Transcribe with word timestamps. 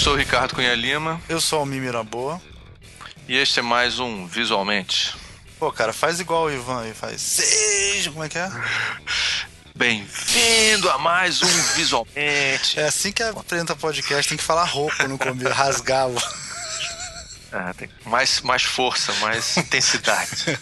sou 0.00 0.14
o 0.14 0.16
Ricardo 0.16 0.54
Cunha 0.54 0.74
Lima. 0.74 1.20
Eu 1.28 1.42
sou 1.42 1.62
o 1.62 1.66
Mimira 1.66 2.02
Boa. 2.02 2.40
E 3.28 3.36
este 3.36 3.58
é 3.58 3.62
mais 3.62 3.98
um 3.98 4.26
Visualmente. 4.26 5.14
Pô, 5.58 5.70
cara, 5.70 5.92
faz 5.92 6.18
igual 6.18 6.44
o 6.44 6.50
Ivan 6.50 6.80
aí, 6.80 6.94
faz. 6.94 7.20
Seja, 7.20 8.10
como 8.10 8.24
é 8.24 8.28
que 8.30 8.38
é? 8.38 8.50
Bem-vindo 9.74 10.88
a 10.88 10.96
mais 10.96 11.42
um 11.42 11.62
Visualmente. 11.74 12.80
É 12.80 12.84
assim 12.84 13.12
que 13.12 13.22
apresenta 13.22 13.76
podcast, 13.76 14.26
tem 14.26 14.38
que 14.38 14.44
falar 14.44 14.64
rouco 14.64 15.06
no 15.06 15.18
começo, 15.18 15.52
rasgar. 15.52 16.08
Ah, 17.52 17.74
tem 17.76 17.90
mais, 18.06 18.40
mais 18.40 18.62
força, 18.62 19.12
mais 19.20 19.54
intensidade. 19.58 20.58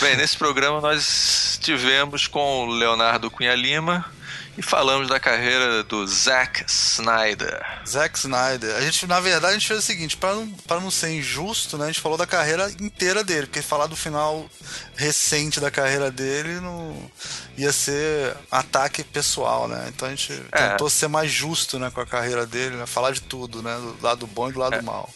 Bem, 0.00 0.16
nesse 0.16 0.38
programa 0.38 0.80
nós 0.80 1.50
estivemos 1.52 2.26
com 2.26 2.66
o 2.66 2.70
Leonardo 2.70 3.30
Cunha 3.30 3.54
Lima 3.54 4.10
e 4.58 4.62
falamos 4.62 5.06
da 5.06 5.20
carreira 5.20 5.84
do 5.84 6.04
Zack 6.04 6.64
Snyder. 6.66 7.64
Zack 7.86 8.18
Snyder. 8.18 8.74
A 8.74 8.80
gente, 8.80 9.06
na 9.06 9.20
verdade, 9.20 9.52
a 9.52 9.56
gente 9.56 9.68
fez 9.68 9.78
o 9.78 9.82
seguinte, 9.82 10.16
para 10.16 10.34
não, 10.34 10.48
pra 10.66 10.80
não 10.80 10.90
ser 10.90 11.10
injusto, 11.10 11.78
né, 11.78 11.84
a 11.84 11.86
gente 11.86 12.00
falou 12.00 12.18
da 12.18 12.26
carreira 12.26 12.68
inteira 12.80 13.22
dele, 13.22 13.46
porque 13.46 13.62
falar 13.62 13.86
do 13.86 13.94
final 13.94 14.50
recente 14.96 15.60
da 15.60 15.70
carreira 15.70 16.10
dele 16.10 16.58
não 16.58 17.08
ia 17.56 17.72
ser 17.72 18.36
ataque 18.50 19.04
pessoal, 19.04 19.68
né? 19.68 19.86
Então 19.94 20.08
a 20.08 20.10
gente 20.10 20.32
é. 20.50 20.70
tentou 20.70 20.90
ser 20.90 21.06
mais 21.06 21.30
justo, 21.30 21.78
né, 21.78 21.88
com 21.92 22.00
a 22.00 22.06
carreira 22.06 22.44
dele, 22.44 22.74
né, 22.74 22.84
falar 22.84 23.12
de 23.12 23.22
tudo, 23.22 23.62
né, 23.62 23.76
do 23.76 23.96
lado 24.04 24.26
bom 24.26 24.50
e 24.50 24.52
do 24.52 24.58
lado 24.58 24.74
é. 24.74 24.82
mal. 24.82 25.08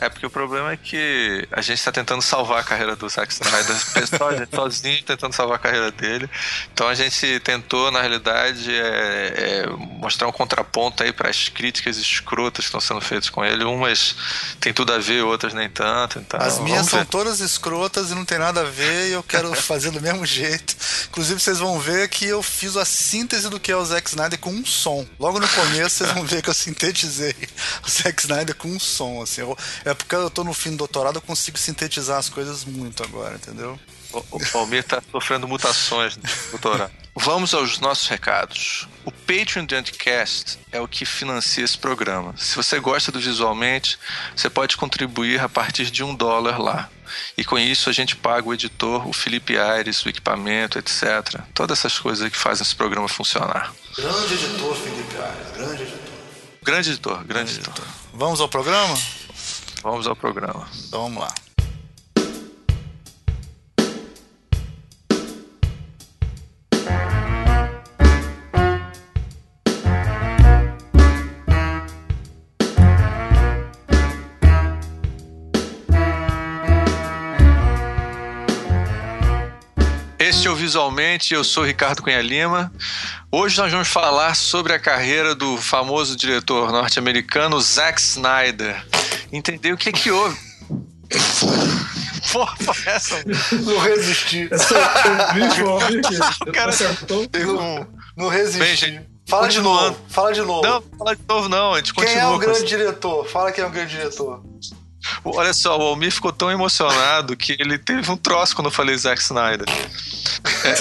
É 0.00 0.08
porque 0.08 0.26
o 0.26 0.30
problema 0.30 0.72
é 0.72 0.76
que 0.76 1.46
a 1.50 1.60
gente 1.60 1.78
está 1.78 1.90
tentando 1.90 2.22
salvar 2.22 2.60
a 2.60 2.64
carreira 2.64 2.94
do 2.94 3.08
Zack 3.08 3.32
Snyder, 3.32 3.76
pessoal, 3.92 4.30
sozinho 4.54 5.02
tentando 5.02 5.32
salvar 5.32 5.56
a 5.56 5.58
carreira 5.58 5.90
dele. 5.90 6.28
Então 6.72 6.88
a 6.88 6.94
gente 6.94 7.40
tentou, 7.40 7.90
na 7.90 8.00
realidade, 8.00 8.72
é, 8.72 9.64
é 9.64 9.66
mostrar 9.98 10.28
um 10.28 10.32
contraponto 10.32 11.02
aí 11.02 11.12
para 11.12 11.28
as 11.28 11.48
críticas 11.48 11.96
escrotas 11.96 12.64
que 12.64 12.68
estão 12.68 12.80
sendo 12.80 13.00
feitas 13.00 13.28
com 13.28 13.44
ele. 13.44 13.64
Umas 13.64 14.16
tem 14.60 14.72
tudo 14.72 14.92
a 14.92 14.98
ver, 14.98 15.22
outras 15.22 15.52
nem 15.52 15.68
tanto. 15.68 16.18
Então, 16.18 16.40
as 16.40 16.58
minhas 16.60 16.86
são 16.86 17.04
todas 17.04 17.40
escrotas 17.40 18.10
e 18.10 18.14
não 18.14 18.24
tem 18.24 18.38
nada 18.38 18.60
a 18.60 18.64
ver 18.64 19.08
e 19.08 19.12
eu 19.12 19.22
quero 19.22 19.52
fazer 19.60 19.90
do 19.90 20.00
mesmo 20.00 20.24
jeito. 20.24 20.76
Inclusive 21.08 21.40
vocês 21.40 21.58
vão 21.58 21.78
ver 21.80 22.08
que 22.08 22.24
eu 22.24 22.42
fiz 22.42 22.76
a 22.76 22.84
síntese 22.84 23.48
do 23.48 23.58
que 23.58 23.72
é 23.72 23.76
o 23.76 23.84
Zack 23.84 24.08
Snyder 24.08 24.38
com 24.38 24.50
um 24.50 24.64
som. 24.64 25.06
Logo 25.18 25.40
no 25.40 25.48
começo 25.48 25.96
vocês 25.96 26.12
vão 26.12 26.24
ver 26.24 26.42
que 26.42 26.50
eu 26.50 26.54
sintetizei 26.54 27.34
o 27.84 27.90
Zack 27.90 28.20
Snyder 28.20 28.54
com 28.54 28.68
um 28.68 28.78
som. 28.78 29.22
Assim, 29.22 29.40
eu, 29.40 29.56
é 29.88 29.94
porque 29.94 30.14
eu 30.14 30.30
tô 30.30 30.44
no 30.44 30.52
fim 30.52 30.72
do 30.72 30.78
doutorado, 30.78 31.16
eu 31.16 31.22
consigo 31.22 31.56
sintetizar 31.56 32.18
as 32.18 32.28
coisas 32.28 32.64
muito 32.64 33.02
agora, 33.02 33.36
entendeu? 33.36 33.78
O, 34.12 34.18
o 34.32 34.50
Palmeiras 34.52 34.86
tá 34.86 35.02
sofrendo 35.10 35.48
mutações, 35.48 36.18
doutorado. 36.50 36.92
Vamos 37.14 37.52
aos 37.52 37.80
nossos 37.80 38.06
recados. 38.06 38.86
O 39.04 39.10
Patreon 39.10 39.64
do 39.64 39.74
Anticast 39.74 40.58
é 40.70 40.80
o 40.80 40.86
que 40.86 41.04
financia 41.04 41.64
esse 41.64 41.76
programa. 41.76 42.34
Se 42.36 42.54
você 42.54 42.78
gosta 42.78 43.10
do 43.10 43.18
Visualmente, 43.18 43.98
você 44.36 44.48
pode 44.48 44.76
contribuir 44.76 45.40
a 45.40 45.48
partir 45.48 45.90
de 45.90 46.04
um 46.04 46.14
dólar 46.14 46.60
lá. 46.60 46.88
E 47.36 47.44
com 47.44 47.58
isso 47.58 47.90
a 47.90 47.92
gente 47.92 48.14
paga 48.14 48.46
o 48.46 48.54
editor, 48.54 49.08
o 49.08 49.12
Felipe 49.12 49.58
Aires, 49.58 50.04
o 50.04 50.08
equipamento, 50.08 50.78
etc. 50.78 51.40
Todas 51.54 51.78
essas 51.78 51.98
coisas 51.98 52.30
que 52.30 52.36
fazem 52.36 52.62
esse 52.62 52.76
programa 52.76 53.08
funcionar. 53.08 53.74
Grande 53.96 54.34
editor, 54.34 54.76
Felipe 54.76 55.16
Aires, 55.16 55.56
grande 55.56 55.82
editor. 55.82 55.98
Grande 56.62 56.90
editor, 56.90 57.14
grande, 57.14 57.28
grande 57.28 57.52
editor. 57.54 57.74
editor. 57.74 57.94
Vamos 58.12 58.40
ao 58.40 58.48
programa? 58.48 58.96
Vamos 59.90 60.06
ao 60.06 60.14
programa. 60.14 60.68
Então 60.86 61.04
vamos 61.04 61.22
lá. 61.22 61.34
Este 80.18 80.46
é 80.46 80.50
o 80.50 80.54
Visualmente, 80.54 81.32
eu 81.32 81.42
sou 81.42 81.64
Ricardo 81.64 82.02
Cunha 82.02 82.20
Lima. 82.20 82.70
Hoje 83.32 83.56
nós 83.56 83.72
vamos 83.72 83.88
falar 83.88 84.36
sobre 84.36 84.74
a 84.74 84.78
carreira 84.78 85.34
do 85.34 85.56
famoso 85.56 86.14
diretor 86.14 86.70
norte-americano 86.70 87.58
Zack 87.58 87.98
Snyder 87.98 88.84
entender 89.32 89.72
o 89.72 89.76
que 89.76 89.92
que 89.92 90.10
houve. 90.10 90.36
Porra, 92.32 92.56
essa. 92.86 93.24
Não 93.64 93.78
resisti. 93.78 94.48
Essa, 94.50 94.74
o 96.46 96.52
cara 96.52 96.72
um. 97.46 97.86
Não 98.16 98.28
resisti. 98.28 98.58
Bem, 98.58 98.76
gente, 98.76 99.08
fala 99.26 99.48
de 99.48 99.60
novo. 99.60 99.98
Fala 100.08 100.32
de 100.32 100.40
novo. 100.42 100.62
Não, 100.62 100.82
fala 100.98 101.16
de 101.16 101.22
novo, 101.28 101.48
não. 101.48 101.74
A 101.74 101.78
gente 101.78 101.94
quem 101.94 102.14
é 102.14 102.26
o 102.26 102.38
grande 102.38 102.64
diretor? 102.64 103.26
Fala 103.26 103.50
quem 103.52 103.64
é 103.64 103.66
o 103.66 103.70
grande 103.70 103.96
diretor. 103.96 104.42
Olha 105.24 105.54
só, 105.54 105.78
o 105.78 105.82
Almir 105.82 106.12
ficou 106.12 106.32
tão 106.32 106.50
emocionado 106.50 107.36
que 107.36 107.56
ele 107.58 107.78
teve 107.78 108.10
um 108.10 108.16
troço 108.16 108.54
quando 108.54 108.66
eu 108.66 108.72
falei 108.72 108.96
Zack 108.98 109.22
Snyder. 109.22 109.66
É. 110.64 110.74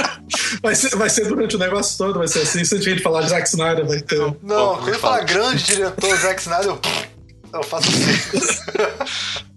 Vai 0.62 0.74
ser, 0.74 0.96
vai 0.96 1.10
ser 1.10 1.26
durante 1.26 1.56
o 1.56 1.58
negócio 1.58 1.96
todo, 1.98 2.18
vai 2.18 2.28
ser 2.28 2.40
assim. 2.40 2.64
Se 2.64 2.74
a 2.74 2.80
gente 2.80 3.02
falar 3.02 3.22
de 3.22 3.30
Zack 3.30 3.48
Snyder, 3.48 3.86
vai 3.86 4.00
ter. 4.00 4.18
Não, 4.42 4.76
quando 4.76 4.88
ele 4.88 4.98
falar 4.98 5.24
grande 5.24 5.64
diretor 5.64 6.16
Zack 6.16 6.40
Snyder, 6.40 6.66
eu, 6.66 6.80
eu 7.52 7.62
faço 7.62 7.88
assim. 7.88 9.44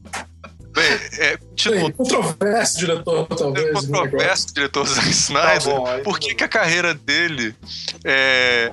Bem, 0.78 0.86
é, 1.18 1.40
tipo, 1.56 1.92
controverso 1.94 2.78
diretor, 2.78 3.26
talvez. 3.28 3.66
Né, 3.66 3.74
controverso 3.74 4.54
diretor 4.54 4.86
Zack 4.86 5.10
Snyder. 5.10 5.64
Tá 5.64 5.70
bom, 5.72 6.04
por 6.04 6.20
que, 6.20 6.36
que 6.36 6.44
a 6.44 6.48
carreira 6.48 6.94
dele. 6.94 7.56
É, 8.04 8.72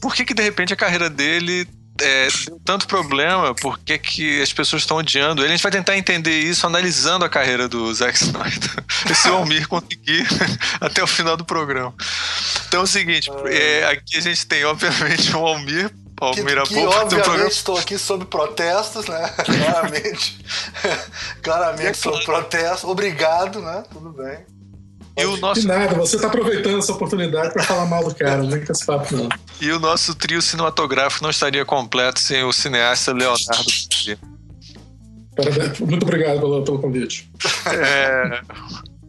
por 0.00 0.14
que, 0.14 0.24
que 0.24 0.32
de 0.32 0.42
repente 0.42 0.72
a 0.72 0.76
carreira 0.76 1.10
dele 1.10 1.68
é, 2.00 2.28
deu 2.46 2.60
tanto 2.64 2.86
problema, 2.86 3.54
por 3.54 3.78
que, 3.78 3.98
que 3.98 4.42
as 4.42 4.52
pessoas 4.52 4.82
estão 4.82 4.96
odiando 4.96 5.42
ele. 5.42 5.48
A 5.48 5.56
gente 5.56 5.62
vai 5.62 5.72
tentar 5.72 5.96
entender 5.96 6.40
isso 6.40 6.66
analisando 6.66 7.24
a 7.24 7.28
carreira 7.28 7.68
do 7.68 7.92
Zack 7.94 8.16
Snyder. 8.16 8.84
Se 9.14 9.28
o 9.28 9.34
Almir 9.34 9.68
conseguir 9.68 10.26
até 10.80 11.02
o 11.02 11.06
final 11.06 11.36
do 11.36 11.44
programa. 11.44 11.94
Então 12.66 12.80
é 12.80 12.84
o 12.84 12.86
seguinte, 12.86 13.30
é, 13.46 13.84
aqui 13.86 14.16
a 14.16 14.20
gente 14.20 14.46
tem, 14.46 14.64
obviamente, 14.64 15.34
o 15.34 15.46
Almir 15.46 15.92
Palmeira 16.16 16.62
que, 16.62 16.74
que 16.74 16.80
obviamente 16.80 17.24
programa... 17.24 17.48
estou 17.48 17.76
aqui 17.76 17.98
sob 17.98 18.24
protestos, 18.26 19.06
né? 19.06 19.28
Claramente. 19.44 20.44
Claramente 21.42 21.88
é 21.88 21.94
sob 21.94 22.24
protestos. 22.24 22.84
Obrigado, 22.84 23.60
né? 23.60 23.82
Tudo 23.92 24.10
bem. 24.10 24.38
E 25.16 25.24
o 25.24 25.36
nosso... 25.36 25.60
De 25.60 25.66
nada, 25.66 25.94
você 25.94 26.16
está 26.16 26.28
aproveitando 26.28 26.78
essa 26.78 26.92
oportunidade 26.92 27.52
para 27.52 27.62
falar 27.62 27.86
mal 27.86 28.04
do 28.08 28.14
cara, 28.14 28.42
não 28.42 28.50
vem 28.50 28.64
com 28.64 28.72
esse 28.72 28.84
papo, 28.84 29.14
não. 29.16 29.28
E 29.60 29.70
o 29.70 29.78
nosso 29.78 30.14
trio 30.14 30.42
cinematográfico 30.42 31.22
não 31.22 31.30
estaria 31.30 31.64
completo 31.64 32.18
sem 32.18 32.42
o 32.42 32.52
cineasta 32.52 33.12
Leonardo. 33.12 33.64
Muito 35.80 36.02
obrigado 36.02 36.40
pelo, 36.40 36.64
pelo 36.64 36.78
convite. 36.80 37.30
É... 37.66 38.40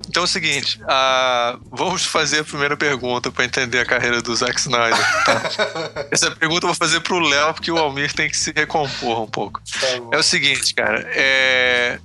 Então 0.08 0.22
é 0.22 0.26
o 0.26 0.28
seguinte, 0.28 0.80
uh, 0.84 1.60
vamos 1.72 2.06
fazer 2.06 2.40
a 2.40 2.44
primeira 2.44 2.78
pergunta 2.78 3.32
para 3.32 3.44
entender 3.44 3.80
a 3.80 3.86
carreira 3.86 4.22
do 4.22 4.36
Zack 4.36 4.60
Snyder. 4.60 5.26
Tá? 5.26 5.42
Essa 6.12 6.32
pergunta 6.32 6.66
eu 6.66 6.70
vou 6.70 6.76
fazer 6.76 7.02
para 7.02 7.16
o 7.16 7.20
Léo, 7.20 7.54
porque 7.54 7.72
o 7.72 7.78
Almir 7.78 8.14
tem 8.14 8.30
que 8.30 8.38
se 8.38 8.54
recompor 8.56 9.22
um 9.22 9.28
pouco. 9.28 9.62
Tá 9.62 9.88
é 10.12 10.18
o 10.18 10.24
seguinte, 10.24 10.74
cara, 10.74 11.02
é... 11.10 12.00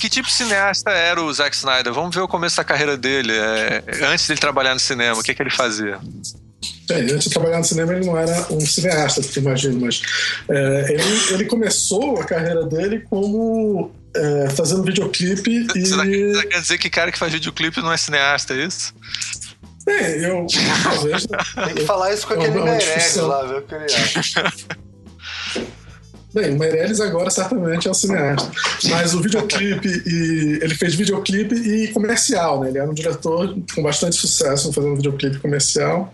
Que 0.00 0.08
tipo 0.08 0.28
de 0.28 0.34
cineasta 0.34 0.90
era 0.90 1.22
o 1.22 1.32
Zack 1.32 1.56
Snyder? 1.56 1.92
Vamos 1.92 2.14
ver 2.14 2.20
o 2.20 2.28
começo 2.28 2.56
da 2.56 2.64
carreira 2.64 2.96
dele. 2.96 3.32
É, 3.32 3.82
antes 4.04 4.26
dele 4.26 4.38
trabalhar 4.38 4.74
no 4.74 4.80
cinema, 4.80 5.18
o 5.18 5.22
que, 5.22 5.34
que 5.34 5.42
ele 5.42 5.50
fazia? 5.50 5.98
É, 6.90 7.00
antes 7.00 7.24
de 7.24 7.30
trabalhar 7.30 7.58
no 7.58 7.64
cinema, 7.64 7.94
ele 7.94 8.06
não 8.06 8.16
era 8.16 8.46
um 8.50 8.60
cineasta, 8.60 9.20
tu 9.20 9.38
imagino, 9.38 9.80
mas 9.80 10.02
é, 10.48 10.92
ele, 10.92 11.34
ele 11.34 11.44
começou 11.46 12.20
a 12.20 12.24
carreira 12.24 12.64
dele 12.64 13.00
como 13.10 13.90
é, 14.14 14.50
fazendo 14.50 14.82
videoclipe 14.84 15.66
e. 15.74 15.86
Você 15.86 16.46
quer 16.46 16.60
dizer 16.60 16.78
que 16.78 16.90
cara 16.90 17.10
que 17.10 17.18
faz 17.18 17.32
videoclipe 17.32 17.80
não 17.80 17.92
é 17.92 17.96
cineasta, 17.96 18.54
é 18.54 18.64
isso? 18.64 18.94
É, 19.86 20.30
eu. 20.30 20.46
Talvez. 20.82 21.26
Tem 21.66 21.74
que 21.74 21.84
falar 21.84 22.12
isso 22.12 22.26
com 22.26 22.34
aquele 22.34 22.60
Meirelles 22.60 23.16
lá, 23.16 23.42
ver 23.44 23.58
o 23.58 23.62
que 23.62 23.74
ele 23.74 23.84
acha. 23.84 24.52
Bem, 26.36 26.54
o 26.54 26.58
Meirelles 26.58 27.00
agora 27.00 27.30
certamente 27.30 27.88
é 27.88 27.90
o 27.90 27.94
cineasta. 27.94 28.50
Mas 28.90 29.14
o 29.14 29.22
videoclipe 29.22 29.88
e. 30.06 30.58
Ele 30.60 30.74
fez 30.74 30.94
videoclipe 30.94 31.54
e 31.54 31.88
comercial, 31.88 32.60
né? 32.60 32.68
Ele 32.68 32.76
era 32.76 32.90
um 32.90 32.92
diretor 32.92 33.56
com 33.74 33.82
bastante 33.82 34.16
sucesso 34.16 34.70
fazendo 34.70 34.96
videoclipe 34.96 35.38
comercial. 35.38 36.12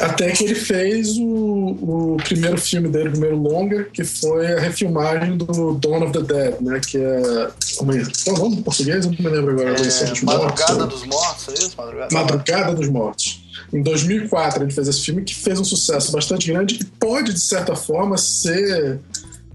Até 0.00 0.32
que 0.32 0.44
ele 0.44 0.54
fez 0.54 1.16
o, 1.16 1.24
o 1.24 2.16
primeiro 2.22 2.58
filme 2.58 2.88
dele, 2.90 3.08
o 3.08 3.12
primeiro 3.12 3.36
longa, 3.36 3.84
que 3.84 4.04
foi 4.04 4.52
a 4.52 4.60
refilmagem 4.60 5.38
do 5.38 5.72
Dawn 5.76 6.04
of 6.04 6.12
the 6.12 6.20
Dead, 6.20 6.60
né? 6.60 6.78
Que 6.86 6.98
é. 6.98 7.48
Como 7.78 7.90
é? 7.92 8.02
Qual 8.22 8.36
é 8.36 8.38
o 8.38 8.42
nome 8.42 8.56
em 8.56 8.62
português? 8.62 9.06
Eu 9.06 9.12
não 9.12 9.18
me 9.18 9.34
lembro 9.34 9.52
agora. 9.52 9.70
É, 9.70 9.74
dos 9.74 10.20
Madrugada 10.20 10.74
mortos, 10.74 11.00
dos 11.00 11.08
Mortos, 11.08 11.48
é 11.48 11.52
isso? 11.54 11.74
Madrugada, 11.78 12.14
Madrugada 12.14 12.74
dos 12.74 12.88
Mortos. 12.90 13.44
Em 13.72 13.82
2004 13.82 14.62
ele 14.62 14.72
fez 14.72 14.88
esse 14.88 15.00
filme 15.00 15.22
que 15.22 15.34
fez 15.34 15.58
um 15.58 15.64
sucesso 15.64 16.12
bastante 16.12 16.52
grande 16.52 16.78
e 16.80 16.84
pode, 16.84 17.32
de 17.32 17.40
certa 17.40 17.74
forma, 17.74 18.18
ser 18.18 19.00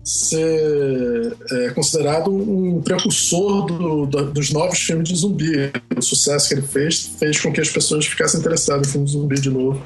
ser 0.03 1.35
é, 1.51 1.69
considerado 1.71 2.31
um 2.31 2.81
precursor 2.81 3.65
do, 3.65 4.05
do, 4.05 4.31
dos 4.31 4.51
novos 4.51 4.79
filmes 4.79 5.09
de 5.09 5.15
zumbi. 5.15 5.71
O 5.95 6.01
sucesso 6.01 6.47
que 6.47 6.55
ele 6.55 6.61
fez 6.61 7.11
fez 7.19 7.39
com 7.39 7.51
que 7.51 7.61
as 7.61 7.69
pessoas 7.69 8.05
ficassem 8.05 8.39
interessadas 8.39 8.87
em 8.87 8.91
filmes 8.91 9.11
de 9.11 9.17
zumbi 9.17 9.39
de 9.39 9.49
novo. 9.49 9.81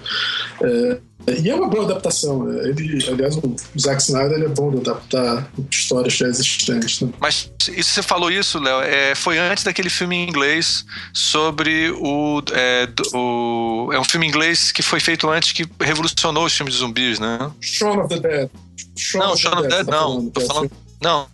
É, 0.62 0.98
e 1.42 1.50
é 1.50 1.56
uma 1.56 1.68
boa 1.68 1.86
adaptação. 1.86 2.52
Ele, 2.64 3.04
aliás, 3.08 3.38
o 3.38 3.56
Zack 3.80 4.02
Snyder 4.02 4.34
ele 4.34 4.46
é 4.46 4.50
bom 4.50 4.72
de 4.72 4.78
adaptar 4.78 5.50
histórias 5.72 6.14
já 6.14 6.28
existentes. 6.28 7.02
Né? 7.02 7.10
Mas 7.20 7.50
isso 7.70 7.92
você 7.92 8.04
falou 8.04 8.30
isso, 8.30 8.60
Léo, 8.60 8.82
é, 8.82 9.16
foi 9.16 9.38
antes 9.38 9.64
daquele 9.64 9.90
filme 9.90 10.18
em 10.18 10.28
inglês 10.28 10.86
sobre 11.14 11.92
o, 11.92 12.42
é, 12.52 12.90
o. 13.14 13.90
É 13.94 14.00
um 14.00 14.04
filme 14.04 14.26
em 14.26 14.30
inglês 14.30 14.72
que 14.72 14.82
foi 14.82 15.00
feito 15.00 15.30
antes 15.30 15.54
que 15.54 15.66
revolucionou 15.80 16.46
os 16.46 16.54
filmes 16.54 16.74
de 16.74 16.80
zumbis, 16.82 17.20
né? 17.20 17.52
Shaun 17.62 18.00
of 18.00 18.10
the 18.10 18.20
Dead. 18.20 18.50
Shaun 18.96 19.22
não, 19.22 19.38
Shaun 19.38 19.60
of 19.60 19.70
tá 19.70 19.84
não. 19.84 20.30
Tô 20.30 20.42
é 20.42 20.46
falando. 20.46 20.72
Não, 21.02 21.28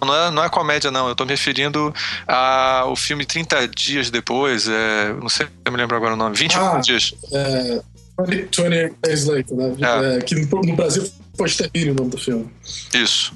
não 0.00 0.14
é, 0.14 0.30
não 0.30 0.44
é 0.44 0.48
comédia, 0.48 0.90
não. 0.90 1.08
Eu 1.08 1.14
tô 1.14 1.24
me 1.24 1.30
referindo 1.30 1.92
ao 2.26 2.94
filme 2.94 3.24
30 3.24 3.68
Dias 3.68 4.10
Depois. 4.10 4.68
É, 4.68 5.12
não 5.14 5.28
sei 5.28 5.46
se 5.46 5.52
eu 5.64 5.72
me 5.72 5.78
lembro 5.78 5.96
agora 5.96 6.14
o 6.14 6.16
nome. 6.16 6.36
21 6.36 6.60
ah, 6.60 6.80
dias. 6.80 7.14
É, 7.32 7.82
20 8.26 8.96
Days 9.02 9.24
Later, 9.24 9.56
né? 9.56 9.76
É. 9.80 10.16
É, 10.16 10.20
que 10.20 10.34
no 10.34 10.76
Brasil 10.76 11.08
foi 11.36 11.46
Extermínio 11.46 11.92
o 11.92 11.96
nome 11.96 12.10
do 12.10 12.18
filme. 12.18 12.50
Isso. 12.94 13.32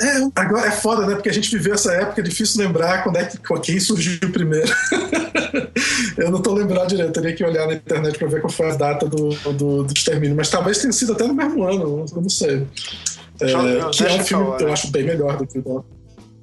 É, 0.00 0.40
agora 0.40 0.68
é 0.68 0.70
foda, 0.70 1.06
né? 1.06 1.14
Porque 1.14 1.28
a 1.28 1.32
gente 1.32 1.50
viveu 1.50 1.74
essa 1.74 1.92
época, 1.92 2.20
é 2.20 2.24
difícil 2.24 2.62
lembrar 2.64 3.02
quando 3.02 3.16
é 3.16 3.24
que 3.24 3.38
quem 3.62 3.80
surgiu 3.80 4.18
primeiro. 4.32 4.72
eu 6.16 6.30
não 6.30 6.40
tô 6.40 6.54
lembrado 6.54 6.88
direito, 6.88 7.12
teria 7.12 7.34
que 7.34 7.44
olhar 7.44 7.66
na 7.66 7.74
internet 7.74 8.18
para 8.18 8.28
ver 8.28 8.40
qual 8.40 8.52
foi 8.52 8.70
a 8.70 8.74
data 8.74 9.06
do, 9.06 9.30
do, 9.52 9.82
do 9.82 9.92
extermínio, 9.92 10.36
mas 10.36 10.48
talvez 10.48 10.78
tenha 10.78 10.92
sido 10.92 11.12
até 11.12 11.26
no 11.26 11.34
mesmo 11.34 11.64
ano, 11.64 12.04
eu 12.14 12.20
não 12.20 12.28
sei. 12.28 12.66
É, 13.40 13.46
que 13.92 14.04
é 14.04 14.12
um 14.12 14.24
filme 14.24 14.56
que 14.56 14.64
eu 14.64 14.72
acho 14.72 14.90
bem 14.90 15.04
melhor 15.04 15.36
do 15.36 15.46
que 15.46 15.58
o 15.58 15.84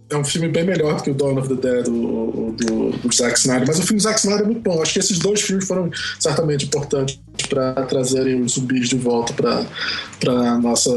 é 0.10 0.16
um 0.16 0.24
filme 0.24 0.48
bem 0.48 0.64
melhor 0.64 0.98
do 0.98 1.04
que 1.04 1.10
o 1.10 1.14
Dawn 1.14 1.38
of 1.38 1.48
the 1.48 1.56
Dead 1.56 1.86
do, 1.86 2.52
do, 2.52 2.90
do 2.92 3.14
Zack 3.14 3.40
Snyder, 3.40 3.68
mas 3.68 3.80
o 3.80 3.82
filme 3.82 3.98
do 3.98 4.04
Zack 4.04 4.20
Snyder 4.20 4.44
é 4.44 4.46
muito 4.46 4.62
bom. 4.62 4.82
Acho 4.82 4.94
que 4.94 5.00
esses 5.00 5.18
dois 5.18 5.42
filmes 5.42 5.68
foram 5.68 5.90
certamente 6.20 6.66
importantes 6.66 7.20
para 7.50 7.74
trazerem 7.86 8.42
os 8.42 8.54
zumbis 8.54 8.90
de 8.90 8.98
volta 8.98 9.34
para 9.34 9.66
para 10.20 10.58
nossa 10.60 10.92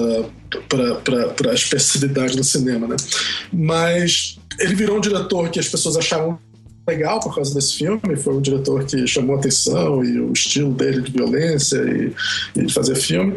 para 0.69 1.50
a 1.50 1.55
especificidade 1.55 2.37
do 2.37 2.44
cinema, 2.44 2.87
né? 2.87 2.96
Mas 3.52 4.38
ele 4.58 4.75
virou 4.75 4.99
um 4.99 5.00
diretor 5.00 5.49
que 5.50 5.58
as 5.58 5.69
pessoas 5.69 5.96
acharam 5.96 6.38
legal 6.87 7.20
por 7.20 7.34
causa 7.34 7.55
desse 7.55 7.76
filme. 7.76 8.16
Foi 8.16 8.34
um 8.34 8.40
diretor 8.40 8.84
que 8.84 9.06
chamou 9.06 9.37
atenção 9.37 10.05
e 10.05 10.20
o 10.20 10.32
estilo 10.32 10.72
dele 10.72 11.00
de 11.02 11.12
violência 11.12 11.78
e, 11.78 12.12
e 12.56 12.66
de 12.66 12.72
fazer 12.72 12.94
filme. 12.96 13.37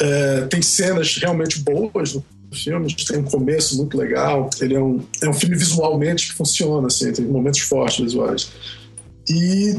É, 0.00 0.40
tem 0.42 0.60
cenas 0.60 1.16
realmente 1.16 1.60
boas 1.60 2.14
no 2.14 2.24
filme, 2.54 2.94
tem 2.94 3.18
um 3.18 3.24
começo 3.24 3.76
muito 3.76 3.96
legal. 3.96 4.48
Ele 4.60 4.74
é 4.74 4.80
um, 4.80 5.00
é 5.22 5.28
um 5.28 5.32
filme 5.32 5.56
visualmente 5.56 6.28
que 6.28 6.34
funciona, 6.34 6.86
assim, 6.86 7.12
tem 7.12 7.24
momentos 7.24 7.60
fortes 7.60 8.04
visuais. 8.04 8.50
E, 9.28 9.76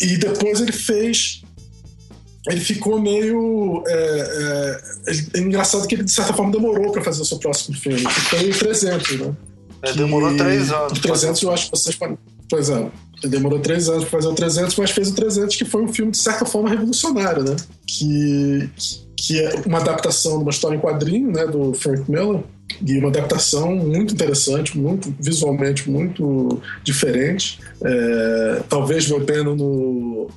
e 0.00 0.16
depois 0.16 0.60
ele 0.60 0.72
fez. 0.72 1.42
Ele 2.48 2.60
ficou 2.60 3.00
meio. 3.00 3.82
É, 3.86 4.80
é, 5.06 5.38
é 5.38 5.40
engraçado 5.40 5.86
que 5.86 5.94
ele, 5.94 6.04
de 6.04 6.12
certa 6.12 6.32
forma, 6.32 6.52
demorou 6.52 6.92
para 6.92 7.02
fazer 7.02 7.22
o 7.22 7.24
seu 7.24 7.38
próximo 7.38 7.76
filme, 7.76 8.04
que 8.04 8.20
foi 8.20 8.50
o 8.50 8.58
300, 8.58 9.18
né? 9.18 9.36
É, 9.82 9.92
demorou 9.92 10.30
que, 10.30 10.38
três 10.38 10.70
anos. 10.70 10.98
O 10.98 11.02
300 11.02 11.42
eu 11.42 11.52
acho 11.52 11.64
que 11.64 11.70
vocês 11.70 11.96
podem. 11.96 12.18
Pois 12.48 12.70
é. 12.70 12.90
Ele 13.22 13.32
demorou 13.32 13.58
três 13.58 13.88
anos 13.88 14.04
para 14.04 14.18
fazer 14.20 14.28
o 14.28 14.34
300, 14.34 14.76
mas 14.76 14.90
fez 14.90 15.08
o 15.08 15.14
300, 15.14 15.56
que 15.56 15.64
foi 15.64 15.82
um 15.82 15.88
filme 15.88 16.12
de 16.12 16.18
certa 16.18 16.44
forma 16.44 16.68
revolucionário, 16.68 17.42
né? 17.42 17.56
Que, 17.86 18.70
que 19.26 19.40
é 19.40 19.62
uma 19.66 19.78
adaptação 19.78 20.36
de 20.36 20.42
uma 20.44 20.50
história 20.50 20.76
em 20.76 20.80
quadrinho, 20.80 21.32
né, 21.32 21.46
do 21.46 21.74
Frank 21.74 22.08
Miller, 22.08 22.44
e 22.80 22.98
uma 22.98 23.08
adaptação 23.08 23.74
muito 23.74 24.14
interessante, 24.14 24.78
muito 24.78 25.12
visualmente 25.18 25.90
muito 25.90 26.62
diferente. 26.84 27.58
É, 27.82 28.62
talvez 28.68 29.08
bebendo 29.08 29.56
no 29.56 30.30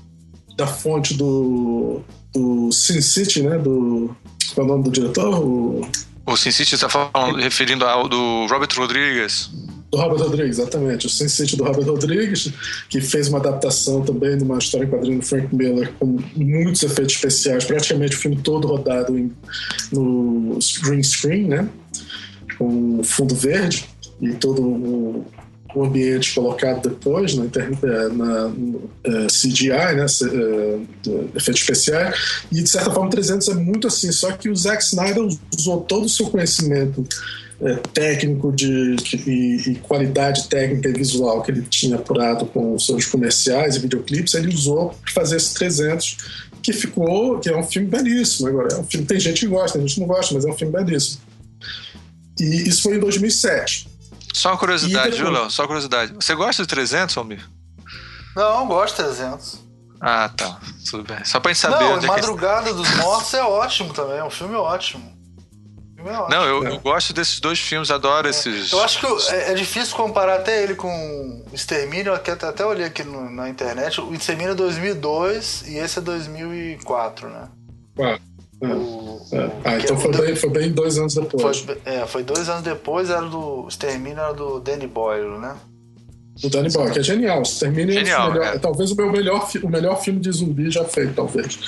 da 0.58 0.66
fonte 0.66 1.14
do, 1.14 2.02
do 2.34 2.72
Sin 2.72 3.00
City, 3.02 3.44
né, 3.44 3.58
do 3.60 4.16
qual 4.54 4.68
é 4.68 4.70
o 4.70 4.74
nome 4.74 4.84
do 4.86 4.92
diretor? 4.92 5.40
O, 5.40 5.88
o 6.26 6.36
Sin 6.36 6.52
City 6.52 6.76
está 6.76 6.90
falando, 6.90 7.38
referindo 7.38 7.86
ao 7.86 8.10
do 8.10 8.48
Robert 8.48 8.70
Rodrigues. 8.76 9.52
Do 9.92 9.98
Robert 9.98 10.20
Rodrigues, 10.20 10.60
exatamente. 10.60 11.08
O 11.08 11.10
Sense8 11.10 11.56
do 11.56 11.64
Robert 11.64 11.86
Rodrigues, 11.86 12.52
que 12.90 13.02
fez 13.02 13.28
uma 13.28 13.40
adaptação 13.40 14.02
também 14.02 14.38
de 14.38 14.44
uma 14.44 14.60
história 14.60 14.86
em 14.86 14.90
quadrinho 14.90 15.20
do 15.20 15.26
Frank 15.26 15.54
Miller 15.56 15.92
com 16.00 16.18
muitos 16.36 16.84
efeitos 16.84 17.16
especiais, 17.16 17.66
praticamente 17.66 18.16
o 18.16 18.20
filme 18.20 18.38
todo 18.38 18.68
rodado 18.68 19.18
em, 19.18 19.32
no 19.92 20.60
green 20.84 21.02
screen, 21.02 21.48
né? 21.48 21.68
Com 22.58 23.02
fundo 23.04 23.34
verde 23.34 23.86
e 24.22 24.34
todo 24.34 24.62
o, 24.62 25.26
o 25.74 25.84
ambiente 25.84 26.36
colocado 26.36 26.88
depois 26.88 27.34
na, 27.34 27.46
na, 27.46 28.10
na 28.10 28.48
uh, 28.48 29.28
CGI, 29.28 29.70
né? 29.70 30.06
Uh, 30.22 30.88
efeitos 31.36 31.62
especiais. 31.62 32.44
E 32.52 32.62
de 32.62 32.70
certa 32.70 32.92
forma, 32.92 33.10
300 33.10 33.48
é 33.48 33.54
muito 33.56 33.88
assim, 33.88 34.12
só 34.12 34.32
que 34.34 34.50
o 34.50 34.56
Zack 34.56 34.84
Snyder 34.84 35.28
usou 35.58 35.82
todo 35.82 36.06
o 36.06 36.10
seu 36.10 36.28
conhecimento 36.28 37.04
é, 37.04 37.49
técnico 37.94 38.52
de, 38.52 38.96
de 38.96 39.18
e, 39.30 39.72
e, 39.72 39.76
qualidade 39.76 40.48
técnica 40.48 40.90
e 40.90 40.94
visual 40.94 41.42
que 41.42 41.52
ele 41.52 41.62
tinha 41.64 41.98
apurado 41.98 42.46
com 42.46 42.80
seus 42.80 43.06
comerciais 43.06 43.76
e 43.76 43.80
videoclipes, 43.80 44.34
ele 44.34 44.54
usou 44.54 44.96
para 45.02 45.12
fazer 45.12 45.36
esse 45.36 45.54
300, 45.56 46.18
que 46.64 46.72
ficou, 46.72 47.40
que 47.40 47.50
é 47.50 47.58
um 47.58 47.64
filme 47.64 47.88
belíssimo. 47.88 48.48
Agora, 48.48 48.74
é 48.74 48.78
um 48.78 48.84
filme, 48.84 49.06
tem 49.06 49.20
gente 49.20 49.42
que 49.42 49.48
gosta, 49.48 49.78
tem 49.78 49.88
gente 49.88 49.96
que 49.96 50.02
não 50.02 50.08
gosta, 50.08 50.34
mas 50.34 50.46
é 50.46 50.50
um 50.50 50.58
filme 50.58 50.74
belíssimo. 50.74 51.22
E 52.40 52.70
isso 52.70 52.84
foi 52.84 52.96
em 52.96 53.00
2007. 53.00 53.90
Só 54.34 54.52
uma 54.52 54.58
curiosidade, 54.58 55.12
depois... 55.12 55.18
viu, 55.18 55.30
Léo? 55.30 55.50
Só 55.50 55.64
uma 55.64 55.68
curiosidade. 55.68 56.14
Você 56.14 56.34
gosta 56.36 56.64
de 56.64 56.70
300, 56.70 57.18
Almir? 57.18 57.46
Não, 58.36 58.68
gosto 58.68 58.96
de 58.96 59.04
300. 59.04 59.60
Ah, 60.00 60.30
tá. 60.30 60.60
Tudo 60.90 61.04
bem. 61.04 61.26
Só 61.26 61.42
pra 61.42 61.52
gente 61.52 61.62
saber. 61.62 61.84
Não, 61.84 61.98
é 61.98 62.06
Madrugada 62.06 62.70
é 62.70 62.74
que... 62.74 62.78
dos 62.78 62.90
Mortos 62.96 63.34
é 63.34 63.44
ótimo 63.44 63.94
também. 63.94 64.18
É 64.18 64.24
um 64.24 64.30
filme 64.30 64.56
ótimo. 64.56 65.19
É 66.06 66.30
não, 66.30 66.46
eu, 66.46 66.64
eu, 66.64 66.80
gosto 66.80 67.14
desses 67.14 67.40
dois 67.40 67.60
filmes, 67.60 67.92
adoro 67.92 68.28
é. 68.28 68.30
esses. 68.30 68.72
Eu 68.72 68.82
acho 68.82 69.00
que 69.00 69.34
é, 69.34 69.52
é, 69.52 69.54
difícil 69.54 69.96
comparar 69.96 70.36
até 70.36 70.64
ele 70.64 70.76
com 70.76 71.44
Extermínio, 71.52 72.14
até, 72.14 72.32
até 72.32 72.66
olhei 72.66 72.86
aqui 72.86 73.04
no, 73.04 73.30
na 73.30 73.50
internet. 73.50 74.00
O 74.00 74.14
Extermínio 74.14 74.52
é 74.52 74.56
2002 74.56 75.64
e 75.68 75.78
esse 75.78 76.00
é 76.00 76.02
2004, 76.02 77.30
né? 77.30 77.50
Quatro. 77.96 78.30
É. 78.62 78.68
O, 78.68 79.22
é. 79.32 79.50
Ah, 79.64 79.78
então 79.78 79.98
foi, 79.98 80.12
bem, 80.12 80.36
foi 80.36 80.50
bem 80.50 80.72
dois 80.72 80.98
anos 80.98 81.16
depois. 81.16 81.60
Foi, 81.60 81.78
é, 81.86 82.06
foi 82.06 82.24
dois 82.24 82.50
anos 82.50 82.64
depois, 82.64 83.10
era 83.10 83.22
do. 83.22 83.68
Extermínio 83.68 84.20
era 84.20 84.34
do 84.34 84.60
Danny 84.60 84.88
Boyle, 84.88 85.38
né? 85.38 85.56
Do 86.42 86.50
Danny 86.50 86.70
Boyle, 86.70 86.92
que 86.92 87.00
é 87.00 87.04
genial. 87.04 87.42
Extermínio 87.42 87.94
genial, 87.94 88.30
é, 88.30 88.34
melhor, 88.34 88.56
é. 88.56 88.60
talvez 88.60 88.92
o 88.92 88.96
meu 88.96 89.12
melhor, 89.12 89.50
o 89.62 89.70
melhor 89.70 90.02
filme 90.02 90.20
de 90.20 90.32
zumbi 90.32 90.70
já 90.72 90.84
feito, 90.86 91.14
talvez. 91.14 91.60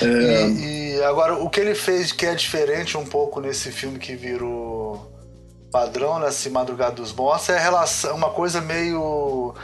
É... 0.00 0.46
E, 0.46 0.96
e, 0.96 1.02
agora, 1.02 1.34
o 1.34 1.50
que 1.50 1.60
ele 1.60 1.74
fez 1.74 2.12
que 2.12 2.26
é 2.26 2.34
diferente 2.34 2.96
um 2.96 3.04
pouco 3.04 3.40
nesse 3.40 3.70
filme 3.70 3.98
que 3.98 4.14
virou 4.14 5.12
padrão, 5.70 6.18
nesse 6.20 6.48
Madrugada 6.50 6.96
dos 6.96 7.12
Mortos, 7.12 7.48
é 7.48 7.58
relação, 7.58 8.14
uma 8.14 8.30
coisa 8.30 8.60
meio. 8.60 9.54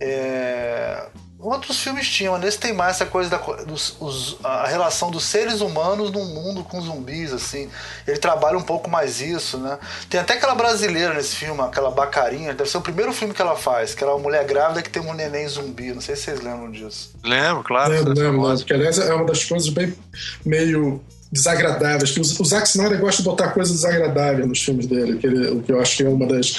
É, 0.00 1.06
outros 1.38 1.80
filmes 1.80 2.08
tinham, 2.08 2.38
nesse 2.38 2.58
tem 2.58 2.72
mais 2.72 2.96
essa 2.96 3.06
coisa 3.06 3.30
da 3.30 3.36
dos, 3.36 3.96
os, 4.00 4.38
a 4.42 4.66
relação 4.66 5.10
dos 5.10 5.24
seres 5.24 5.60
humanos 5.60 6.10
num 6.10 6.24
mundo 6.24 6.64
com 6.64 6.80
zumbis, 6.80 7.32
assim. 7.32 7.70
Ele 8.06 8.18
trabalha 8.18 8.56
um 8.56 8.62
pouco 8.62 8.90
mais 8.90 9.20
isso, 9.20 9.58
né? 9.58 9.78
Tem 10.08 10.20
até 10.20 10.34
aquela 10.34 10.54
brasileira 10.54 11.14
nesse 11.14 11.36
filme, 11.36 11.60
aquela 11.60 11.90
Bacarinha, 11.90 12.54
deve 12.54 12.68
ser 12.68 12.78
o 12.78 12.82
primeiro 12.82 13.12
filme 13.12 13.34
que 13.34 13.42
ela 13.42 13.56
faz, 13.56 13.94
que 13.94 14.02
ela 14.02 14.12
é 14.12 14.16
uma 14.16 14.22
mulher 14.22 14.44
grávida 14.44 14.82
que 14.82 14.90
tem 14.90 15.02
um 15.02 15.12
neném 15.12 15.46
zumbi. 15.48 15.92
Não 15.92 16.00
sei 16.00 16.16
se 16.16 16.22
vocês 16.22 16.40
lembram 16.40 16.70
disso. 16.70 17.12
Lembro, 17.22 17.62
claro. 17.62 17.92
Lembro, 17.92 18.14
lembro, 18.14 18.42
lembro. 18.42 18.64
Que 18.64 18.72
aliás 18.72 18.98
é 18.98 19.14
uma 19.14 19.26
das 19.26 19.44
coisas 19.44 19.68
bem 19.68 19.94
meio 20.44 21.02
desagradáveis. 21.30 22.10
Que 22.10 22.20
o, 22.20 22.44
Zack 22.44 22.68
Snyder 22.68 22.98
gosta 23.00 23.22
de 23.22 23.28
botar 23.28 23.48
coisas 23.48 23.74
desagradáveis 23.74 24.46
nos 24.46 24.62
filmes 24.62 24.86
dele, 24.86 25.18
que 25.18 25.26
ele, 25.26 25.60
que 25.62 25.72
eu 25.72 25.80
acho 25.80 25.96
que 25.96 26.02
é 26.04 26.08
uma 26.08 26.26
das, 26.26 26.54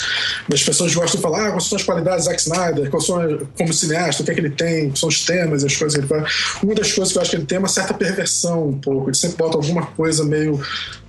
das 0.48 0.64
pessoas 0.64 0.94
gostam 0.94 1.18
de 1.18 1.22
falar, 1.22 1.48
ah, 1.48 1.52
quais 1.52 1.66
são 1.66 1.78
as 1.78 1.84
qualidades 1.84 2.26
do 2.26 2.30
Zack 2.30 2.42
Snyder, 2.42 2.90
quais 2.90 3.06
são, 3.06 3.48
como 3.58 3.74
cineasta, 3.74 4.22
o 4.22 4.26
que 4.26 4.32
é 4.32 4.34
que 4.34 4.40
ele 4.40 4.50
tem, 4.50 4.88
quais 4.90 5.00
são 5.00 5.10
os 5.10 5.26
temas, 5.26 5.64
as 5.64 5.76
coisas 5.76 5.94
que 5.94 6.02
ele 6.02 6.08
faz. 6.08 6.34
Uma 6.64 6.76
das 6.76 6.92
coisas 6.92 7.12
que 7.12 7.18
eu 7.18 7.22
acho 7.22 7.32
que 7.32 7.38
ele 7.38 7.46
tem 7.46 7.56
é 7.56 7.60
uma 7.60 7.68
certa 7.68 7.94
perversão 7.94 8.70
um 8.70 8.80
pouco, 8.80 9.10
ele 9.10 9.18
sempre 9.18 9.38
bota 9.38 9.58
alguma 9.58 9.86
coisa 9.86 10.24
meio 10.24 10.62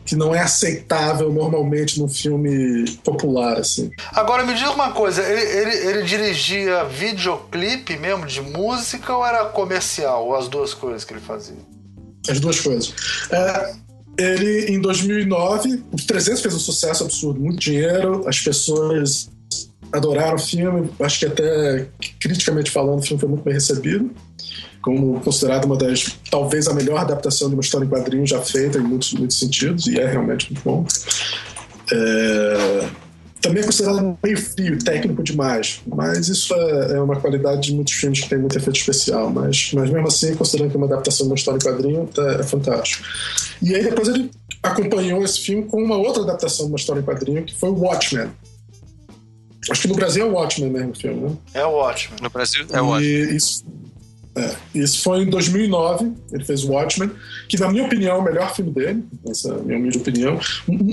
que 0.08 0.16
não 0.16 0.34
é 0.34 0.40
aceitável 0.40 1.30
normalmente 1.30 2.00
num 2.00 2.08
filme 2.08 2.90
popular, 3.04 3.58
assim. 3.58 3.90
Agora 4.12 4.42
me 4.42 4.54
diz 4.54 4.66
uma 4.70 4.92
coisa, 4.92 5.22
ele, 5.22 5.40
ele, 5.40 5.88
ele 5.88 6.02
dirigia 6.04 6.84
videoclipe 6.84 7.94
mesmo 7.98 8.24
de 8.24 8.40
música 8.40 9.14
ou 9.14 9.26
era 9.26 9.44
comercial, 9.44 10.28
ou 10.28 10.34
as 10.34 10.48
duas 10.48 10.72
coisas 10.72 11.04
que 11.04 11.12
ele 11.12 11.20
fazia? 11.20 11.77
As 12.28 12.40
duas 12.40 12.60
coisas. 12.60 12.94
É, 13.30 13.74
ele, 14.18 14.72
em 14.72 14.80
2009, 14.80 15.84
o 15.92 15.96
300 15.96 16.42
fez 16.42 16.54
um 16.54 16.58
sucesso 16.58 17.04
absurdo, 17.04 17.40
muito 17.40 17.60
dinheiro, 17.60 18.24
as 18.26 18.40
pessoas 18.40 19.30
adoraram 19.92 20.34
o 20.34 20.38
filme, 20.38 20.90
acho 21.00 21.20
que 21.20 21.26
até 21.26 21.88
criticamente 22.20 22.70
falando, 22.70 22.98
o 22.98 23.02
filme 23.02 23.20
foi 23.20 23.28
muito 23.28 23.44
bem 23.44 23.54
recebido. 23.54 24.10
como 24.82 25.20
considerada 25.20 25.66
uma 25.66 25.76
das, 25.76 26.16
talvez 26.30 26.68
a 26.68 26.74
melhor 26.74 26.98
adaptação 26.98 27.48
de 27.48 27.54
uma 27.54 27.60
história 27.60 27.84
em 27.84 27.88
quadrinhos 27.88 28.30
já 28.30 28.40
feita 28.40 28.78
em 28.78 28.82
muitos, 28.82 29.12
muitos 29.12 29.38
sentidos, 29.38 29.86
e 29.86 29.98
é 29.98 30.06
realmente 30.06 30.52
muito 30.52 30.64
bom. 30.64 30.86
É, 31.92 32.88
também 33.40 33.62
é 33.62 33.66
considerado 33.66 34.18
meio 34.22 34.36
frio, 34.36 34.78
técnico 34.78 35.22
demais, 35.22 35.80
mas 35.86 36.28
isso 36.28 36.54
é, 36.54 36.92
é, 36.92 37.00
uma 37.00 37.16
qualidade 37.20 37.62
de 37.62 37.74
muitos 37.74 37.94
filmes 37.94 38.20
que 38.20 38.28
tem 38.28 38.38
muito 38.38 38.56
efeito 38.56 38.76
especial, 38.76 39.30
mas, 39.30 39.70
mas 39.74 39.90
mesmo 39.90 40.08
assim, 40.08 40.34
considerando 40.34 40.70
que 40.70 40.76
é 40.76 40.78
uma 40.78 40.86
adaptação 40.86 41.26
de 41.26 41.32
uma 41.32 41.36
história 41.36 41.58
em 41.58 41.62
quadrinho, 41.62 42.06
tá, 42.06 42.22
é 42.32 42.42
fantástico. 42.42 43.04
E 43.62 43.74
aí 43.74 43.82
depois 43.82 44.08
ele 44.08 44.30
acompanhou 44.62 45.24
esse 45.24 45.40
filme 45.40 45.64
com 45.64 45.82
uma 45.82 45.96
outra 45.96 46.22
adaptação 46.22 46.66
de 46.66 46.72
uma 46.72 46.78
história 46.78 47.00
em 47.00 47.04
quadrinho, 47.04 47.44
que 47.44 47.54
foi 47.54 47.70
o 47.70 47.74
Watchmen. 47.74 48.30
Acho 49.70 49.82
que 49.82 49.88
no 49.88 49.94
Brasil 49.94 50.24
é 50.24 50.28
o 50.28 50.32
Watchmen 50.32 50.70
mesmo 50.70 50.90
o 50.92 50.94
filme, 50.94 51.20
né? 51.20 51.36
É 51.54 51.64
o 51.64 51.72
Watchmen. 51.72 52.18
No 52.22 52.30
Brasil 52.30 52.66
é 52.70 52.80
o 52.80 52.86
Watchmen. 52.86 53.12
E 53.12 53.36
isso, 53.36 53.64
é, 54.38 54.56
isso 54.74 55.02
foi 55.02 55.22
em 55.22 55.26
2009, 55.26 56.12
ele 56.32 56.44
fez 56.44 56.64
o 56.64 56.72
Watchmen, 56.72 57.10
que 57.48 57.58
na 57.58 57.68
minha 57.68 57.84
opinião 57.84 58.16
é 58.16 58.18
o 58.18 58.22
melhor 58.22 58.54
filme 58.54 58.70
dele, 58.70 59.04
essa 59.28 59.48
é 59.48 59.52
a 59.52 59.58
minha 59.58 59.78
humilde 59.78 59.98
opinião. 59.98 60.38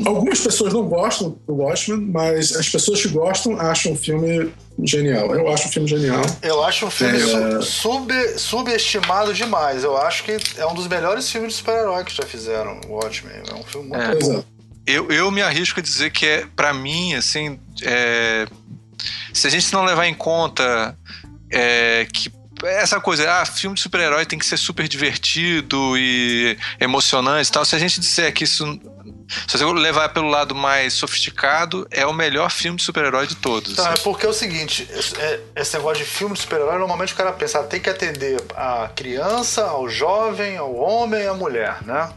Algumas 0.05 0.39
pessoas 0.39 0.73
não 0.73 0.87
gostam 0.87 1.37
do 1.47 1.55
Watchmen, 1.55 1.99
mas 2.11 2.55
as 2.55 2.67
pessoas 2.67 3.01
que 3.01 3.09
gostam 3.09 3.59
acham 3.59 3.93
o 3.93 3.95
filme 3.95 4.51
genial. 4.83 5.33
Eu 5.35 5.51
acho 5.51 5.67
o 5.67 5.71
filme 5.71 5.87
genial. 5.87 6.21
Eu 6.41 6.63
acho 6.63 6.85
um 6.85 6.89
filme 6.89 7.17
é... 7.17 7.61
sub, 7.61 8.11
subestimado 8.37 9.33
demais. 9.33 9.83
Eu 9.83 9.95
acho 9.97 10.23
que 10.23 10.37
é 10.57 10.65
um 10.65 10.73
dos 10.73 10.87
melhores 10.87 11.29
filmes 11.29 11.53
de 11.53 11.57
super-herói 11.57 12.03
que 12.03 12.15
já 12.15 12.23
fizeram, 12.23 12.79
o 12.87 12.93
Watchmen. 12.93 13.35
É 13.49 13.53
um 13.53 13.63
filme 13.63 13.89
muito 13.89 14.01
é. 14.01 14.15
bom. 14.15 14.43
Eu, 14.87 15.09
eu 15.09 15.31
me 15.31 15.41
arrisco 15.41 15.79
a 15.79 15.83
dizer 15.83 16.11
que 16.11 16.25
é, 16.25 16.45
para 16.55 16.73
mim, 16.73 17.15
assim, 17.15 17.59
é... 17.81 18.47
se 19.33 19.47
a 19.47 19.49
gente 19.49 19.71
não 19.73 19.83
levar 19.83 20.07
em 20.07 20.13
conta 20.13 20.95
é, 21.51 22.05
que 22.11 22.29
essa 22.63 22.99
coisa, 22.99 23.29
ah, 23.29 23.45
filme 23.45 23.75
de 23.75 23.81
super-herói 23.81 24.25
tem 24.25 24.39
que 24.39 24.45
ser 24.45 24.57
super 24.57 24.87
divertido 24.87 25.97
e 25.97 26.57
emocionante 26.79 27.49
e 27.49 27.51
tal. 27.51 27.65
Se 27.65 27.75
a 27.75 27.79
gente 27.79 27.99
disser 27.99 28.33
que 28.33 28.43
isso. 28.43 28.79
Se 29.47 29.57
você 29.57 29.65
levar 29.65 30.09
pelo 30.09 30.27
lado 30.27 30.53
mais 30.53 30.93
sofisticado, 30.93 31.87
é 31.89 32.05
o 32.05 32.13
melhor 32.13 32.51
filme 32.51 32.77
de 32.77 32.83
super-herói 32.83 33.25
de 33.25 33.35
todos. 33.35 33.75
Tá, 33.75 33.89
assim. 33.89 33.99
é 33.99 34.03
porque 34.03 34.25
é 34.25 34.29
o 34.29 34.33
seguinte: 34.33 34.87
é, 35.17 35.39
esse 35.55 35.75
negócio 35.75 36.03
de 36.03 36.09
filme 36.09 36.35
de 36.35 36.41
super-herói, 36.41 36.77
normalmente 36.77 37.13
o 37.13 37.15
cara 37.15 37.33
pensa, 37.33 37.59
ah, 37.59 37.63
tem 37.63 37.79
que 37.79 37.89
atender 37.89 38.39
a 38.55 38.89
criança, 38.95 39.63
ao 39.65 39.89
jovem, 39.89 40.57
ao 40.57 40.75
homem 40.75 41.23
e 41.23 41.27
à 41.27 41.33
mulher, 41.33 41.77
né? 41.83 42.09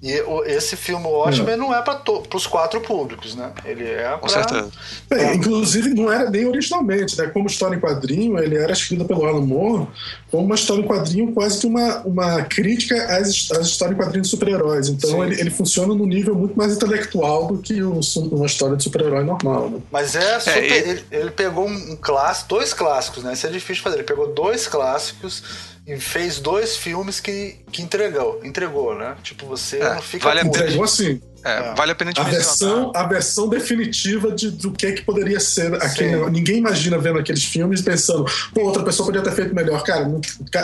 E 0.00 0.22
esse 0.46 0.76
filme 0.76 1.06
Watchmen 1.06 1.56
não, 1.56 1.68
não 1.68 1.74
é 1.74 1.82
para 1.82 2.00
os 2.34 2.46
quatro 2.46 2.80
públicos, 2.80 3.34
né? 3.34 3.52
Ele 3.64 3.84
é 3.84 4.08
pra... 4.08 4.18
Com 4.18 4.28
certeza. 4.28 4.70
Bem, 5.10 5.36
inclusive 5.36 5.92
não 5.92 6.12
era 6.12 6.30
nem 6.30 6.46
originalmente, 6.46 7.18
né? 7.18 7.26
Como 7.26 7.48
história 7.48 7.74
em 7.74 7.80
quadrinho, 7.80 8.38
ele 8.38 8.56
era 8.56 8.72
escrito 8.72 9.04
pelo 9.04 9.26
Alan 9.26 9.44
Moore 9.44 9.88
como 10.30 10.44
uma 10.44 10.54
história 10.54 10.82
em 10.82 10.86
quadrinho, 10.86 11.32
quase 11.32 11.58
que 11.58 11.66
uma, 11.66 12.00
uma 12.00 12.42
crítica 12.42 12.94
às, 13.16 13.50
às 13.50 13.66
histórias 13.66 13.96
em 13.96 14.00
quadrinhos 14.00 14.28
de 14.28 14.30
super-heróis. 14.30 14.88
Então 14.88 15.24
ele, 15.24 15.40
ele 15.40 15.50
funciona 15.50 15.94
num 15.94 16.06
nível 16.06 16.34
muito 16.34 16.56
mais 16.56 16.74
intelectual 16.74 17.46
do 17.46 17.58
que 17.58 17.82
um, 17.82 18.00
uma 18.16 18.46
história 18.46 18.76
de 18.76 18.82
super-herói 18.82 19.24
normal. 19.24 19.70
Né? 19.70 19.80
Mas 19.90 20.14
é 20.14 20.38
super, 20.38 20.62
é, 20.62 20.78
ele... 20.78 21.04
ele... 21.10 21.30
pegou 21.30 21.66
um 21.66 21.96
clássico, 21.96 22.50
dois 22.50 22.74
clássicos, 22.74 23.24
né? 23.24 23.32
Isso 23.32 23.46
é 23.46 23.50
difícil 23.50 23.76
de 23.76 23.82
fazer. 23.82 23.96
Ele 23.96 24.04
pegou 24.04 24.32
dois 24.32 24.66
clássicos 24.66 25.42
e 25.86 25.96
fez 25.98 26.38
dois 26.38 26.76
filmes 26.76 27.18
que, 27.18 27.56
que 27.72 27.80
entregou, 27.80 28.40
entregou, 28.44 28.94
né? 28.94 29.16
Tipo, 29.22 29.46
você 29.46 29.78
é, 29.78 29.94
não 29.94 30.02
fica 30.02 30.28
vale 30.28 30.46
Entregou 30.46 30.84
assim. 30.84 31.20
É, 31.44 31.70
é. 31.70 31.74
Vale 31.74 31.92
a 31.92 31.94
pena 31.94 32.12
a 32.16 32.22
versão, 32.24 32.92
a 32.94 33.06
versão 33.06 33.48
definitiva 33.48 34.32
de, 34.32 34.50
do 34.50 34.72
que, 34.72 34.92
que 34.92 35.02
poderia 35.02 35.40
ser 35.40 35.74
aquele. 35.74 36.28
Ninguém 36.30 36.58
imagina 36.58 36.98
vendo 36.98 37.18
aqueles 37.18 37.44
filmes 37.44 37.80
pensando, 37.80 38.24
pô, 38.52 38.62
outra 38.62 38.82
pessoa 38.82 39.06
podia 39.06 39.22
ter 39.22 39.32
feito 39.32 39.54
melhor. 39.54 39.82
Cara, 39.82 40.08
não, 40.08 40.20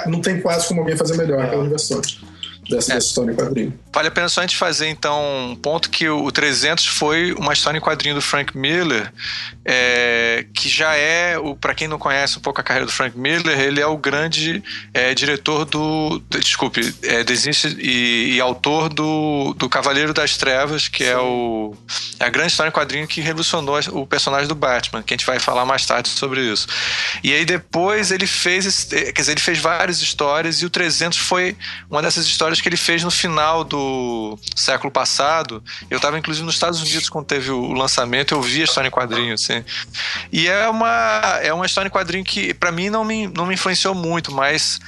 não 0.06 0.20
tem 0.20 0.40
quase 0.40 0.66
como 0.66 0.80
alguém 0.80 0.96
fazer 0.96 1.16
melhor 1.16 1.40
é. 1.40 1.46
aquelas 1.46 1.68
versões 1.68 2.20
dessa, 2.68 2.94
é. 2.94 2.98
história 2.98 3.32
em 3.32 3.34
quadrinho. 3.34 3.78
Vale 3.92 4.08
a 4.08 4.10
pena 4.10 4.28
só 4.28 4.40
a 4.40 4.44
gente 4.44 4.56
fazer, 4.56 4.88
então, 4.88 5.50
um 5.50 5.56
ponto 5.56 5.90
que 5.90 6.08
o 6.08 6.30
300 6.30 6.86
foi 6.86 7.32
uma 7.32 7.52
história 7.52 7.78
em 7.78 7.80
quadrinho 7.80 8.14
do 8.14 8.20
Frank 8.20 8.56
Miller, 8.56 9.12
é, 9.64 10.46
que 10.52 10.68
já 10.68 10.94
é, 10.94 11.36
para 11.60 11.74
quem 11.74 11.88
não 11.88 11.98
conhece 11.98 12.38
um 12.38 12.40
pouco 12.40 12.60
a 12.60 12.64
carreira 12.64 12.86
do 12.86 12.92
Frank 12.92 13.16
Miller, 13.18 13.58
ele 13.58 13.80
é 13.80 13.86
o 13.86 13.96
grande 13.96 14.62
é, 14.92 15.14
diretor 15.14 15.64
do. 15.64 16.22
Desculpe, 16.30 16.94
é, 17.02 17.24
e, 17.78 18.34
e, 18.34 18.40
autor 18.40 18.88
do, 18.88 19.54
do 19.56 19.68
Cavaleiro 19.68 20.12
das 20.12 20.36
Trevas, 20.36 20.88
que 20.88 21.04
é, 21.04 21.16
o, 21.16 21.74
é 22.18 22.24
a 22.24 22.28
grande 22.28 22.52
história 22.52 22.68
em 22.70 22.72
quadrinho 22.72 23.06
que 23.06 23.20
revolucionou 23.20 23.78
o 23.92 24.06
personagem 24.06 24.48
do 24.48 24.54
Batman, 24.54 25.02
que 25.02 25.14
a 25.14 25.16
gente 25.16 25.26
vai 25.26 25.38
falar 25.38 25.64
mais 25.64 25.86
tarde 25.86 26.08
sobre 26.08 26.40
isso. 26.40 26.66
E 27.22 27.32
aí 27.32 27.44
depois 27.44 28.10
ele 28.10 28.26
fez, 28.26 28.84
quer 28.84 29.12
dizer, 29.12 29.32
ele 29.32 29.40
fez 29.40 29.58
várias 29.58 30.02
histórias 30.02 30.60
e 30.62 30.66
o 30.66 30.70
300 30.70 31.18
foi 31.18 31.56
uma 31.90 32.02
dessas 32.02 32.26
histórias 32.26 32.53
que 32.62 32.68
ele 32.68 32.76
fez 32.76 33.02
no 33.02 33.10
final 33.10 33.64
do 33.64 34.38
século 34.54 34.90
passado. 34.90 35.62
Eu 35.90 35.96
estava 35.96 36.18
inclusive 36.18 36.44
nos 36.44 36.54
Estados 36.54 36.80
Unidos 36.80 37.08
quando 37.08 37.26
teve 37.26 37.50
o 37.50 37.72
lançamento, 37.72 38.34
eu 38.34 38.42
vi 38.42 38.60
a 38.60 38.64
história 38.64 38.88
em 38.88 38.90
quadrinho, 38.90 39.34
assim. 39.34 39.64
E 40.32 40.46
é 40.48 40.68
uma, 40.68 41.38
é 41.42 41.52
uma 41.52 41.66
história 41.66 41.88
em 41.88 41.92
quadrinho 41.92 42.24
que, 42.24 42.54
para 42.54 42.72
mim, 42.72 42.90
não 42.90 43.04
me, 43.04 43.26
não 43.28 43.46
me 43.46 43.54
influenciou 43.54 43.94
muito, 43.94 44.32
mas 44.32 44.80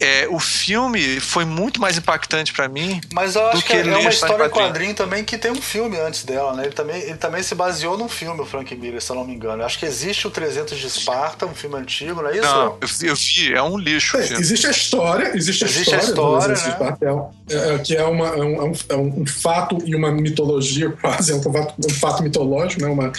é, 0.00 0.26
o 0.30 0.40
filme 0.40 1.20
foi 1.20 1.44
muito 1.44 1.80
mais 1.80 1.98
impactante 1.98 2.52
para 2.52 2.68
mim. 2.68 3.00
Mas 3.12 3.34
eu 3.34 3.46
acho 3.48 3.62
que, 3.62 3.82
que 3.82 3.88
é 3.88 3.96
uma 3.96 4.08
história 4.08 4.46
em 4.46 4.50
quadrinho 4.50 4.94
também 4.94 5.22
que 5.22 5.36
tem 5.36 5.50
um 5.50 5.60
filme 5.60 5.98
antes 5.98 6.24
dela, 6.24 6.54
né? 6.54 6.64
Ele 6.64 6.72
também, 6.72 7.02
ele 7.02 7.16
também 7.16 7.42
se 7.42 7.54
baseou 7.54 7.98
num 7.98 8.08
filme, 8.08 8.40
o 8.40 8.46
Frank 8.46 8.74
Miller, 8.74 9.00
se 9.02 9.10
eu 9.10 9.16
não 9.16 9.26
me 9.26 9.34
engano. 9.34 9.62
Eu 9.62 9.66
acho 9.66 9.78
que 9.78 9.84
existe 9.84 10.26
o 10.26 10.30
300 10.30 10.78
de 10.78 10.86
Esparta, 10.86 11.44
um 11.44 11.54
filme 11.54 11.76
antigo, 11.76 12.22
não 12.22 12.30
é 12.30 12.38
isso? 12.38 12.42
Não, 12.42 12.78
eu, 12.80 13.08
eu 13.08 13.14
vi, 13.14 13.52
é 13.52 13.62
um 13.62 13.76
lixo. 13.76 14.16
É, 14.16 14.20
existe 14.20 14.66
a 14.66 14.70
história, 14.70 15.36
existe 15.36 15.64
a 15.64 15.66
existe 15.66 15.94
história, 15.94 16.00
a 16.00 16.08
história 16.08 16.48
né? 16.48 16.54
Esparta, 16.54 17.06
é, 17.50 17.74
é, 17.74 17.78
que 17.78 17.94
é, 17.94 18.04
uma, 18.04 18.28
é, 18.28 18.42
um, 18.42 18.72
é 18.88 18.96
um, 18.96 19.26
fato 19.26 19.78
e 19.84 19.94
uma 19.94 20.10
mitologia 20.10 20.90
quase, 21.00 21.32
é 21.32 21.34
um 21.34 21.42
fato, 21.42 21.74
um 21.86 21.90
fato 21.90 22.22
mitológico, 22.22 22.82
né? 22.82 22.88
Uma, 22.88 23.12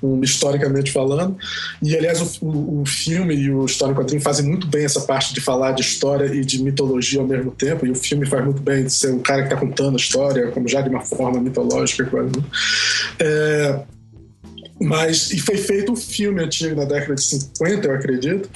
um, 0.00 0.22
historicamente 0.22 0.92
falando. 0.92 1.36
E 1.82 1.96
aliás, 1.96 2.20
o, 2.20 2.46
o, 2.46 2.82
o 2.82 2.86
filme 2.86 3.34
e 3.34 3.50
o 3.50 3.66
história 3.66 3.92
em 3.92 3.96
quadrinho 3.96 4.22
fazem 4.22 4.46
muito 4.46 4.68
bem 4.68 4.84
essa 4.84 5.00
parte 5.00 5.34
de 5.34 5.40
falar 5.40 5.72
de 5.72 5.82
história 5.82 6.27
e 6.34 6.44
de 6.44 6.62
mitologia 6.62 7.20
ao 7.20 7.26
mesmo 7.26 7.50
tempo, 7.50 7.86
e 7.86 7.90
o 7.90 7.94
filme 7.94 8.26
faz 8.26 8.44
muito 8.44 8.62
bem 8.62 8.84
de 8.84 8.92
ser 8.92 9.12
um 9.12 9.20
cara 9.20 9.42
que 9.42 9.48
está 9.48 9.56
contando 9.56 9.94
a 9.94 9.96
história, 9.96 10.50
como 10.50 10.68
já 10.68 10.80
de 10.80 10.88
uma 10.88 11.00
forma 11.00 11.40
mitológica. 11.40 12.04
Quase. 12.04 12.30
É, 13.18 13.80
mas, 14.80 15.32
e 15.32 15.40
foi 15.40 15.56
feito 15.56 15.92
um 15.92 15.96
filme 15.96 16.42
antigo 16.42 16.76
na 16.76 16.84
década 16.84 17.14
de 17.14 17.22
50, 17.22 17.88
eu 17.88 17.94
acredito, 17.94 18.48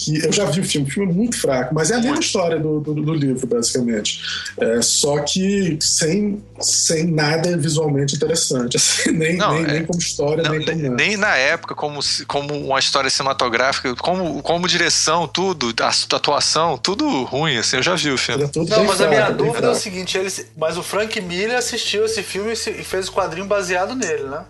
que 0.00 0.24
eu 0.24 0.32
já 0.32 0.46
vi 0.46 0.60
o 0.60 0.64
filme, 0.64 0.88
o 0.88 0.90
filme 0.90 1.12
é 1.12 1.14
muito 1.14 1.38
fraco, 1.38 1.74
mas 1.74 1.90
é 1.90 1.96
a 1.96 2.00
mesma 2.00 2.18
história 2.18 2.58
do, 2.58 2.80
do, 2.80 2.94
do 2.94 3.12
livro, 3.12 3.46
basicamente. 3.46 4.20
É, 4.58 4.80
só 4.80 5.18
que 5.20 5.78
sem, 5.80 6.42
sem 6.58 7.06
nada 7.06 7.54
visualmente 7.56 8.16
interessante, 8.16 8.76
assim, 8.78 9.12
nem, 9.12 9.36
não, 9.36 9.52
nem, 9.52 9.64
é, 9.64 9.72
nem, 9.74 9.84
como 9.84 9.98
história, 9.98 10.42
não, 10.42 10.52
nem 10.52 10.64
como 10.64 10.82
nada. 10.82 10.94
Nem 10.94 11.16
na 11.18 11.36
época, 11.36 11.74
como, 11.74 12.00
como 12.26 12.54
uma 12.54 12.78
história 12.78 13.10
cinematográfica, 13.10 13.94
como, 13.96 14.42
como 14.42 14.66
direção, 14.66 15.28
tudo, 15.28 15.74
a 15.82 16.16
atuação, 16.16 16.78
tudo 16.78 17.24
ruim, 17.24 17.58
assim, 17.58 17.76
eu 17.76 17.82
já 17.82 17.94
vi 17.94 18.10
o 18.10 18.18
filme. 18.18 18.48
Não, 18.56 18.84
mas 18.84 18.96
fraco, 18.96 19.02
a 19.02 19.08
minha 19.08 19.30
dúvida 19.30 19.58
fraco. 19.58 19.74
é 19.74 19.78
o 19.78 19.80
seguinte, 19.80 20.16
ele, 20.16 20.32
mas 20.56 20.78
o 20.78 20.82
Frank 20.82 21.20
Miller 21.20 21.58
assistiu 21.58 22.06
esse 22.06 22.22
filme 22.22 22.52
e 22.52 22.56
fez 22.56 23.08
o 23.08 23.12
quadrinho 23.12 23.46
baseado 23.46 23.94
nele, 23.94 24.24
né? 24.24 24.44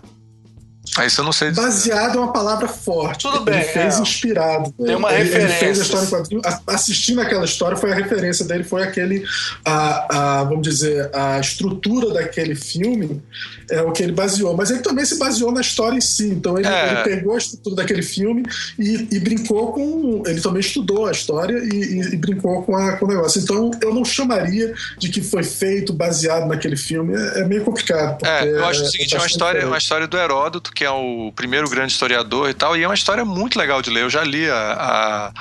Ah, 0.97 1.05
isso 1.05 1.21
eu 1.21 1.25
não 1.25 1.31
sei 1.31 1.51
dizer. 1.51 1.61
Baseado 1.61 2.17
é 2.17 2.19
uma 2.19 2.33
palavra 2.33 2.67
forte. 2.67 3.21
Tudo 3.21 3.41
bem. 3.41 3.55
Ele 3.55 3.63
fez 3.63 3.97
é. 3.97 4.01
inspirado. 4.01 4.73
Tem 4.73 4.95
uma 4.95 5.13
ele, 5.13 5.23
referência. 5.23 5.47
Ele 5.47 5.59
fez 5.59 5.79
a 5.79 5.83
história 5.83 6.05
em 6.05 6.09
quadrinho. 6.09 6.41
Assistindo 6.67 7.21
aquela 7.21 7.45
história, 7.45 7.77
foi 7.77 7.91
a 7.93 7.95
referência 7.95 8.43
dele, 8.43 8.65
foi 8.65 8.83
aquele. 8.83 9.25
A, 9.65 10.39
a, 10.39 10.43
vamos 10.43 10.67
dizer, 10.67 11.09
a 11.13 11.39
estrutura 11.39 12.13
daquele 12.13 12.55
filme 12.55 13.21
é 13.69 13.81
o 13.81 13.93
que 13.93 14.03
ele 14.03 14.11
baseou. 14.11 14.55
Mas 14.55 14.69
ele 14.69 14.81
também 14.81 15.05
se 15.05 15.17
baseou 15.17 15.51
na 15.53 15.61
história 15.61 15.97
em 15.97 16.01
si. 16.01 16.27
Então 16.27 16.57
ele, 16.57 16.67
é. 16.67 16.91
ele 16.91 17.03
pegou 17.03 17.35
a 17.35 17.37
estrutura 17.37 17.77
daquele 17.77 18.01
filme 18.01 18.43
e, 18.77 19.07
e, 19.11 19.19
brincou 19.19 19.71
com. 19.71 20.23
Ele 20.25 20.41
também 20.41 20.59
estudou 20.59 21.05
a 21.05 21.11
história 21.11 21.57
e, 21.57 21.69
e, 21.69 22.13
e 22.13 22.17
brincou 22.17 22.63
com, 22.63 22.75
a, 22.75 22.97
com 22.97 23.05
o 23.05 23.07
negócio. 23.07 23.41
Então 23.41 23.71
eu 23.81 23.93
não 23.93 24.03
chamaria 24.03 24.73
de 24.97 25.07
que 25.07 25.21
foi 25.21 25.43
feito 25.43 25.93
baseado 25.93 26.47
naquele 26.47 26.75
filme. 26.75 27.15
É, 27.15 27.39
é 27.39 27.45
meio 27.45 27.63
complicado. 27.63 28.25
É, 28.25 28.45
eu 28.45 28.65
acho 28.65 28.83
o 28.83 28.87
seguinte: 28.87 29.15
é 29.15 29.17
uma 29.17 29.27
história, 29.27 29.65
uma 29.65 29.77
história 29.77 30.05
do 30.05 30.17
Heródoto 30.17 30.71
que 30.73 30.80
é 30.85 30.89
o 30.91 31.31
primeiro 31.35 31.69
grande 31.69 31.91
historiador 31.91 32.49
e 32.49 32.53
tal, 32.53 32.75
e 32.75 32.83
é 32.83 32.87
uma 32.87 32.93
história 32.93 33.25
muito 33.25 33.57
legal 33.57 33.81
de 33.81 33.89
ler. 33.89 34.03
Eu 34.03 34.09
já 34.09 34.23
li 34.23 34.49
a, 34.49 35.31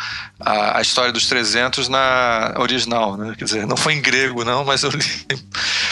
a, 0.41 0.79
a 0.79 0.81
história 0.81 1.13
dos 1.13 1.27
300 1.27 1.89
na 1.89 2.55
original, 2.59 3.17
né? 3.17 3.35
Quer 3.37 3.45
dizer, 3.45 3.67
não 3.67 3.77
foi 3.77 3.95
em 3.95 4.03
grego, 4.03 4.45
não, 4.45 4.65
mas 4.65 4.83
eu 4.83 4.91
li. 4.91 5.05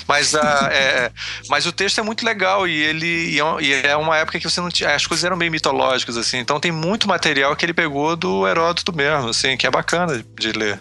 Mas, 0.08 0.34
a, 0.34 0.70
é, 0.72 1.12
mas 1.50 1.66
o 1.66 1.72
texto 1.72 1.98
é 1.98 2.02
muito 2.02 2.24
legal 2.24 2.66
e 2.66 2.72
ele 2.72 3.38
é 3.38 3.62
e 3.62 3.72
é 3.72 3.94
uma 3.94 4.16
época 4.16 4.40
que 4.40 4.48
você 4.48 4.58
não 4.58 4.70
tinha. 4.70 4.94
As 4.94 5.06
coisas 5.06 5.22
eram 5.22 5.36
bem 5.36 5.50
mitológicas, 5.50 6.16
assim, 6.16 6.38
então 6.38 6.58
tem 6.58 6.72
muito 6.72 7.06
material 7.06 7.54
que 7.54 7.66
ele 7.66 7.74
pegou 7.74 8.16
do 8.16 8.48
Heródoto 8.48 8.90
mesmo, 8.96 9.28
assim, 9.28 9.54
que 9.58 9.66
é 9.66 9.70
bacana 9.70 10.24
de 10.38 10.52
ler. 10.52 10.80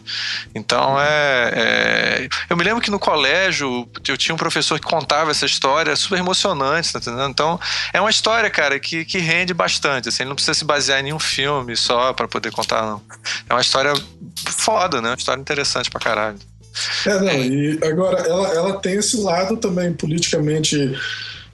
Então 0.56 0.98
é, 0.98 1.52
é 1.54 2.30
eu 2.50 2.56
me 2.56 2.64
lembro 2.64 2.82
que 2.82 2.90
no 2.90 2.98
colégio 2.98 3.86
eu 4.08 4.16
tinha 4.16 4.34
um 4.34 4.38
professor 4.38 4.80
que 4.80 4.88
contava 4.88 5.32
essa 5.32 5.46
história 5.46 5.94
super 5.98 6.20
emocionante, 6.20 6.94
tá 6.94 7.00
entendendo? 7.00 7.30
Então 7.30 7.60
é 7.92 8.00
uma 8.00 8.10
história 8.10 8.50
cara, 8.58 8.80
que, 8.80 9.06
que 9.06 9.20
rende 9.20 9.54
bastante. 9.54 10.10
Assim, 10.10 10.26
não 10.26 10.34
precisa 10.34 10.56
se 10.56 10.66
basear 10.66 11.00
em 11.00 11.04
nenhum 11.04 11.20
filme 11.20 11.78
só 11.78 12.12
para 12.12 12.28
poder 12.28 12.52
contar, 12.52 12.82
não. 12.82 13.02
É 13.48 13.54
uma 13.54 13.62
história 13.62 13.94
foda, 14.48 15.00
né? 15.00 15.10
Uma 15.10 15.16
história 15.16 15.40
interessante 15.40 15.92
pra 15.92 16.00
caralho. 16.00 16.40
É, 17.06 17.20
não, 17.20 17.44
e 17.44 17.80
agora 17.84 18.20
ela, 18.28 18.48
ela 18.50 18.80
tem 18.80 18.96
esse 18.96 19.18
lado 19.18 19.58
também 19.58 19.94
politicamente 19.94 20.92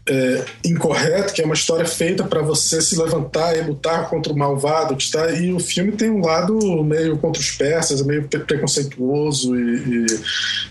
é, 0.10 0.44
incorreto, 0.66 1.34
que 1.34 1.42
é 1.42 1.46
uma 1.46 1.54
história 1.54 1.86
feita 1.86 2.26
para 2.26 2.42
você 2.42 2.82
se 2.82 2.96
levantar 3.02 3.56
e 3.58 3.62
lutar 3.62 4.10
contra 4.10 4.34
o 4.34 4.38
malvado, 4.38 4.96
que 4.98 5.04
está 5.04 5.32
e 5.32 5.54
o 5.54 5.60
filme 5.60 5.94
tem 5.94 6.10
um 6.10 6.22
lado 6.22 6.84
meio 6.84 7.18
contra 7.18 7.42
os 7.42 7.52
persas, 7.52 8.02
é 8.02 8.04
meio 8.04 8.28
preconceituoso 8.28 9.56
e, 9.56 9.78
e, 9.78 10.06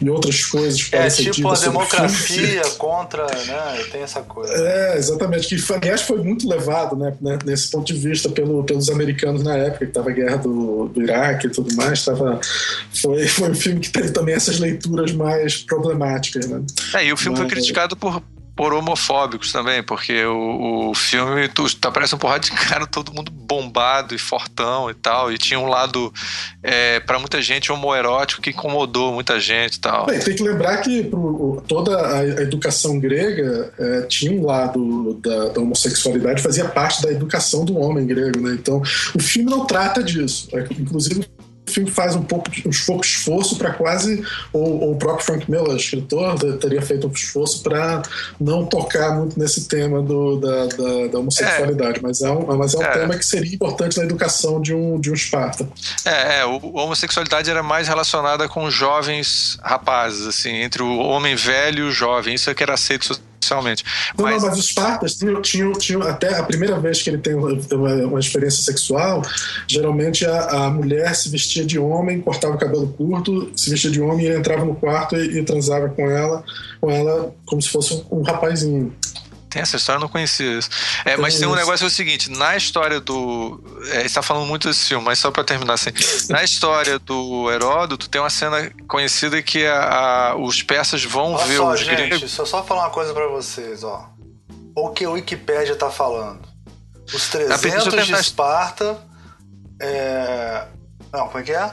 e 0.02 0.10
outras 0.10 0.44
coisas. 0.44 0.86
É 0.92 1.08
tipo 1.08 1.48
a 1.48 1.54
democracia 1.54 2.62
contra, 2.76 3.24
né? 3.24 3.84
Tem 3.90 4.02
essa 4.02 4.20
coisa. 4.20 4.52
É, 4.52 4.98
exatamente, 4.98 5.48
que 5.48 5.72
aliás 5.72 6.02
foi 6.02 6.22
muito 6.22 6.46
levado, 6.46 6.94
né, 6.94 7.14
né, 7.20 7.38
nesse 7.44 7.70
ponto 7.70 7.86
de 7.86 7.98
vista 7.98 8.28
pelo, 8.28 8.62
pelos 8.64 8.90
americanos 8.90 9.42
na 9.42 9.56
época, 9.56 9.78
que 9.78 9.84
estava 9.84 10.10
a 10.10 10.12
guerra 10.12 10.36
do, 10.36 10.88
do 10.88 11.02
Iraque 11.02 11.46
e 11.46 11.50
tudo 11.50 11.74
mais, 11.74 12.04
tava, 12.04 12.38
foi, 13.00 13.26
foi 13.26 13.50
um 13.50 13.54
filme 13.54 13.80
que 13.80 13.90
teve 13.90 14.10
também 14.10 14.34
essas 14.34 14.58
leituras 14.58 15.12
mais 15.12 15.56
problemáticas, 15.56 16.46
né? 16.46 16.62
É, 16.94 17.06
e 17.06 17.12
o 17.12 17.16
filme 17.16 17.38
Mas, 17.38 17.48
foi 17.48 17.56
criticado 17.56 17.96
por 17.96 18.22
por 18.54 18.72
homofóbicos 18.72 19.50
também, 19.50 19.82
porque 19.82 20.24
o, 20.24 20.90
o 20.90 20.94
filme 20.94 21.48
tu, 21.48 21.64
tá 21.76 21.90
parece 21.90 22.14
um 22.14 22.18
porrada 22.18 22.40
de 22.40 22.50
cara, 22.52 22.86
todo 22.86 23.12
mundo 23.12 23.30
bombado 23.30 24.14
e 24.14 24.18
fortão 24.18 24.90
e 24.90 24.94
tal, 24.94 25.32
e 25.32 25.38
tinha 25.38 25.58
um 25.58 25.66
lado 25.66 26.12
é, 26.62 27.00
para 27.00 27.18
muita 27.18 27.40
gente 27.40 27.72
homoerótico 27.72 28.42
que 28.42 28.50
incomodou 28.50 29.12
muita 29.12 29.40
gente 29.40 29.76
e 29.76 29.80
tal. 29.80 30.06
Bem, 30.06 30.20
tem 30.20 30.34
que 30.34 30.42
lembrar 30.42 30.78
que 30.78 31.04
pro, 31.04 31.62
toda 31.66 32.18
a, 32.18 32.42
educação 32.42 32.98
grega 32.98 33.72
é, 33.78 34.02
tinha 34.02 34.32
um 34.32 34.44
lado 34.44 35.14
da, 35.22 35.48
da, 35.48 35.60
homossexualidade, 35.60 36.42
fazia 36.42 36.66
parte 36.66 37.02
da 37.02 37.10
educação 37.10 37.64
do 37.64 37.78
homem 37.78 38.06
grego, 38.06 38.40
né? 38.40 38.54
Então 38.54 38.82
o 39.14 39.20
filme 39.20 39.50
não 39.50 39.66
trata 39.66 40.02
disso. 40.02 40.48
É, 40.52 40.66
inclusive 40.78 41.26
filme 41.72 41.90
faz 41.90 42.14
um 42.14 42.22
pouco, 42.22 42.50
um 42.50 42.86
pouco 42.86 43.04
esforço 43.04 43.56
para 43.56 43.72
quase, 43.72 44.24
ou, 44.52 44.92
o 44.92 44.96
próprio 44.96 45.24
Frank 45.24 45.50
Miller, 45.50 45.76
escritor, 45.76 46.38
teria 46.58 46.82
feito 46.82 47.06
um 47.06 47.10
esforço 47.10 47.62
para 47.62 48.02
não 48.40 48.64
tocar 48.66 49.16
muito 49.16 49.38
nesse 49.38 49.68
tema 49.68 50.02
do, 50.02 50.36
da, 50.38 50.66
da, 50.66 51.06
da 51.08 51.18
homossexualidade, 51.18 51.98
é. 51.98 52.02
mas 52.02 52.20
é 52.22 52.30
um, 52.30 52.56
mas 52.56 52.74
é 52.74 52.78
um 52.78 52.82
é. 52.82 52.90
tema 52.90 53.16
que 53.16 53.24
seria 53.24 53.54
importante 53.54 53.98
na 53.98 54.04
educação 54.04 54.60
de 54.60 54.74
um, 54.74 55.00
de 55.00 55.10
um 55.10 55.14
Esparta. 55.14 55.68
É, 56.04 56.40
é, 56.40 56.46
o, 56.46 56.78
a 56.78 56.84
homossexualidade 56.84 57.50
era 57.50 57.62
mais 57.62 57.88
relacionada 57.88 58.48
com 58.48 58.70
jovens 58.70 59.58
rapazes, 59.62 60.26
assim, 60.26 60.56
entre 60.56 60.82
o 60.82 60.98
homem 60.98 61.34
velho 61.34 61.86
e 61.86 61.88
o 61.88 61.92
jovem, 61.92 62.34
isso 62.34 62.50
é 62.50 62.54
que 62.54 62.62
era 62.62 62.74
aceito 62.74 63.20
Não, 64.16 64.24
mas... 64.24 64.42
não, 64.42 64.48
mas 64.48 64.58
os 64.58 64.72
partas 64.72 65.14
tinham, 65.14 65.40
tinham, 65.42 65.72
tinham, 65.72 66.02
até 66.02 66.38
a 66.38 66.42
primeira 66.42 66.78
vez 66.78 67.02
que 67.02 67.10
ele 67.10 67.18
tem 67.18 67.34
uma, 67.34 67.50
uma 68.06 68.20
experiência 68.20 68.62
sexual, 68.62 69.22
geralmente 69.66 70.24
a, 70.24 70.66
a, 70.66 70.70
mulher 70.70 71.14
se 71.14 71.28
vestia 71.28 71.64
de 71.64 71.78
homem, 71.78 72.20
cortava 72.20 72.54
o 72.54 72.58
cabelo 72.58 72.88
curto, 72.88 73.50
se 73.56 73.70
vestia 73.70 73.90
de 73.90 74.00
homem 74.00 74.26
e 74.26 74.28
ele 74.28 74.38
entrava 74.38 74.64
no 74.64 74.74
quarto 74.74 75.16
e, 75.16 75.38
e 75.38 75.44
transava 75.44 75.88
com 75.88 76.08
ela, 76.10 76.44
com 76.80 76.90
ela 76.90 77.34
como 77.46 77.60
se 77.60 77.68
fosse 77.68 77.94
um, 77.94 78.18
um 78.18 78.22
rapazinho. 78.22 78.94
Tem 79.52 79.60
essa 79.60 79.76
história, 79.76 79.98
eu 79.98 80.00
não 80.00 80.08
conhecia 80.08 80.58
isso. 80.58 80.70
É, 81.04 81.14
mas 81.18 81.38
tem 81.38 81.46
um 81.46 81.54
negócio 81.54 81.80
que 81.80 81.84
é 81.84 81.86
o 81.86 81.90
seguinte: 81.90 82.30
na 82.30 82.56
história 82.56 82.98
do. 82.98 83.62
É, 83.90 84.06
está 84.06 84.22
falando 84.22 84.46
muito 84.46 84.66
desse 84.66 84.86
filme, 84.86 85.04
mas 85.04 85.18
só 85.18 85.30
para 85.30 85.44
terminar 85.44 85.74
assim. 85.74 85.90
Na 86.30 86.42
história 86.42 86.98
do 86.98 87.50
Heródoto, 87.50 88.08
tem 88.08 88.18
uma 88.18 88.30
cena 88.30 88.72
conhecida 88.88 89.42
que 89.42 89.66
a, 89.66 90.30
a, 90.30 90.36
os 90.36 90.62
persas 90.62 91.04
vão 91.04 91.34
Olha 91.34 91.44
ver 91.44 91.56
só, 91.58 91.70
os 91.70 91.80
gente, 91.80 91.94
gregos. 91.94 92.20
Deixa 92.20 92.40
eu 92.40 92.46
só 92.46 92.64
falar 92.64 92.84
uma 92.84 92.90
coisa 92.90 93.12
para 93.12 93.28
vocês, 93.28 93.84
ó. 93.84 94.08
O 94.74 94.88
que 94.88 95.06
o 95.06 95.12
Wikipedia 95.12 95.76
tá 95.76 95.90
falando. 95.90 96.40
Os 97.12 97.28
300 97.28 98.06
de 98.06 98.12
Esparta. 98.14 98.98
É... 99.78 100.64
Não, 101.12 101.26
como 101.28 101.40
é 101.40 101.42
que 101.42 101.52
é? 101.52 101.70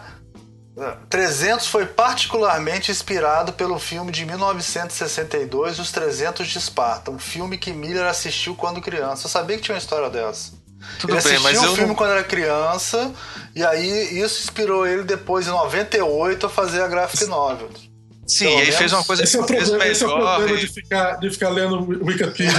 300 1.09 1.67
foi 1.67 1.85
particularmente 1.85 2.91
inspirado 2.91 3.53
pelo 3.53 3.79
filme 3.79 4.11
de 4.11 4.25
1962, 4.25 5.79
Os 5.79 5.91
300 5.91 6.47
de 6.47 6.57
Esparta, 6.57 7.11
um 7.11 7.19
filme 7.19 7.57
que 7.57 7.71
Miller 7.71 8.05
assistiu 8.05 8.55
quando 8.55 8.81
criança. 8.81 9.25
Eu 9.25 9.29
sabia 9.29 9.57
que 9.57 9.63
tinha 9.63 9.75
uma 9.75 9.79
história 9.79 10.09
dessa. 10.09 10.51
Tudo 10.99 11.13
ele 11.13 11.21
bem, 11.21 11.39
mas 11.39 11.57
o 11.61 11.75
filme 11.75 11.89
não... 11.89 11.95
quando 11.95 12.11
era 12.11 12.23
criança 12.23 13.11
e 13.53 13.63
aí 13.63 14.19
isso 14.19 14.41
inspirou 14.43 14.87
ele 14.87 15.03
depois 15.03 15.45
em 15.47 15.51
98 15.51 16.45
a 16.45 16.49
fazer 16.49 16.81
a 16.81 16.87
graphic 16.87 17.25
novel. 17.25 17.69
Sim, 18.25 18.45
Pelo 18.45 18.51
e 18.51 18.55
aí 18.55 18.61
menos... 18.61 18.75
fez 18.75 18.93
uma 18.93 19.03
coisa 19.03 19.23
esse 19.23 19.37
é 19.37 19.41
o 19.41 19.45
problema, 19.45 19.87
esse 19.87 20.03
é 20.03 20.07
o 20.07 20.09
problema 20.11 20.51
e... 20.51 20.59
de, 20.59 20.67
ficar, 20.67 21.19
de 21.19 21.31
ficar 21.31 21.49
lendo 21.49 21.81
Wikipedia. 22.05 22.51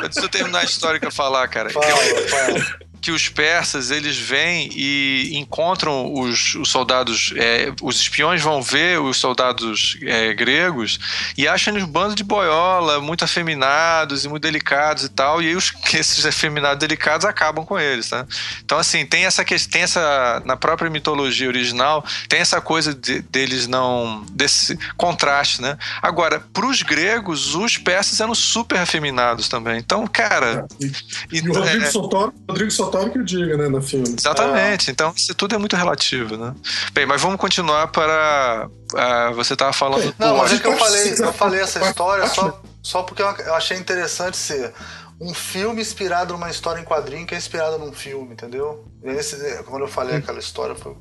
Deixa 0.00 0.20
eu 0.22 0.28
terminar 0.28 0.60
a 0.60 0.64
história 0.64 1.00
que 1.00 1.06
eu 1.06 1.12
falar, 1.12 1.48
cara. 1.48 1.70
Fala, 1.70 1.86
fala 1.86 2.87
que 3.00 3.10
os 3.10 3.28
persas 3.28 3.90
eles 3.90 4.16
vêm 4.16 4.70
e 4.74 5.36
encontram 5.36 6.12
os, 6.12 6.54
os 6.54 6.70
soldados, 6.70 7.32
é, 7.36 7.72
os 7.82 8.00
espiões 8.00 8.42
vão 8.42 8.60
ver 8.62 9.00
os 9.00 9.16
soldados 9.16 9.98
é, 10.02 10.34
gregos 10.34 10.98
e 11.36 11.46
acham 11.46 11.72
eles 11.72 11.84
um 11.84 11.90
bando 11.90 12.14
de 12.14 12.24
boiola, 12.24 13.00
muito 13.00 13.24
afeminados 13.24 14.24
e 14.24 14.28
muito 14.28 14.42
delicados 14.42 15.04
e 15.04 15.08
tal, 15.08 15.42
e 15.42 15.48
aí 15.48 15.56
os, 15.56 15.72
esses 15.94 16.26
afeminados 16.26 16.78
delicados 16.78 17.24
acabam 17.24 17.64
com 17.64 17.78
eles, 17.78 18.08
tá? 18.08 18.26
Então, 18.64 18.78
assim, 18.78 19.04
tem 19.06 19.24
essa 19.24 19.44
questão, 19.44 19.72
tem 19.72 19.82
essa, 19.82 20.42
na 20.44 20.56
própria 20.56 20.90
mitologia 20.90 21.48
original, 21.48 22.04
tem 22.28 22.40
essa 22.40 22.60
coisa 22.60 22.94
de, 22.94 23.20
deles 23.22 23.66
não, 23.66 24.24
desse 24.30 24.78
contraste, 24.96 25.62
né? 25.62 25.76
Agora, 26.02 26.40
para 26.52 26.66
os 26.66 26.82
gregos, 26.82 27.54
os 27.54 27.76
persas 27.76 28.20
eram 28.20 28.34
super 28.34 28.78
afeminados 28.78 29.48
também. 29.48 29.78
Então, 29.78 30.06
cara... 30.06 30.66
É, 30.80 30.86
e, 31.32 31.38
e, 31.38 31.48
o 31.48 31.52
Rodrigo 31.52 31.84
é, 31.84 31.90
Santoro, 31.90 32.34
Rodrigo 32.48 32.70
Santoro 32.70 32.87
Que 32.90 33.18
o 33.18 33.24
diga, 33.24 33.56
né, 33.56 33.68
no 33.68 33.80
filme. 33.82 34.14
Exatamente. 34.18 34.90
Então, 34.90 35.12
isso 35.16 35.34
tudo 35.34 35.54
é 35.54 35.58
muito 35.58 35.76
relativo, 35.76 36.36
né? 36.36 36.54
Bem, 36.92 37.06
mas 37.06 37.20
vamos 37.20 37.38
continuar 37.38 37.88
para. 37.88 38.68
Uh, 38.92 39.34
você 39.34 39.52
estava 39.52 39.72
falando. 39.72 40.14
Não, 40.18 40.36
mas 40.38 40.52
é 40.52 40.58
que 40.58 40.66
eu 40.66 40.76
falei, 40.76 41.14
eu 41.18 41.32
falei 41.32 41.60
essa 41.60 41.80
história 41.84 42.26
só, 42.26 42.60
só 42.82 43.02
porque 43.02 43.22
eu 43.22 43.54
achei 43.54 43.76
interessante 43.76 44.36
ser 44.36 44.72
um 45.20 45.34
filme 45.34 45.80
inspirado 45.80 46.32
numa 46.34 46.48
história 46.48 46.80
em 46.80 46.84
quadrinho 46.84 47.26
que 47.26 47.34
é 47.34 47.38
inspirada 47.38 47.76
num 47.76 47.92
filme, 47.92 48.34
entendeu? 48.34 48.84
Esse, 49.02 49.62
quando 49.64 49.82
eu 49.82 49.88
falei 49.88 50.16
aquela 50.16 50.38
história, 50.38 50.76
foi, 50.76 50.94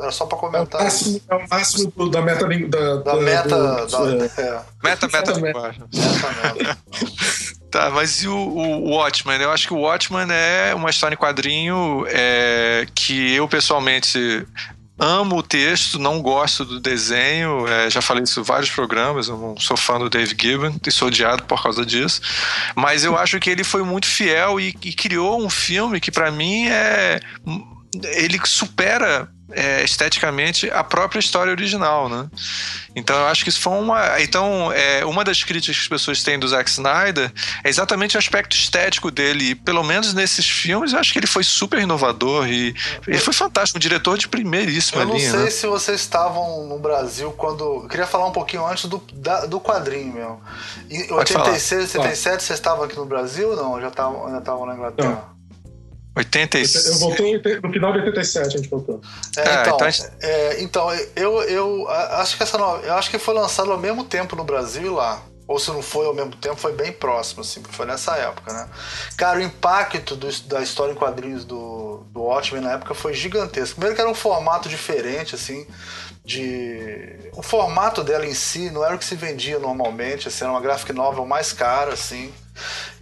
era 0.00 0.10
só 0.10 0.24
para 0.24 0.38
comentar. 0.38 0.80
É 0.80 0.84
o 0.84 0.86
máximo, 0.86 1.20
é 1.28 1.34
o 1.34 1.48
máximo 1.48 1.92
do, 1.94 2.10
da 2.10 2.22
meta. 2.22 2.46
Da, 2.46 2.96
da, 2.96 2.96
da 2.96 3.16
meta. 3.16 3.86
Do, 3.86 4.18
da, 4.18 4.24
é. 4.24 4.62
Meta, 4.82 5.08
meta, 5.08 5.38
meta. 5.38 5.60
meta 5.60 6.78
Tá, 7.70 7.90
mas 7.90 8.22
e 8.22 8.28
o, 8.28 8.34
o, 8.34 8.90
Watchmen? 8.90 9.40
Eu 9.40 9.50
acho 9.50 9.66
que 9.66 9.74
o 9.74 9.80
Watchmen 9.80 10.26
é 10.30 10.74
uma 10.74 10.88
história 10.88 11.14
em 11.14 11.18
quadrinho 11.18 12.06
é, 12.08 12.86
que 12.94 13.34
eu 13.34 13.46
pessoalmente 13.46 14.46
amo 14.98 15.36
o 15.36 15.42
texto, 15.42 15.98
não 15.98 16.20
gosto 16.20 16.64
do 16.64 16.80
desenho. 16.80 17.66
É, 17.68 17.90
já 17.90 18.00
falei 18.00 18.24
isso 18.24 18.40
em 18.40 18.42
vários 18.42 18.70
programas. 18.70 19.28
Eu 19.28 19.36
não 19.36 19.56
sou 19.58 19.76
fã 19.76 19.98
do 19.98 20.08
Dave 20.08 20.34
Gibbon 20.38 20.74
e 20.84 20.90
sou 20.90 21.08
odiado 21.08 21.44
por 21.44 21.62
causa 21.62 21.84
disso. 21.84 22.20
Mas 22.74 23.04
eu 23.04 23.16
acho 23.16 23.38
que 23.38 23.50
ele 23.50 23.62
foi 23.62 23.82
muito 23.82 24.06
fiel 24.06 24.58
e, 24.58 24.74
e 24.82 24.92
criou 24.92 25.44
um 25.44 25.50
filme 25.50 26.00
que, 26.00 26.10
para 26.10 26.30
mim, 26.30 26.66
é. 26.68 27.20
Ele 28.16 28.38
supera 28.44 29.30
é, 29.50 29.82
esteticamente 29.82 30.70
a 30.70 30.84
própria 30.84 31.18
história 31.18 31.50
original, 31.50 32.08
né? 32.08 32.28
Então 32.94 33.16
eu 33.16 33.26
acho 33.26 33.44
que 33.44 33.50
isso 33.50 33.60
foi 33.60 33.72
uma. 33.74 34.20
Então, 34.20 34.72
é, 34.72 35.04
uma 35.04 35.24
das 35.24 35.42
críticas 35.42 35.76
que 35.76 35.82
as 35.82 35.88
pessoas 35.88 36.22
têm 36.22 36.38
do 36.38 36.46
Zack 36.46 36.68
Snyder 36.68 37.32
é 37.64 37.68
exatamente 37.68 38.16
o 38.16 38.18
aspecto 38.18 38.54
estético 38.56 39.10
dele. 39.10 39.50
E, 39.50 39.54
pelo 39.54 39.82
menos 39.82 40.12
nesses 40.12 40.48
filmes, 40.48 40.92
eu 40.92 40.98
acho 40.98 41.12
que 41.12 41.18
ele 41.18 41.26
foi 41.26 41.44
super 41.44 41.78
inovador 41.78 42.48
e 42.48 42.74
ele 43.06 43.18
foi 43.18 43.32
fantástico, 43.32 43.78
um 43.78 43.80
diretor 43.80 44.18
de 44.18 44.28
primeiríssima 44.28 45.04
linha. 45.04 45.16
Eu 45.16 45.22
não 45.22 45.30
sei 45.30 45.44
né? 45.44 45.50
se 45.50 45.66
vocês 45.66 46.00
estavam 46.00 46.66
no 46.66 46.78
Brasil 46.78 47.32
quando. 47.32 47.82
Eu 47.82 47.88
queria 47.88 48.06
falar 48.06 48.26
um 48.26 48.32
pouquinho 48.32 48.66
antes 48.66 48.86
do, 48.86 49.02
da, 49.12 49.46
do 49.46 49.60
quadrinho, 49.60 50.12
meu. 50.12 50.40
Em 50.90 51.10
86, 51.12 51.94
87, 51.94 52.42
vocês 52.42 52.58
estavam 52.58 52.84
aqui 52.84 52.96
no 52.96 53.06
Brasil 53.06 53.50
ou 53.50 53.56
não? 53.56 53.80
Já 53.80 53.88
estavam, 53.88 54.30
já 54.30 54.38
estavam 54.38 54.66
na 54.66 54.74
Inglaterra? 54.74 55.08
Não. 55.08 55.37
86. 56.18 56.86
Eu 56.86 56.98
voltei 56.98 57.60
no 57.62 57.72
final 57.72 57.92
de 57.92 57.98
87, 57.98 58.46
a 58.46 58.50
gente 58.50 58.68
voltou. 58.68 59.00
É, 59.36 59.40
é, 59.40 59.60
então, 59.60 59.78
então, 59.78 60.20
é, 60.20 60.62
então, 60.62 60.92
eu, 61.14 61.42
eu 61.42 61.88
acho 61.88 62.36
que 62.36 62.42
essa 62.42 62.58
eu 62.58 62.94
acho 62.94 63.10
que 63.10 63.18
foi 63.18 63.34
lançado 63.34 63.70
ao 63.70 63.78
mesmo 63.78 64.04
tempo 64.04 64.34
no 64.34 64.44
Brasil 64.44 64.84
e 64.84 64.88
lá. 64.88 65.22
Ou 65.46 65.58
se 65.58 65.70
não 65.70 65.80
foi 65.80 66.04
ao 66.04 66.12
mesmo 66.12 66.36
tempo, 66.36 66.56
foi 66.56 66.72
bem 66.72 66.92
próximo, 66.92 67.40
assim, 67.40 67.62
foi 67.70 67.86
nessa 67.86 68.14
época, 68.16 68.52
né? 68.52 68.68
Cara, 69.16 69.38
o 69.38 69.42
impacto 69.42 70.14
do, 70.14 70.30
da 70.42 70.60
história 70.60 70.92
em 70.92 70.94
quadrinhos 70.94 71.42
do, 71.42 72.04
do 72.10 72.20
Watchmen 72.20 72.60
na 72.60 72.72
época 72.72 72.92
foi 72.92 73.14
gigantesco. 73.14 73.76
Primeiro 73.76 73.94
que 73.94 74.00
era 74.02 74.10
um 74.10 74.14
formato 74.14 74.68
diferente, 74.68 75.34
assim, 75.34 75.66
de... 76.22 77.30
O 77.32 77.42
formato 77.42 78.04
dela 78.04 78.26
em 78.26 78.34
si 78.34 78.68
não 78.68 78.84
era 78.84 78.94
o 78.94 78.98
que 78.98 79.04
se 79.06 79.14
vendia 79.14 79.58
normalmente, 79.58 80.28
assim, 80.28 80.44
era 80.44 80.52
uma 80.52 80.60
graphic 80.60 80.92
novel 80.92 81.24
mais 81.24 81.50
cara, 81.50 81.94
assim. 81.94 82.30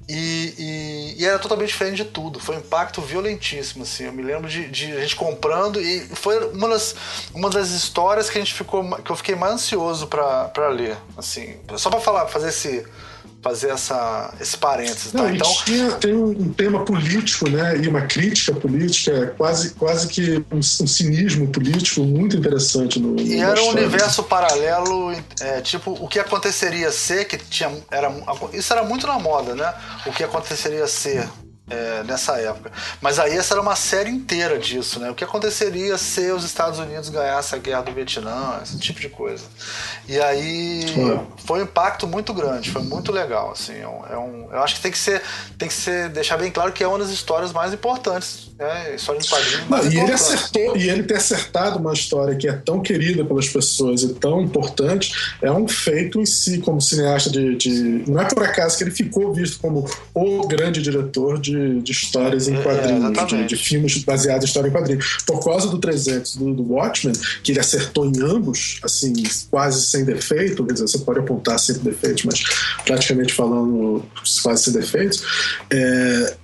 E, 0.08 0.54
e, 0.56 1.22
e, 1.22 1.26
era 1.26 1.38
totalmente 1.38 1.68
diferente 1.68 1.96
de 1.96 2.04
tudo. 2.04 2.38
Foi 2.38 2.56
um 2.56 2.60
impacto 2.60 3.00
violentíssimo, 3.00 3.82
assim. 3.82 4.04
Eu 4.04 4.12
me 4.12 4.22
lembro 4.22 4.48
de, 4.48 4.68
de, 4.68 4.92
a 4.92 5.00
gente 5.00 5.16
comprando 5.16 5.80
e 5.80 6.00
foi 6.14 6.48
uma 6.50 6.68
das, 6.68 6.94
uma 7.34 7.50
das 7.50 7.70
histórias 7.70 8.30
que 8.30 8.38
a 8.38 8.40
gente 8.40 8.54
ficou 8.54 8.88
que 8.98 9.10
eu 9.10 9.16
fiquei 9.16 9.34
mais 9.34 9.54
ansioso 9.54 10.06
para 10.06 10.68
ler, 10.68 10.96
assim. 11.16 11.56
Só 11.76 11.90
para 11.90 12.00
falar, 12.00 12.28
fazer 12.28 12.50
esse 12.50 12.86
fazer 13.46 13.70
essa, 13.70 14.34
esse 14.40 14.56
parênteses. 14.56 15.12
Tá? 15.12 15.22
Não, 15.22 15.34
então 15.34 15.52
tinha, 15.64 15.92
tem 15.92 16.14
um 16.14 16.52
tema 16.52 16.84
político, 16.84 17.48
né? 17.48 17.76
E 17.78 17.86
uma 17.86 18.02
crítica 18.02 18.52
política, 18.52 19.34
quase, 19.38 19.70
quase 19.74 20.08
que 20.08 20.44
um, 20.50 20.58
um 20.58 20.62
cinismo 20.62 21.46
político 21.46 22.02
muito 22.02 22.36
interessante 22.36 22.98
no. 22.98 23.20
E 23.20 23.40
era 23.40 23.62
um 23.62 23.68
universo 23.68 24.24
paralelo, 24.24 25.12
é, 25.40 25.60
tipo, 25.60 25.92
o 25.92 26.08
que 26.08 26.18
aconteceria 26.18 26.90
ser, 26.90 27.26
que 27.26 27.38
tinha. 27.38 27.70
Era, 27.88 28.12
isso 28.52 28.72
era 28.72 28.82
muito 28.82 29.06
na 29.06 29.18
moda, 29.18 29.54
né? 29.54 29.72
O 30.06 30.10
que 30.10 30.24
aconteceria 30.24 30.86
ser 30.88 31.28
é, 31.68 32.04
nessa 32.04 32.36
época. 32.38 32.70
Mas 33.00 33.18
aí 33.18 33.36
essa 33.36 33.54
era 33.54 33.60
uma 33.60 33.74
série 33.74 34.10
inteira 34.10 34.58
disso, 34.58 35.00
né? 35.00 35.10
O 35.10 35.14
que 35.14 35.24
aconteceria 35.24 35.98
se 35.98 36.30
os 36.30 36.44
Estados 36.44 36.78
Unidos 36.78 37.08
ganhassem 37.08 37.58
a 37.58 37.62
guerra 37.62 37.82
do 37.82 37.92
Vietnã, 37.92 38.60
esse 38.62 38.78
tipo 38.78 39.00
de 39.00 39.08
coisa. 39.08 39.44
E 40.08 40.20
aí 40.20 40.84
foi 41.38 41.60
um 41.60 41.62
impacto 41.64 42.06
muito 42.06 42.32
grande, 42.32 42.70
foi 42.70 42.82
muito 42.82 43.10
legal, 43.10 43.50
assim. 43.50 43.76
É 43.76 43.88
um, 43.88 44.06
é 44.06 44.18
um, 44.18 44.48
eu 44.52 44.62
acho 44.62 44.76
que 44.76 44.80
tem 44.80 44.92
que 44.92 44.98
ser, 44.98 45.20
tem 45.58 45.68
que 45.68 45.74
ser, 45.74 46.08
deixar 46.10 46.36
bem 46.36 46.50
claro 46.50 46.72
que 46.72 46.84
é 46.84 46.88
uma 46.88 46.98
das 46.98 47.10
histórias 47.10 47.52
mais 47.52 47.72
importantes, 47.72 48.50
né? 48.56 48.94
História 48.94 49.20
de 49.20 49.28
quadrinhos 49.28 49.68
Não, 49.68 49.92
e 49.92 49.98
ele 49.98 50.12
acertou, 50.12 50.76
e 50.76 50.88
ele 50.88 51.02
ter 51.02 51.16
acertado 51.16 51.78
uma 51.78 51.92
história 51.92 52.36
que 52.36 52.48
é 52.48 52.52
tão 52.52 52.80
querida 52.80 53.24
pelas 53.24 53.48
pessoas 53.48 54.02
e 54.02 54.14
tão 54.14 54.40
importante, 54.40 55.12
é 55.42 55.50
um 55.50 55.66
feito 55.66 56.20
em 56.20 56.26
si 56.26 56.58
como 56.58 56.80
cineasta 56.80 57.28
de, 57.28 57.56
de 57.56 58.04
não 58.08 58.20
é 58.20 58.24
por 58.24 58.44
acaso 58.44 58.78
que 58.78 58.84
ele 58.84 58.92
ficou 58.92 59.34
visto 59.34 59.58
como 59.58 59.84
o 60.14 60.46
grande 60.46 60.80
diretor 60.80 61.40
de 61.40 61.55
de, 61.82 61.92
histórias 61.92 62.48
em 62.48 62.56
é, 62.56 62.62
quadrinhos, 62.62 63.18
é, 63.18 63.24
de, 63.24 63.46
de, 63.46 63.56
filmes 63.56 64.02
baseados 64.04 64.44
em 64.44 64.46
história 64.46 64.68
em 64.68 64.72
quadrinhos. 64.72 65.18
Por 65.26 65.42
causa 65.44 65.68
do 65.68 65.78
300 65.78 66.36
do, 66.36 66.54
do 66.54 66.72
Watchmen, 66.72 67.14
que 67.42 67.52
ele 67.52 67.60
acertou 67.60 68.06
em 68.06 68.20
ambos, 68.22 68.80
assim, 68.82 69.12
quase 69.50 69.86
sem 69.86 70.04
defeito, 70.04 70.64
quer 70.64 70.74
dizer, 70.74 70.88
você 70.88 70.98
pode 70.98 71.20
apontar 71.20 71.58
sempre 71.58 71.82
defeitos, 71.82 72.24
mas 72.24 72.42
praticamente 72.84 73.32
falando 73.32 74.04
quase 74.42 74.64
sem 74.64 74.72
defeitos, 74.72 75.22
é, 75.70 76.36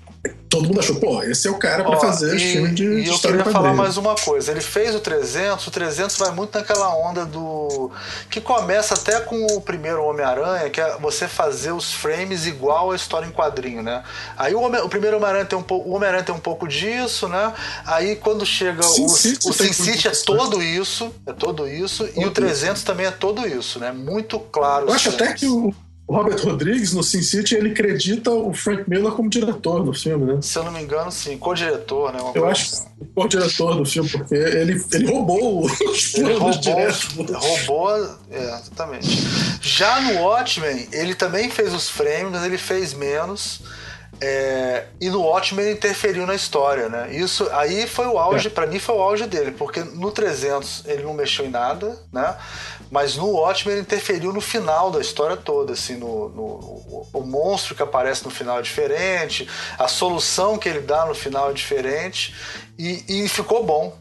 todo 0.49 0.69
mundo 0.69 0.81
achou, 0.81 0.97
pô, 0.97 1.23
esse 1.23 1.49
é 1.49 1.51
o 1.51 1.59
cara 1.59 1.83
para 1.83 1.99
fazer 1.99 2.37
e, 2.37 2.39
filme 2.39 2.71
de, 2.73 2.85
e 2.85 3.09
eu 3.09 3.19
queria 3.19 3.45
falar 3.45 3.75
mais 3.75 3.97
uma 3.97 4.15
coisa. 4.15 4.53
Ele 4.53 4.61
fez 4.61 4.95
o 4.95 5.01
300, 5.01 5.67
o 5.67 5.71
300 5.71 6.17
vai 6.17 6.31
muito 6.31 6.57
naquela 6.57 6.95
onda 6.95 7.25
do 7.25 7.91
que 8.31 8.41
começa 8.41 8.95
até 8.95 9.19
com 9.21 9.47
o 9.57 9.61
primeiro 9.61 10.05
Homem-Aranha, 10.05 10.71
que 10.71 10.81
é 10.81 10.97
você 10.99 11.27
fazer 11.27 11.73
os 11.73 11.93
frames 11.93 12.47
igual 12.47 12.93
a 12.93 12.97
história 12.97 13.27
em 13.27 13.33
quadrinho, 13.33 13.83
né? 13.83 14.05
Aí 14.37 14.55
o, 14.55 14.61
Homem, 14.61 14.81
o 14.83 14.89
primeiro 14.89 15.17
Homem-Aranha 15.17 15.45
tem 15.45 15.59
um 15.59 15.63
pouco, 15.63 15.89
o 15.89 15.95
Homem-Aranha 15.95 16.25
tem 16.25 16.35
um 16.35 16.41
pouco 16.41 16.69
disso, 16.69 17.29
né? 17.29 17.53
Aí 17.85 18.15
quando 18.17 18.47
chega 18.47 18.83
Sin 18.83 19.07
o 19.07 19.09
City, 19.09 19.49
o 19.49 19.53
Sin 19.53 19.73
City 19.73 20.09
é 20.09 20.13
todo 20.13 20.63
isso, 20.63 21.13
é 21.27 21.33
todo 21.33 21.67
isso, 21.67 22.07
todo 22.07 22.21
e 22.21 22.27
o 22.27 22.31
300 22.31 22.77
isso. 22.77 22.87
também 22.87 23.07
é 23.07 23.11
todo 23.11 23.49
isso, 23.49 23.81
né? 23.81 23.91
Muito 23.91 24.39
claro. 24.39 24.87
Eu 24.87 24.93
acho 24.95 25.09
até 25.09 25.33
que 25.33 25.47
o 25.47 25.75
o 26.13 26.15
Robert 26.15 26.45
Rodrigues, 26.45 26.93
no 26.93 27.03
Sin 27.03 27.23
City, 27.23 27.55
ele 27.55 27.71
acredita 27.71 28.31
o 28.31 28.53
Frank 28.53 28.85
Miller 28.87 29.13
como 29.13 29.31
diretor 29.31 29.83
do 29.83 29.95
filme, 29.95 30.35
né? 30.35 30.43
Se 30.43 30.59
eu 30.59 30.65
não 30.65 30.71
me 30.71 30.83
engano, 30.83 31.11
sim. 31.11 31.39
Co-diretor, 31.39 32.13
né? 32.13 32.21
eu 32.35 32.47
acho 32.47 32.67
que 32.67 32.73
assim. 32.75 32.89
co-diretor 33.15 33.77
do 33.77 33.87
filme, 33.87 34.09
porque 34.11 34.35
ele, 34.35 34.85
ele 34.93 35.07
roubou 35.07 35.65
os 35.65 36.15
ele 36.15 36.35
roubou, 36.35 36.51
diretos. 36.51 37.09
Roubou, 37.33 38.19
é, 38.31 38.45
exatamente. 38.45 39.09
Já 39.63 40.03
no 40.03 40.21
Watchmen, 40.21 40.87
ele 40.93 41.15
também 41.15 41.49
fez 41.49 41.73
os 41.73 41.89
frames, 41.89 42.31
mas 42.31 42.45
ele 42.45 42.59
fez 42.59 42.93
menos. 42.93 43.63
É, 44.21 44.85
e 45.01 45.09
no 45.09 45.23
Watchmen 45.23 45.65
ele 45.65 45.75
interferiu 45.75 46.27
na 46.27 46.35
história, 46.35 46.91
né? 46.91 47.13
Isso 47.13 47.49
aí 47.53 47.87
foi 47.87 48.07
o 48.07 48.19
auge, 48.19 48.49
é. 48.49 48.51
para 48.51 48.67
mim 48.67 48.79
foi 48.79 48.95
o 48.95 49.01
auge 49.01 49.27
dele, 49.27 49.51
porque 49.51 49.81
no 49.81 50.13
300 50.13 50.85
ele 50.87 51.05
não 51.05 51.15
mexeu 51.15 51.47
em 51.47 51.51
nada, 51.51 51.99
né? 52.13 52.37
Mas 52.93 53.17
no 53.17 53.27
Watchmen 53.31 53.77
ele 53.77 53.81
interferiu 53.81 54.35
no 54.35 54.41
final 54.43 54.91
da 54.91 55.01
história 55.01 55.35
toda, 55.35 55.73
assim, 55.73 55.97
no, 55.97 56.29
no 56.29 56.43
o, 56.43 57.09
o, 57.15 57.27
monstro 57.27 57.75
que 57.75 57.83
aparece 57.83 58.23
no 58.23 58.31
final 58.31 58.59
é 58.59 58.63
diferente, 58.63 59.49
a 59.79 59.89
solução 59.89 60.59
que 60.59 60.69
ele 60.69 60.81
dá 60.81 61.07
no 61.07 61.15
final 61.15 61.49
é 61.49 61.55
diferente 61.55 62.35
e, 62.79 63.03
e 63.09 63.29
ficou 63.31 63.65
bom. 63.65 63.97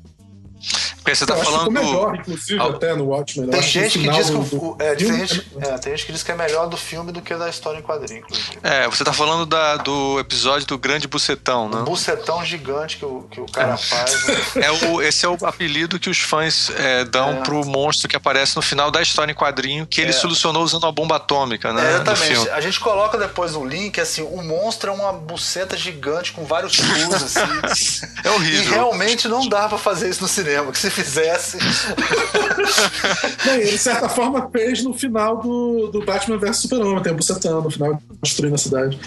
Porque 1.04 1.16
você 1.16 1.26
tá 1.26 1.36
eu 1.36 1.44
falando. 1.44 1.72
melhor, 1.72 2.16
inclusive, 2.16 2.60
Al... 2.60 2.70
até 2.72 2.96
no 2.96 3.06
Watchmen. 3.06 3.50
Tem 3.50 3.62
gente 3.62 4.00
que, 4.00 4.08
diz 4.08 4.30
que 4.30 4.36
o, 4.36 4.76
é, 4.80 4.96
tem, 4.96 5.26
gente, 5.26 5.52
é, 5.60 5.78
tem 5.80 5.92
gente 5.94 6.06
que 6.06 6.14
diz 6.14 6.22
que 6.22 6.32
é 6.32 6.36
melhor 6.36 6.68
do 6.68 6.78
filme 6.78 7.12
do 7.12 7.22
que 7.22 7.36
da 7.36 7.50
história 7.50 7.80
em 7.80 7.82
quadrinho, 7.82 8.20
inclusive. 8.20 8.60
É, 8.62 8.88
você 8.88 9.04
tá 9.04 9.12
falando 9.12 9.46
da, 9.48 9.78
do 9.78 10.20
episódio 10.20 10.68
do 10.68 10.78
Grande 10.78 11.08
Bucetão, 11.08 11.68
né? 11.68 11.82
O 11.82 11.86
bucetão 11.86 12.46
gigante 12.46 12.98
que 12.98 13.06
o, 13.06 13.24
que 13.24 13.42
o 13.42 13.46
cara 13.48 13.74
é. 13.74 13.78
faz. 13.78 14.28
Né? 14.28 14.36
É 14.62 14.72
o, 14.72 15.02
esse 15.02 15.26
é 15.26 15.30
o 15.30 15.38
apelido 15.44 16.00
que 16.00 16.10
os 16.10 16.20
fãs 16.20 16.70
é, 16.76 17.04
dão 17.04 17.32
é. 17.32 17.42
pro 17.42 17.66
monstro 17.66 18.08
que 18.08 18.16
aparece 18.16 18.56
no 18.56 18.62
final 18.62 18.92
da 18.92 19.02
história 19.02 19.32
em 19.32 19.36
quadrinho, 19.36 19.88
que 19.88 20.02
ele 20.02 20.12
é. 20.12 20.14
solucionou 20.14 20.64
usando 20.64 20.84
uma 20.84 20.92
bomba 20.92 21.16
atômica, 21.16 21.74
né? 21.74 21.84
É, 21.84 21.96
exatamente. 21.96 22.50
A 22.52 22.62
gente 22.62 22.80
coloca 22.80 23.18
depois 23.18 23.56
o 23.56 23.66
link, 23.66 24.00
assim, 24.00 24.22
o 24.22 24.44
monstro 24.44 24.92
é 24.92 24.94
uma 24.94 25.12
buceta 25.14 25.76
gigante 25.76 26.32
com 26.32 26.46
vários 26.46 26.76
furos, 26.76 27.24
assim. 27.24 28.06
é 28.24 28.30
horrível. 28.30 28.62
E 28.62 28.68
realmente 28.68 29.28
não 29.28 29.50
dá 29.50 29.68
pra 29.68 29.80
fazer 29.80 30.10
isso 30.10 30.22
no 30.22 30.28
cinema, 30.28 30.72
que 30.72 30.78
se 30.78 30.91
fizesse. 30.92 31.58
Bem, 33.46 33.62
ele, 33.62 33.72
de 33.72 33.78
certa 33.78 34.10
forma, 34.10 34.50
fez 34.52 34.84
no 34.84 34.94
final 34.94 35.38
do, 35.38 35.88
do 35.88 36.04
Batman 36.06 36.38
vs 36.38 36.58
Superman, 36.58 37.02
tem 37.02 37.12
o 37.12 37.16
Bucetão 37.16 37.62
no 37.62 37.72
final, 37.72 38.02
destruindo 38.22 38.56
a 38.56 38.58
cidade. 38.58 39.00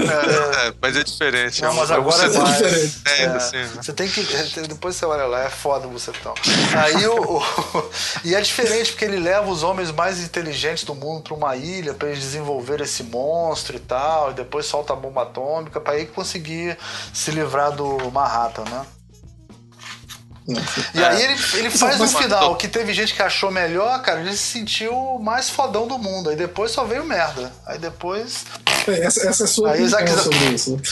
É, 0.00 0.68
é, 0.68 0.74
mas 0.80 0.96
é 0.96 1.02
diferente. 1.02 1.62
Não, 1.62 1.74
mas 1.74 1.90
agora 1.90 2.24
é, 2.24 2.38
mais, 2.38 2.58
diferente. 2.58 3.02
É, 3.06 3.26
assim, 3.26 3.56
né? 3.56 3.70
Você 3.82 3.92
tem 3.92 4.08
que. 4.08 4.22
Depois 4.68 4.96
você 4.96 5.04
olha 5.04 5.26
lá, 5.26 5.44
é 5.44 5.50
foda 5.50 5.86
o 5.86 5.90
Bucetão. 5.90 6.34
Aí 6.76 7.06
o, 7.06 7.38
o, 7.38 7.42
E 8.24 8.34
é 8.34 8.40
diferente 8.40 8.92
porque 8.92 9.04
ele 9.04 9.18
leva 9.18 9.48
os 9.50 9.62
homens 9.62 9.90
mais 9.90 10.20
inteligentes 10.20 10.84
do 10.84 10.94
mundo 10.94 11.22
para 11.22 11.34
uma 11.34 11.56
ilha 11.56 11.94
para 11.94 12.08
eles 12.08 12.20
desenvolver 12.20 12.80
esse 12.80 13.02
monstro 13.02 13.76
e 13.76 13.80
tal, 13.80 14.30
e 14.30 14.34
depois 14.34 14.66
solta 14.66 14.92
a 14.92 14.96
bomba 14.96 15.22
atômica 15.22 15.80
para 15.80 15.94
aí 15.94 16.06
conseguir 16.06 16.76
se 17.12 17.30
livrar 17.30 17.72
do 17.72 18.10
Manhattan, 18.10 18.64
né? 18.64 18.86
E 20.94 21.02
aí 21.02 21.22
ele, 21.22 21.34
ele 21.54 21.70
faz 21.70 22.00
um 22.00 22.06
final 22.06 22.54
que 22.56 22.68
teve 22.68 22.92
gente 22.92 23.14
que 23.14 23.22
achou 23.22 23.50
melhor, 23.50 24.00
cara, 24.02 24.20
ele 24.20 24.30
se 24.32 24.52
sentiu 24.52 25.18
mais 25.20 25.50
fodão 25.50 25.88
do 25.88 25.98
mundo. 25.98 26.30
Aí 26.30 26.36
depois 26.36 26.70
só 26.70 26.84
veio 26.84 27.04
merda. 27.04 27.52
Aí 27.66 27.78
depois. 27.78 28.44
É, 28.86 29.00
essa, 29.00 29.28
essa 29.28 29.42
é 29.42 29.46
a 29.46 29.48
sua 29.48 29.72
aí, 29.72 29.82
Isaac... 29.82 30.08
sobre 30.10 30.54
isso. 30.54 30.80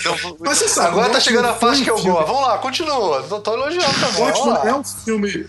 Então, 0.00 0.16
Mas 0.40 0.58
você 0.58 0.68
sabe, 0.68 0.88
Agora 0.88 1.10
tá 1.10 1.20
chegando 1.20 1.46
a 1.48 1.52
parte 1.52 1.82
que 1.82 1.90
eu 1.90 2.02
gosto. 2.02 2.26
Vamos 2.26 2.42
lá, 2.42 2.58
continua. 2.58 3.22
Tô, 3.24 3.38
tô 3.40 3.52
elogiando 3.52 3.92
também. 4.00 4.22
Watchmen 4.22 4.56
é 4.64 4.74
um 4.74 4.82
filme. 4.82 5.46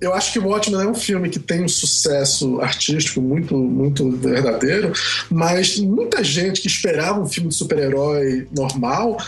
Eu 0.00 0.14
acho 0.14 0.32
que 0.32 0.38
o 0.38 0.48
Watchmen 0.48 0.80
é 0.80 0.86
um 0.86 0.94
filme 0.94 1.28
que 1.28 1.38
tem 1.38 1.62
um 1.62 1.68
sucesso 1.68 2.60
artístico 2.60 3.20
muito, 3.20 3.56
muito 3.56 4.10
verdadeiro, 4.10 4.92
mas 5.30 5.78
muita 5.78 6.24
gente 6.24 6.60
que 6.60 6.66
esperava 6.66 7.20
um 7.20 7.26
filme 7.26 7.50
de 7.50 7.54
super-herói 7.54 8.48
normal 8.56 9.18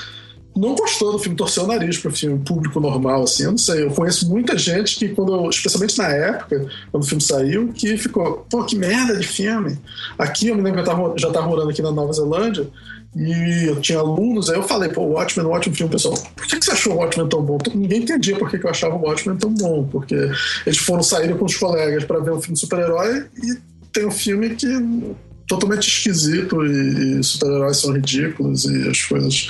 não 0.56 0.74
gostou 0.74 1.12
do 1.12 1.18
filme, 1.18 1.36
torceu 1.36 1.64
o 1.64 1.66
nariz 1.66 1.98
pro 1.98 2.10
filme 2.10 2.38
público 2.38 2.80
normal, 2.80 3.24
assim. 3.24 3.44
Eu 3.44 3.50
não 3.50 3.58
sei, 3.58 3.82
eu 3.82 3.90
conheço 3.90 4.28
muita 4.28 4.56
gente 4.56 4.96
que, 4.96 5.10
quando, 5.10 5.48
especialmente 5.50 5.98
na 5.98 6.08
época, 6.08 6.66
quando 6.90 7.02
o 7.02 7.06
filme 7.06 7.22
saiu, 7.22 7.72
que 7.72 7.96
ficou, 7.96 8.46
pô, 8.50 8.64
que 8.64 8.76
merda 8.76 9.16
de 9.16 9.26
filme. 9.26 9.78
Aqui, 10.18 10.48
eu 10.48 10.56
me 10.56 10.62
lembro 10.62 10.82
que 10.82 10.88
eu 10.88 10.94
tava, 10.94 11.14
já 11.16 11.30
tava 11.30 11.46
morando 11.46 11.70
aqui 11.70 11.82
na 11.82 11.92
Nova 11.92 12.12
Zelândia, 12.12 12.68
e 13.14 13.66
eu 13.66 13.80
tinha 13.80 13.98
alunos, 13.98 14.50
aí 14.50 14.56
eu 14.56 14.62
falei, 14.62 14.90
pô, 14.90 15.02
o 15.02 15.12
Watchmen 15.12 15.46
é 15.46 15.48
um 15.48 15.52
ótimo 15.52 15.74
filme, 15.74 15.90
pessoal. 15.90 16.14
Por 16.34 16.46
que, 16.46 16.58
que 16.58 16.64
você 16.64 16.72
achou 16.72 16.94
o 16.94 16.96
Watchmen 16.96 17.28
tão 17.28 17.42
bom? 17.42 17.58
Ninguém 17.74 18.02
entendia 18.02 18.36
por 18.36 18.50
que, 18.50 18.58
que 18.58 18.66
eu 18.66 18.70
achava 18.70 18.94
o 18.94 19.00
Watchmen 19.00 19.38
tão 19.38 19.52
bom, 19.54 19.88
porque 19.90 20.14
eles 20.66 20.78
foram 20.78 21.02
sair 21.02 21.36
com 21.36 21.46
os 21.46 21.56
colegas 21.56 22.04
para 22.04 22.18
ver 22.18 22.32
um 22.32 22.40
filme 22.40 22.58
super-herói 22.58 23.26
e 23.42 23.56
tem 23.90 24.06
um 24.06 24.10
filme 24.10 24.50
que 24.50 24.66
totalmente 25.46 25.86
esquisito 25.88 26.64
e, 26.66 27.20
e 27.20 27.22
super-heróis 27.22 27.78
são 27.78 27.92
ridículos 27.92 28.64
e 28.64 28.88
as 28.88 29.02
coisas 29.02 29.48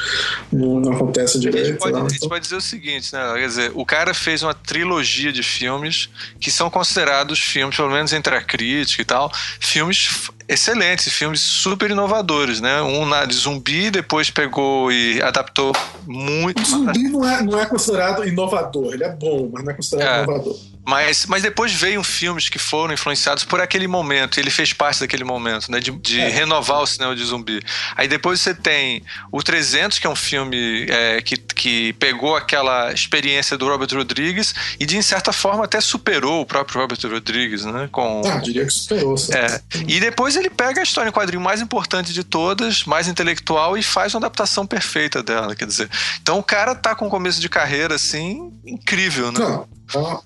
não, 0.52 0.80
não 0.80 0.92
acontecem 0.92 1.40
direito. 1.40 1.64
A 1.64 1.70
gente, 1.70 1.78
pode, 1.78 1.96
a 1.96 2.09
gente 2.09 2.28
pode 2.28 2.42
dizer 2.42 2.56
o 2.56 2.61
seguinte, 2.61 3.12
né? 3.12 3.35
Quer 3.35 3.46
dizer, 3.46 3.72
o 3.74 3.85
cara 3.85 4.12
fez 4.12 4.42
uma 4.42 4.54
trilogia 4.54 5.32
de 5.32 5.42
filmes 5.42 6.09
que 6.38 6.50
são 6.50 6.68
considerados 6.68 7.38
filmes, 7.38 7.76
pelo 7.76 7.90
menos 7.90 8.12
entre 8.12 8.35
a 8.35 8.42
crítica 8.42 9.02
e 9.02 9.04
tal, 9.04 9.32
filmes 9.61 10.30
excelentes, 10.48 11.12
filmes 11.12 11.40
super 11.40 11.90
inovadores, 11.90 12.61
né? 12.61 12.80
Um 12.82 13.04
na 13.04 13.24
de 13.24 13.35
zumbi, 13.35 13.90
depois 13.90 14.30
pegou 14.30 14.90
e 14.92 15.20
adaptou 15.22 15.72
muito. 16.06 16.62
O 16.62 16.64
zumbi 16.64 17.02
não 17.09 17.28
é, 17.28 17.42
não 17.42 17.61
é 17.61 17.66
considerado 17.66 18.26
inovador, 18.26 18.92
ele 18.92 19.04
é 19.04 19.12
bom, 19.12 19.50
mas 19.52 19.64
não 19.64 19.72
é 19.72 19.74
considerado 19.74 20.20
é. 20.20 20.22
inovador. 20.24 20.56
Mas, 20.87 21.26
mas 21.26 21.42
depois 21.42 21.72
veio 21.72 22.00
filmes 22.04 22.48
que 22.48 22.61
foram 22.61 22.94
influenciados 22.94 23.42
por 23.42 23.61
aquele 23.61 23.88
momento, 23.88 24.38
e 24.38 24.40
ele 24.40 24.50
fez 24.50 24.72
parte 24.72 25.00
daquele 25.00 25.24
momento, 25.24 25.70
né? 25.70 25.80
De, 25.80 25.90
de 25.90 26.20
é. 26.20 26.28
renovar 26.28 26.80
o 26.80 26.87
cinema 26.87 27.16
de 27.16 27.24
zumbi. 27.24 27.61
Aí 27.96 28.06
depois 28.06 28.40
você 28.40 28.54
tem 28.54 29.02
o 29.32 29.42
300, 29.42 29.98
que 29.98 30.06
é 30.06 30.11
um 30.11 30.14
filme 30.14 30.87
é, 30.88 31.20
que, 31.22 31.37
que 31.37 31.92
pegou 31.94 32.37
aquela 32.37 32.92
experiência 32.92 33.59
do 33.59 33.66
Robert 33.66 33.88
Rodrigues 33.92 34.54
e 34.78 34.87
de 34.87 35.02
certa 35.02 35.32
forma 35.32 35.64
até 35.64 35.80
superou 35.80 36.42
o 36.42 36.46
próprio 36.46 36.80
Robert 36.80 36.98
Rodrigues, 37.02 37.64
né? 37.64 37.88
Com, 37.90 38.22
ah, 38.24 38.38
diria 38.38 38.64
que 38.64 38.72
superou. 38.72 39.16
É. 39.32 39.61
E 39.88 39.98
depois 39.98 40.36
ele 40.37 40.51
pega 40.51 40.81
a 40.81 40.83
história 40.83 41.09
em 41.09 41.12
quadrinho 41.12 41.42
mais 41.42 41.61
importante 41.61 42.12
de 42.12 42.22
todas, 42.22 42.85
mais 42.85 43.09
intelectual, 43.09 43.77
e 43.77 43.83
faz 43.83 44.14
uma 44.14 44.20
adaptação 44.20 44.66
perfeita 44.66 45.22
dela, 45.22 45.55
quer 45.55 45.66
dizer. 45.66 45.90
Então 46.20 46.38
o 46.38 46.42
cara 46.42 46.75
tá 46.75 46.94
com 46.94 47.07
um 47.07 47.11
começo 47.11 47.40
de 47.40 47.49
carreira, 47.49 47.94
assim, 47.94 48.53
incrível, 48.64 49.33
né? 49.33 49.38
Não 49.40 49.75
Ah, 49.94 50.20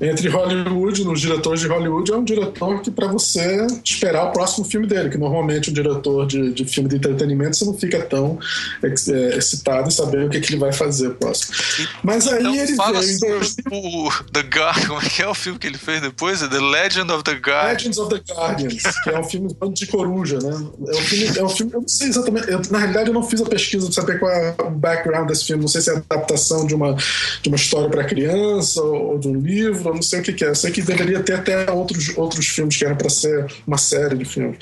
entre 0.00 0.28
Hollywood, 0.28 1.04
nos 1.04 1.20
diretores 1.20 1.60
de 1.60 1.68
Hollywood, 1.68 2.12
é 2.12 2.16
um 2.16 2.24
diretor 2.24 2.80
que, 2.82 2.90
para 2.90 3.08
você 3.08 3.66
esperar 3.84 4.24
o 4.24 4.32
próximo 4.32 4.64
filme 4.64 4.86
dele, 4.86 5.08
que 5.08 5.18
normalmente 5.18 5.70
um 5.70 5.72
diretor 5.72 6.26
de, 6.26 6.52
de 6.52 6.64
filme 6.64 6.88
de 6.88 6.96
entretenimento 6.96 7.56
você 7.56 7.64
não 7.64 7.74
fica 7.74 8.02
tão 8.02 8.38
é, 8.82 9.36
excitado 9.36 9.88
em 9.88 9.90
saber 9.90 10.26
o 10.26 10.30
que, 10.30 10.40
que 10.40 10.52
ele 10.52 10.60
vai 10.60 10.72
fazer 10.72 11.10
próximo. 11.10 11.54
Mas 12.02 12.26
aí 12.28 12.40
então, 12.40 12.54
ele 12.54 12.74
fala 12.74 13.00
veio. 13.00 13.38
Assim, 13.38 13.62
o 13.70 14.10
The 14.32 14.40
Guardian, 14.40 14.86
como 14.88 15.00
é 15.00 15.08
que 15.08 15.22
é 15.22 15.28
o 15.28 15.34
filme 15.34 15.58
que 15.58 15.66
ele 15.66 15.78
fez 15.78 16.00
depois? 16.00 16.40
The 16.40 16.60
Legend 16.60 17.12
of 17.12 17.24
the 17.24 17.34
Guardians. 17.34 17.96
Legends 17.96 17.98
of 17.98 18.14
the 18.14 18.32
Guardians, 18.32 18.82
que 19.02 19.10
é 19.10 19.18
um 19.18 19.24
filme 19.24 19.48
de 19.72 19.86
coruja, 19.86 20.38
né? 20.38 20.50
É 20.88 20.96
um 20.96 21.00
filme, 21.00 21.38
é 21.38 21.44
um 21.44 21.48
filme 21.48 21.72
eu 21.72 21.80
não 21.80 21.88
sei 21.88 22.08
exatamente. 22.08 22.50
Eu, 22.50 22.60
na 22.70 22.78
realidade, 22.78 23.08
eu 23.08 23.14
não 23.14 23.22
fiz 23.22 23.40
a 23.40 23.46
pesquisa 23.46 23.88
de 23.88 23.94
saber 23.94 24.18
qual 24.18 24.30
é 24.30 24.54
o 24.62 24.70
background 24.70 25.28
desse 25.28 25.46
filme. 25.46 25.62
Não 25.62 25.68
sei 25.68 25.80
se 25.80 25.90
é 25.90 25.94
adaptação 25.94 26.66
de 26.66 26.74
uma, 26.74 26.94
de 27.42 27.48
uma 27.48 27.56
história 27.56 27.88
para 27.88 28.04
criança 28.04 28.82
ou, 28.82 29.05
ou, 29.06 29.18
de 29.18 29.28
um 29.28 29.38
livro, 29.38 29.88
eu 29.88 29.94
não 29.94 30.02
sei 30.02 30.20
o 30.20 30.22
que, 30.22 30.32
que 30.32 30.44
é. 30.44 30.48
Eu 30.48 30.54
sei 30.54 30.70
que 30.70 30.82
deveria 30.82 31.20
ter 31.20 31.34
até 31.34 31.70
outros, 31.70 32.16
outros 32.16 32.46
filmes 32.46 32.76
que 32.76 32.84
eram 32.84 32.96
para 32.96 33.08
ser 33.08 33.46
uma 33.66 33.78
série 33.78 34.16
de 34.16 34.24
filmes. 34.24 34.58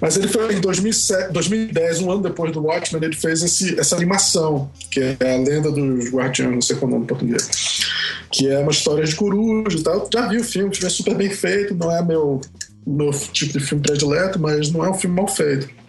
Mas 0.00 0.16
ele 0.16 0.28
foi 0.28 0.54
em 0.54 0.60
2007, 0.60 1.32
2010, 1.32 2.00
um 2.00 2.10
ano 2.10 2.22
depois 2.22 2.52
do 2.52 2.62
Watchmen, 2.62 3.04
ele 3.04 3.16
fez 3.16 3.42
esse, 3.42 3.78
essa 3.78 3.96
animação, 3.96 4.70
que 4.90 5.00
é 5.00 5.16
a 5.20 5.36
lenda 5.36 5.70
dos 5.70 6.10
guardiões, 6.10 6.54
não 6.54 6.62
sei 6.62 6.76
qual 6.76 6.90
é 6.90 6.94
o 6.94 6.94
nome 6.94 7.04
em 7.04 7.08
português. 7.08 7.48
Que 8.30 8.48
é 8.48 8.58
uma 8.58 8.72
história 8.72 9.04
de 9.04 9.14
coruja 9.14 9.78
e 9.78 9.82
tal. 9.82 10.08
Já 10.12 10.26
vi 10.28 10.38
o 10.38 10.44
filme, 10.44 10.70
o 10.70 10.72
filme 10.72 10.86
é 10.86 10.90
super 10.90 11.14
bem 11.14 11.30
feito, 11.30 11.74
não 11.74 11.90
é 11.90 12.02
meu, 12.02 12.40
meu 12.86 13.10
tipo 13.10 13.58
de 13.58 13.60
filme 13.60 13.82
predileto, 13.82 14.38
mas 14.38 14.70
não 14.70 14.84
é 14.84 14.90
um 14.90 14.94
filme 14.94 15.16
mal 15.16 15.28
feito. 15.28 15.81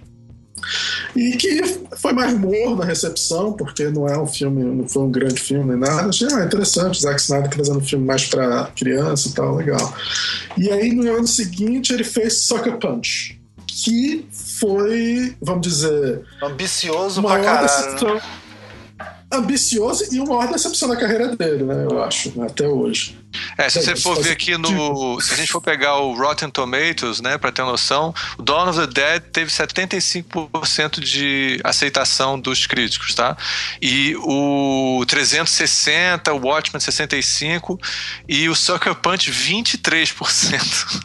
E 1.15 1.37
que 1.37 1.61
foi 1.97 2.13
mais 2.13 2.33
humor 2.33 2.77
na 2.77 2.85
recepção, 2.85 3.53
porque 3.53 3.89
não 3.89 4.07
é 4.07 4.17
um 4.19 4.25
filme, 4.25 4.63
não 4.63 4.87
foi 4.87 5.03
um 5.03 5.11
grande 5.11 5.39
filme 5.39 5.65
nem 5.71 5.79
nada. 5.79 6.09
Achei 6.09 6.27
ah, 6.31 6.43
interessante, 6.43 7.01
Zack 7.01 7.21
Snyder 7.21 7.49
trazendo 7.49 7.79
um 7.79 7.83
filme 7.83 8.05
mais 8.05 8.25
para 8.25 8.65
criança 8.75 9.29
e 9.29 9.31
tal, 9.33 9.55
legal. 9.55 9.93
E 10.57 10.71
aí 10.71 10.91
no 10.91 11.09
ano 11.15 11.27
seguinte 11.27 11.93
ele 11.93 12.03
fez 12.03 12.39
Sucker 12.45 12.77
Punch, 12.77 13.39
que 13.67 14.25
foi, 14.31 15.35
vamos 15.41 15.67
dizer. 15.67 16.23
Ambicioso 16.41 17.21
pra 17.21 17.39
caralho. 17.39 17.67
Decepção, 17.67 18.21
ambicioso 19.31 20.05
e 20.11 20.19
uma 20.19 20.37
maior 20.37 20.51
decepção 20.51 20.89
da 20.89 20.95
carreira 20.95 21.35
dele, 21.35 21.63
né? 21.63 21.85
Eu 21.89 22.01
acho, 22.03 22.37
né, 22.37 22.47
até 22.47 22.67
hoje. 22.67 23.22
É, 23.57 23.69
se 23.69 23.81
você 23.81 23.95
for 23.95 24.21
ver 24.21 24.31
aqui 24.31 24.57
no. 24.57 25.19
Se 25.21 25.33
a 25.33 25.37
gente 25.37 25.51
for 25.51 25.61
pegar 25.61 25.97
o 25.97 26.13
Rotten 26.13 26.49
Tomatoes, 26.49 27.21
né, 27.21 27.37
pra 27.37 27.51
ter 27.51 27.63
noção, 27.63 28.13
o 28.37 28.41
Dawn 28.41 28.69
of 28.69 28.79
the 28.79 28.87
Dead 28.87 29.23
teve 29.31 29.51
75% 29.51 30.99
de 30.99 31.59
aceitação 31.63 32.39
dos 32.39 32.65
críticos, 32.65 33.13
tá? 33.13 33.35
E 33.81 34.15
o 34.19 35.03
360, 35.07 36.33
o 36.33 36.47
Watchmen 36.47 36.79
65% 36.81 37.79
e 38.27 38.49
o 38.49 38.55
Sucker 38.55 38.95
Punch 38.95 39.31
23%. 39.31 41.03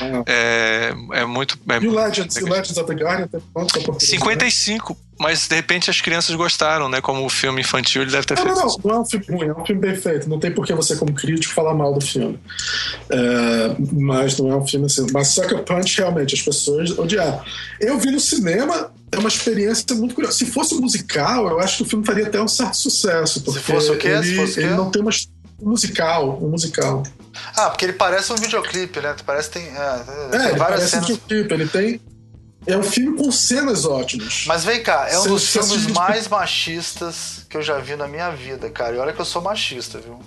Ah. 0.00 0.22
É, 0.26 0.94
é 1.12 1.24
muito. 1.24 1.58
É, 1.68 1.78
e 1.78 1.88
o 1.88 1.92
Legends, 1.92 2.36
é, 2.36 2.42
o 2.42 2.48
Legends 2.48 2.76
of 2.76 2.86
the 2.86 2.94
Guardian 2.94 3.26
tem 3.26 3.40
quanto? 3.52 3.74
55%. 3.74 4.96
Mas 5.18 5.48
de 5.48 5.56
repente 5.56 5.90
as 5.90 6.00
crianças 6.00 6.34
gostaram, 6.36 6.88
né? 6.88 7.00
Como 7.00 7.24
o 7.24 7.28
filme 7.28 7.60
infantil 7.60 8.02
ele 8.02 8.10
deve 8.12 8.24
ter 8.24 8.36
não, 8.36 8.44
feito. 8.44 8.56
Não, 8.56 8.66
não, 8.66 8.78
não 8.84 8.94
é 8.94 9.00
um 9.00 9.04
filme 9.04 9.26
ruim, 9.28 9.48
é 9.48 9.52
um 9.52 9.66
filme 9.66 9.80
bem 9.80 9.96
feito. 9.96 10.28
Não 10.28 10.38
tem 10.38 10.52
por 10.52 10.64
que 10.64 10.72
você, 10.72 10.94
como 10.96 11.12
crítico, 11.12 11.52
falar 11.58 11.74
mal 11.74 11.92
do 11.92 12.00
filme. 12.00 12.38
É, 13.10 13.76
mas 13.92 14.38
não 14.38 14.52
é 14.52 14.56
um 14.56 14.66
filme 14.66 14.86
assim. 14.86 15.06
Mas 15.12 15.28
Sucker 15.28 15.64
Punch, 15.64 15.98
realmente, 15.98 16.34
as 16.34 16.42
pessoas 16.42 16.96
odiaram. 16.96 17.42
Eu 17.80 17.98
vi 17.98 18.10
no 18.12 18.20
cinema, 18.20 18.92
é 19.10 19.18
uma 19.18 19.28
experiência 19.28 19.84
muito 19.96 20.14
curiosa. 20.14 20.36
Se 20.36 20.46
fosse 20.46 20.74
musical, 20.76 21.48
eu 21.48 21.58
acho 21.58 21.78
que 21.78 21.82
o 21.82 21.86
filme 21.86 22.06
faria 22.06 22.26
até 22.26 22.40
um 22.40 22.48
certo 22.48 22.76
sucesso. 22.76 23.40
Porque 23.40 23.58
Se 23.58 23.66
fosse 23.66 23.90
o 23.90 23.98
quê? 23.98 24.08
Ele, 24.08 24.36
fosse 24.36 24.60
ele 24.60 24.70
não 24.70 24.90
tem 24.90 25.02
uma 25.02 25.10
musical, 25.60 26.38
um 26.40 26.48
musical. 26.48 27.02
Ah, 27.56 27.70
porque 27.70 27.84
ele 27.84 27.94
parece 27.94 28.32
um 28.32 28.36
videoclipe, 28.36 29.00
né? 29.00 29.16
Parece 29.26 29.50
que 29.50 29.58
tem, 29.58 29.68
é, 29.68 30.04
tem 30.30 30.40
é, 30.40 30.54
várias 30.54 30.90
cenas. 30.90 31.04
Um 31.04 31.12
videoclipe, 31.14 31.54
ele 31.54 31.68
tem 31.68 32.00
é 32.66 32.76
um 32.76 32.82
filme 32.82 33.16
com 33.16 33.32
cenas 33.32 33.84
ótimas. 33.84 34.44
Mas 34.46 34.64
vem 34.64 34.82
cá, 34.82 35.08
é 35.08 35.18
um 35.18 35.26
dos 35.26 35.48
filmes 35.48 35.86
mais 35.86 36.28
machistas 36.28 37.46
que 37.48 37.56
eu 37.56 37.62
já 37.62 37.78
vi 37.78 37.96
na 37.96 38.06
minha 38.06 38.30
vida, 38.30 38.68
cara. 38.68 38.94
E 38.94 38.98
olha 38.98 39.12
que 39.12 39.20
eu 39.20 39.24
sou 39.24 39.40
machista, 39.40 39.98
viu? 39.98 40.20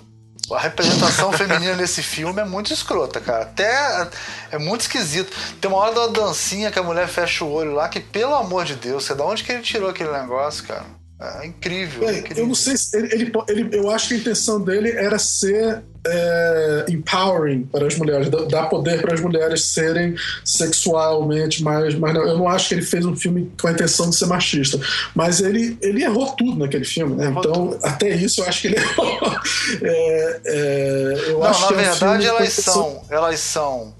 A 0.54 0.60
representação 0.60 1.32
feminina 1.36 1.74
nesse 1.74 2.02
filme 2.02 2.40
é 2.40 2.44
muito 2.44 2.72
escrota, 2.72 3.20
cara. 3.20 3.42
Até 3.42 4.08
é 4.50 4.58
muito 4.58 4.82
esquisito. 4.82 5.32
Tem 5.60 5.70
uma 5.70 5.80
hora 5.80 5.94
da 5.94 6.06
dancinha 6.08 6.70
que 6.70 6.78
a 6.78 6.82
mulher 6.82 7.08
fecha 7.08 7.44
o 7.44 7.52
olho 7.52 7.72
lá, 7.72 7.88
que 7.88 8.00
pelo 8.00 8.34
amor 8.34 8.64
de 8.64 8.74
Deus, 8.74 9.04
você 9.04 9.14
da 9.14 9.24
onde 9.24 9.44
que 9.44 9.52
ele 9.52 9.62
tirou 9.62 9.90
aquele 9.90 10.12
negócio, 10.12 10.64
cara? 10.64 10.84
É 11.20 11.46
incrível, 11.46 12.08
é, 12.08 12.18
incrível. 12.18 12.42
Eu 12.42 12.48
não 12.48 12.54
sei 12.54 12.76
se 12.76 12.96
ele, 12.96 13.14
ele, 13.14 13.32
ele, 13.48 13.76
eu 13.76 13.90
acho 13.90 14.08
que 14.08 14.14
a 14.14 14.16
intenção 14.16 14.60
dele 14.60 14.90
era 14.90 15.18
ser 15.20 15.84
é, 16.06 16.86
empowering 16.88 17.64
para 17.64 17.86
as 17.86 17.96
mulheres, 17.96 18.28
dar 18.28 18.68
poder 18.68 19.00
para 19.00 19.14
as 19.14 19.20
mulheres 19.20 19.64
serem 19.66 20.14
sexualmente 20.44 21.62
mais, 21.62 21.94
mais. 21.94 22.14
Eu 22.14 22.38
não 22.38 22.48
acho 22.48 22.68
que 22.68 22.74
ele 22.74 22.82
fez 22.82 23.04
um 23.04 23.14
filme 23.14 23.52
com 23.60 23.68
a 23.68 23.72
intenção 23.72 24.10
de 24.10 24.16
ser 24.16 24.26
machista, 24.26 24.80
mas 25.14 25.40
ele, 25.40 25.78
ele 25.80 26.02
errou 26.02 26.32
tudo 26.32 26.58
naquele 26.58 26.84
filme, 26.84 27.14
né? 27.14 27.32
Então, 27.36 27.78
até 27.82 28.10
isso 28.10 28.40
eu 28.40 28.48
acho 28.48 28.60
que 28.62 28.68
ele 28.68 28.76
errou. 28.76 29.20
É, 29.82 30.40
é, 30.44 31.24
eu 31.28 31.38
não, 31.38 31.44
acho 31.44 31.62
na 31.62 31.68
que 31.68 31.74
verdade, 31.74 32.26
é 32.26 32.32
um 32.32 32.36
elas, 32.36 32.52
são, 32.52 33.02
elas 33.10 33.40
são. 33.40 33.94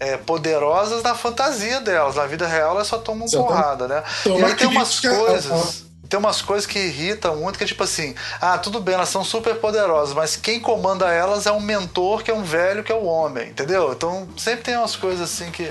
É, 0.00 0.16
poderosas 0.16 1.02
na 1.02 1.14
fantasia 1.14 1.80
delas. 1.80 2.14
Na 2.14 2.26
vida 2.26 2.46
real 2.46 2.72
elas 2.72 2.86
só 2.86 2.98
tomam 2.98 3.28
porrada, 3.28 3.88
né? 3.88 4.02
Então, 4.20 4.38
e 4.38 4.44
aí 4.44 4.54
tem 4.54 4.68
umas 4.68 5.00
coisas 5.00 5.87
tem 6.08 6.18
umas 6.18 6.40
coisas 6.40 6.66
que 6.66 6.78
irritam 6.78 7.36
muito, 7.36 7.58
que 7.58 7.64
é 7.64 7.66
tipo 7.66 7.82
assim, 7.82 8.14
ah, 8.40 8.56
tudo 8.58 8.80
bem, 8.80 8.94
elas 8.94 9.08
são 9.08 9.22
super 9.22 9.56
poderosas, 9.56 10.14
mas 10.14 10.36
quem 10.36 10.58
comanda 10.58 11.12
elas 11.12 11.46
é 11.46 11.52
um 11.52 11.60
mentor 11.60 12.22
que 12.22 12.30
é 12.30 12.34
um 12.34 12.42
velho 12.42 12.82
que 12.82 12.90
é 12.90 12.94
o 12.94 13.04
homem, 13.04 13.50
entendeu? 13.50 13.92
Então 13.92 14.28
sempre 14.36 14.62
tem 14.62 14.76
umas 14.76 14.96
coisas 14.96 15.20
assim 15.30 15.50
que. 15.50 15.70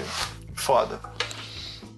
foda. 0.56 1.00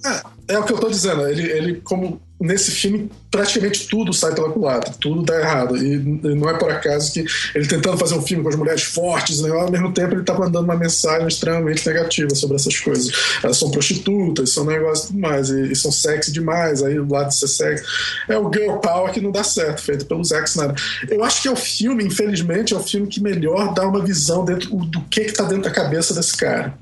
É, 0.06 0.39
é 0.50 0.60
o 0.60 0.64
que 0.64 0.74
eu 0.74 0.78
tô 0.78 0.90
dizendo, 0.90 1.28
ele, 1.28 1.44
ele 1.52 1.76
como 1.82 2.20
nesse 2.40 2.72
filme 2.72 3.12
praticamente 3.30 3.88
tudo 3.88 4.14
sai 4.14 4.34
pela 4.34 4.50
culatra, 4.50 4.94
tudo 5.00 5.22
dá 5.22 5.40
errado. 5.40 5.78
E 5.78 5.98
não 5.98 6.50
é 6.50 6.58
por 6.58 6.72
acaso 6.72 7.12
que 7.12 7.26
ele 7.54 7.68
tentando 7.68 7.98
fazer 7.98 8.16
um 8.16 8.22
filme 8.22 8.42
com 8.42 8.50
as 8.50 8.56
mulheres 8.56 8.84
fortes, 8.84 9.42
né, 9.42 9.50
ao 9.50 9.70
mesmo 9.70 9.92
tempo 9.92 10.16
ele 10.16 10.24
tá 10.24 10.34
mandando 10.34 10.66
uma 10.66 10.76
mensagem 10.76 11.28
extremamente 11.28 11.86
negativa 11.86 12.34
sobre 12.34 12.56
essas 12.56 12.80
coisas. 12.80 13.12
Elas 13.44 13.58
são 13.58 13.70
prostitutas, 13.70 14.54
são 14.54 14.66
negócio 14.66 15.14
demais, 15.14 15.50
e, 15.50 15.72
e 15.72 15.76
são 15.76 15.92
sexy 15.92 16.32
demais, 16.32 16.82
aí 16.82 16.98
o 16.98 17.08
lado 17.08 17.30
de 17.30 17.36
ser 17.36 17.48
sexy. 17.48 17.84
É 18.28 18.38
o 18.38 18.52
girl 18.52 18.78
power 18.78 19.12
que 19.12 19.22
não 19.22 19.32
dá 19.32 19.44
certo, 19.44 19.82
feito 19.82 20.06
pelo 20.06 20.24
Zack 20.24 20.50
Snyder. 20.50 20.76
Eu 21.10 21.24
acho 21.24 21.42
que 21.42 21.48
é 21.48 21.52
o 21.52 21.56
filme, 21.56 22.04
infelizmente, 22.06 22.74
é 22.74 22.78
o 22.78 22.84
filme 22.84 23.08
que 23.08 23.22
melhor 23.22 23.74
dá 23.74 23.88
uma 23.88 24.04
visão 24.04 24.46
dentro 24.46 24.70
do 24.70 25.02
que 25.02 25.26
que 25.26 25.34
tá 25.34 25.44
dentro 25.44 25.64
da 25.64 25.72
cabeça 25.72 26.14
desse 26.14 26.36
cara. 26.36 26.74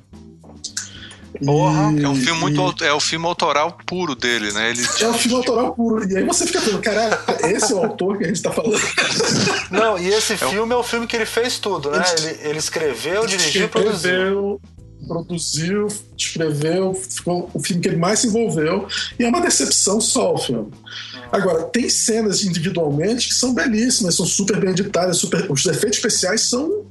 Porra. 1.45 1.93
E, 1.93 2.03
é 2.03 2.09
um 2.09 2.15
filme 2.15 2.39
muito. 2.39 2.83
E... 2.83 2.87
É 2.87 2.93
o 2.93 2.99
filme 2.99 3.25
autoral 3.25 3.77
puro 3.85 4.15
dele, 4.15 4.51
né? 4.51 4.71
Ele... 4.71 4.81
É 4.99 5.07
o 5.07 5.13
filme 5.13 5.37
autoral 5.37 5.73
puro. 5.73 6.09
E 6.09 6.17
aí 6.17 6.23
você 6.23 6.45
fica 6.45 6.59
pensando, 6.59 6.81
caralho, 6.81 7.17
esse 7.43 7.71
é 7.71 7.75
o 7.75 7.79
autor 7.79 8.17
que 8.17 8.25
a 8.25 8.27
gente 8.27 8.41
tá 8.41 8.51
falando. 8.51 8.79
Não, 9.71 9.97
e 9.97 10.07
esse 10.07 10.33
é 10.33 10.37
filme 10.37 10.73
é 10.73 10.77
o 10.77 10.83
filme 10.83 11.07
que 11.07 11.15
ele 11.15 11.25
fez 11.25 11.59
tudo, 11.59 11.91
né? 11.91 12.03
Ele, 12.17 12.49
ele 12.49 12.59
escreveu, 12.59 13.25
dirigiu 13.25 13.65
e 13.65 13.67
produziu 13.67 14.61
produziu, 15.07 15.87
escreveu, 16.17 16.93
ficou 16.93 17.49
o 17.53 17.59
filme 17.63 17.81
que 17.81 17.87
ele 17.87 17.97
mais 17.97 18.19
se 18.19 18.27
envolveu, 18.27 18.87
e 19.17 19.23
é 19.23 19.29
uma 19.29 19.39
decepção 19.39 20.01
só 20.01 20.33
o 20.33 20.37
filme. 20.37 20.71
Agora, 21.31 21.63
tem 21.63 21.89
cenas 21.89 22.43
individualmente 22.43 23.29
que 23.29 23.33
são 23.33 23.53
belíssimas, 23.53 24.15
são 24.15 24.25
super 24.25 24.59
bem 24.59 24.71
editadas, 24.71 25.17
super, 25.17 25.49
os 25.49 25.65
efeitos 25.65 25.97
especiais 25.97 26.41
são 26.49 26.85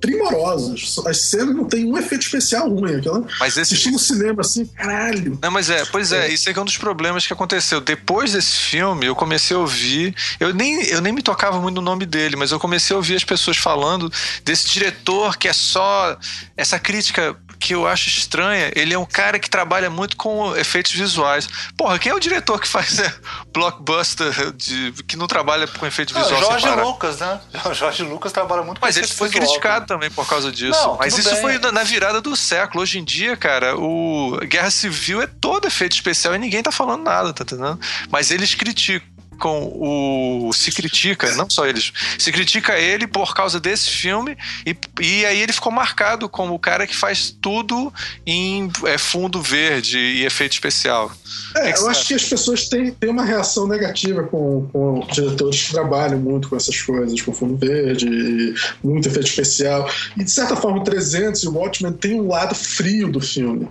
primorosos. 0.00 0.98
As 1.06 1.22
cenas 1.22 1.54
não 1.54 1.64
tem 1.64 1.84
um 1.84 1.96
efeito 1.96 2.22
especial 2.22 2.68
ruim. 2.68 2.96
Aquela, 2.96 3.24
mas 3.38 3.56
esse 3.56 3.60
assistindo 3.60 3.98
cinema 3.98 4.40
assim, 4.40 4.64
caralho. 4.66 5.38
Não, 5.42 5.50
mas 5.50 5.70
é, 5.70 5.84
pois 5.86 6.12
é, 6.12 6.26
é, 6.26 6.32
isso 6.32 6.48
é, 6.48 6.52
é 6.52 6.60
um 6.60 6.64
dos 6.64 6.76
problemas 6.76 7.26
que 7.26 7.32
aconteceu. 7.32 7.80
Depois 7.80 8.32
desse 8.32 8.56
filme, 8.56 9.06
eu 9.06 9.14
comecei 9.14 9.56
a 9.56 9.60
ouvir. 9.60 10.14
Eu 10.38 10.54
nem, 10.54 10.82
eu 10.84 11.00
nem 11.00 11.12
me 11.12 11.22
tocava 11.22 11.60
muito 11.60 11.76
no 11.76 11.82
nome 11.82 12.06
dele, 12.06 12.36
mas 12.36 12.50
eu 12.50 12.58
comecei 12.58 12.94
a 12.94 12.96
ouvir 12.96 13.16
as 13.16 13.24
pessoas 13.24 13.56
falando 13.56 14.10
desse 14.44 14.68
diretor 14.68 15.36
que 15.36 15.48
é 15.48 15.52
só 15.52 16.16
essa 16.56 16.78
crítica 16.78 17.36
que 17.58 17.74
eu 17.74 17.86
acho 17.86 18.08
estranha, 18.08 18.70
ele 18.74 18.94
é 18.94 18.98
um 18.98 19.04
cara 19.04 19.38
que 19.38 19.50
trabalha 19.50 19.90
muito 19.90 20.16
com 20.16 20.56
efeitos 20.56 20.92
visuais. 20.92 21.48
Porra, 21.76 21.98
quem 21.98 22.12
é 22.12 22.14
o 22.14 22.20
diretor 22.20 22.60
que 22.60 22.68
faz 22.68 22.98
é, 23.00 23.12
blockbuster 23.52 24.52
de, 24.52 24.92
que 25.06 25.16
não 25.16 25.26
trabalha 25.26 25.66
com 25.66 25.86
efeitos 25.86 26.14
visuais? 26.14 26.40
Jorge 26.40 26.68
Lucas, 26.80 27.18
né? 27.18 27.40
Jorge 27.72 28.02
Lucas 28.02 28.32
trabalha 28.32 28.62
muito 28.62 28.80
com 28.80 28.86
Mas 28.86 28.96
ele 28.96 29.06
foi 29.06 29.28
visual, 29.28 29.46
criticado 29.46 29.86
também 29.86 30.10
por 30.10 30.26
causa 30.26 30.50
disso. 30.52 30.80
Não, 30.80 30.96
Mas 30.96 31.16
isso 31.16 31.30
bem. 31.30 31.40
foi 31.40 31.58
na, 31.58 31.72
na, 31.72 31.82
virada 31.82 32.20
do 32.20 32.36
século. 32.36 32.82
Hoje 32.82 32.98
em 32.98 33.04
dia, 33.04 33.36
cara, 33.36 33.76
o 33.76 34.38
Guerra 34.44 34.70
Civil 34.70 35.20
é 35.20 35.26
todo 35.26 35.66
efeito 35.66 35.92
especial 35.92 36.34
e 36.34 36.38
ninguém 36.38 36.62
tá 36.62 36.70
falando 36.70 37.02
nada, 37.02 37.32
tá 37.32 37.42
entendendo? 37.42 37.78
Mas 38.10 38.30
eles 38.30 38.54
criticam 38.54 39.18
o 39.46 40.52
se 40.52 40.72
critica, 40.72 41.34
não 41.34 41.48
só 41.48 41.66
eles, 41.66 41.92
se 42.18 42.32
critica 42.32 42.78
ele 42.78 43.06
por 43.06 43.34
causa 43.34 43.60
desse 43.60 43.90
filme 43.90 44.36
e, 44.66 44.76
e 45.00 45.26
aí 45.26 45.40
ele 45.40 45.52
ficou 45.52 45.70
marcado 45.70 46.28
como 46.28 46.54
o 46.54 46.58
cara 46.58 46.86
que 46.86 46.96
faz 46.96 47.34
tudo 47.40 47.92
em 48.26 48.70
é, 48.86 48.98
fundo 48.98 49.40
verde 49.40 49.98
e 49.98 50.24
efeito 50.24 50.52
especial. 50.52 51.12
É, 51.56 51.78
eu 51.78 51.88
acho 51.88 52.06
que 52.06 52.14
as 52.14 52.24
pessoas 52.24 52.68
têm, 52.68 52.90
têm 52.90 53.10
uma 53.10 53.24
reação 53.24 53.66
negativa 53.66 54.22
com, 54.24 54.68
com 54.72 55.06
diretores 55.12 55.64
que 55.64 55.72
trabalham 55.72 56.18
muito 56.18 56.48
com 56.48 56.56
essas 56.56 56.80
coisas, 56.80 57.20
com 57.22 57.32
fundo 57.32 57.56
verde, 57.56 58.54
muito 58.82 59.08
efeito 59.08 59.28
especial. 59.28 59.88
E 60.16 60.24
de 60.24 60.30
certa 60.30 60.56
forma, 60.56 60.78
o 60.78 60.84
300 60.84 61.42
e 61.42 61.48
o 61.48 61.54
Watchmen 61.54 61.92
tem 61.92 62.20
um 62.20 62.28
lado 62.28 62.54
frio 62.54 63.08
do 63.08 63.20
filme 63.20 63.68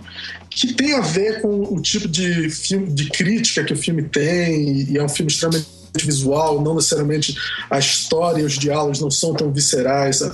que 0.50 0.72
tem 0.72 0.94
a 0.94 1.00
ver 1.00 1.40
com 1.42 1.62
o 1.74 1.80
tipo 1.80 2.08
de 2.08 2.50
filme, 2.50 2.86
de 2.88 3.10
crítica 3.10 3.64
que 3.64 3.72
o 3.72 3.76
filme 3.76 4.02
tem, 4.02 4.90
e 4.90 4.98
é 4.98 5.02
um 5.02 5.08
filme 5.08 5.30
extremamente 5.30 5.66
visual, 5.96 6.60
não 6.60 6.74
necessariamente 6.74 7.36
a 7.70 7.78
história 7.78 8.42
e 8.42 8.44
os 8.44 8.58
diálogos 8.58 9.00
não 9.00 9.10
são 9.10 9.34
tão 9.34 9.52
viscerais, 9.52 10.20
é, 10.20 10.26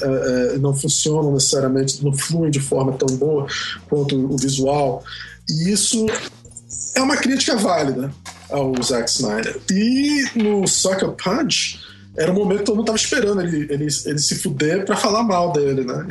é, 0.54 0.58
não 0.58 0.74
funcionam 0.74 1.32
necessariamente, 1.32 2.04
não 2.04 2.12
fluem 2.12 2.50
de 2.50 2.60
forma 2.60 2.92
tão 2.92 3.16
boa 3.16 3.46
quanto 3.88 4.16
o 4.16 4.36
visual. 4.36 5.04
E 5.48 5.70
isso 5.70 6.06
é 6.94 7.00
uma 7.00 7.16
crítica 7.16 7.56
válida 7.56 8.12
ao 8.50 8.74
Zack 8.82 9.10
Snyder. 9.10 9.60
E 9.70 10.24
no 10.34 10.66
Sucker 10.66 11.10
Punch, 11.10 11.80
era 12.16 12.30
um 12.30 12.34
momento 12.34 12.58
que 12.58 12.64
todo 12.64 12.76
mundo 12.76 12.86
tava 12.86 12.98
esperando 12.98 13.40
ele, 13.40 13.66
ele, 13.70 13.86
ele 13.86 14.18
se 14.18 14.36
fuder 14.36 14.84
pra 14.84 14.96
falar 14.96 15.24
mal 15.24 15.52
dele, 15.52 15.84
né? 15.84 16.06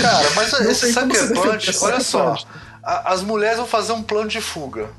Cara, 0.00 0.30
mas 0.36 0.52
esse 0.68 0.92
Sucker 0.92 1.32
Punch, 1.32 1.78
olha 1.80 2.00
só, 2.00 2.36
as 2.82 3.22
mulheres 3.22 3.58
vão 3.58 3.66
fazer 3.66 3.92
um 3.92 4.02
plano 4.02 4.28
de 4.28 4.40
fuga. 4.40 4.90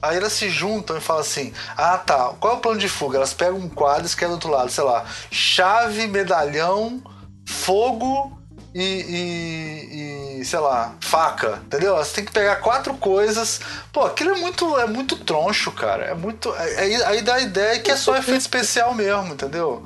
Aí 0.00 0.16
elas 0.16 0.32
se 0.32 0.48
juntam 0.48 0.96
e 0.96 1.00
falam 1.00 1.22
assim: 1.22 1.52
Ah, 1.76 1.98
tá. 1.98 2.34
Qual 2.40 2.54
é 2.54 2.56
o 2.56 2.60
plano 2.60 2.78
de 2.78 2.88
fuga? 2.88 3.16
Elas 3.16 3.34
pegam 3.34 3.58
um 3.58 3.68
quadro 3.68 4.04
e 4.04 4.06
escrevem 4.06 4.36
do 4.36 4.36
outro 4.36 4.50
lado, 4.50 4.70
sei 4.70 4.84
lá, 4.84 5.04
chave, 5.30 6.06
medalhão, 6.06 7.02
fogo 7.46 8.38
e, 8.74 8.80
e, 8.82 10.40
e, 10.40 10.44
sei 10.44 10.58
lá, 10.58 10.94
faca, 11.00 11.60
entendeu? 11.64 11.94
Elas 11.94 12.12
têm 12.12 12.24
que 12.24 12.32
pegar 12.32 12.56
quatro 12.56 12.94
coisas. 12.94 13.60
Pô, 13.92 14.04
aquilo 14.04 14.36
é 14.36 14.38
muito, 14.38 14.78
é 14.78 14.86
muito 14.86 15.16
troncho, 15.16 15.72
cara. 15.72 16.04
É 16.04 16.14
muito. 16.14 16.52
Aí, 16.52 17.02
aí 17.04 17.22
dá 17.22 17.34
a 17.34 17.40
ideia 17.40 17.80
que 17.80 17.90
é 17.90 17.96
só 17.96 18.16
efeito 18.16 18.40
especial 18.40 18.94
mesmo, 18.94 19.32
entendeu? 19.32 19.84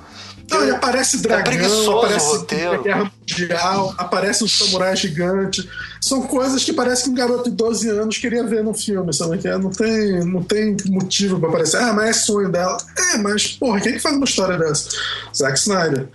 Não, 0.52 0.66
e 0.66 0.70
aparece 0.70 1.16
é 1.16 1.20
dragão, 1.20 1.52
é 1.52 1.66
aparece 1.66 2.44
guerra 2.82 3.12
mundial, 3.20 3.94
aparece 3.96 4.44
um 4.44 4.48
samurai 4.48 4.96
gigante. 4.96 5.68
São 6.00 6.22
coisas 6.22 6.64
que 6.64 6.72
parece 6.72 7.04
que 7.04 7.10
um 7.10 7.14
garoto 7.14 7.48
de 7.48 7.56
12 7.56 7.88
anos 7.90 8.18
queria 8.18 8.44
ver 8.44 8.62
no 8.64 8.74
filme, 8.74 9.12
sabe? 9.12 9.38
Que 9.38 9.48
é? 9.48 9.56
não, 9.56 9.70
tem, 9.70 10.24
não 10.24 10.42
tem 10.42 10.76
motivo 10.86 11.38
para 11.38 11.48
aparecer. 11.48 11.76
Ah, 11.78 11.92
mas 11.92 12.08
é 12.08 12.12
sonho 12.12 12.50
dela. 12.50 12.76
É, 13.12 13.18
mas, 13.18 13.48
porra, 13.48 13.80
quem 13.80 13.92
que 13.92 14.00
faz 14.00 14.16
uma 14.16 14.24
história 14.24 14.58
dessa? 14.58 14.90
Zack 15.34 15.58
Snyder. 15.58 16.08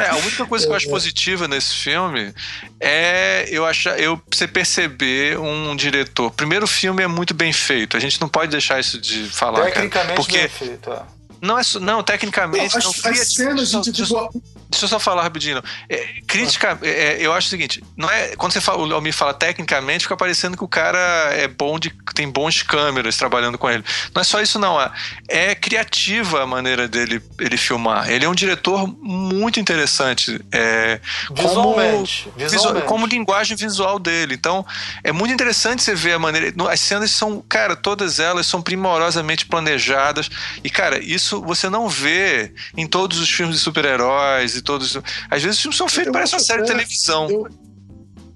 É, 0.00 0.08
a 0.08 0.16
única 0.16 0.46
coisa 0.46 0.66
que 0.66 0.72
eu 0.72 0.76
acho 0.76 0.86
é. 0.88 0.90
positiva 0.90 1.46
nesse 1.46 1.74
filme 1.74 2.34
é 2.80 3.46
eu 3.50 3.64
achar, 3.64 3.98
eu 4.00 4.20
você 4.30 4.48
perceber 4.48 5.38
um 5.38 5.76
diretor. 5.76 6.30
Primeiro, 6.32 6.64
o 6.64 6.68
filme 6.68 7.02
é 7.02 7.06
muito 7.06 7.34
bem 7.34 7.52
feito. 7.52 7.96
A 7.96 8.00
gente 8.00 8.20
não 8.20 8.28
pode 8.28 8.50
deixar 8.50 8.80
isso 8.80 9.00
de 9.00 9.24
falar. 9.28 9.64
Tecnicamente 9.66 9.90
cara, 9.90 10.14
porque 10.14 10.38
bem 10.38 10.48
feito, 10.48 10.90
é. 10.90 11.19
Não 11.40 11.58
é 11.58 11.62
não, 11.80 12.02
tecnicamente. 12.02 12.72
Não, 12.72 12.78
as, 12.78 13.02
não, 13.02 13.10
as 13.10 13.34
cenas 13.34 13.72
individual, 13.72 14.30
Deixa 14.70 14.84
eu 14.84 14.88
só 14.88 15.00
falar 15.00 15.22
rapidinho. 15.22 15.60
É, 15.88 16.20
crítica, 16.26 16.78
é, 16.82 17.18
eu 17.20 17.32
acho 17.32 17.48
o 17.48 17.50
seguinte: 17.50 17.82
não 17.96 18.08
é, 18.08 18.36
quando 18.36 18.52
você 18.52 18.60
fala, 18.60 18.86
o 18.86 18.94
Almir 18.94 19.12
fala 19.12 19.34
tecnicamente, 19.34 20.04
fica 20.04 20.16
parecendo 20.16 20.56
que 20.56 20.62
o 20.62 20.68
cara 20.68 20.98
é 21.32 21.48
bom 21.48 21.78
de. 21.78 21.92
tem 22.14 22.30
bons 22.30 22.62
câmeras 22.62 23.16
trabalhando 23.16 23.58
com 23.58 23.68
ele. 23.68 23.84
Não 24.14 24.20
é 24.20 24.24
só 24.24 24.40
isso, 24.40 24.58
não. 24.58 24.80
É, 24.80 24.90
é 25.28 25.54
criativa 25.56 26.42
a 26.42 26.46
maneira 26.46 26.86
dele 26.86 27.20
ele 27.40 27.56
filmar. 27.56 28.08
Ele 28.08 28.24
é 28.24 28.28
um 28.28 28.34
diretor 28.34 28.86
muito 29.00 29.58
interessante. 29.58 30.40
É, 30.52 31.00
visualmente, 31.34 32.24
como, 32.24 32.48
visualmente. 32.48 32.86
como 32.86 33.06
linguagem 33.06 33.56
visual 33.56 33.98
dele. 33.98 34.34
Então, 34.34 34.64
é 35.02 35.10
muito 35.10 35.34
interessante 35.34 35.82
você 35.82 35.96
ver 35.96 36.12
a 36.12 36.18
maneira. 36.18 36.52
As 36.70 36.80
cenas 36.80 37.10
são, 37.10 37.42
cara, 37.48 37.74
todas 37.74 38.20
elas 38.20 38.46
são 38.46 38.62
primorosamente 38.62 39.46
planejadas. 39.46 40.30
E, 40.62 40.70
cara, 40.70 41.02
isso 41.02 41.42
você 41.42 41.68
não 41.68 41.88
vê 41.88 42.52
em 42.76 42.86
todos 42.86 43.18
os 43.18 43.28
filmes 43.28 43.56
de 43.56 43.62
super-heróis 43.62 44.59
e 44.60 44.62
todos. 44.62 44.96
Às 45.30 45.42
vezes 45.42 45.56
os 45.56 45.62
filmes 45.62 45.76
são 45.76 45.88
feitos, 45.88 46.12
parece 46.12 46.34
uma 46.34 46.40
série 46.40 46.62
de 46.62 46.68
televisão. 46.68 47.28
Eu, 47.28 47.48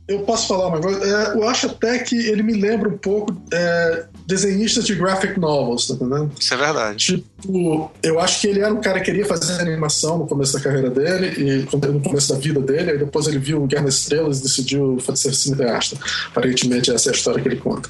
eu 0.06 0.20
posso 0.20 0.48
falar 0.48 0.68
uma 0.68 0.80
coisa? 0.80 1.02
É, 1.02 1.34
eu 1.34 1.48
acho 1.48 1.66
até 1.66 1.98
que 1.98 2.14
ele 2.14 2.42
me 2.42 2.52
lembra 2.52 2.88
um 2.88 2.98
pouco 2.98 3.34
é, 3.50 4.04
desenhistas 4.26 4.84
de 4.84 4.94
graphic 4.94 5.40
novels, 5.40 5.86
tá 5.86 5.94
entendendo? 5.94 6.30
Isso 6.38 6.52
é 6.52 6.56
verdade. 6.58 6.96
Tipo, 6.96 7.90
eu 8.02 8.20
acho 8.20 8.40
que 8.40 8.48
ele 8.48 8.60
era 8.60 8.72
um 8.72 8.82
cara 8.82 8.98
que 8.98 9.06
queria 9.06 9.24
fazer 9.24 9.60
animação 9.60 10.18
no 10.18 10.26
começo 10.26 10.52
da 10.52 10.60
carreira 10.60 10.90
dele, 10.90 11.32
e 11.38 11.86
no 11.86 12.00
começo 12.00 12.34
da 12.34 12.38
vida 12.38 12.60
dele, 12.60 12.90
aí 12.90 12.98
depois 12.98 13.26
ele 13.26 13.38
viu 13.38 13.66
Guerra 13.66 13.84
nas 13.84 13.94
Estrelas 13.94 14.40
e 14.40 14.42
decidiu 14.42 14.98
ser 15.14 15.34
cineasta. 15.34 15.96
Aparentemente 16.28 16.90
essa 16.90 17.08
é 17.08 17.12
a 17.12 17.14
história 17.14 17.40
que 17.40 17.48
ele 17.48 17.56
conta. 17.56 17.88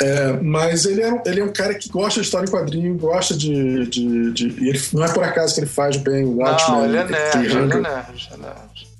É, 0.00 0.32
mas 0.42 0.86
ele 0.86 1.02
é, 1.02 1.22
ele 1.24 1.40
é 1.40 1.44
um 1.44 1.52
cara 1.52 1.74
que 1.74 1.88
gosta 1.88 2.20
de 2.20 2.26
história 2.26 2.48
em 2.48 2.50
quadrinho, 2.50 2.98
gosta 2.98 3.32
de... 3.36 3.86
de, 3.86 4.32
de 4.32 4.48
e 4.60 4.70
ele, 4.70 4.80
não 4.92 5.04
é 5.04 5.12
por 5.12 5.22
acaso 5.22 5.54
que 5.54 5.60
ele 5.60 5.68
faz 5.68 5.96
bem 5.98 6.24
o 6.24 6.38
Watchmen. 6.38 6.78
Não, 6.78 6.84
ele 6.84 6.96
é 6.96 7.04
nerd, 7.04 7.36
ele 7.36 7.52
é 7.52 7.64
nerd, 7.64 7.74
é 7.74 7.80
nerd. 7.80 8.24
Ele 8.32 8.34
é 8.34 8.36
nerd 8.38 8.93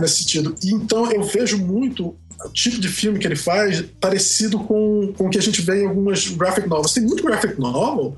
nesse 0.00 0.18
sentido. 0.18 0.54
Então 0.64 1.10
eu 1.10 1.22
vejo 1.22 1.58
muito 1.58 2.16
o 2.44 2.48
tipo 2.50 2.80
de 2.80 2.88
filme 2.88 3.18
que 3.18 3.26
ele 3.26 3.36
faz 3.36 3.84
parecido 4.00 4.58
com, 4.60 5.12
com 5.16 5.26
o 5.26 5.30
que 5.30 5.38
a 5.38 5.42
gente 5.42 5.60
vê 5.62 5.82
em 5.82 5.86
algumas 5.86 6.28
graphic 6.28 6.68
novels. 6.68 6.92
Tem 6.92 7.02
muito 7.02 7.24
graphic 7.24 7.58
novel 7.58 8.16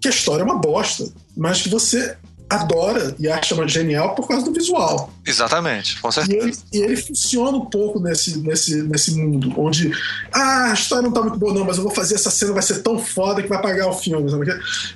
que 0.00 0.08
a 0.08 0.10
história 0.10 0.42
é 0.42 0.44
uma 0.44 0.58
bosta, 0.58 1.06
mas 1.34 1.62
que 1.62 1.68
você 1.68 2.16
adora 2.48 3.14
e 3.18 3.28
acha 3.28 3.66
genial 3.66 4.14
por 4.14 4.28
causa 4.28 4.44
do 4.44 4.52
visual. 4.52 5.10
Exatamente, 5.26 6.00
com 6.00 6.12
certeza. 6.12 6.38
E 6.38 6.42
ele, 6.42 6.56
e 6.72 6.78
ele, 6.78 6.96
funciona 6.96 7.56
um 7.56 7.64
pouco 7.64 7.98
nesse, 7.98 8.38
nesse, 8.38 8.82
nesse 8.82 9.12
mundo, 9.12 9.52
onde 9.56 9.90
ah, 10.30 10.70
a 10.70 10.74
história 10.74 11.02
não 11.02 11.12
tá 11.12 11.22
muito 11.22 11.38
boa, 11.38 11.54
não, 11.54 11.64
mas 11.64 11.78
eu 11.78 11.82
vou 11.82 11.92
fazer 11.92 12.16
essa 12.16 12.30
cena, 12.30 12.52
vai 12.52 12.62
ser 12.62 12.82
tão 12.82 12.98
foda 12.98 13.42
que 13.42 13.48
vai 13.48 13.60
pagar 13.60 13.88
o 13.88 13.92
filme. 13.92 14.30
Sabe? 14.30 14.44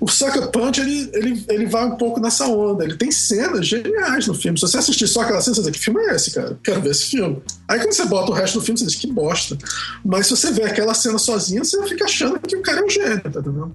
O 0.00 0.08
Sucker 0.08 0.48
Punch, 0.50 0.80
ele, 0.80 1.10
ele, 1.14 1.44
ele 1.48 1.66
vai 1.66 1.86
um 1.86 1.96
pouco 1.96 2.20
nessa 2.20 2.46
onda. 2.46 2.84
Ele 2.84 2.96
tem 2.96 3.10
cenas 3.10 3.66
geniais 3.66 4.26
no 4.26 4.34
filme. 4.34 4.58
Se 4.58 4.66
você 4.66 4.78
assistir 4.78 5.08
só 5.08 5.22
aquela 5.22 5.40
cena, 5.40 5.56
você 5.56 5.62
diz, 5.62 5.70
que 5.70 5.84
filme 5.84 6.00
é 6.02 6.14
esse, 6.14 6.30
cara? 6.30 6.58
Quero 6.62 6.82
ver 6.82 6.90
esse 6.90 7.06
filme. 7.06 7.42
Aí 7.66 7.78
quando 7.78 7.92
você 7.92 8.04
bota 8.04 8.30
o 8.30 8.34
resto 8.34 8.58
do 8.58 8.64
filme, 8.64 8.78
você 8.78 8.86
diz, 8.86 8.96
que 8.96 9.06
bosta. 9.06 9.56
Mas 10.04 10.26
se 10.26 10.36
você 10.36 10.52
vê 10.52 10.64
aquela 10.64 10.92
cena 10.92 11.18
sozinha, 11.18 11.64
você 11.64 11.82
fica 11.86 12.04
achando 12.04 12.38
que 12.40 12.56
o 12.56 12.62
cara 12.62 12.80
é 12.80 12.84
um 12.84 12.90
gênio, 12.90 13.20
tá 13.20 13.28
entendendo? 13.28 13.72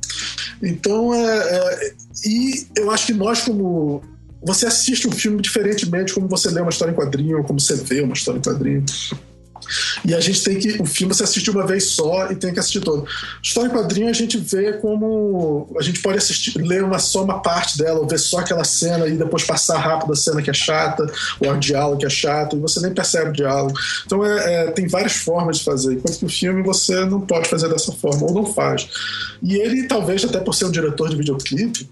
Então, 0.61 1.13
é, 1.13 1.37
é 1.37 1.93
e 2.25 2.67
eu 2.75 2.91
acho 2.91 3.07
que 3.07 3.13
nós, 3.13 3.41
como. 3.41 4.01
Você 4.45 4.65
assiste 4.65 5.07
um 5.07 5.11
filme 5.11 5.41
diferentemente 5.41 6.13
como 6.13 6.27
você 6.27 6.49
lê 6.49 6.61
uma 6.61 6.69
história 6.69 6.91
em 6.91 6.95
quadrinho, 6.95 7.37
ou 7.37 7.43
como 7.43 7.59
você 7.59 7.75
vê 7.75 8.01
uma 8.01 8.13
história 8.13 8.39
em 8.39 8.41
quadrinho. 8.41 8.83
E 10.05 10.13
a 10.13 10.19
gente 10.19 10.43
tem 10.43 10.59
que. 10.59 10.81
O 10.81 10.85
filme 10.85 11.13
você 11.13 11.23
assiste 11.23 11.49
uma 11.49 11.65
vez 11.65 11.91
só 11.91 12.31
e 12.31 12.35
tem 12.35 12.53
que 12.53 12.59
assistir 12.59 12.81
todo. 12.81 13.05
História 13.41 13.69
em 13.69 13.71
quadrinho 13.71 14.09
a 14.09 14.13
gente 14.13 14.37
vê 14.37 14.73
como. 14.73 15.73
A 15.77 15.81
gente 15.81 16.01
pode 16.01 16.17
assistir, 16.17 16.57
ler 16.59 16.83
uma, 16.83 16.99
só 16.99 17.23
uma 17.23 17.41
parte 17.41 17.77
dela, 17.77 17.99
ou 17.99 18.07
ver 18.07 18.19
só 18.19 18.39
aquela 18.39 18.63
cena 18.63 19.07
e 19.07 19.13
depois 19.13 19.43
passar 19.43 19.79
rápido 19.79 20.13
a 20.13 20.15
cena 20.15 20.41
que 20.41 20.49
é 20.49 20.53
chata, 20.53 21.05
ou 21.39 21.51
o 21.51 21.57
diálogo 21.57 21.99
que 21.99 22.05
é 22.05 22.09
chato, 22.09 22.55
e 22.55 22.59
você 22.59 22.79
nem 22.81 22.93
percebe 22.93 23.29
o 23.29 23.33
diálogo. 23.33 23.73
Então 24.05 24.25
é, 24.25 24.53
é, 24.53 24.71
tem 24.71 24.87
várias 24.87 25.13
formas 25.13 25.59
de 25.59 25.63
fazer. 25.63 25.93
Enquanto 25.93 26.19
que 26.19 26.25
o 26.25 26.29
filme 26.29 26.61
você 26.61 27.05
não 27.05 27.21
pode 27.21 27.49
fazer 27.49 27.69
dessa 27.69 27.91
forma, 27.91 28.25
ou 28.25 28.33
não 28.33 28.45
faz. 28.45 28.87
E 29.41 29.55
ele, 29.55 29.87
talvez, 29.87 30.23
até 30.23 30.39
por 30.39 30.53
ser 30.53 30.65
um 30.65 30.71
diretor 30.71 31.09
de 31.09 31.15
videoclipe, 31.15 31.87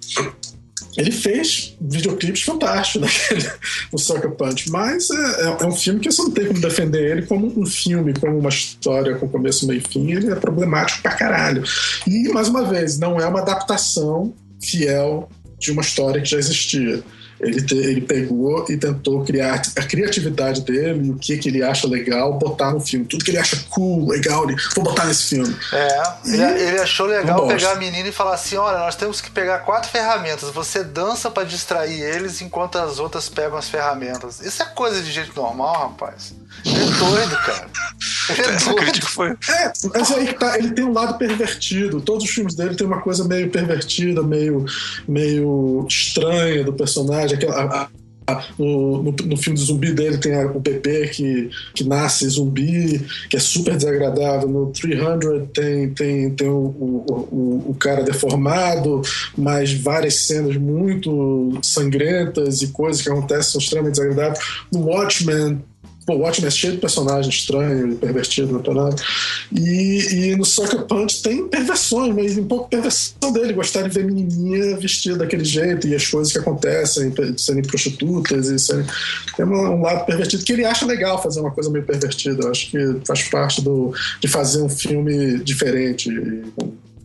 ele 0.98 1.12
fez 1.12 1.76
videoclipes 1.80 2.42
fantásticos 2.42 3.02
naquele, 3.30 3.50
no 3.92 3.98
Sucker 3.98 4.32
Punch, 4.32 4.70
mas 4.70 5.10
é, 5.10 5.16
é, 5.16 5.58
é, 5.62 5.66
um 5.66 5.72
filme 5.72 6.00
que 6.00 6.12
você 6.12 6.22
não 6.22 6.32
tem 6.32 6.48
como 6.48 6.60
defender 6.60 7.12
ele 7.12 7.26
como 7.26 7.48
um 7.60 7.66
filme, 7.66 8.14
como 8.14 8.38
uma 8.38 8.50
história 8.50 9.16
com 9.16 9.28
começo, 9.28 9.68
meio 9.68 9.80
e 9.80 9.92
fim. 9.92 10.12
Ele 10.12 10.32
é 10.32 10.36
problemático 10.36 11.02
pra 11.02 11.14
caralho. 11.14 11.64
E, 12.08 12.30
mais 12.30 12.48
uma 12.48 12.64
vez, 12.66 13.00
não 13.00 13.20
é 13.20 13.26
uma 13.26 13.42
adaptação 13.42 14.34
fiel 14.64 15.30
de 15.58 15.72
uma 15.72 15.82
história 15.82 16.22
que 16.22 16.30
já 16.30 16.38
existia. 16.38 17.02
Ele, 17.42 17.62
te, 17.62 17.76
ele 17.76 18.02
pegou 18.02 18.66
e 18.70 18.78
tentou 18.78 19.24
criar 19.24 19.62
a 19.76 19.84
criatividade 19.84 20.62
dele, 20.62 21.12
o 21.12 21.16
que, 21.16 21.38
que 21.38 21.50
ele 21.50 21.64
acha 21.64 21.88
legal, 21.88 22.38
botar 22.38 22.72
no 22.72 22.80
filme. 22.80 23.06
Tudo 23.06 23.24
que 23.24 23.32
ele 23.32 23.40
acha 23.40 23.58
cool, 23.70 24.10
legal, 24.10 24.48
ele, 24.48 24.56
vou 24.76 24.84
botar 24.84 25.06
nesse 25.06 25.24
filme. 25.24 25.56
É, 25.74 26.04
ele, 26.26 26.44
ele, 26.44 26.80
achou 26.80 27.08
legal 27.08 27.48
pegar 27.48 27.72
a 27.72 27.76
menina 27.76 28.10
e 28.10 28.12
falar 28.12 28.36
assim: 28.36 28.56
olha, 28.56 28.80
nós 28.80 28.96
temos 28.96 29.22
que 29.22 29.32
pegar 29.32 29.60
quatro 29.60 29.90
ferramentas. 29.90 30.50
Você 30.52 30.84
dança 30.84 31.32
para 31.32 31.44
distrair 31.44 32.02
eles 32.02 32.42
enquanto 32.42 32.78
as 32.78 33.00
outras 33.00 33.28
pegam 33.28 33.58
as 33.58 33.70
ferramentas. 33.70 34.40
Isso 34.42 34.62
é 34.62 34.66
coisa 34.66 35.02
de 35.02 35.12
gente 35.12 35.36
normal, 35.36 35.90
rapaz. 35.90 36.34
Ele 36.66 36.76
é 36.76 37.00
doido, 37.00 37.38
cara. 37.38 37.68
Ele 38.30 38.42
é 38.42 38.56
Essa 38.56 38.74
crítica 38.74 39.08
foi. 39.08 39.30
É, 39.30 39.72
mas 39.94 40.12
aí 40.12 40.28
que 40.28 40.34
tá, 40.36 40.58
ele 40.58 40.72
tem 40.72 40.86
um 40.86 40.94
lado 40.94 41.18
pervertido. 41.18 42.00
Todos 42.02 42.24
os 42.24 42.30
filmes 42.30 42.56
dele 42.56 42.76
tem 42.76 42.86
uma 42.86 43.02
coisa 43.02 43.24
meio 43.24 43.50
pervertida, 43.50 44.22
meio, 44.22 44.66
meio 45.08 45.86
estranha 45.90 46.64
do 46.64 46.72
personagem. 46.72 47.31
Aquela, 47.36 47.64
a, 47.64 47.90
no, 48.58 49.04
no, 49.04 49.12
no, 49.12 49.38
filme 49.38 49.58
do 49.58 49.66
zumbi 49.66 49.92
dele 49.94 50.18
tem 50.18 50.36
o 50.46 50.60
bebê 50.60 51.08
que, 51.08 51.50
que 51.74 51.84
nasce 51.84 52.28
zumbi, 52.30 53.06
que 53.30 53.36
é 53.36 53.40
super 53.40 53.76
desagradável. 53.76 54.48
No 54.48 54.72
300 54.72 55.50
tem, 55.54 55.90
tem, 55.90 56.30
tem 56.32 56.48
o, 56.48 56.54
o, 56.56 57.06
o, 57.10 57.72
o 57.72 57.76
cara 57.76 58.04
deformado, 58.04 59.02
mas 59.38 59.74
várias 59.74 60.28
cenas 60.28 60.56
muito 60.56 61.60
sangrentas 61.64 62.62
e 62.62 62.68
coisas 62.68 63.02
que 63.02 63.10
acontecem 63.10 63.52
são 63.52 63.62
extremamente 63.62 63.96
desagradáveis. 63.96 64.40
No 64.72 64.86
Watchmen 64.86 65.62
Pô, 66.06 66.16
o 66.16 66.20
Watchmen 66.20 66.48
é 66.48 66.52
cheio 66.52 66.74
de 66.74 66.80
personagem 66.80 67.30
estranho, 67.30 67.96
pervertido, 67.96 68.60
parada. 68.60 68.96
E, 69.52 70.32
e 70.32 70.36
no 70.36 70.44
Sucker 70.44 70.82
Punch 70.86 71.22
tem 71.22 71.48
perversões, 71.48 72.16
mas 72.16 72.38
um 72.38 72.46
pouco 72.46 72.70
perversão 72.70 73.32
dele, 73.32 73.54
gostar 73.54 73.84
de 73.84 73.90
ver 73.90 74.06
menininha 74.06 74.78
vestida 74.78 75.18
daquele 75.18 75.46
jeito 75.46 75.88
e 75.88 75.96
as 75.96 76.08
coisas 76.08 76.34
que 76.34 76.40
acontecem, 76.40 77.14
serem 77.38 77.62
prostitutas 77.62 78.48
e 78.48 78.58
serem... 78.58 78.86
Tem 79.38 79.46
um 79.46 79.82
lado 79.82 80.06
pervertido 80.06 80.44
que 80.44 80.54
ele 80.54 80.66
acha 80.66 80.86
legal 80.86 81.22
fazer 81.22 81.40
uma 81.40 81.52
coisa 81.52 81.70
meio 81.70 81.86
pervertida. 81.86 82.44
Eu 82.44 82.52
acho 82.52 82.72
que 82.72 82.78
faz 83.06 83.24
parte 83.24 83.62
do, 83.62 83.94
de 84.20 84.28
fazer 84.28 84.62
um 84.62 84.70
filme 84.70 85.40
diferente, 85.44 86.10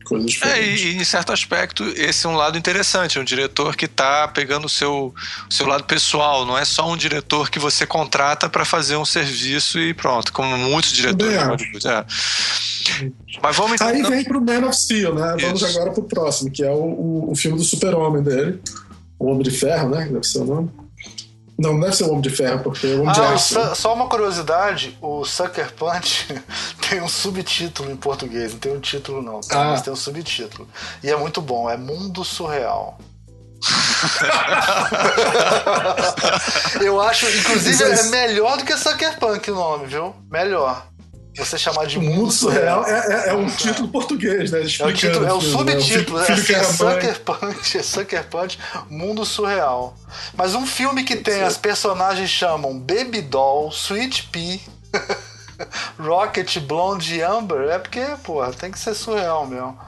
coisas 0.07 0.31
diferentes. 0.31 0.83
É, 0.83 0.87
e 0.87 0.97
em 0.97 1.05
certo 1.05 1.33
aspecto, 1.33 1.85
esse 1.97 2.27
é 2.27 2.29
um 2.29 2.37
lado 2.37 2.57
interessante. 2.57 3.19
É 3.19 3.21
um 3.21 3.25
diretor 3.25 3.77
que 3.77 3.85
está 3.87 4.27
pegando 4.29 4.67
o 4.67 4.69
seu, 4.69 5.15
o 5.49 5.53
seu 5.53 5.67
lado 5.67 5.85
pessoal. 5.85 6.47
Não 6.47 6.57
é 6.57 6.65
só 6.65 6.91
um 6.91 6.97
diretor 6.97 7.51
que 7.51 7.59
você 7.59 7.87
contrata 7.87 8.49
para 8.49 8.65
fazer 8.65 8.97
um 8.97 9.05
serviço 9.05 9.79
e 9.79 9.93
pronto, 9.93 10.33
como 10.33 10.57
muitos 10.57 10.93
diretores. 10.93 11.85
É. 11.85 12.05
Mas 13.43 13.57
vamos 13.57 13.73
então, 13.73 13.89
Aí 13.89 14.03
vem 14.03 14.25
pro 14.25 14.41
Man 14.41 14.67
of 14.67 14.77
Steel, 14.77 15.15
né? 15.15 15.37
Vamos 15.41 15.61
Isso. 15.61 15.77
agora 15.77 15.93
pro 15.93 16.05
próximo, 16.05 16.51
que 16.51 16.63
é 16.63 16.71
o, 16.71 16.85
o, 16.85 17.33
o 17.33 17.37
filme 17.37 17.59
do 17.59 17.65
super-homem 17.65 18.23
dele. 18.23 18.61
O 19.19 19.27
Homem 19.31 19.43
de 19.43 19.51
Ferro, 19.51 19.91
né? 19.91 20.07
Deve 20.07 20.25
ser 20.25 20.39
o 20.41 20.45
nome. 20.45 20.71
Não, 21.59 21.73
não 21.73 21.81
deve 21.81 21.97
ser 21.97 22.05
o 22.05 22.11
Homem 22.11 22.21
de 22.21 22.31
Ferro, 22.31 22.63
porque 22.63 22.87
o 22.87 23.01
Homem 23.01 23.11
ah, 23.11 23.13
de 23.13 23.21
Aço... 23.21 23.75
Só 23.75 23.95
uma 23.95 24.09
curiosidade, 24.09 24.97
o 25.01 25.25
Sucker 25.25 25.73
Punch 25.73 26.27
tem 26.89 27.03
um 27.03 27.09
subtítulo 27.09 27.91
em 27.91 27.97
português, 27.97 28.53
não 28.53 28.59
tem 28.59 28.77
um 28.77 28.81
título 28.81 29.23
não, 29.23 29.41
tá? 29.41 29.61
ah. 29.61 29.65
mas 29.71 29.83
tem 29.83 29.93
um 29.93 29.97
subtítulo. 29.97 30.69
E 31.03 31.11
é 31.11 31.17
muito 31.17 31.41
bom, 31.41 31.71
é 31.71 31.77
Mundo 31.77 32.25
Surreal. 32.25 32.99
Eu 36.81 37.01
acho, 37.01 37.27
inclusive, 37.27 37.83
é 37.83 38.03
melhor 38.05 38.59
do 38.59 38.65
que 38.65 38.77
Sucker 38.77 39.19
Punk 39.19 39.51
o 39.51 39.55
nome, 39.55 39.87
viu? 39.87 40.15
Melhor 40.31 40.87
você 41.37 41.59
chamar 41.59 41.87
de 41.87 41.99
mundo, 41.99 42.31
surreal, 42.31 42.83
surreal 42.83 43.03
é, 43.11 43.27
é, 43.27 43.29
é, 43.29 43.35
um 43.35 43.47
título 43.47 43.89
português, 43.89 44.51
né? 44.51 44.61
É 44.61 44.63
o, 44.63 44.93
título, 44.93 45.27
é 45.27 45.33
o 45.33 45.41
subtítulo, 45.41 46.19
né? 46.19 46.27
Assim, 46.29 46.55
é, 46.55 46.65
Sucker 46.65 47.21
Punch, 47.21 47.79
é 47.79 47.83
Sucker 47.83 48.25
Punch, 48.25 48.59
Mundo 48.89 49.25
Surreal. 49.25 49.95
Mas 50.35 50.55
um 50.55 50.67
filme 50.67 51.05
que 51.05 51.17
tem 51.17 51.35
Sim. 51.35 51.43
as 51.43 51.59
personagens 51.59 52.31
chamam 52.31 52.79
Baby 52.79 53.21
Doll, 53.21 53.71
Sweet 53.71 54.29
Pea, 54.33 54.61
Rocket, 55.99 56.59
Blonde 56.61 57.17
e 57.17 57.23
Amber, 57.23 57.69
é 57.69 57.79
porque, 57.79 58.05
porra, 58.25 58.53
tem 58.53 58.71
que 58.71 58.79
ser 58.79 58.95
surreal 58.95 59.47
mesmo. 59.47 59.79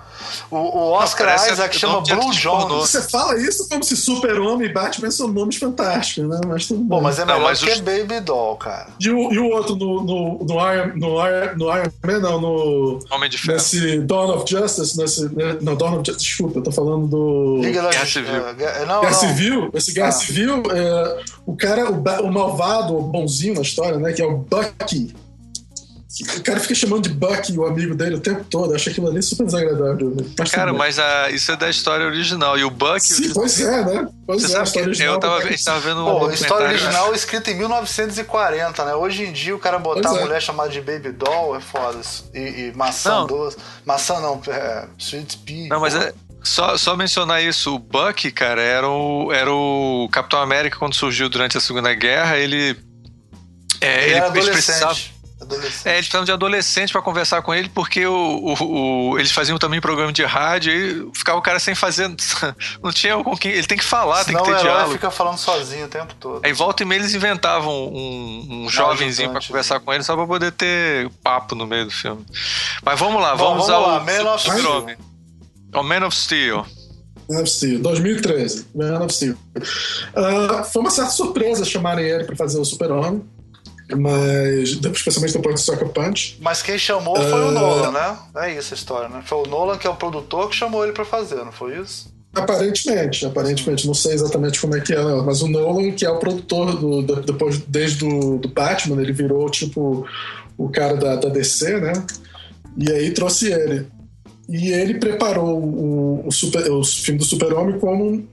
O, 0.50 0.56
o 0.56 0.92
Oscar 0.92 1.36
não, 1.38 1.52
Isaac 1.52 1.78
chama 1.78 2.00
Blue 2.00 2.30
Jones. 2.32 2.90
Você 2.90 3.02
fala 3.02 3.38
isso 3.40 3.68
como 3.68 3.82
se 3.82 3.96
Super-Homem 3.96 4.68
e 4.68 4.72
Batman 4.72 5.10
são 5.10 5.28
nomes 5.28 5.56
fantásticos, 5.56 6.28
né? 6.28 6.40
Mas 6.46 6.66
tudo 6.66 6.82
bom. 6.82 7.00
mas 7.00 7.18
é 7.18 7.24
melhor 7.24 7.38
não, 7.38 7.46
mas 7.46 7.60
que 7.60 7.70
os... 7.70 7.80
Baby 7.80 8.20
Doll, 8.20 8.56
cara. 8.56 8.88
E 9.00 9.10
o, 9.10 9.32
e 9.32 9.38
o 9.38 9.46
outro 9.50 9.76
no, 9.76 10.02
no, 10.02 10.44
no, 10.44 10.74
Iron, 10.74 10.92
no, 10.96 11.26
Iron, 11.26 11.56
no 11.56 11.76
Iron 11.76 11.92
Man, 12.04 12.18
não, 12.20 12.40
no. 12.40 13.00
Homem 13.10 13.28
de 13.28 13.38
Ferro. 13.38 13.54
Nesse 13.54 14.00
Dawn 14.00 14.36
of 14.36 14.50
Justice, 14.50 14.98
nesse. 14.98 15.24
Né, 15.34 15.58
não, 15.60 15.76
Dawn 15.76 15.98
of 15.98 16.02
Justice, 16.06 16.24
desculpa, 16.24 16.58
eu 16.58 16.62
tô 16.62 16.72
falando 16.72 17.06
do. 17.06 17.60
Guerra 17.62 18.06
Civil. 18.06 18.34
Uh, 18.34 18.46
não, 18.46 18.54
Guerra 18.54 18.86
não. 18.86 19.12
Civil, 19.12 19.70
esse 19.74 19.92
Guerra 19.92 20.08
ah. 20.08 20.12
Civil, 20.12 20.62
é, 20.70 21.22
o 21.46 21.56
cara, 21.56 21.90
o, 21.90 22.26
o 22.26 22.32
malvado, 22.32 22.96
o 22.96 23.02
bonzinho 23.02 23.54
na 23.54 23.62
história, 23.62 23.98
né? 23.98 24.12
Que 24.12 24.22
é 24.22 24.26
o 24.26 24.38
Bucky 24.38 25.14
o 26.08 26.42
cara 26.42 26.58
fica 26.58 26.74
chamando 26.74 27.02
de 27.02 27.10
Bucky, 27.10 27.52
o 27.58 27.66
amigo 27.66 27.94
dele, 27.94 28.14
o 28.14 28.20
tempo 28.20 28.42
todo. 28.44 28.70
Eu 28.70 28.76
acho 28.76 28.88
aquilo 28.88 29.08
ali 29.08 29.22
super 29.22 29.44
desagradável. 29.44 30.16
Mas 30.38 30.50
cara, 30.50 30.72
mas 30.72 30.98
a, 30.98 31.30
isso 31.30 31.52
é 31.52 31.56
da 31.56 31.68
história 31.68 32.06
original. 32.06 32.58
E 32.58 32.64
o 32.64 32.70
Bucky. 32.70 33.02
Sim, 33.02 33.32
pois 33.34 33.60
é, 33.60 33.84
né? 33.84 34.08
Pois 34.26 34.40
Você 34.40 34.46
é, 34.46 34.64
sabe 34.64 34.72
que 34.72 34.80
original, 34.80 35.14
eu 35.14 35.20
tava, 35.20 35.36
a 35.36 35.44
gente 35.44 35.62
tava 35.62 35.80
vendo 35.80 36.02
Pô, 36.02 36.24
um. 36.24 36.28
a 36.30 36.34
história 36.34 36.68
original 36.68 37.12
é 37.12 37.16
escrita 37.16 37.50
em 37.50 37.58
1940, 37.58 38.84
né? 38.86 38.94
Hoje 38.94 39.24
em 39.24 39.32
dia 39.32 39.54
o 39.54 39.58
cara 39.58 39.78
botar 39.78 40.10
a 40.12 40.16
é. 40.16 40.20
mulher 40.20 40.40
chamada 40.40 40.70
de 40.70 40.80
Baby 40.80 41.12
Doll 41.12 41.54
é 41.54 41.60
foda. 41.60 42.00
E, 42.34 42.38
e 42.38 42.72
maçã 42.74 43.26
doce. 43.26 43.58
Maçã 43.84 44.18
não, 44.18 44.40
é, 44.48 44.86
Sweet 44.96 45.38
Pea. 45.38 45.68
Não, 45.68 45.80
mas 45.80 45.94
é. 45.94 46.14
Só, 46.42 46.78
só 46.78 46.96
mencionar 46.96 47.42
isso, 47.42 47.74
o 47.74 47.78
Bucky, 47.78 48.30
cara, 48.30 48.62
era 48.62 48.88
o, 48.88 49.30
era 49.30 49.52
o 49.52 50.08
Capitão 50.10 50.40
América 50.40 50.78
quando 50.78 50.94
surgiu 50.94 51.28
durante 51.28 51.58
a 51.58 51.60
Segunda 51.60 51.92
Guerra. 51.92 52.38
Ele. 52.38 52.78
É, 53.80 54.10
ele, 54.10 54.38
ele 54.38 54.50
precisava 54.50 54.96
é, 55.40 55.94
eles 55.94 56.06
precisavam 56.06 56.24
de 56.24 56.32
adolescente 56.32 56.92
para 56.92 57.00
conversar 57.00 57.42
com 57.42 57.54
ele, 57.54 57.68
porque 57.68 58.04
o, 58.04 58.12
o, 58.12 59.10
o, 59.12 59.18
eles 59.18 59.30
faziam 59.30 59.56
também 59.56 59.78
um 59.78 59.82
programa 59.82 60.12
de 60.12 60.24
rádio 60.24 60.72
e 60.72 61.16
ficava 61.16 61.38
o 61.38 61.42
cara 61.42 61.60
sem 61.60 61.76
fazer. 61.76 62.08
Não 62.82 62.90
tinha 62.90 63.22
com 63.22 63.36
quem. 63.36 63.52
Ele 63.52 63.66
tem 63.66 63.78
que 63.78 63.84
falar, 63.84 64.24
Senão 64.24 64.42
tem 64.42 64.52
que 64.52 64.58
ter 64.58 64.66
o 64.66 64.70
diálogo. 64.70 64.92
fica 64.92 65.10
falando 65.12 65.38
sozinho 65.38 65.86
o 65.86 65.88
tempo 65.88 66.12
todo. 66.18 66.40
Aí 66.44 66.52
volta 66.52 66.82
e 66.82 66.86
meia 66.86 66.98
eles 66.98 67.14
inventavam 67.14 67.72
um, 67.72 68.64
um 68.64 68.68
jovenzinho 68.68 69.30
para 69.30 69.40
conversar 69.40 69.78
com 69.78 69.94
ele 69.94 70.02
só 70.02 70.16
para 70.16 70.26
poder 70.26 70.50
ter 70.50 71.08
papo 71.22 71.54
no 71.54 71.66
meio 71.66 71.84
do 71.84 71.92
filme. 71.92 72.26
Mas 72.82 72.98
vamos 72.98 73.22
lá, 73.22 73.36
Bom, 73.36 73.50
vamos, 73.50 73.68
vamos 73.68 73.88
ao 73.88 74.04
Man 74.04 74.34
of 74.34 74.42
Steel. 74.42 74.86
O 75.72 75.82
Man 75.84 76.06
of 76.06 76.16
Steel. 76.16 76.66
Man 77.30 77.40
of 77.42 77.50
Steel, 77.50 77.80
2013. 77.80 78.66
Man 78.74 79.04
of 79.04 79.14
Steel. 79.14 79.36
Uh, 79.54 80.64
foi 80.64 80.82
uma 80.82 80.90
certa 80.90 81.12
surpresa 81.12 81.64
chamarem 81.64 82.04
ele 82.04 82.24
para 82.24 82.34
fazer 82.34 82.58
o 82.58 82.64
Super-Homem 82.64 83.22
mas 83.96 84.70
especialmente 84.70 85.32
depois 85.32 85.54
do 85.54 85.60
Sucker 85.60 85.88
Punch. 85.88 86.38
Mas 86.40 86.62
quem 86.62 86.78
chamou 86.78 87.16
foi 87.16 87.40
uh... 87.40 87.48
o 87.48 87.50
Nolan, 87.50 87.90
né? 87.92 88.18
É 88.36 88.54
isso 88.54 88.74
a 88.74 88.76
história, 88.76 89.08
né? 89.08 89.22
Foi 89.24 89.38
o 89.38 89.46
Nolan 89.46 89.78
que 89.78 89.86
é 89.86 89.90
o 89.90 89.96
produtor 89.96 90.48
que 90.48 90.56
chamou 90.56 90.84
ele 90.84 90.92
para 90.92 91.04
fazer, 91.04 91.36
não 91.36 91.52
foi 91.52 91.78
isso? 91.78 92.12
Aparentemente, 92.34 93.24
aparentemente, 93.24 93.86
não 93.86 93.94
sei 93.94 94.12
exatamente 94.12 94.60
como 94.60 94.76
é 94.76 94.80
que 94.80 94.92
é, 94.92 95.02
não. 95.02 95.24
mas 95.24 95.40
o 95.40 95.48
Nolan, 95.48 95.90
que 95.92 96.04
é 96.04 96.10
o 96.10 96.18
produtor 96.18 96.76
do, 96.76 97.02
do 97.02 97.22
depois, 97.22 97.58
desde 97.58 97.98
do, 97.98 98.38
do 98.38 98.48
Batman, 98.48 99.00
ele 99.00 99.12
virou 99.12 99.48
tipo 99.50 100.06
o 100.56 100.68
cara 100.68 100.96
da, 100.96 101.16
da 101.16 101.28
DC, 101.28 101.80
né? 101.80 101.92
E 102.76 102.92
aí 102.92 103.10
trouxe 103.12 103.50
ele. 103.50 103.86
E 104.48 104.70
ele 104.70 104.94
preparou 104.94 105.58
o, 105.58 106.26
o, 106.26 106.32
super, 106.32 106.70
o 106.70 106.84
filme 106.84 107.18
do 107.18 107.24
Super-Homem 107.24 107.78
como 107.78 108.26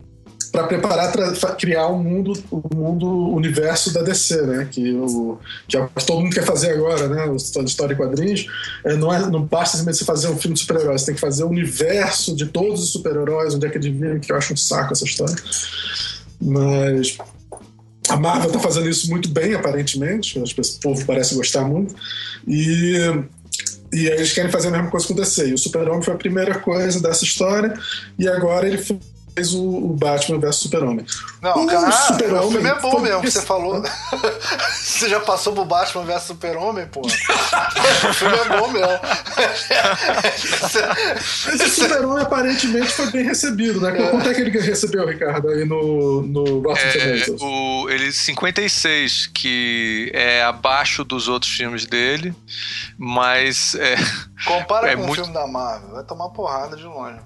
para 0.55 0.67
preparar 0.67 1.11
criar 1.57 1.89
um 1.89 2.01
mundo 2.01 2.31
o 2.49 2.61
um 2.73 2.77
mundo 2.77 3.07
universo 3.33 3.93
da 3.93 4.01
DC 4.01 4.41
né? 4.43 4.67
Que 4.71 4.93
o 4.93 5.37
que, 5.67 5.75
é, 5.75 5.85
que 5.85 6.05
todo 6.05 6.21
mundo 6.21 6.33
quer 6.33 6.45
fazer 6.45 6.71
agora 6.71 7.09
né? 7.09 7.25
O 7.25 7.35
história 7.35 7.93
e 7.93 7.95
quadrinhos. 7.95 8.47
É, 8.85 8.95
não 8.95 9.13
é 9.13 9.19
não 9.29 9.43
basta 9.43 9.77
simplesmente 9.77 10.05
fazer 10.05 10.29
um 10.29 10.37
filme 10.37 10.55
de 10.55 10.61
super-heróis 10.61 11.01
você 11.01 11.07
tem 11.07 11.15
que 11.15 11.21
fazer 11.21 11.43
o 11.43 11.49
universo 11.49 12.33
de 12.33 12.45
todos 12.45 12.81
os 12.81 12.91
super-heróis 12.93 13.53
onde 13.53 13.67
é 13.67 13.69
que 13.69 13.77
eles 13.77 14.25
que 14.25 14.31
eu 14.31 14.37
acho 14.37 14.53
um 14.53 14.57
saco 14.57 14.93
essa 14.93 15.03
história. 15.03 15.35
Mas 16.41 17.17
a 18.07 18.15
Marvel 18.15 18.47
está 18.47 18.59
fazendo 18.59 18.87
isso 18.87 19.09
muito 19.09 19.27
bem 19.27 19.55
aparentemente. 19.55 20.39
O 20.39 20.45
povo 20.81 21.05
parece 21.05 21.35
gostar 21.35 21.65
muito. 21.65 21.93
E 22.47 22.95
e 23.93 24.07
eles 24.07 24.33
querem 24.33 24.51
fazer 24.51 24.67
a 24.69 24.71
mesma 24.71 24.89
coisa 24.89 25.07
com 25.07 25.13
o 25.13 25.15
DC. 25.15 25.49
E 25.49 25.53
o 25.53 25.57
Super-Homem 25.57 26.01
foi 26.01 26.13
a 26.13 26.17
primeira 26.17 26.59
coisa 26.59 27.01
dessa 27.01 27.23
história, 27.23 27.73
e 28.19 28.27
agora 28.27 28.67
ele 28.67 28.77
fez 29.35 29.53
o, 29.53 29.61
o 29.61 29.93
Batman 29.93 30.39
vs 30.39 30.55
Super-Homem. 30.55 31.05
Não, 31.41 31.65
o 31.65 31.67
cara, 31.67 31.91
Super 31.91 32.33
o 32.41 32.51
filme 32.51 32.69
é 32.69 32.79
bom 32.79 32.99
mesmo, 32.99 33.21
que 33.21 33.31
você 33.31 33.41
falou. 33.41 33.83
você 34.71 35.09
já 35.09 35.19
passou 35.19 35.53
pro 35.53 35.65
Batman 35.65 36.05
vs 36.05 36.23
Super-Homem, 36.23 36.87
pô. 36.87 37.01
o 37.01 38.13
filme 38.13 38.37
é 38.37 38.57
bom 38.57 38.67
mesmo. 38.69 38.99
Mas 41.45 41.61
o 41.61 41.69
Super-Homem 41.69 42.23
aparentemente 42.23 42.87
foi 42.93 43.11
bem 43.11 43.25
recebido, 43.25 43.81
né? 43.81 43.99
É. 43.99 44.09
Quanto 44.09 44.29
é 44.29 44.33
que 44.33 44.41
ele 44.41 44.51
recebeu, 44.59 45.05
Ricardo, 45.07 45.49
aí 45.49 45.65
no, 45.65 46.21
no 46.21 46.61
Batman 46.61 46.85
é, 46.85 47.25
o, 47.41 47.89
Ele 47.89 48.11
56, 48.11 49.27
que 49.33 50.11
é 50.13 50.43
abaixo 50.43 51.03
dos 51.03 51.27
outros 51.27 51.51
filmes 51.51 51.85
dele, 51.85 52.33
mas. 52.97 53.75
É, 53.75 53.95
Compara 54.45 54.87
é 54.91 54.95
com 54.95 55.03
muito... 55.03 55.11
o 55.11 55.25
filme 55.25 55.33
da 55.33 55.45
Marvel, 55.45 55.91
vai 55.91 56.03
tomar 56.03 56.29
porrada 56.29 56.77
de 56.77 56.83
longe. 56.83 57.19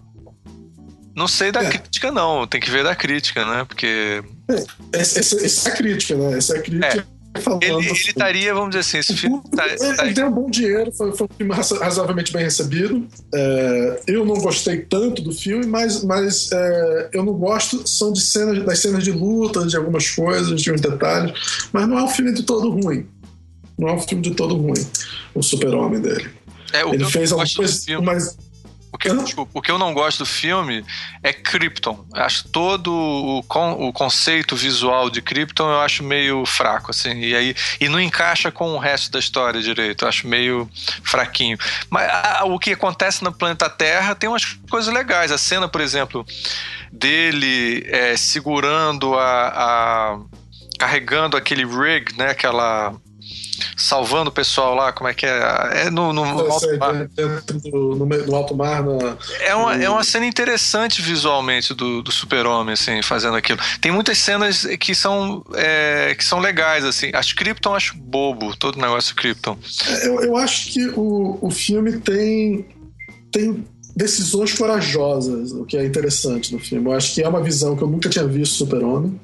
Não 1.20 1.28
sei 1.28 1.52
da 1.52 1.62
é. 1.62 1.70
crítica, 1.70 2.14
não. 2.14 2.48
Tem 2.48 2.62
que 2.62 2.72
ver 2.72 2.82
da 2.82 2.96
crítica, 2.96 3.46
né? 3.46 3.66
Porque. 3.66 4.24
É, 4.48 5.00
essa, 5.00 5.20
essa 5.20 5.70
é 5.70 5.74
a 5.74 5.76
crítica, 5.76 6.16
né? 6.16 6.38
Essa 6.38 6.56
é 6.56 6.60
a 6.60 6.62
crítica. 6.62 7.06
É. 7.36 7.42
Falando, 7.42 7.62
ele, 7.62 7.74
ele 7.74 7.92
assim. 7.92 8.08
estaria, 8.08 8.54
vamos 8.54 8.70
dizer 8.70 8.80
assim, 8.80 8.98
esse 9.00 9.18
filme. 9.18 9.42
Tá, 9.54 9.68
ele, 9.68 9.96
tá... 9.96 10.06
ele 10.06 10.14
deu 10.14 10.28
um 10.28 10.32
bom 10.32 10.50
dinheiro, 10.50 10.92
foi, 10.94 11.12
foi 11.12 11.28
um 11.28 11.36
filme 11.38 11.54
razoavelmente 11.54 12.32
bem 12.32 12.44
recebido. 12.44 13.06
É, 13.36 14.02
eu 14.08 14.26
não 14.26 14.36
gostei 14.36 14.78
tanto 14.78 15.22
do 15.22 15.34
filme, 15.34 15.66
mas, 15.66 16.06
mas 16.06 16.50
é, 16.54 17.10
eu 17.12 17.24
não 17.24 17.34
gosto 17.34 17.86
são 17.86 18.14
de 18.14 18.22
cenas, 18.22 18.64
das 18.64 18.80
cenas 18.80 19.04
de 19.04 19.12
luta, 19.12 19.68
de 19.68 19.76
algumas 19.76 20.10
coisas, 20.10 20.60
de 20.60 20.72
uns 20.72 20.80
detalhes, 20.80 21.34
mas 21.74 21.86
não 21.86 22.00
é 22.00 22.04
um 22.04 22.10
filme 22.10 22.34
de 22.34 22.44
todo 22.44 22.72
ruim. 22.72 23.06
Não 23.78 23.90
é 23.90 23.94
um 23.94 24.00
filme 24.00 24.24
de 24.24 24.32
todo 24.32 24.56
ruim, 24.56 24.88
o 25.36 25.44
super-homem 25.44 26.00
dele. 26.02 26.30
É, 26.72 26.82
ele 26.88 27.06
fez 27.06 27.32
algumas 27.32 27.54
coisas, 27.54 27.86
mas 28.02 28.38
que, 29.00 29.10
desculpa, 29.24 29.52
o 29.54 29.62
que 29.62 29.72
eu 29.72 29.78
não 29.78 29.94
gosto 29.94 30.20
do 30.20 30.26
filme 30.26 30.86
é 31.24 31.32
Krypton. 31.32 32.06
Acho 32.14 32.50
todo 32.50 32.94
o, 32.94 33.44
con, 33.44 33.72
o 33.72 33.94
conceito 33.94 34.56
visual 34.56 35.10
de 35.10 35.22
Krypton 35.22 35.70
eu 35.70 35.80
acho 35.80 36.04
meio 36.04 36.46
fraco, 36.46 36.92
assim. 36.92 37.18
E 37.20 37.34
aí 37.34 37.56
e 37.80 37.88
não 37.88 38.00
encaixa 38.00 38.52
com 38.52 38.74
o 38.74 38.78
resto 38.78 39.12
da 39.12 39.20
história 39.20 39.62
direito. 39.62 40.04
Eu 40.04 40.10
acho 40.10 40.28
meio 40.28 40.70
fraquinho. 41.04 41.58
Mas 41.90 42.10
a, 42.10 42.44
o 42.46 42.60
que 42.60 42.74
acontece 42.74 43.24
no 43.24 43.32
planeta 43.32 43.70
Terra 43.70 44.14
tem 44.16 44.30
umas 44.30 44.46
coisas 44.70 44.94
legais. 44.94 45.32
A 45.32 45.38
cena, 45.38 45.70
por 45.70 45.80
exemplo, 45.80 46.26
dele 46.92 47.86
é, 47.88 48.18
segurando 48.18 49.16
a, 49.16 49.48
a 49.48 50.20
carregando 50.78 51.38
aquele 51.38 51.66
rig, 51.66 52.18
né? 52.18 52.32
Aquela 52.32 52.94
salvando 53.76 54.30
o 54.30 54.34
pessoal 54.34 54.76
lá, 54.76 54.92
como 54.92 55.10
é 55.10 55.14
que 55.14 55.26
é? 55.26 55.86
É 55.86 55.90
no, 55.90 56.14
no, 56.14 56.26
no 56.26 56.52
alto 56.52 56.78
mar. 56.78 57.08
Do, 57.08 57.96
no, 57.96 58.06
no, 58.06 58.36
alto 58.36 58.56
mar. 58.56 58.84
Na, 58.84 59.18
é, 59.42 59.56
uma, 59.56 59.76
no... 59.76 59.84
é 59.84 59.90
uma 59.90 60.04
cena 60.04 60.26
interessante 60.26 61.02
visualmente 61.02 61.74
do, 61.74 62.02
do 62.02 62.12
super-homem, 62.12 62.74
assim, 62.74 63.02
fazendo 63.02 63.36
aquilo. 63.36 63.60
Tem 63.82 63.92
muitas 63.92 64.18
cenas 64.18 64.66
que 64.80 64.94
são, 64.96 65.44
é, 65.54 66.16
que 66.16 66.24
são 66.24 66.40
legais, 66.40 66.84
assim. 66.84 67.12
As 67.14 67.34
Krypton 67.34 67.76
acho 67.76 67.96
bobo, 67.98 68.56
todo 68.56 68.76
o 68.76 68.82
negócio 68.82 69.16
Krypton. 69.16 69.58
É, 69.88 70.08
eu, 70.08 70.22
eu 70.22 70.38
acho 70.38 70.72
que 70.72 70.88
o, 70.90 71.38
o 71.42 71.52
filme 71.52 72.00
tem, 72.00 72.66
tem 73.32 73.66
decisões 73.96 74.54
corajosas, 74.54 75.52
o 75.52 75.66
que 75.66 75.78
é 75.78 75.86
interessante 75.86 76.54
no 76.54 76.60
filme. 76.60 76.88
Eu 76.88 76.94
acho 76.94 77.14
que 77.14 77.22
é 77.22 77.28
uma 77.28 77.42
visão 77.42 77.76
que 77.76 77.84
eu 77.84 77.88
nunca 77.88 78.10
tinha 78.10 78.26
visto 78.26 78.56
Super-Homem. 78.56 79.20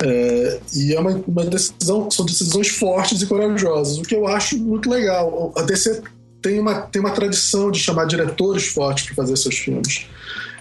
É, 0.00 0.60
e 0.74 0.94
é 0.94 1.00
uma, 1.00 1.22
uma, 1.26 1.44
decisão, 1.44 2.10
são 2.10 2.24
decisões 2.24 2.68
fortes 2.68 3.20
e 3.20 3.26
corajosas, 3.26 3.98
o 3.98 4.02
que 4.02 4.14
eu 4.14 4.26
acho 4.26 4.56
muito 4.58 4.88
legal. 4.88 5.52
A 5.56 5.62
DC 5.62 6.02
tem 6.40 6.58
uma, 6.58 6.82
tem 6.82 7.00
uma 7.00 7.10
tradição 7.10 7.70
de 7.70 7.78
chamar 7.78 8.06
diretores 8.06 8.66
fortes 8.66 9.06
para 9.06 9.14
fazer 9.14 9.36
seus 9.36 9.58
filmes. 9.58 10.06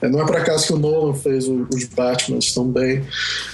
É, 0.02 0.10
não 0.10 0.22
é 0.22 0.26
por 0.26 0.36
acaso 0.36 0.68
que 0.68 0.74
o 0.74 0.78
Nolan 0.78 1.14
fez 1.14 1.48
o, 1.48 1.68
os 1.74 1.84
Batman 1.86 2.40
também, 2.54 3.08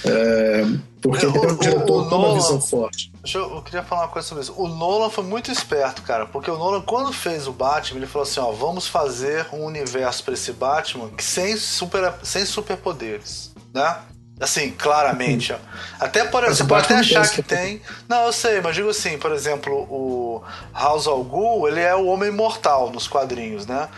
é, 0.04 0.66
porque 1.00 1.26
é, 1.26 1.28
ele 1.28 1.38
é 1.38 1.52
um 1.52 1.56
diretor 1.56 2.08
com 2.08 2.16
uma 2.16 2.34
visão 2.34 2.60
forte. 2.60 3.12
Eu, 3.34 3.56
eu, 3.56 3.62
queria 3.62 3.82
falar 3.82 4.02
uma 4.02 4.08
coisa 4.08 4.26
sobre 4.26 4.44
isso. 4.44 4.54
O 4.56 4.66
Nolan 4.66 5.10
foi 5.10 5.24
muito 5.24 5.52
esperto, 5.52 6.00
cara, 6.02 6.24
porque 6.26 6.50
o 6.50 6.56
Nolan, 6.56 6.80
quando 6.80 7.12
fez 7.12 7.46
o 7.46 7.52
Batman, 7.52 7.98
ele 7.98 8.06
falou 8.06 8.26
assim: 8.26 8.40
ó, 8.40 8.50
vamos 8.50 8.86
fazer 8.86 9.46
um 9.52 9.64
universo 9.64 10.24
para 10.24 10.34
esse 10.34 10.52
Batman 10.52 11.10
sem, 11.18 11.56
super, 11.56 12.14
sem 12.22 12.46
superpoderes, 12.46 13.52
né? 13.74 13.96
Assim, 14.40 14.70
claramente. 14.70 15.54
Até 15.98 16.24
por, 16.24 16.44
você 16.44 16.62
pode 16.62 16.84
até 16.84 16.94
achar 16.96 17.28
que 17.28 17.42
tem. 17.42 17.82
Não, 18.08 18.26
eu 18.26 18.32
sei, 18.32 18.60
mas 18.60 18.74
digo 18.74 18.88
assim, 18.88 19.18
por 19.18 19.32
exemplo, 19.32 19.74
o 19.74 20.42
House 20.72 21.08
al 21.08 21.24
Ghul, 21.24 21.68
ele 21.68 21.80
é 21.80 21.94
o 21.94 22.06
homem 22.06 22.30
mortal 22.30 22.90
nos 22.90 23.08
quadrinhos, 23.08 23.66
né? 23.66 23.88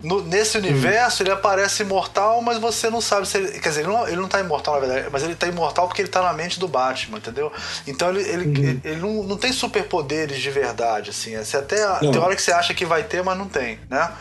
No, 0.00 0.22
nesse 0.22 0.56
universo, 0.56 1.22
hum. 1.22 1.26
ele 1.26 1.32
aparece 1.32 1.82
imortal, 1.82 2.40
mas 2.40 2.58
você 2.58 2.88
não 2.88 3.00
sabe 3.00 3.26
se 3.26 3.38
ele. 3.38 3.58
Quer 3.58 3.70
dizer, 3.70 3.80
ele 3.80 3.88
não, 3.88 4.06
ele 4.06 4.16
não 4.16 4.28
tá 4.28 4.38
imortal, 4.38 4.74
na 4.74 4.86
verdade, 4.86 5.08
mas 5.10 5.24
ele 5.24 5.34
tá 5.34 5.48
imortal 5.48 5.88
porque 5.88 6.02
ele 6.02 6.08
tá 6.08 6.22
na 6.22 6.32
mente 6.32 6.60
do 6.60 6.68
Batman, 6.68 7.18
entendeu? 7.18 7.52
Então 7.84 8.10
ele, 8.10 8.20
ele, 8.20 8.44
uhum. 8.44 8.64
ele, 8.64 8.80
ele, 8.84 9.00
não, 9.00 9.24
não 9.24 9.36
tem 9.36 9.52
superpoderes 9.52 10.38
de 10.38 10.50
verdade, 10.50 11.10
assim. 11.10 11.36
Você 11.36 11.56
até, 11.56 11.84
tem 11.98 12.18
hora 12.18 12.36
que 12.36 12.42
você 12.42 12.52
acha 12.52 12.72
que 12.72 12.86
vai 12.86 13.02
ter, 13.02 13.24
mas 13.24 13.36
não 13.36 13.48
tem, 13.48 13.80
né? 13.90 14.12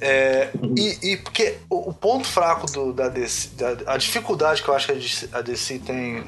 É, 0.00 0.50
e, 0.76 1.12
e, 1.12 1.16
porque 1.18 1.58
o, 1.68 1.92
ponto 1.92 2.26
fraco 2.26 2.66
do, 2.72 2.92
da 2.92 3.08
DC, 3.08 3.50
da, 3.50 3.92
a 3.92 3.96
dificuldade 3.98 4.62
que 4.62 4.68
eu 4.68 4.74
acho 4.74 4.86
que 4.86 4.92
a 4.92 4.94
DC, 4.94 5.28
a 5.30 5.40
DC 5.42 5.78
tem 5.80 6.24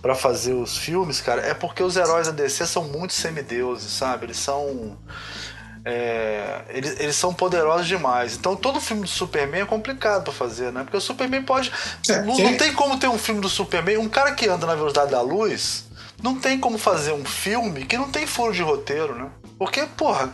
para 0.00 0.14
fazer 0.14 0.52
os 0.52 0.76
filmes, 0.76 1.20
cara, 1.20 1.40
é 1.42 1.54
porque 1.54 1.82
os 1.82 1.96
heróis 1.96 2.26
da 2.26 2.32
DC 2.32 2.66
são 2.66 2.84
muito 2.84 3.14
semideuses, 3.14 3.90
sabe? 3.90 4.26
Eles 4.26 4.38
são. 4.38 4.98
É, 5.84 6.62
eles, 6.68 6.98
eles 6.98 7.16
são 7.16 7.32
poderosos 7.32 7.86
demais. 7.86 8.36
Então 8.36 8.56
todo 8.56 8.80
filme 8.80 9.02
do 9.02 9.08
Superman 9.08 9.62
é 9.62 9.66
complicado 9.66 10.24
para 10.24 10.32
fazer, 10.32 10.72
né? 10.72 10.82
Porque 10.82 10.96
o 10.96 11.00
Superman 11.00 11.42
pode. 11.42 11.70
É, 12.08 12.22
não, 12.22 12.38
não 12.38 12.56
tem 12.56 12.72
como 12.72 12.98
ter 12.98 13.08
um 13.08 13.18
filme 13.18 13.40
do 13.40 13.48
Superman. 13.50 13.98
Um 13.98 14.08
cara 14.08 14.32
que 14.32 14.48
anda 14.48 14.66
na 14.66 14.74
velocidade 14.74 15.10
da 15.10 15.20
luz, 15.20 15.84
não 16.22 16.38
tem 16.38 16.58
como 16.58 16.78
fazer 16.78 17.12
um 17.12 17.24
filme 17.24 17.84
que 17.84 17.98
não 17.98 18.10
tem 18.10 18.26
furo 18.26 18.52
de 18.52 18.62
roteiro, 18.62 19.14
né? 19.14 19.30
Porque, 19.58 19.86
porra, 19.96 20.32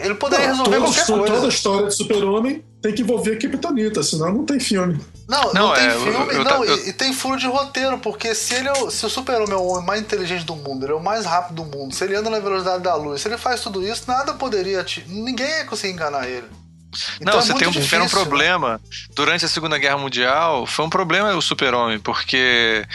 ele 0.00 0.14
poderia 0.14 0.48
não, 0.48 0.64
resolver 0.64 0.78
qualquer 0.78 1.06
coisa. 1.06 1.34
Toda 1.34 1.46
a 1.46 1.48
história 1.48 1.86
de 1.88 1.94
Super-Homem 1.94 2.64
tem 2.80 2.94
que 2.94 3.02
envolver 3.02 3.32
a 3.32 3.36
Kryptonita, 3.36 4.02
senão 4.02 4.32
não 4.32 4.44
tem 4.44 4.60
filme. 4.60 5.00
Não, 5.28 5.52
não, 5.52 5.68
não 5.68 5.74
tem 5.74 5.86
é, 5.86 5.90
filme, 5.90 6.08
eu, 6.10 6.32
eu, 6.32 6.44
não, 6.44 6.64
eu, 6.64 6.76
e, 6.78 6.88
e, 6.88 6.92
tem 6.92 7.12
furo 7.12 7.36
de 7.36 7.46
roteiro, 7.46 7.98
porque 7.98 8.34
se 8.34 8.54
ele 8.54 8.68
é, 8.68 8.90
se 8.90 9.04
o 9.04 9.10
Super-Homem 9.10 9.52
é 9.52 9.56
o 9.56 9.66
homem 9.66 9.86
mais 9.86 10.00
inteligente 10.00 10.44
do 10.44 10.54
mundo, 10.54 10.84
ele 10.84 10.92
é 10.92 10.96
o 10.96 11.02
mais 11.02 11.26
rápido 11.26 11.62
do 11.62 11.64
mundo, 11.64 11.94
se 11.94 12.04
ele 12.04 12.14
anda 12.14 12.30
na 12.30 12.38
velocidade 12.38 12.82
da 12.82 12.94
luz, 12.94 13.20
se 13.20 13.28
ele 13.28 13.36
faz 13.36 13.60
tudo 13.60 13.82
isso, 13.86 14.04
nada 14.06 14.34
poderia 14.34 14.82
te, 14.84 15.04
ninguém 15.08 15.48
ia 15.48 15.64
conseguir 15.64 15.92
enganar 15.92 16.28
ele. 16.28 16.46
Então 17.20 17.34
não, 17.34 17.40
é 17.40 17.42
você 17.42 17.54
tem 17.54 17.68
um, 17.68 17.70
difícil, 17.70 18.02
um 18.02 18.08
problema. 18.08 18.74
Né? 18.74 18.80
Durante 19.14 19.44
a 19.44 19.48
Segunda 19.48 19.76
Guerra 19.76 19.98
Mundial, 19.98 20.66
foi 20.66 20.84
um 20.84 20.90
problema 20.90 21.34
o 21.34 21.42
Super-Homem, 21.42 21.98
porque 21.98 22.86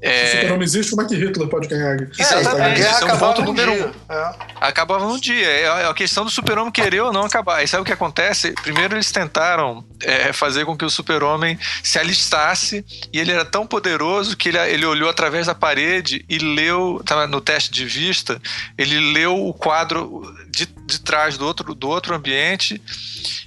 é... 0.00 0.26
Se 0.26 0.26
o 0.26 0.40
super-homem 0.40 0.64
existe, 0.64 0.90
como 0.90 1.02
é 1.02 1.06
que 1.06 1.14
Hitler 1.14 1.48
pode 1.48 1.66
ganhar? 1.66 1.96
Exatamente, 2.18 2.82
é, 2.82 2.90
isso 2.90 3.04
é 3.04 3.12
um 3.12 3.18
ponto 3.18 3.42
número 3.42 3.72
um. 3.72 3.92
É. 4.12 4.34
Acabava 4.60 5.06
no 5.06 5.20
dia. 5.20 5.46
É 5.46 5.86
a 5.88 5.94
questão 5.94 6.24
do 6.24 6.30
super-homem 6.30 6.70
querer 6.70 7.00
ou 7.00 7.12
não 7.12 7.24
acabar. 7.24 7.62
E 7.62 7.68
sabe 7.68 7.82
o 7.82 7.84
que 7.84 7.92
acontece? 7.92 8.52
Primeiro 8.62 8.94
eles 8.94 9.10
tentaram 9.10 9.84
é, 10.02 10.32
fazer 10.32 10.64
com 10.64 10.76
que 10.76 10.84
o 10.84 10.90
super-homem 10.90 11.58
se 11.82 11.98
alistasse 11.98 12.84
e 13.12 13.18
ele 13.18 13.32
era 13.32 13.44
tão 13.44 13.66
poderoso 13.66 14.36
que 14.36 14.50
ele, 14.50 14.58
ele 14.58 14.86
olhou 14.86 15.10
através 15.10 15.46
da 15.46 15.54
parede 15.54 16.24
e 16.28 16.38
leu, 16.38 17.02
no 17.28 17.40
teste 17.40 17.70
de 17.70 17.84
vista, 17.84 18.40
ele 18.76 19.12
leu 19.12 19.46
o 19.46 19.52
quadro 19.52 20.22
de, 20.48 20.66
de 20.66 21.00
trás 21.00 21.36
do 21.36 21.44
outro, 21.44 21.74
do 21.74 21.88
outro 21.88 22.14
ambiente 22.14 22.80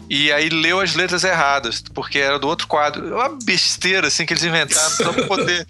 e 0.10 0.32
aí 0.32 0.50
leu 0.50 0.80
as 0.80 0.94
letras 0.96 1.24
erradas, 1.24 1.82
porque 1.94 2.20
era 2.20 2.38
do 2.38 2.48
outro 2.48 2.68
quadro. 2.68 3.08
É 3.08 3.16
uma 3.16 3.38
besteira 3.44 4.08
assim 4.08 4.26
que 4.26 4.34
eles 4.34 4.44
inventaram 4.44 4.90
só 4.90 5.14
pra 5.14 5.24
poder. 5.28 5.66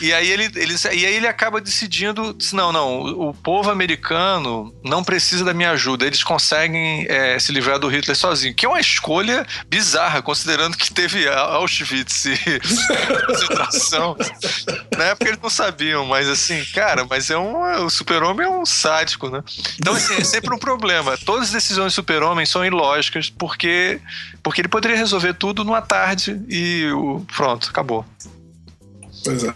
E 0.00 0.12
aí 0.12 0.30
ele, 0.30 0.44
ele, 0.54 0.74
e 0.92 1.06
aí 1.06 1.14
ele 1.16 1.26
acaba 1.26 1.60
decidindo: 1.60 2.36
não, 2.52 2.72
não, 2.72 3.00
o 3.28 3.34
povo 3.34 3.70
americano 3.70 4.74
não 4.84 5.02
precisa 5.02 5.44
da 5.44 5.54
minha 5.54 5.72
ajuda, 5.72 6.06
eles 6.06 6.22
conseguem 6.22 7.06
é, 7.08 7.38
se 7.38 7.52
livrar 7.52 7.78
do 7.78 7.88
Hitler 7.88 8.16
sozinho, 8.16 8.54
que 8.54 8.66
é 8.66 8.68
uma 8.68 8.80
escolha 8.80 9.46
bizarra, 9.66 10.22
considerando 10.22 10.76
que 10.76 10.92
teve 10.92 11.28
Auschwitz 11.28 12.26
e 12.26 12.38
concentração. 13.26 14.16
Na 14.96 15.04
época 15.04 15.28
eles 15.28 15.40
não 15.42 15.50
sabiam, 15.50 16.06
mas 16.06 16.28
assim, 16.28 16.64
cara, 16.72 17.06
mas 17.08 17.30
é 17.30 17.38
um. 17.38 17.58
O 17.84 17.90
super-homem 17.90 18.46
é 18.46 18.50
um 18.50 18.66
sádico, 18.66 19.28
né? 19.28 19.42
Então, 19.80 19.94
assim, 19.94 20.14
é 20.14 20.24
sempre 20.24 20.54
um 20.54 20.58
problema. 20.58 21.16
Todas 21.18 21.46
as 21.46 21.52
decisões 21.52 21.92
do 21.92 21.94
super-homem 21.94 22.46
são 22.46 22.64
ilógicas, 22.64 23.30
porque, 23.30 24.00
porque 24.42 24.60
ele 24.60 24.68
poderia 24.68 24.96
resolver 24.96 25.34
tudo 25.34 25.64
numa 25.64 25.82
tarde 25.82 26.40
e 26.48 26.86
pronto, 27.36 27.68
acabou. 27.70 28.04
Pois 29.24 29.44
é. 29.44 29.54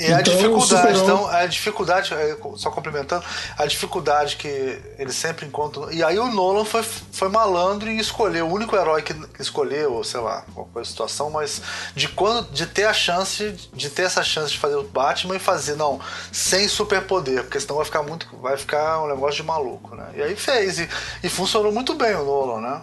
E 0.00 0.04
então, 0.04 0.16
a 0.16 0.22
dificuldade, 0.22 0.98
então, 0.98 1.26
a 1.26 1.46
dificuldade, 1.46 2.10
só 2.56 2.70
complementando, 2.70 3.22
a 3.58 3.66
dificuldade 3.66 4.36
que 4.36 4.80
eles 4.98 5.14
sempre 5.14 5.44
encontram. 5.44 5.92
E 5.92 6.02
aí 6.02 6.18
o 6.18 6.26
Nolan 6.28 6.64
foi, 6.64 6.82
foi 6.82 7.28
malandro 7.28 7.90
e 7.90 7.98
escolheu, 7.98 8.48
o 8.48 8.52
único 8.52 8.74
herói 8.74 9.02
que, 9.02 9.14
escolheu, 9.38 10.02
sei 10.02 10.20
lá, 10.20 10.42
qual 10.54 10.84
situação, 10.86 11.28
mas 11.28 11.60
de 11.94 12.08
quando 12.08 12.50
de 12.50 12.64
ter 12.64 12.84
a 12.84 12.94
chance, 12.94 13.54
de 13.74 13.90
ter 13.90 14.04
essa 14.04 14.24
chance 14.24 14.52
de 14.52 14.58
fazer 14.58 14.76
o 14.76 14.84
Batman 14.84 15.36
e 15.36 15.38
fazer, 15.38 15.76
não, 15.76 16.00
sem 16.32 16.66
superpoder, 16.66 17.42
porque 17.42 17.60
senão 17.60 17.76
vai 17.76 17.84
ficar 17.84 18.02
muito. 18.02 18.26
Vai 18.40 18.56
ficar 18.56 19.02
um 19.02 19.08
negócio 19.08 19.36
de 19.36 19.42
maluco, 19.42 19.94
né? 19.94 20.06
E 20.16 20.22
aí 20.22 20.34
fez, 20.34 20.78
e, 20.78 20.88
e 21.22 21.28
funcionou 21.28 21.70
muito 21.70 21.92
bem 21.92 22.14
o 22.14 22.24
Nolan, 22.24 22.60
né? 22.62 22.80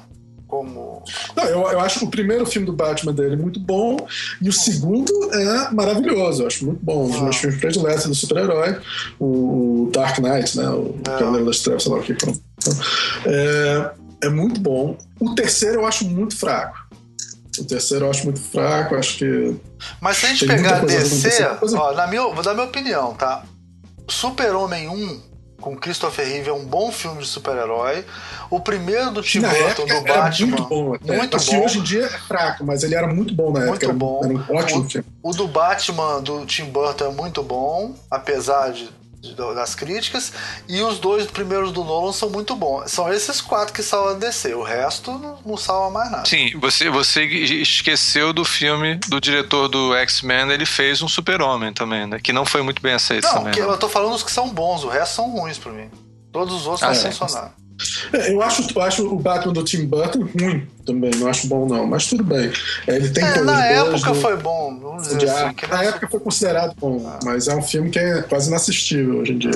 Como. 0.48 1.04
Não, 1.36 1.43
eu, 1.43 1.60
eu 1.72 1.80
acho 1.80 2.06
o 2.06 2.10
primeiro 2.10 2.45
filme 2.45 2.66
do 2.66 2.74
Batman 2.74 3.14
dele 3.14 3.36
muito 3.36 3.60
bom 3.60 4.08
e 4.41 4.50
o 4.50 4.54
segundo 4.54 5.12
é 5.34 5.72
maravilhoso. 5.72 6.43
Eu 6.43 6.48
acho 6.48 6.66
muito 6.66 6.80
bom. 6.82 7.06
Um 7.06 7.12
dos 7.12 7.22
meus 7.22 7.36
ah. 7.36 7.39
filmes 7.39 7.60
prediletos 7.60 8.06
do 8.06 8.16
super-herói, 8.16 8.80
o 9.20 9.89
Dark 9.93 10.18
Knight, 10.20 10.58
né? 10.58 10.70
O 10.70 10.95
é. 11.00 11.18
Cavaleiro 11.20 11.45
das 11.45 11.60
Trevas, 11.60 11.84
sei 11.84 11.91
lá 11.91 11.98
o 12.00 12.04
que. 12.04 12.14
Então, 12.14 12.34
é, 13.26 13.91
é 14.24 14.30
muito 14.30 14.60
bom. 14.60 14.98
O 15.20 15.36
terceiro 15.36 15.82
eu 15.82 15.86
acho 15.86 16.06
muito 16.06 16.36
fraco. 16.36 16.88
O 17.60 17.64
terceiro 17.64 18.06
eu 18.06 18.10
acho 18.10 18.24
muito 18.24 18.39
fraco, 18.39 18.95
acho 18.95 19.18
que. 19.18 19.56
Mas 20.00 20.18
se 20.18 20.26
a 20.26 20.30
gente 20.30 20.48
pegar 20.48 20.86
DC, 20.86 21.30
ó, 21.76 21.93
na 21.93 22.08
minha, 22.08 22.22
vou 22.22 22.43
dar 22.43 22.54
minha 22.54 22.68
opinião, 22.68 23.14
tá? 23.14 23.43
Super-Homem 24.08 24.88
1 24.88 25.28
com 25.60 25.76
Christopher 25.76 26.26
Reeve 26.26 26.49
é 26.49 26.53
um 26.53 26.66
bom 26.66 26.91
filme 26.91 27.22
de 27.22 27.28
super-herói. 27.28 28.05
O 28.49 28.60
primeiro 28.60 29.12
do 29.12 29.22
Tim 29.22 29.41
Burton, 29.41 29.86
do 29.86 30.01
Batman. 30.01 30.47
Muito 30.47 30.64
bom. 30.68 30.93
Até. 30.93 31.18
Muito 31.18 31.38
assim, 31.38 31.58
bom. 31.58 31.66
Hoje 31.66 31.80
em 31.80 31.84
dia 31.84 32.05
é 32.05 32.10
fraco, 32.10 32.64
mas 32.64 32.84
ele 32.84 32.95
era 32.95 33.08
muito 33.08 33.34
bom 33.34 33.51
na 33.51 33.66
muito 33.66 33.86
época. 33.86 33.88
Muito 33.88 33.99
bom. 33.99 34.22
Era, 34.24 34.34
era 34.34 34.53
um 34.53 34.55
ótimo 34.55 34.82
o, 34.82 34.89
filme. 34.89 35.08
O 35.24 35.32
do 35.34 35.47
Batman, 35.47 36.22
do 36.22 36.45
Tim 36.45 36.66
Burton, 36.66 37.05
é 37.05 37.12
muito 37.12 37.41
bom, 37.41 37.95
apesar 38.10 38.72
de 38.72 38.89
das 39.34 39.75
críticas 39.75 40.32
e 40.67 40.82
os 40.82 40.99
dois 40.99 41.25
primeiros 41.28 41.71
do 41.71 41.84
Nolan 41.84 42.11
são 42.11 42.30
muito 42.30 42.55
bons. 42.55 42.91
São 42.91 43.11
esses 43.11 43.41
quatro 43.41 43.73
que 43.73 43.84
salvam 43.84 44.15
a 44.15 44.17
DC. 44.17 44.53
O 44.55 44.63
resto 44.63 45.11
não, 45.11 45.39
não 45.45 45.57
salva 45.57 45.89
mais 45.89 46.11
nada. 46.11 46.25
Sim, 46.25 46.57
você, 46.59 46.89
você 46.89 47.23
esqueceu 47.25 48.34
do 48.34 48.43
filme 48.45 48.95
do 49.07 49.19
diretor 49.19 49.67
do 49.67 49.95
X-Men, 49.95 50.51
ele 50.51 50.65
fez 50.65 51.01
um 51.01 51.07
Super-Homem 51.07 51.73
também, 51.73 52.07
né? 52.07 52.19
Que 52.19 52.34
não 52.34 52.45
foi 52.45 52.61
muito 52.61 52.82
bem 52.82 52.93
aceito 52.93 53.23
não, 53.25 53.34
também. 53.34 53.59
Não, 53.59 53.71
eu 53.71 53.78
tô 53.78 53.89
falando 53.89 54.13
os 54.13 54.23
que 54.23 54.32
são 54.32 54.49
bons, 54.49 54.84
o 54.84 54.89
resto 54.89 55.15
são 55.15 55.30
ruins 55.30 55.57
para 55.57 55.71
mim. 55.71 55.89
Todos 56.32 56.53
os 56.53 56.67
outros 56.67 56.84
ah, 56.84 56.93
não 56.93 57.09
é. 57.09 57.11
funcionaram. 57.11 57.66
É, 58.11 58.32
eu, 58.34 58.41
acho, 58.41 58.67
eu 58.73 58.82
acho 58.82 59.07
o 59.07 59.19
Batman 59.19 59.53
do 59.53 59.63
Tim 59.63 59.86
Burton 59.86 60.28
ruim 60.39 60.67
também, 60.86 61.11
não 61.17 61.28
acho 61.28 61.47
bom 61.47 61.67
não, 61.67 61.86
mas 61.86 62.07
tudo 62.07 62.23
bem. 62.23 62.49
É, 62.88 62.95
ele 62.95 63.09
tem 63.09 63.23
é, 63.23 63.41
na 63.41 63.65
época 63.65 64.13
do, 64.13 64.21
foi 64.21 64.38
bom, 64.38 64.80
vamos 64.80 65.03
dizer 65.03 65.30
assim, 65.30 65.55
Na 65.69 65.84
época 65.84 66.07
foi 66.09 66.19
considerado 66.19 66.73
bom, 66.80 67.05
ah. 67.05 67.19
mas 67.25 67.47
é 67.47 67.55
um 67.55 67.61
filme 67.61 67.89
que 67.89 67.99
é 67.99 68.21
quase 68.21 68.47
inassistível 68.47 69.19
hoje 69.19 69.34
em 69.34 69.38
dia. 69.38 69.51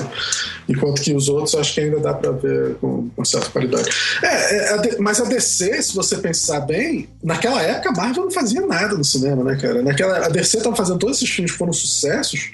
Enquanto 0.68 1.02
que 1.02 1.14
os 1.14 1.30
outros 1.30 1.56
acho 1.56 1.74
que 1.74 1.80
ainda 1.80 2.00
dá 2.00 2.14
pra 2.14 2.32
ver 2.32 2.76
com, 2.76 3.10
com 3.16 3.26
certa 3.26 3.50
qualidade. 3.50 3.90
É, 4.22 4.76
é 4.76 4.98
mas 5.00 5.22
a 5.22 5.24
DC, 5.24 5.82
se 5.82 5.96
você 5.96 6.18
pensar 6.18 6.60
bem, 6.62 7.08
naquela 7.24 7.62
época 7.62 7.90
a 7.90 7.94
Marvel 7.94 8.26
não 8.26 8.32
fazia 8.32 8.62
nada 8.66 8.96
no 8.96 9.04
cinema, 9.04 9.44
né, 9.44 9.56
cara? 9.56 9.82
Naquela, 9.82 10.26
a 10.26 10.30
DC 10.30 10.62
tava 10.62 10.76
fazendo 10.76 11.00
todos 11.00 11.18
esses 11.18 11.30
filmes 11.30 11.52
que 11.52 11.58
foram 11.58 11.74
sucessos 11.74 12.52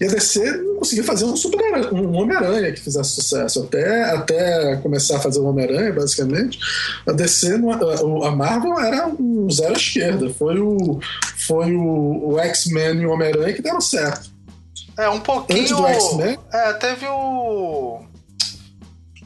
e 0.00 0.04
a 0.04 0.08
DC 0.08 0.40
não 0.58 0.76
conseguia 0.76 1.04
fazer 1.04 1.24
um, 1.24 1.36
super 1.36 1.60
um 1.92 2.12
Homem-Aranha 2.14 2.72
que 2.72 2.80
fizesse 2.80 3.10
sucesso. 3.10 3.62
Até, 3.62 4.04
até 4.10 4.76
começar 4.76 5.16
a 5.16 5.20
fazer 5.20 5.40
o 5.40 5.46
Homem-Aranha, 5.46 5.92
basicamente, 5.92 6.58
a 7.06 7.12
DC, 7.12 7.54
a 7.54 8.30
Marvel 8.30 8.78
era 8.80 9.08
um 9.08 9.48
zero 9.50 9.74
à 9.74 9.76
esquerda. 9.76 10.30
Foi 10.30 10.58
o, 10.58 11.00
foi 11.36 11.74
o, 11.74 12.32
o 12.32 12.38
X-Men 12.38 13.02
e 13.02 13.06
o 13.06 13.12
Homem-Aranha 13.12 13.54
que 13.54 13.62
deram 13.62 13.80
certo. 13.80 14.30
É, 14.98 15.08
um 15.08 15.20
pouquinho. 15.20 15.60
Antes 15.60 15.76
do 15.76 15.86
X-Men. 15.86 16.38
É, 16.52 16.72
teve 16.74 17.06
o. 17.06 18.00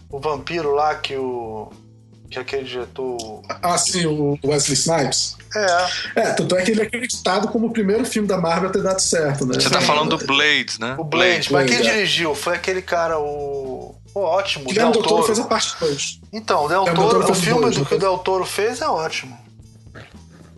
O 0.09 0.21
vampiro 0.21 0.73
lá 0.73 0.95
que 0.95 1.17
o 1.17 1.71
que 2.31 2.39
aquele 2.39 2.65
diretor. 2.65 3.43
Ah, 3.63 3.79
sim, 3.79 4.07
o 4.07 4.39
Wesley 4.45 4.75
Snipes. 4.75 5.37
É. 5.55 6.21
É, 6.21 6.33
tanto 6.33 6.57
é 6.57 6.63
que 6.63 6.71
ele 6.73 6.83
é 6.83 6.85
acreditado 6.85 7.49
como 7.49 7.69
o 7.69 7.71
primeiro 7.71 8.05
filme 8.05 8.29
da 8.29 8.39
Marvel 8.39 8.69
a 8.69 8.73
ter 8.73 8.83
dado 8.83 9.01
certo, 9.01 9.47
né? 9.47 9.55
Você 9.55 9.71
tá 9.71 9.81
falando 9.81 10.17
do 10.17 10.27
Blade, 10.27 10.77
né? 10.79 10.97
O 10.99 11.05
Blade, 11.05 11.49
Blade 11.49 11.53
mas 11.53 11.71
quem 11.71 11.79
é. 11.79 11.93
dirigiu? 11.93 12.35
Foi 12.35 12.55
aquele 12.55 12.83
cara, 12.83 13.19
o. 13.19 13.95
Oh, 14.15 14.21
ótimo, 14.21 14.73
Del 14.73 14.93
Toro. 14.93 15.09
Toro 15.09 15.23
fez 15.25 15.39
a 15.39 15.45
parte 15.45 15.77
2. 15.79 16.21
Então, 16.33 16.65
o 16.65 16.69
Del 16.69 16.85
Toro, 16.87 17.31
o 17.31 17.35
filme 17.35 17.71
do 17.71 17.85
que 17.85 17.95
o 17.95 17.99
Del 17.99 18.19
Toro 18.19 18.47
fez 18.47 18.81
é 18.81 18.89
ótimo. 18.89 19.46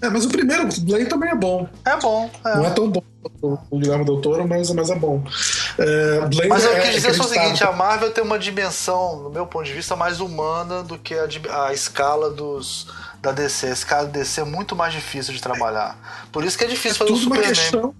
É, 0.01 0.09
mas 0.09 0.25
o 0.25 0.29
primeiro, 0.29 0.65
o 0.65 0.81
Blade 0.81 1.07
também 1.07 1.31
é 1.31 1.35
bom. 1.35 1.69
É 1.85 1.97
bom. 1.97 2.31
É. 2.45 2.57
Não 2.57 2.67
é 2.67 2.71
tão 2.71 2.89
bom 2.89 3.03
o 3.43 3.79
Guilherme 3.79 4.05
Del 4.05 4.21
Toro, 4.21 4.47
mas, 4.47 4.71
mas 4.71 4.91
é 4.91 4.95
bom. 4.95 5.23
É, 5.79 6.21
Blade 6.21 6.49
mas 6.49 6.65
eu 6.65 6.73
é, 6.73 6.81
quis 6.81 6.95
dizer 6.95 7.15
só 7.15 7.25
o 7.25 7.29
seguinte: 7.29 7.63
a 7.65 7.73
Marvel 7.73 8.11
tem 8.11 8.23
uma 8.23 8.39
dimensão, 8.39 9.17
no 9.23 9.31
meu 9.31 9.47
ponto 9.47 9.65
de 9.65 9.73
vista, 9.73 9.97
mais 9.97 10.21
humana 10.21 10.83
do 10.83 10.99
que 10.99 11.15
a, 11.15 11.67
a 11.67 11.73
escala 11.73 12.31
dos, 12.31 12.87
da 13.21 13.33
DC. 13.33 13.67
A 13.67 13.73
escala 13.73 14.05
da 14.07 14.13
DC 14.13 14.41
é 14.41 14.45
muito 14.45 14.75
mais 14.75 14.93
difícil 14.93 15.35
de 15.35 15.41
trabalhar. 15.41 16.29
Por 16.33 16.45
isso 16.45 16.57
que 16.57 16.65
é 16.65 16.69
difícil 16.69 16.97
é 16.97 16.99
fazer 16.99 17.11
tudo 17.11 17.19
um 17.19 17.23
Superman. 17.23 17.49
Uma 17.49 17.55
questão 17.55 17.95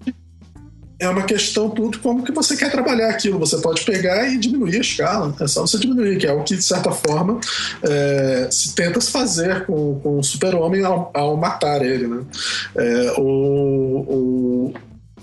é 0.99 1.07
uma 1.07 1.23
questão 1.23 1.69
tudo 1.69 1.97
como 1.99 2.23
que 2.23 2.31
você 2.31 2.57
quer 2.57 2.69
trabalhar 2.69 3.09
aquilo. 3.09 3.39
Você 3.39 3.57
pode 3.59 3.83
pegar 3.83 4.27
e 4.27 4.37
diminuir 4.37 4.77
a 4.77 4.81
escala. 4.81 5.33
É 5.39 5.47
só 5.47 5.61
você 5.61 5.77
diminuir, 5.77 6.17
que 6.17 6.27
é 6.27 6.33
o 6.33 6.43
que, 6.43 6.55
de 6.55 6.63
certa 6.63 6.91
forma, 6.91 7.39
é, 7.83 8.49
se 8.51 8.75
tenta 8.75 8.99
fazer 8.99 9.65
com, 9.65 9.99
com 10.01 10.19
o 10.19 10.23
super-homem 10.23 10.83
ao, 10.83 11.09
ao, 11.13 11.37
matar 11.37 11.81
ele. 11.85 12.05
Né? 12.05 12.21
É, 12.75 13.13
o, 13.17 13.23
o, 14.09 14.73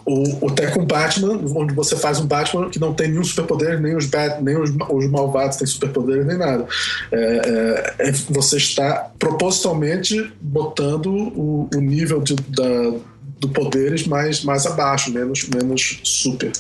o, 0.07 0.49
até 0.49 0.69
com 0.69 0.83
Batman, 0.83 1.39
onde 1.55 1.75
você 1.75 1.95
faz 1.95 2.19
um 2.21 2.27
Batman 2.27 2.71
que 2.71 2.79
não 2.79 2.95
tem 2.95 3.09
nenhum 3.09 3.25
superpoder, 3.25 3.79
nem 3.79 3.95
os, 3.95 4.07
bat, 4.07 4.43
nem 4.43 4.57
os, 4.57 4.71
os 4.71 5.11
malvados 5.11 5.59
têm 5.59 5.67
superpoder, 5.67 6.25
nem 6.25 6.39
nada. 6.39 6.67
É, 7.13 7.95
é, 7.99 8.09
é, 8.09 8.13
você 8.31 8.57
está 8.57 9.11
propositalmente 9.19 10.33
botando 10.41 11.09
o, 11.09 11.69
o 11.75 11.81
nível 11.81 12.23
de, 12.23 12.35
da 12.35 12.95
do 13.39 13.49
poderes 13.51 14.07
mais, 14.07 14.43
mais 14.43 14.65
abaixo, 14.65 15.11
menos, 15.13 15.47
menos 15.49 16.01
super. 16.05 16.51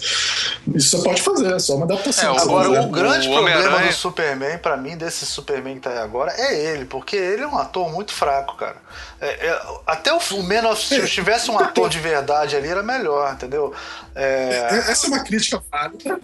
Isso 0.74 0.96
você 0.96 1.02
pode 1.02 1.22
fazer, 1.22 1.54
é 1.54 1.58
só 1.58 1.76
uma 1.76 1.86
adaptação. 1.86 2.36
É, 2.36 2.40
agora, 2.40 2.82
o, 2.82 2.90
grande 2.90 3.28
o 3.28 3.32
problema 3.32 3.78
do 3.78 3.92
Superman, 3.92 4.58
para 4.58 4.76
mim, 4.76 4.96
desse 4.96 5.24
Superman 5.24 5.76
que 5.76 5.80
tá 5.80 5.90
aí 5.90 5.98
agora, 5.98 6.32
é 6.36 6.72
ele, 6.72 6.84
porque 6.84 7.16
ele 7.16 7.42
é 7.42 7.46
um 7.46 7.56
ator 7.56 7.90
muito 7.90 8.12
fraco, 8.12 8.56
cara. 8.56 8.76
É, 9.20 9.46
é, 9.46 9.62
até 9.86 10.12
o, 10.12 10.18
o 10.18 10.76
Steel, 10.76 11.06
se 11.06 11.08
tivesse 11.08 11.50
um 11.50 11.58
ator 11.58 11.88
de 11.88 11.98
verdade 11.98 12.54
ali, 12.54 12.68
era 12.68 12.82
melhor, 12.82 13.32
entendeu? 13.32 13.72
É, 14.14 14.68
é... 14.70 14.76
Essa 14.90 15.06
é 15.06 15.08
uma 15.08 15.24
crítica 15.24 15.62
válida, 15.72 16.20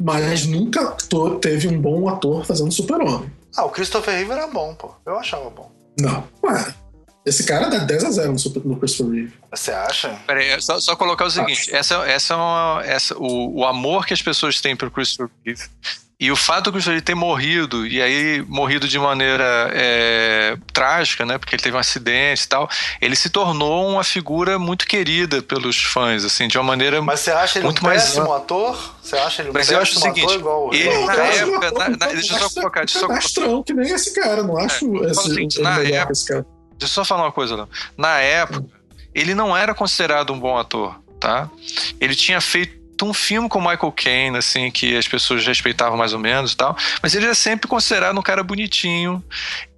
mas 0.00 0.44
nunca 0.44 0.96
teve 1.40 1.68
um 1.68 1.80
bom 1.80 2.08
ator 2.08 2.44
fazendo 2.44 2.72
Super-Homem. 2.72 3.32
Ah, 3.56 3.64
o 3.64 3.70
Christopher 3.70 4.14
Reeve 4.14 4.32
era 4.32 4.48
bom, 4.48 4.74
pô. 4.74 4.92
Eu 5.06 5.16
achava 5.16 5.48
bom. 5.50 5.70
Não, 6.00 6.24
ué. 6.42 6.74
Esse 7.24 7.44
cara 7.44 7.68
dá 7.68 7.78
10 7.78 8.04
a 8.04 8.10
0 8.10 8.32
no, 8.32 8.38
Super, 8.38 8.64
no 8.64 8.76
Christopher 8.76 9.12
Reeve. 9.12 9.32
Você 9.50 9.70
acha? 9.70 10.10
Peraí, 10.26 10.60
só, 10.60 10.78
só 10.78 10.94
colocar 10.94 11.24
o 11.24 11.30
seguinte: 11.30 11.74
essa, 11.74 11.96
essa 12.06 12.34
é 12.34 12.36
uma. 12.36 12.82
Essa, 12.84 13.16
o, 13.16 13.60
o 13.60 13.64
amor 13.64 14.06
que 14.06 14.12
as 14.12 14.20
pessoas 14.20 14.60
têm 14.60 14.76
pelo 14.76 14.90
Christopher 14.90 15.30
Reeve 15.44 15.64
e 16.18 16.30
o 16.30 16.36
fato 16.36 16.64
do 16.64 16.72
Christopher 16.72 17.02
ter 17.02 17.14
morrido, 17.14 17.86
e 17.86 18.00
aí 18.00 18.42
morrido 18.48 18.86
de 18.86 18.98
maneira 18.98 19.70
é, 19.74 20.56
trágica, 20.72 21.26
né? 21.26 21.38
Porque 21.38 21.56
ele 21.56 21.62
teve 21.62 21.76
um 21.76 21.80
acidente 21.80 22.44
e 22.44 22.48
tal, 22.48 22.68
ele 23.00 23.16
se 23.16 23.28
tornou 23.28 23.90
uma 23.90 24.04
figura 24.04 24.58
muito 24.58 24.86
querida 24.86 25.42
pelos 25.42 25.76
fãs, 25.82 26.24
assim, 26.24 26.46
de 26.46 26.56
uma 26.56 26.64
maneira 26.64 27.02
Mas 27.02 27.20
você 27.20 27.32
acha 27.32 27.58
ele 27.58 27.64
muito 27.64 27.84
um 27.84 27.88
péssimo 27.88 28.28
mais... 28.28 28.42
ator? 28.42 28.94
Você 29.02 29.16
acha 29.16 29.42
ele 29.42 29.50
um 29.50 29.52
Mas 29.52 29.70
eu 29.70 29.78
acho 29.80 29.98
o 29.98 30.00
seguinte, 30.00 30.34
igual 30.34 30.72
ele, 30.72 31.04
na 31.04 31.14
época, 31.14 31.70
na, 31.72 31.88
na, 31.90 32.06
deixa 32.06 32.34
eu 32.34 32.48
só 32.48 32.60
colocar, 32.60 32.80
deixa 32.84 32.98
eu 32.98 33.20
só 33.20 33.40
colocar. 33.40 33.64
que 33.64 33.74
nem 33.74 33.92
esse 33.92 34.14
cara, 34.14 34.42
não 34.42 34.56
acho 34.56 35.04
é, 35.04 35.10
esse, 35.10 35.22
seguinte, 35.22 35.60
na 35.60 35.80
época, 35.80 36.12
esse 36.12 36.26
cara. 36.26 36.46
Deixa 36.78 36.84
eu 36.84 36.88
só 36.88 37.04
falar 37.04 37.24
uma 37.24 37.32
coisa, 37.32 37.56
não. 37.56 37.68
Na 37.96 38.18
época, 38.18 38.64
ele 39.14 39.34
não 39.34 39.56
era 39.56 39.74
considerado 39.74 40.32
um 40.32 40.38
bom 40.38 40.58
ator, 40.58 41.00
tá? 41.20 41.48
Ele 42.00 42.14
tinha 42.14 42.40
feito 42.40 42.82
um 43.02 43.12
filme 43.12 43.48
com 43.48 43.60
Michael 43.60 43.92
Caine, 43.92 44.38
assim, 44.38 44.70
que 44.70 44.96
as 44.96 45.06
pessoas 45.06 45.46
respeitavam 45.46 45.96
mais 45.96 46.12
ou 46.12 46.18
menos 46.18 46.52
e 46.52 46.56
tal, 46.56 46.76
mas 47.02 47.14
ele 47.14 47.26
é 47.26 47.34
sempre 47.34 47.68
considerado 47.68 48.18
um 48.18 48.22
cara 48.22 48.42
bonitinho. 48.42 49.22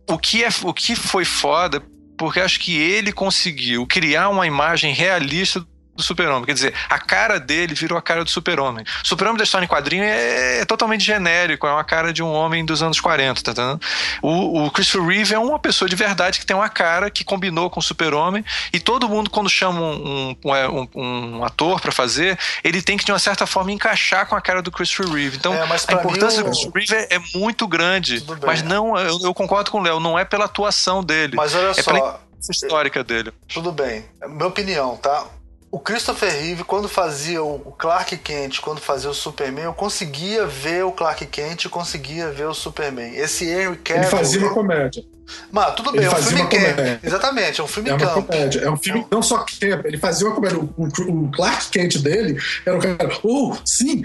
O 0.09 0.19
que, 0.19 0.45
é, 0.45 0.49
o 0.63 0.73
que 0.73 0.95
foi 0.95 1.25
foda, 1.25 1.83
porque 2.17 2.41
acho 2.41 2.61
que 2.61 2.77
ele 2.77 3.13
conseguiu 3.13 3.87
criar 3.87 4.29
uma 4.29 4.47
imagem 4.47 4.95
realista 4.95 5.67
do 5.97 6.03
super-homem. 6.03 6.45
Quer 6.45 6.55
dizer, 6.55 6.75
a 6.89 6.99
cara 6.99 7.41
dele 7.41 7.75
virou 7.75 7.99
a 7.99 8.03
cara 8.03 8.23
do 8.23 8.31
super-homem. 8.31 8.85
O 9.03 9.09
super-homem 9.09 9.39
da 9.39 9.45
história 9.45 9.65
em 9.65 9.69
quadrinho 9.69 10.05
é, 10.05 10.61
é, 10.61 10.65
totalmente 10.65 11.05
genérico, 11.05 11.67
é 11.67 11.73
uma 11.73 11.85
cara 11.85 12.13
de 12.13 12.23
um 12.23 12.31
homem 12.31 12.65
dos 12.65 12.83
anos 12.83 13.01
40, 13.01 13.43
tá 13.43 13.53
entendendo? 13.53 13.81
O, 14.23 14.67
o 14.67 14.71
Christopher 14.71 15.09
Reeve 15.09 15.35
é 15.35 15.39
uma 15.39 15.59
pessoa 15.59 15.89
de 15.89 15.97
verdade 15.97 16.39
que 16.39 16.47
tem 16.47 16.57
uma 16.57 16.69
cara 16.69 17.11
que 17.11 17.25
combinou 17.25 17.71
com 17.71 17.81
o 17.81 17.83
super-homem 17.83 18.45
e 18.73 18.79
todo 18.79 19.09
mundo, 19.09 19.31
quando 19.31 19.49
chama 19.49 19.81
um, 19.81 20.37
um, 20.45 20.55
é, 20.55 20.69
um, 20.69 20.89
um 20.95 21.45
ator 21.45 21.81
para 21.81 21.91
fazer, 21.91 22.39
ele 22.63 22.83
tem 22.83 22.97
que, 22.97 23.05
de 23.05 23.13
uma 23.13 23.19
certa 23.19 23.47
forma, 23.47 23.73
encaixar 23.73 24.27
com 24.27 24.37
a 24.37 24.41
cara 24.41 24.61
do 24.61 24.71
Christopher 24.71 25.13
Reeve. 25.13 25.37
Então, 25.37 25.55
é, 25.55 25.63
a 25.63 25.93
importância 25.95 26.43
mim, 26.43 26.45
do 26.45 26.51
Christopher 26.51 26.85
Reeve 26.89 27.07
é, 27.11 27.17
é 27.17 27.39
muito 27.39 27.67
grande, 27.67 28.25
mas 28.45 28.63
não, 28.63 28.97
eu, 28.99 29.19
eu, 29.23 29.35
concordo 29.35 29.71
com 29.71 29.79
o 29.79 29.83
Léo, 29.83 29.99
não 29.99 30.19
é 30.19 30.25
pela 30.25 30.45
atuação 30.45 31.03
dele. 31.03 31.37
Mas 31.37 31.55
olha 31.55 31.71
é 31.71 31.75
só... 31.75 31.93
Pela 31.93 32.27
histórica 32.51 33.03
dele. 33.03 33.33
Tudo 33.49 33.73
bem. 33.73 34.05
Minha 34.29 34.47
opinião, 34.47 34.97
tá? 34.97 35.27
O 35.71 35.79
Christopher 35.79 36.33
Reeve, 36.33 36.64
quando 36.64 36.89
fazia 36.89 37.43
o 37.43 37.73
Clark 37.73 38.17
Kent, 38.19 38.61
quando 38.61 38.81
fazia 38.81 39.11
o 39.11 39.14
Superman, 39.14 39.64
eu 39.64 39.75
conseguia 39.75 40.47
ver 40.47 40.85
o 40.85 40.93
Clark 40.93 41.27
Kent, 41.27 41.69
conseguia 41.69 42.31
ver 42.31 42.47
o 42.47 42.55
Superman. 42.55 43.14
Esse 43.14 43.47
Henry 43.47 43.77
Cavill... 43.77 44.03
Ele 44.03 44.11
fazia 44.11 44.41
uma 44.41 44.55
comédia. 44.55 45.05
Mas 45.51 45.75
tudo 45.75 45.91
bem, 45.91 46.03
ele 46.03 46.09
é 46.09 46.17
um 46.17 46.23
filme 46.23 46.47
camp. 46.47 47.05
Exatamente, 47.05 47.61
é 47.61 47.64
um 47.64 47.67
filme 47.67 47.91
é 47.91 47.95
uma 47.95 47.99
camp. 47.99 48.27
Comédia. 48.27 48.61
É 48.61 48.71
um 48.71 48.77
filme 48.77 49.07
não 49.11 49.21
só 49.23 49.39
camp, 49.39 49.85
ele 49.85 49.99
fazia 49.99 50.27
uma 50.27 50.35
comédia. 50.37 50.59
O, 50.59 50.85
o, 50.85 51.31
Clark 51.33 51.69
Kent 51.71 51.99
dele 51.99 52.41
era 52.64 52.77
o 52.77 52.81
cara, 52.81 53.19
oh, 53.25 53.57
sim, 53.64 54.03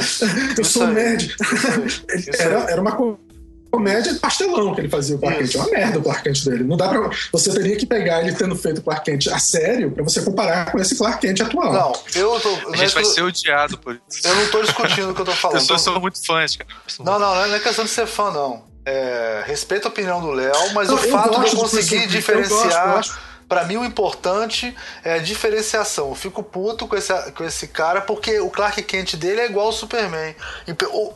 isso, 0.00 0.24
eu 0.56 0.64
sou 0.64 0.84
um 0.84 0.92
nerd. 0.92 1.34
Era, 2.38 2.70
era 2.70 2.80
uma 2.80 2.92
comédia 2.92 3.31
comédia 3.72 4.14
pastelão 4.16 4.74
que 4.74 4.82
ele 4.82 4.88
fazia 4.90 5.16
o 5.16 5.18
Clark 5.18 5.38
Kent. 5.38 5.54
É 5.54 5.58
uma 5.58 5.70
merda 5.70 5.98
o 5.98 6.02
Clark 6.02 6.22
Kent 6.22 6.44
dele. 6.44 6.64
Não 6.64 6.76
dá 6.76 6.88
pra. 6.88 7.10
Você 7.32 7.50
teria 7.52 7.74
que 7.74 7.86
pegar 7.86 8.20
ele 8.20 8.34
tendo 8.34 8.54
feito 8.54 8.78
o 8.78 8.82
Clark 8.82 9.04
Kent 9.04 9.28
a 9.28 9.38
sério 9.38 9.90
pra 9.90 10.04
você 10.04 10.20
comparar 10.20 10.70
com 10.70 10.78
esse 10.78 10.94
Clark 10.94 11.26
Kent 11.26 11.40
atual. 11.40 11.72
Não, 11.72 11.92
eu 12.14 12.38
tô. 12.38 12.70
A 12.70 12.76
gente 12.76 12.94
vai 12.94 13.04
ser 13.04 13.22
odiado 13.22 13.78
por 13.78 13.98
isso. 14.08 14.26
Eu 14.28 14.34
não 14.36 14.46
tô 14.50 14.62
discutindo 14.62 15.10
o 15.10 15.14
que 15.14 15.20
eu 15.22 15.24
tô 15.24 15.32
falando. 15.32 15.56
As 15.56 15.62
pessoas 15.62 15.80
são 15.80 15.98
muito 15.98 16.24
fãs, 16.24 16.54
cara. 16.54 16.68
Não, 17.00 17.18
não, 17.18 17.34
não 17.34 17.54
é 17.54 17.58
questão 17.58 17.84
de 17.84 17.90
ser 17.90 18.06
fã, 18.06 18.30
não. 18.30 18.70
É, 18.84 19.44
respeito 19.46 19.86
a 19.86 19.90
opinião 19.90 20.20
do 20.20 20.32
Léo, 20.32 20.52
mas 20.74 20.88
não, 20.88 20.96
o 20.96 20.98
fato 20.98 21.40
de 21.40 21.52
eu 21.52 21.56
conseguir 21.56 22.06
diferenciar. 22.08 22.62
Eu 22.62 22.68
gosto, 22.68 22.76
eu 22.76 22.92
gosto 22.94 23.31
para 23.52 23.64
mim 23.64 23.76
o 23.76 23.84
importante 23.84 24.74
é 25.04 25.12
a 25.12 25.18
diferenciação. 25.18 26.08
Eu 26.08 26.14
fico 26.14 26.42
puto 26.42 26.88
com 26.88 26.96
esse, 26.96 27.12
com 27.32 27.44
esse 27.44 27.68
cara 27.68 28.00
porque 28.00 28.40
o 28.40 28.48
Clark 28.48 28.82
Kent 28.82 29.16
dele 29.16 29.42
é 29.42 29.44
igual 29.44 29.66
ao 29.66 29.72
Superman. 29.72 30.34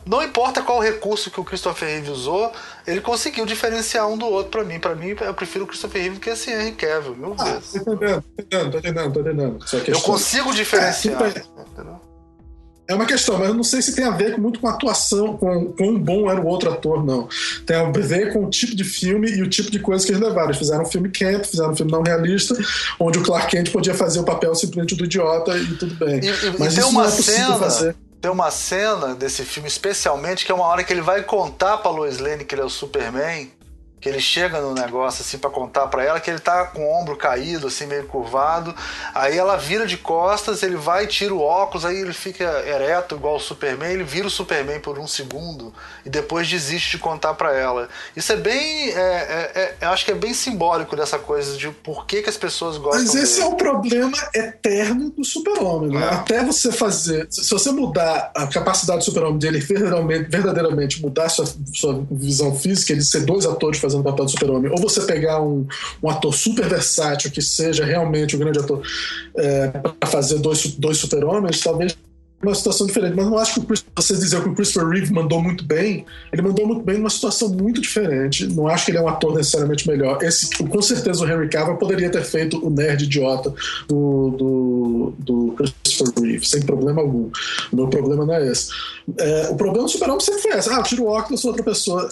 Não 0.05 0.21
importa 0.21 0.61
qual 0.61 0.79
recurso 0.79 1.31
que 1.31 1.39
o 1.39 1.43
Christopher 1.43 1.89
Reeve 1.89 2.11
usou, 2.11 2.53
ele 2.85 3.01
conseguiu 3.01 3.43
diferenciar 3.43 4.07
um 4.07 4.15
do 4.15 4.27
outro 4.27 4.51
para 4.51 4.63
mim. 4.63 4.79
Para 4.79 4.93
mim, 4.93 5.15
eu 5.19 5.33
prefiro 5.33 5.65
o 5.65 5.67
Christopher 5.67 5.99
Reeve 5.99 6.19
que 6.19 6.29
esse 6.29 6.51
Henry 6.51 6.73
Cavill, 6.73 7.15
mil 7.15 7.35
ah. 7.39 7.59
Tô 7.83 7.93
entendendo, 7.93 8.23
tô 8.23 8.43
entendendo, 8.43 8.71
tô 8.71 8.77
entendendo, 8.77 9.11
tô 9.11 9.77
entendendo. 9.77 9.95
Eu 9.95 10.01
consigo 10.01 10.53
diferenciar. 10.53 11.19
É, 11.23 11.29
entendeu? 11.29 12.06
É 12.87 12.95
uma 12.95 13.05
questão, 13.05 13.37
mas 13.37 13.49
eu 13.49 13.53
não 13.53 13.63
sei 13.63 13.81
se 13.81 13.93
tem 13.93 14.05
a 14.05 14.11
ver 14.11 14.39
muito 14.39 14.61
com 14.61 14.67
a 14.67 14.71
atuação, 14.71 15.35
com 15.35 15.73
quão 15.73 15.99
bom 15.99 16.31
era 16.31 16.39
o 16.39 16.45
outro 16.45 16.71
ator, 16.71 17.03
não. 17.03 17.27
Tem 17.65 17.75
a 17.75 17.89
ver 17.89 18.31
com 18.31 18.45
o 18.45 18.49
tipo 18.49 18.73
de 18.73 18.85
filme 18.85 19.29
e 19.29 19.41
o 19.41 19.49
tipo 19.49 19.69
de 19.69 19.79
coisa 19.79 20.05
que 20.05 20.11
eles 20.13 20.21
levaram. 20.21 20.47
Eles 20.47 20.57
fizeram 20.57 20.83
um 20.83 20.85
filme 20.85 21.09
camp, 21.09 21.43
fizeram 21.43 21.71
um 21.71 21.75
filme 21.75 21.91
não 21.91 22.01
realista, 22.01 22.57
onde 22.97 23.19
o 23.19 23.23
Clark 23.23 23.51
Kent 23.51 23.71
podia 23.71 23.93
fazer 23.93 24.19
o 24.19 24.23
papel 24.23 24.55
simplesmente 24.55 24.95
do 24.95 25.03
idiota 25.03 25.57
e 25.57 25.75
tudo 25.75 25.95
bem. 25.95 26.21
E, 26.23 26.27
e, 26.27 26.59
mas 26.59 26.73
e 26.73 26.75
tem 26.77 26.85
uma 26.85 27.07
é 27.07 27.09
cena, 27.09 27.55
fazer. 27.57 27.95
tem 28.21 28.31
uma 28.31 28.51
cena 28.51 29.13
desse 29.13 29.43
filme, 29.43 29.67
especialmente, 29.67 30.45
que 30.45 30.51
é 30.51 30.55
uma 30.55 30.65
hora 30.65 30.81
que 30.81 30.93
ele 30.93 31.01
vai 31.01 31.21
contar 31.23 31.77
pra 31.77 31.91
Lois 31.91 32.19
Lane 32.19 32.45
que 32.45 32.55
ele 32.55 32.61
é 32.61 32.65
o 32.65 32.69
Superman 32.69 33.49
que 33.99 34.07
ele 34.07 34.19
chega 34.19 34.61
no 34.61 34.73
negócio 34.73 35.21
assim 35.21 35.37
para 35.37 35.49
contar 35.49 35.87
para 35.87 36.03
ela 36.03 36.19
que 36.19 36.29
ele 36.29 36.39
tá 36.39 36.65
com 36.65 36.85
o 36.85 37.01
ombro 37.01 37.15
caído, 37.15 37.67
assim 37.67 37.87
meio 37.87 38.05
curvado. 38.05 38.73
Aí 39.13 39.37
ela 39.37 39.57
vira 39.57 39.87
de 39.87 39.97
costas, 39.97 40.61
ele 40.61 40.75
vai, 40.75 41.07
tira 41.07 41.33
o 41.33 41.41
óculos, 41.41 41.83
aí 41.83 41.97
ele 41.97 42.13
fica 42.13 42.43
ereto 42.67 43.15
igual 43.15 43.37
o 43.37 43.39
Superman, 43.39 43.91
ele 43.91 44.03
vira 44.03 44.27
o 44.27 44.29
Superman 44.29 44.79
por 44.79 44.99
um 44.99 45.07
segundo 45.07 45.73
e 46.05 46.09
depois 46.09 46.47
desiste 46.47 46.91
de 46.91 46.97
contar 46.99 47.33
para 47.33 47.53
ela. 47.53 47.89
Isso 48.15 48.31
é 48.31 48.35
bem, 48.35 48.89
é, 48.89 48.95
é, 48.99 49.75
é, 49.81 49.85
acho 49.87 50.05
que 50.05 50.11
é 50.11 50.15
bem 50.15 50.33
simbólico 50.33 50.95
dessa 50.95 51.17
coisa 51.17 51.57
de 51.57 51.69
por 51.69 52.05
que, 52.05 52.21
que 52.21 52.29
as 52.29 52.37
pessoas 52.37 52.77
gostam. 52.77 53.01
Mas 53.03 53.15
esse 53.15 53.39
dele. 53.39 53.47
é 53.47 53.53
o 53.53 53.55
problema 53.55 54.17
eterno 54.33 55.09
do 55.09 55.23
Super-Homem, 55.23 55.97
né? 55.97 56.05
É. 56.05 56.13
Até 56.13 56.43
você 56.43 56.71
fazer, 56.71 57.27
se 57.31 57.49
você 57.49 57.71
mudar 57.71 58.31
a 58.35 58.45
capacidade 58.45 58.99
do 58.99 59.05
Super-Homem 59.05 59.39
dele 59.39 59.59
verdadeiramente, 59.59 60.29
verdadeiramente 60.29 61.01
mudar 61.01 61.29
sua, 61.29 61.45
sua 61.73 62.05
visão 62.11 62.55
física, 62.55 62.93
ele 62.93 63.01
ser 63.01 63.21
dois 63.21 63.45
atores 63.45 63.79
fazendo 63.87 64.01
o 64.01 64.03
papel 64.03 64.25
do 64.25 64.31
super-homem, 64.31 64.71
ou 64.71 64.77
você 64.77 65.01
pegar 65.01 65.41
um, 65.41 65.65
um 66.03 66.09
ator 66.09 66.33
super 66.33 66.67
versátil 66.67 67.31
que 67.31 67.41
seja 67.41 67.85
realmente 67.85 68.35
um 68.35 68.39
grande 68.39 68.59
ator 68.59 68.81
é, 69.35 69.67
para 69.69 70.09
fazer 70.09 70.39
dois, 70.39 70.65
dois 70.75 70.97
super-homens, 70.97 71.59
talvez 71.61 71.95
uma 72.41 72.53
situação 72.53 72.85
diferente. 72.85 73.15
Mas 73.15 73.25
não 73.25 73.37
acho 73.37 73.55
que 73.55 73.59
o 73.59 73.63
Chris, 73.63 73.83
você 73.95 74.13
dizer 74.13 74.41
que 74.41 74.49
o 74.49 74.55
Christopher 74.55 74.89
Reeve 74.89 75.11
mandou 75.11 75.41
muito 75.41 75.63
bem. 75.63 76.05
Ele 76.31 76.41
mandou 76.41 76.67
muito 76.67 76.83
bem 76.83 76.97
numa 76.97 77.09
situação 77.09 77.49
muito 77.49 77.81
diferente. 77.81 78.45
Não 78.47 78.67
acho 78.67 78.85
que 78.85 78.91
ele 78.91 78.99
é 78.99 79.01
um 79.01 79.07
ator 79.07 79.35
necessariamente 79.35 79.87
melhor. 79.87 80.21
Esse, 80.21 80.55
com 80.55 80.81
certeza 80.81 81.23
o 81.23 81.27
Henry 81.27 81.49
Cavill 81.49 81.77
poderia 81.77 82.09
ter 82.09 82.23
feito 82.23 82.63
o 82.65 82.69
nerd 82.69 83.03
idiota 83.03 83.53
do, 83.87 84.29
do, 84.37 85.13
do 85.17 85.55
Christopher 85.57 86.23
Reeve, 86.23 86.47
sem 86.47 86.61
problema 86.61 87.01
algum. 87.01 87.29
O 87.71 87.75
meu 87.75 87.87
problema 87.87 88.25
não 88.25 88.35
é 88.35 88.47
esse. 88.47 88.69
É, 89.17 89.49
o 89.49 89.55
problema 89.55 89.85
do 89.85 89.91
super-homem 89.91 90.19
sempre 90.19 90.41
foi 90.41 90.51
esse. 90.51 90.69
Ah, 90.69 90.77
eu 90.77 90.83
tiro 90.83 91.03
o 91.05 91.07
óculos, 91.07 91.41
sou 91.41 91.49
outra 91.49 91.63
pessoa. 91.63 92.07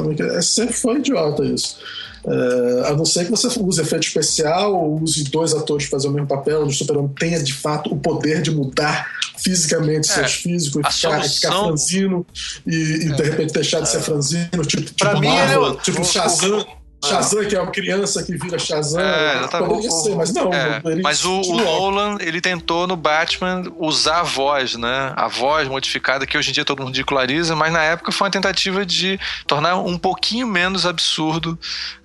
É, 0.00 0.42
sempre 0.42 0.74
foi 0.74 0.98
idiota 0.98 1.44
isso. 1.44 1.76
Uh, 2.24 2.84
a 2.86 2.92
não 2.92 3.04
ser 3.04 3.24
que 3.24 3.32
você 3.32 3.48
use 3.58 3.80
efeito 3.80 4.06
especial 4.06 4.74
ou 4.76 5.02
use 5.02 5.24
dois 5.24 5.52
atores 5.54 5.86
para 5.86 5.98
fazer 5.98 6.08
o 6.08 6.12
mesmo 6.12 6.28
papel, 6.28 6.62
o 6.62 6.70
super-homem 6.70 7.10
tenha 7.18 7.42
de 7.42 7.52
fato 7.52 7.92
o 7.92 7.96
poder 7.96 8.40
de 8.42 8.52
mudar 8.52 9.10
fisicamente 9.38 10.08
é, 10.08 10.14
seus 10.14 10.34
físicos 10.34 10.82
e 10.86 10.92
ficar, 10.92 11.20
ficar 11.24 11.50
franzino 11.50 12.24
e, 12.64 12.74
e 12.74 13.12
é, 13.12 13.14
de 13.16 13.22
repente 13.24 13.52
deixar 13.52 13.80
de 13.80 13.88
ser 13.88 13.98
é. 13.98 14.00
franzino, 14.00 14.64
tipo, 14.64 14.82
tipo 14.82 15.20
mim, 15.20 15.26
Marvel, 15.26 15.76
tipo 15.78 16.04
Shazam. 16.04 16.64
Shazam, 17.04 17.44
que 17.44 17.56
é 17.56 17.60
uma 17.60 17.70
criança 17.70 18.22
que 18.22 18.36
vira 18.36 18.58
Shazam. 18.58 19.00
É, 19.00 19.48
Poderia 19.48 19.90
ser, 19.90 20.14
mas 20.14 20.32
não. 20.32 20.52
É, 20.52 20.80
mas 21.02 21.24
o, 21.24 21.40
o 21.40 21.56
Nolan, 21.56 22.18
ele 22.20 22.40
tentou 22.40 22.86
no 22.86 22.96
Batman 22.96 23.64
usar 23.76 24.20
a 24.20 24.22
voz, 24.22 24.76
né? 24.76 25.12
A 25.16 25.26
voz 25.26 25.68
modificada, 25.68 26.26
que 26.26 26.38
hoje 26.38 26.50
em 26.50 26.52
dia 26.52 26.64
todo 26.64 26.78
mundo 26.80 26.88
ridiculariza, 26.88 27.56
mas 27.56 27.72
na 27.72 27.82
época 27.82 28.12
foi 28.12 28.26
uma 28.26 28.32
tentativa 28.32 28.86
de 28.86 29.18
tornar 29.46 29.76
um 29.76 29.98
pouquinho 29.98 30.46
menos 30.46 30.86
absurdo 30.86 31.58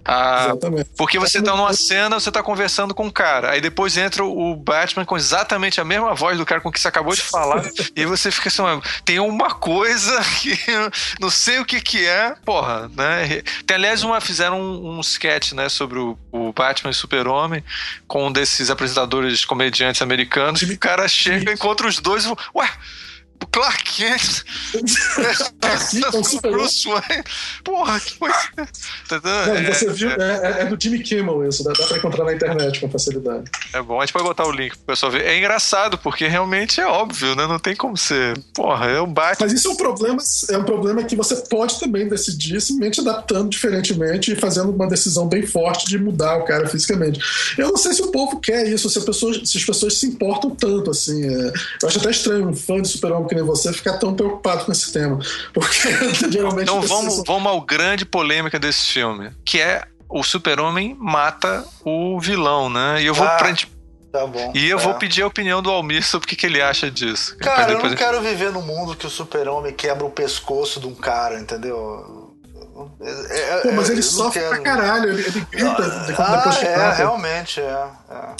ah, 0.07 0.45
exatamente. 0.45 0.89
Porque 0.97 1.19
você 1.19 1.41
tá 1.41 1.53
numa 1.53 1.73
cena, 1.73 2.17
você 2.17 2.31
tá 2.31 2.41
conversando 2.41 2.95
com 2.95 3.07
um 3.07 3.11
cara, 3.11 3.51
aí 3.51 3.59
depois 3.59 3.97
entra 3.97 4.23
o 4.23 4.55
Batman 4.55 5.03
com 5.03 5.17
exatamente 5.17 5.81
a 5.81 5.83
mesma 5.83 6.15
voz 6.15 6.37
do 6.37 6.45
cara 6.45 6.61
com 6.61 6.71
que 6.71 6.79
você 6.79 6.87
acabou 6.87 7.13
de 7.13 7.21
falar, 7.21 7.61
e 7.93 7.99
aí 7.99 8.05
você 8.05 8.31
fica 8.31 8.47
assim, 8.47 8.63
tem 9.03 9.19
uma 9.19 9.53
coisa 9.53 10.17
que 10.39 10.57
não 11.19 11.29
sei 11.29 11.59
o 11.59 11.65
que 11.65 11.81
que 11.81 12.05
é, 12.05 12.33
porra, 12.45 12.89
né? 12.95 13.41
Tem, 13.65 13.75
aliás, 13.75 14.03
uma, 14.03 14.21
fizeram 14.21 14.61
um, 14.61 14.97
um 14.97 15.01
sketch, 15.01 15.51
né, 15.51 15.67
sobre 15.67 15.99
o, 15.99 16.17
o 16.31 16.53
Batman 16.53 16.91
e 16.91 16.93
Super-Homem, 16.93 17.61
com 18.07 18.27
um 18.27 18.31
desses 18.31 18.69
apresentadores 18.69 19.43
comediantes 19.43 20.01
americanos, 20.01 20.61
e 20.61 20.73
o 20.73 20.79
cara 20.79 21.05
chega, 21.09 21.51
encontra 21.51 21.85
os 21.85 21.99
dois 21.99 22.23
e 22.23 22.27
fala, 22.27 22.37
ué, 22.55 22.69
Clark 23.45 23.83
Kent. 23.83 24.43
é, 25.63 26.41
Bruce 26.41 26.87
Wayne. 26.87 27.23
Porra, 27.63 27.99
que 27.99 28.13
foi. 28.15 28.29
Não, 29.23 29.55
é, 29.55 29.73
você 29.73 29.91
viu? 29.91 30.11
É, 30.11 30.15
é, 30.15 30.61
é, 30.61 30.65
do 30.65 30.81
Jimmy 30.81 30.99
Kimmel 31.01 31.47
isso, 31.47 31.63
dá, 31.63 31.73
dá 31.73 31.85
pra 31.85 31.97
encontrar 31.97 32.25
na 32.25 32.33
internet 32.33 32.79
com 32.79 32.89
facilidade. 32.89 33.49
É 33.73 33.81
bom, 33.81 33.99
a 33.99 34.05
gente 34.05 34.13
pode 34.13 34.25
botar 34.25 34.45
o 34.45 34.51
link 34.51 34.77
pro 34.77 34.85
pessoal 34.87 35.11
ver. 35.11 35.25
É 35.25 35.37
engraçado, 35.37 35.97
porque 35.97 36.27
realmente 36.27 36.79
é 36.79 36.85
óbvio, 36.85 37.35
né? 37.35 37.47
Não 37.47 37.59
tem 37.59 37.75
como 37.75 37.97
ser. 37.97 38.37
Porra, 38.53 38.87
é 38.87 39.01
um 39.01 39.11
bate. 39.11 39.41
Mas 39.41 39.53
isso 39.53 39.67
é 39.67 39.71
um 39.71 39.75
problema, 39.75 40.17
é 40.49 40.57
um 40.57 40.63
problema 40.63 41.03
que 41.03 41.15
você 41.15 41.35
pode 41.35 41.79
também 41.79 42.07
decidir 42.07 42.61
simplesmente 42.61 43.01
adaptando 43.01 43.49
diferentemente 43.49 44.31
e 44.31 44.35
fazendo 44.35 44.71
uma 44.71 44.87
decisão 44.87 45.27
bem 45.27 45.45
forte 45.45 45.87
de 45.87 45.97
mudar 45.97 46.37
o 46.37 46.45
cara 46.45 46.67
fisicamente. 46.67 47.19
Eu 47.57 47.69
não 47.69 47.77
sei 47.77 47.93
se 47.93 48.01
o 48.01 48.11
povo 48.11 48.39
quer 48.39 48.67
isso, 48.67 48.89
se, 48.89 48.99
pessoas, 49.01 49.41
se 49.49 49.57
as 49.57 49.65
pessoas 49.65 49.99
se 49.99 50.05
importam 50.05 50.51
tanto, 50.51 50.91
assim. 50.91 51.25
É, 51.25 51.53
eu 51.81 51.87
acho 51.87 51.99
até 51.99 52.11
estranho 52.11 52.47
um 52.47 52.55
fã 52.55 52.81
de 52.81 52.87
Super-Homem 52.87 53.26
que 53.27 53.35
nem 53.35 53.43
você 53.43 53.71
ficar 53.73 53.97
tão 53.97 54.13
preocupado 54.13 54.65
com 54.65 54.71
esse 54.71 54.91
tema. 54.91 55.19
Porque 55.53 55.89
geralmente. 56.31 56.63
Então 56.63 56.81
vamos, 56.81 57.15
são... 57.15 57.23
vamos 57.25 57.51
ao 57.51 57.61
grande 57.61 58.05
polêmica 58.05 58.57
desse 58.57 58.87
filme, 58.87 59.31
que 59.45 59.59
é 59.59 59.83
o 60.09 60.23
super-homem 60.23 60.95
mata 60.99 61.65
o 61.83 62.19
vilão, 62.19 62.69
né? 62.69 63.01
E 63.01 63.05
eu 63.05 63.13
vou. 63.13 63.27
Ah. 63.27 63.37
Pra, 63.37 63.53
Tá 64.09 64.25
bom. 64.25 64.53
E 64.55 64.69
eu 64.69 64.79
vou 64.79 64.93
é. 64.93 64.97
pedir 64.97 65.21
a 65.21 65.27
opinião 65.27 65.61
do 65.61 65.69
Almir 65.69 66.01
sobre 66.03 66.25
o 66.25 66.29
que, 66.29 66.35
que 66.35 66.45
ele 66.45 66.61
acha 66.61 66.89
disso. 66.89 67.37
Cara, 67.37 67.73
eu 67.73 67.83
não 67.83 67.93
quero 67.93 68.21
viver 68.21 68.51
num 68.51 68.61
mundo 68.61 68.95
que 68.95 69.05
o 69.05 69.09
super-homem 69.09 69.73
quebra 69.73 70.05
o 70.05 70.09
pescoço 70.09 70.79
de 70.79 70.87
um 70.87 70.95
cara, 70.95 71.37
entendeu? 71.37 72.33
É, 73.01 73.57
é, 73.57 73.61
Pô, 73.61 73.71
mas 73.73 73.89
ele 73.89 74.01
sofre 74.01 74.39
quero... 74.39 74.55
pra 74.55 74.63
caralho, 74.63 75.09
ele, 75.09 75.21
ele 75.27 75.47
grita 75.51 75.83
ah, 76.17 76.37
depois 76.37 76.63
é, 76.63 76.93
realmente, 76.93 77.59
é. 77.59 77.87
é. 78.09 78.35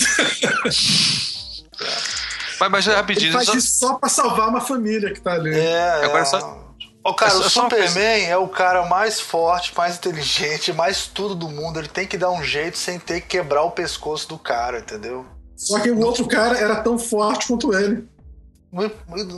Mas, 2.60 2.72
mas 2.72 2.86
rapidinho. 2.88 3.30
Ele 3.30 3.34
faz 3.34 3.48
só... 3.48 3.56
isso 3.56 3.78
só 3.78 3.94
pra 3.96 4.10
salvar 4.10 4.50
uma 4.50 4.62
família 4.62 5.14
que 5.14 5.22
tá 5.22 5.34
ali. 5.34 5.58
É, 5.58 6.06
Agora 6.06 6.22
é. 6.22 6.26
só. 6.26 6.68
O 7.04 7.14
cara, 7.14 7.32
é 7.32 7.36
o 7.38 7.50
Superman 7.50 8.26
é 8.26 8.38
o 8.38 8.50
cara 8.50 8.86
mais 8.86 9.20
forte, 9.20 9.74
mais 9.78 9.96
inteligente, 9.96 10.74
mais 10.74 11.08
tudo 11.08 11.36
do 11.36 11.48
mundo. 11.48 11.80
Ele 11.80 11.88
tem 11.88 12.06
que 12.06 12.18
dar 12.18 12.32
um 12.32 12.44
jeito 12.44 12.78
sem 12.78 13.00
ter 13.00 13.22
que 13.22 13.28
quebrar 13.28 13.64
o 13.64 13.72
pescoço 13.72 14.28
do 14.28 14.38
cara, 14.38 14.80
entendeu? 14.80 15.26
Só 15.56 15.80
que 15.80 15.90
o 15.90 16.00
outro 16.06 16.28
cara 16.28 16.58
era 16.58 16.76
tão 16.84 17.00
forte 17.00 17.48
quanto 17.48 17.74
ele. 17.74 18.08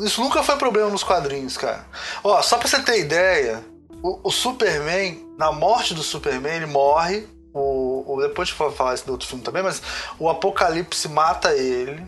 Isso 0.03 0.22
nunca 0.22 0.41
foi 0.41 0.57
problema 0.57 0.89
nos 0.89 1.03
quadrinhos, 1.03 1.57
cara. 1.57 1.86
Ó, 2.24 2.41
só 2.41 2.57
pra 2.57 2.67
você 2.67 2.82
ter 2.82 2.99
ideia, 2.99 3.63
o, 4.01 4.28
o 4.28 4.32
Superman, 4.32 5.24
na 5.38 5.51
morte 5.51 5.93
do 5.93 6.01
Superman, 6.01 6.55
ele 6.55 6.65
morre. 6.65 7.28
O, 7.53 8.15
o, 8.15 8.22
depois 8.22 8.49
eu 8.49 8.55
vou 8.55 8.72
falar 8.72 8.95
isso 8.95 9.05
do 9.05 9.11
outro 9.11 9.28
filme 9.28 9.43
também, 9.43 9.63
mas 9.63 9.82
o 10.20 10.30
Apocalipse 10.30 11.07
mata 11.07 11.53
ele, 11.55 12.03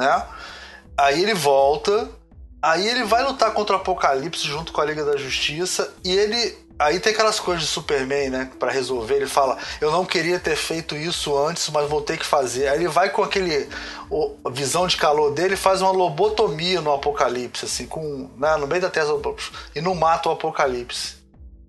né? 0.00 0.22
Aí 0.96 1.22
ele 1.22 1.34
volta, 1.34 2.08
aí 2.62 2.86
ele 2.88 3.04
vai 3.04 3.22
lutar 3.22 3.52
contra 3.52 3.76
o 3.76 3.78
Apocalipse 3.78 4.46
junto 4.46 4.72
com 4.72 4.80
a 4.80 4.84
Liga 4.84 5.04
da 5.04 5.16
Justiça 5.16 5.92
e 6.02 6.10
ele 6.10 6.58
aí 6.78 6.98
tem 6.98 7.12
aquelas 7.12 7.38
coisas 7.38 7.64
de 7.64 7.68
Superman, 7.68 8.30
né, 8.30 8.50
para 8.58 8.72
resolver, 8.72 9.16
ele 9.16 9.26
fala: 9.26 9.58
"Eu 9.82 9.90
não 9.90 10.04
queria 10.06 10.38
ter 10.40 10.56
feito 10.56 10.96
isso 10.96 11.36
antes, 11.36 11.68
mas 11.68 11.88
vou 11.88 12.00
ter 12.00 12.18
que 12.18 12.24
fazer". 12.24 12.68
Aí 12.68 12.78
ele 12.78 12.88
vai 12.88 13.10
com 13.10 13.22
aquele 13.22 13.68
o, 14.08 14.34
visão 14.50 14.86
de 14.86 14.96
calor 14.96 15.32
dele, 15.32 15.56
faz 15.56 15.82
uma 15.82 15.90
lobotomia 15.90 16.80
no 16.80 16.92
Apocalipse 16.92 17.66
assim, 17.66 17.86
com, 17.86 18.30
né, 18.38 18.56
no 18.56 18.66
meio 18.66 18.80
da 18.80 18.88
testa 18.88 19.12
e 19.74 19.82
não 19.82 19.94
mata 19.94 20.30
o 20.30 20.32
Apocalipse. 20.32 21.19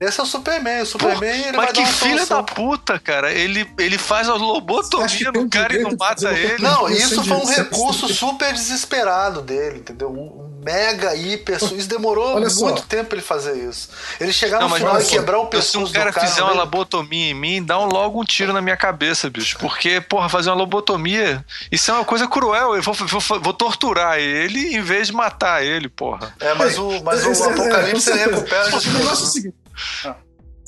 Esse 0.02 0.20
é 0.20 0.24
o 0.24 0.26
Superman. 0.26 0.82
O 0.82 0.86
Superman 0.88 1.44
Pô, 1.44 1.48
ele 1.50 1.58
Mas 1.58 1.72
que 1.74 1.86
filha 1.86 2.26
da 2.26 2.42
puta, 2.42 2.98
cara. 2.98 3.32
Ele, 3.32 3.72
ele 3.78 4.00
faz 4.00 4.28
a 4.28 4.34
lobotomia 4.34 5.32
no 5.32 5.48
cara 5.48 5.76
e 5.76 5.84
não 5.84 5.96
mata 5.96 6.32
ele. 6.32 6.62
Não, 6.62 6.90
isso 6.90 7.24
foi 7.24 7.38
um 7.38 7.46
recurso 7.46 8.12
super 8.12 8.52
desesperado 8.52 9.44
dele, 9.44 9.78
entendeu? 9.78 10.10
Um 10.10 10.50
mega 10.64 11.16
hiper. 11.16 11.58
Isso 11.58 11.88
demorou 11.88 12.36
Olha 12.36 12.50
muito 12.50 12.54
só. 12.54 12.86
tempo 12.88 13.10
pra 13.10 13.18
ele 13.18 13.26
fazer 13.26 13.56
isso. 13.70 13.90
Ele 14.20 14.34
chegar 14.34 14.62
no 14.62 14.70
não, 14.70 14.76
final 14.76 15.00
e 15.00 15.06
quebrar 15.06 15.40
o 15.40 15.46
pescoço 15.48 15.86
Se 15.86 15.92
um 15.92 15.92
cara, 15.92 16.12
fizer 16.12 16.42
uma 16.42 16.54
lobotomia 16.54 17.30
em 17.30 17.34
mim, 17.36 17.64
dá 17.64 17.80
um, 17.80 17.86
logo 17.86 18.20
um 18.20 18.24
tiro 18.24 18.54
na 18.54 18.62
minha 18.62 18.78
cabeça, 18.78 19.30
bicho. 19.30 19.58
Porque, 19.60 20.02
porra, 20.02 20.30
fazer 20.30 20.50
uma 20.50 20.56
lobotomia, 20.56 21.46
isso 21.72 21.92
é 21.92 21.94
uma 21.94 22.06
coisa 22.06 22.28
cruel. 22.28 22.76
Eu 22.76 22.82
vou, 22.82 22.94
vou, 22.94 23.22
vou 23.40 23.54
torturar 23.54 24.18
ele 24.18 24.76
em 24.76 24.82
vez 24.82 25.08
de 25.08 25.14
matar 25.14 25.64
ele, 25.64 25.90
porra. 25.90 26.34
É, 26.40 26.56
mas 26.56 26.78
o, 26.80 27.04
mas 27.04 27.24
o 27.24 27.32
é, 27.32 27.52
Apocalipse 27.52 28.10
é, 28.10 28.26
recupera. 28.26 28.68
O 28.68 28.94
negócio 28.94 29.26
é 29.26 29.28
o 29.28 29.32
seguinte. 29.32 29.61
Ah. 30.06 30.16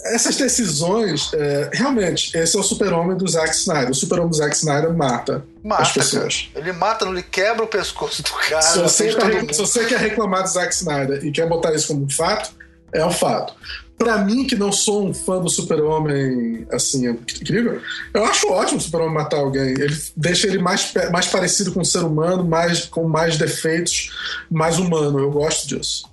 Essas 0.05 0.36
decisões, 0.36 1.32
é, 1.34 1.70
realmente, 1.72 2.36
esse 2.38 2.57
é 2.57 2.59
o 2.59 2.64
super-homem 2.64 3.16
do 3.16 3.26
Zack 3.26 3.55
Snyder. 3.55 3.91
O 3.91 3.95
super-homem 3.95 4.32
do 4.32 4.36
Zack 4.36 4.53
Snyder 4.53 4.93
mata, 4.93 5.45
mata 5.64 5.82
as 5.82 5.91
pessoas. 5.93 6.49
Cara. 6.53 6.66
Ele 6.66 6.78
mata, 6.78 7.05
ele 7.05 7.24
quebra 7.24 7.64
o 7.64 7.68
pescoço 7.68 8.22
do 8.22 8.30
cara. 8.32 8.61
Se 8.61 8.80
você, 8.80 9.14
quer, 9.14 9.53
se 9.53 9.61
você 9.61 9.86
quer 9.86 9.99
reclamar 9.99 10.43
do 10.43 10.49
Zack 10.49 10.74
Snyder 10.74 11.26
e 11.26 11.32
quer 11.32 11.47
botar 11.47 11.74
isso 11.74 11.88
como 11.88 12.03
um 12.03 12.09
fato, 12.09 12.51
é 12.91 13.05
um 13.05 13.11
fato. 13.11 13.53
Para 13.97 14.18
mim, 14.18 14.45
que 14.45 14.55
não 14.55 14.72
sou 14.72 15.07
um 15.07 15.14
fã 15.14 15.39
do 15.39 15.49
super-homem, 15.49 16.68
assim, 16.72 17.07
incrível, 17.07 17.82
eu 18.14 18.26
acho 18.26 18.49
ótimo 18.49 18.80
o 18.80 18.82
super-homem 18.82 19.14
matar 19.14 19.38
alguém. 19.38 19.70
Ele 19.70 19.97
deixa 20.18 20.47
ele 20.47 20.57
mais, 20.57 20.91
mais 21.11 21.28
parecido 21.28 21.72
com 21.72 21.80
um 21.80 21.86
ser 21.86 22.03
humano, 22.03 22.43
mais, 22.43 22.86
com 22.86 23.07
mais 23.07 23.38
defeitos, 23.38 24.11
mais 24.51 24.80
humano. 24.80 25.18
Eu 25.20 25.32
gosto 25.32 25.66
disso. 25.66 26.11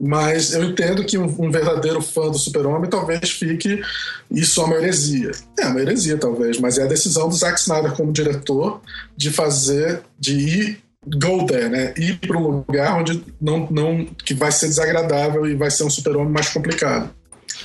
Mas 0.00 0.54
eu 0.54 0.64
entendo 0.64 1.04
que 1.04 1.18
um, 1.18 1.50
verdadeiro 1.50 2.00
fã 2.00 2.30
do 2.30 2.38
Super-Homem 2.38 2.88
talvez 2.88 3.30
fique. 3.30 3.82
Isso 4.30 4.60
é 4.62 4.64
uma 4.64 4.76
heresia. 4.76 5.30
É 5.58 5.66
uma 5.66 5.80
heresia, 5.80 6.16
talvez, 6.16 6.58
mas 6.58 6.78
é 6.78 6.84
a 6.84 6.86
decisão 6.86 7.28
do 7.28 7.34
Zack 7.34 7.60
Snyder 7.60 7.92
como 7.92 8.12
diretor 8.12 8.80
de 9.14 9.30
fazer, 9.30 10.00
de 10.18 10.32
ir 10.32 10.82
go 11.06 11.44
there, 11.44 11.68
né? 11.68 11.92
Ir 11.96 12.18
para 12.18 12.38
um 12.38 12.64
lugar 12.66 12.98
onde 12.98 13.22
não, 13.40 13.68
não 13.70 14.04
que 14.04 14.32
vai 14.32 14.52
ser 14.52 14.68
desagradável 14.68 15.46
e 15.46 15.54
vai 15.54 15.70
ser 15.70 15.84
um 15.84 15.90
super-homem 15.90 16.32
mais 16.32 16.48
complicado. 16.48 17.10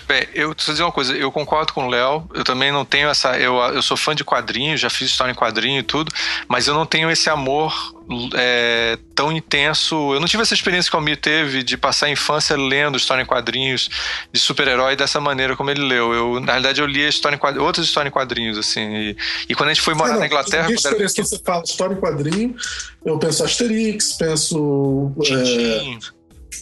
Bem, 0.08 0.28
eu 0.36 0.54
preciso 0.54 0.74
dizer 0.74 0.84
uma 0.84 0.92
coisa, 0.92 1.16
eu 1.16 1.32
concordo 1.32 1.74
com 1.74 1.88
o 1.88 1.90
Léo, 1.90 2.30
eu 2.34 2.44
também 2.44 2.72
não 2.72 2.86
tenho 2.86 3.10
essa. 3.10 3.40
Eu, 3.40 3.56
eu 3.56 3.82
sou 3.82 3.98
fã 3.98 4.14
de 4.14 4.24
quadrinhos, 4.24 4.80
já 4.80 4.90
fiz 4.90 5.10
história 5.10 5.32
em 5.32 5.36
quadrinho 5.36 5.80
e 5.80 5.84
tudo, 5.84 6.12
mas 6.48 6.68
eu 6.68 6.76
não 6.76 6.86
tenho 6.86 7.10
esse 7.10 7.28
amor 7.28 7.74
é, 8.36 9.00
tão 9.16 9.32
intenso. 9.32 10.14
Eu 10.14 10.20
não 10.20 10.28
tive 10.28 10.44
essa 10.44 10.54
experiência 10.54 10.92
que 10.92 10.96
o 10.96 11.00
Almir 11.00 11.18
teve 11.18 11.64
de 11.64 11.76
passar 11.76 12.06
a 12.06 12.10
infância 12.10 12.56
lendo 12.56 12.98
história 12.98 13.24
em 13.24 13.26
quadrinhos 13.26 13.90
de 14.32 14.40
super-herói 14.40 14.96
dessa 14.96 15.20
maneira 15.20 15.56
como 15.56 15.72
ele 15.72 15.82
leu. 15.82 16.14
Eu, 16.14 16.40
na 16.40 16.54
realidade, 16.54 16.80
eu 16.80 16.86
li 16.86 17.04
a 17.04 17.10
história 17.10 17.36
em 17.36 17.58
outras 17.58 17.88
histórias 17.88 18.12
em 18.12 18.14
quadrinhos, 18.14 18.60
assim. 18.60 18.96
E, 18.96 19.18
e 19.50 19.56
quando 19.56 19.70
a 19.70 19.74
gente 19.74 19.82
foi 19.82 19.96
morar 19.96 20.14
não, 20.14 20.20
na 20.20 20.28
Inglaterra. 20.28 20.68
Que 20.68 20.76
diferença 20.76 21.20
era... 21.20 21.28
você 21.28 21.40
fala 21.44 21.64
história 21.64 21.96
em 21.96 22.00
quadrinho, 22.00 22.56
eu 23.04 23.18
penso 23.18 23.44
Asterix, 23.44 24.14
penso. 24.14 25.12
É, 25.28 25.98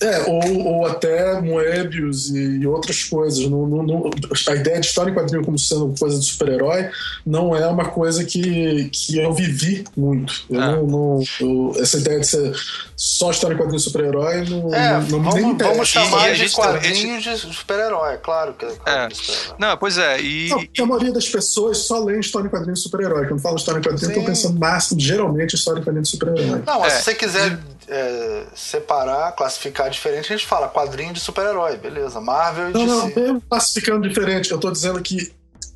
é, 0.02 0.24
ou, 0.28 0.66
ou 0.66 0.86
até 0.86 1.40
Moebius 1.42 2.30
e 2.30 2.66
outras 2.66 3.04
coisas. 3.04 3.40
Não, 3.50 3.68
não, 3.68 3.84
não, 3.84 4.12
a 4.48 4.56
ideia 4.56 4.80
de 4.80 4.88
história 4.88 5.12
em 5.12 5.14
quadrinho 5.14 5.44
como 5.44 5.58
sendo 5.58 5.94
coisa 5.98 6.20
de 6.20 6.26
super-herói 6.26 6.90
não 7.26 7.56
é 7.56 7.68
uma 7.68 7.86
coisa 7.86 8.24
que, 8.24 8.90
que 8.92 9.18
eu 9.18 9.34
vivi 9.34 9.84
muito. 9.96 10.46
Eu 10.50 10.62
ah. 10.62 10.72
não, 10.72 10.88
não 10.88 11.24
eu, 11.40 11.74
essa 11.82 11.98
ideia 11.98 12.20
de 12.20 12.28
ser 12.28 12.54
só 12.96 13.32
história 13.32 13.56
em 13.56 13.58
quadrinho 13.58 13.78
de 13.78 13.84
super-herói 13.84 14.46
não, 14.50 14.74
é, 14.74 14.94
não, 15.10 15.22
vamos, 15.22 15.36
nem 15.36 15.58
Vamos 15.58 15.88
chamar 15.88 16.32
e, 16.32 16.36
de 16.36 16.50
quadrinhos 16.54 17.24
gente... 17.24 17.48
de 17.48 17.54
super-herói, 17.54 18.18
claro 18.18 18.54
que 18.54 18.66
é. 18.66 18.70
é. 18.88 19.10
Não, 19.58 19.78
pois 19.78 19.98
é. 19.98 20.22
E... 20.22 20.50
Não, 20.50 20.86
a 20.86 20.88
maioria 20.88 21.12
das 21.12 21.28
pessoas 21.28 21.80
só 21.80 22.00
lê 22.04 22.20
história 22.20 22.48
em 22.48 22.50
quadrinho 22.50 22.74
de 22.74 22.80
super-herói. 22.80 23.28
Quando 23.28 23.42
falo 23.42 23.56
história 23.56 23.80
em 23.80 23.84
quadrinho, 23.84 24.10
estou 24.10 24.24
pensando 24.24 24.60
máximo, 24.60 25.00
geralmente, 25.00 25.56
história 25.56 25.80
em 25.80 25.84
quadrinho 25.84 26.04
de 26.04 26.10
super-herói. 26.10 26.64
Não, 26.66 26.80
mas 26.80 26.94
é. 26.94 26.98
se 26.98 27.04
você 27.04 27.16
quiser 27.16 27.60
é, 27.88 28.46
separar, 28.56 29.32
classificar 29.34 29.90
diferente, 29.90 30.32
a 30.32 30.38
gente 30.38 30.48
fala 30.48 30.68
quadrinho 30.68 31.14
de 31.14 31.20
super-herói, 31.20 31.78
beleza. 31.78 32.20
Marvel 32.22 32.70
e 32.70 32.74
Não, 32.74 33.08
DC. 33.08 33.20
não, 33.20 33.40
classificando 33.42 34.08
diferente. 34.08 34.52
Eu 34.52 34.60
tô 34.60 34.72
dizendo 34.72 35.02
que 35.02 35.34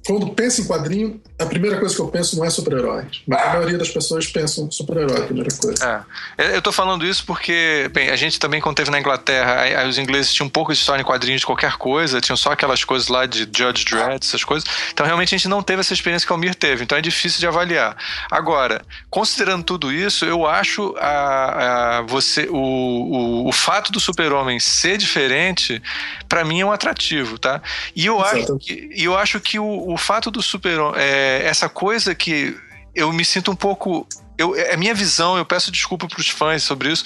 quando 0.08 0.30
penso 0.30 0.62
em 0.62 0.66
quadrinho, 0.66 1.22
a 1.38 1.46
primeira 1.46 1.78
coisa 1.78 1.94
que 1.94 2.02
eu 2.02 2.08
penso 2.08 2.38
não 2.38 2.46
é 2.46 2.50
super-herói. 2.50 3.06
Mas 3.28 3.42
a 3.42 3.50
maioria 3.50 3.78
das 3.78 3.90
pessoas 3.90 4.26
pensam 4.26 4.72
super-herói, 4.72 5.18
a 5.18 5.26
primeira 5.26 5.50
coisa. 5.54 6.06
É. 6.38 6.56
Eu 6.56 6.62
tô 6.62 6.72
falando 6.72 7.06
isso 7.06 7.26
porque, 7.26 7.92
bem, 7.94 8.10
a 8.10 8.16
gente 8.16 8.40
também, 8.40 8.62
quando 8.62 8.78
teve 8.78 8.90
na 8.90 9.02
Inglaterra, 9.02 9.60
aí, 9.60 9.76
aí 9.76 9.90
os 9.90 9.98
ingleses 9.98 10.34
tinham 10.34 10.48
um 10.48 10.50
pouco 10.50 10.72
de 10.72 10.80
história 10.80 11.02
em 11.02 11.06
quadrinhos 11.06 11.42
de 11.42 11.46
qualquer 11.46 11.74
coisa, 11.74 12.22
tinham 12.22 12.38
só 12.38 12.54
aquelas 12.54 12.86
coisas 12.86 13.10
lá 13.10 13.26
de 13.26 13.40
Judge 13.40 13.84
Dredd, 13.84 14.24
essas 14.24 14.46
coisas. 14.46 14.68
Então, 14.94 15.06
realmente, 15.06 15.36
a 15.36 15.38
gente 15.38 15.50
não 15.50 15.62
teve 15.62 15.82
essa 15.82 15.94
experiência 15.94 16.26
que 16.26 16.32
o 16.32 16.36
Almir 16.36 16.56
teve. 16.56 16.86
Então, 16.86 16.98
é 16.98 17.02
difícil 17.02 17.42
de 17.42 17.48
avaliar. 17.48 17.98
Agora, 18.32 18.82
considerando 19.10 19.66
tudo 19.66 19.92
isso, 19.92 20.24
eu 20.24 20.48
acho 20.48 20.96
a, 20.98 21.98
a 21.98 22.02
você, 22.04 22.48
o, 22.50 22.56
o, 22.56 23.50
o 23.50 23.52
fato 23.52 23.92
do 23.92 24.00
super-homem 24.00 24.58
ser 24.58 24.98
diferente, 24.98 25.84
para 26.30 26.46
mim 26.46 26.62
é 26.62 26.66
um 26.66 26.72
atrativo, 26.72 27.38
tá? 27.38 27.62
E 27.94 28.06
eu 28.06 28.24
acho 28.24 28.58
que, 28.58 28.90
eu 28.96 29.18
acho 29.18 29.42
que 29.42 29.60
o, 29.60 29.97
o 29.98 30.00
fato 30.00 30.30
do 30.30 30.44
super 30.44 30.78
é, 30.96 31.42
essa 31.44 31.68
coisa 31.68 32.14
que 32.14 32.56
eu 32.94 33.12
me 33.12 33.26
sinto 33.26 33.52
um 33.52 33.56
pouco 33.56 34.08
eu, 34.38 34.56
é 34.56 34.78
minha 34.78 34.94
visão, 34.94 35.36
eu 35.38 35.46
peço 35.46 35.72
desculpa 35.72 36.08
para 36.08 36.20
os 36.20 36.30
fãs 36.30 36.62
sobre 36.62 36.92
isso. 36.92 37.04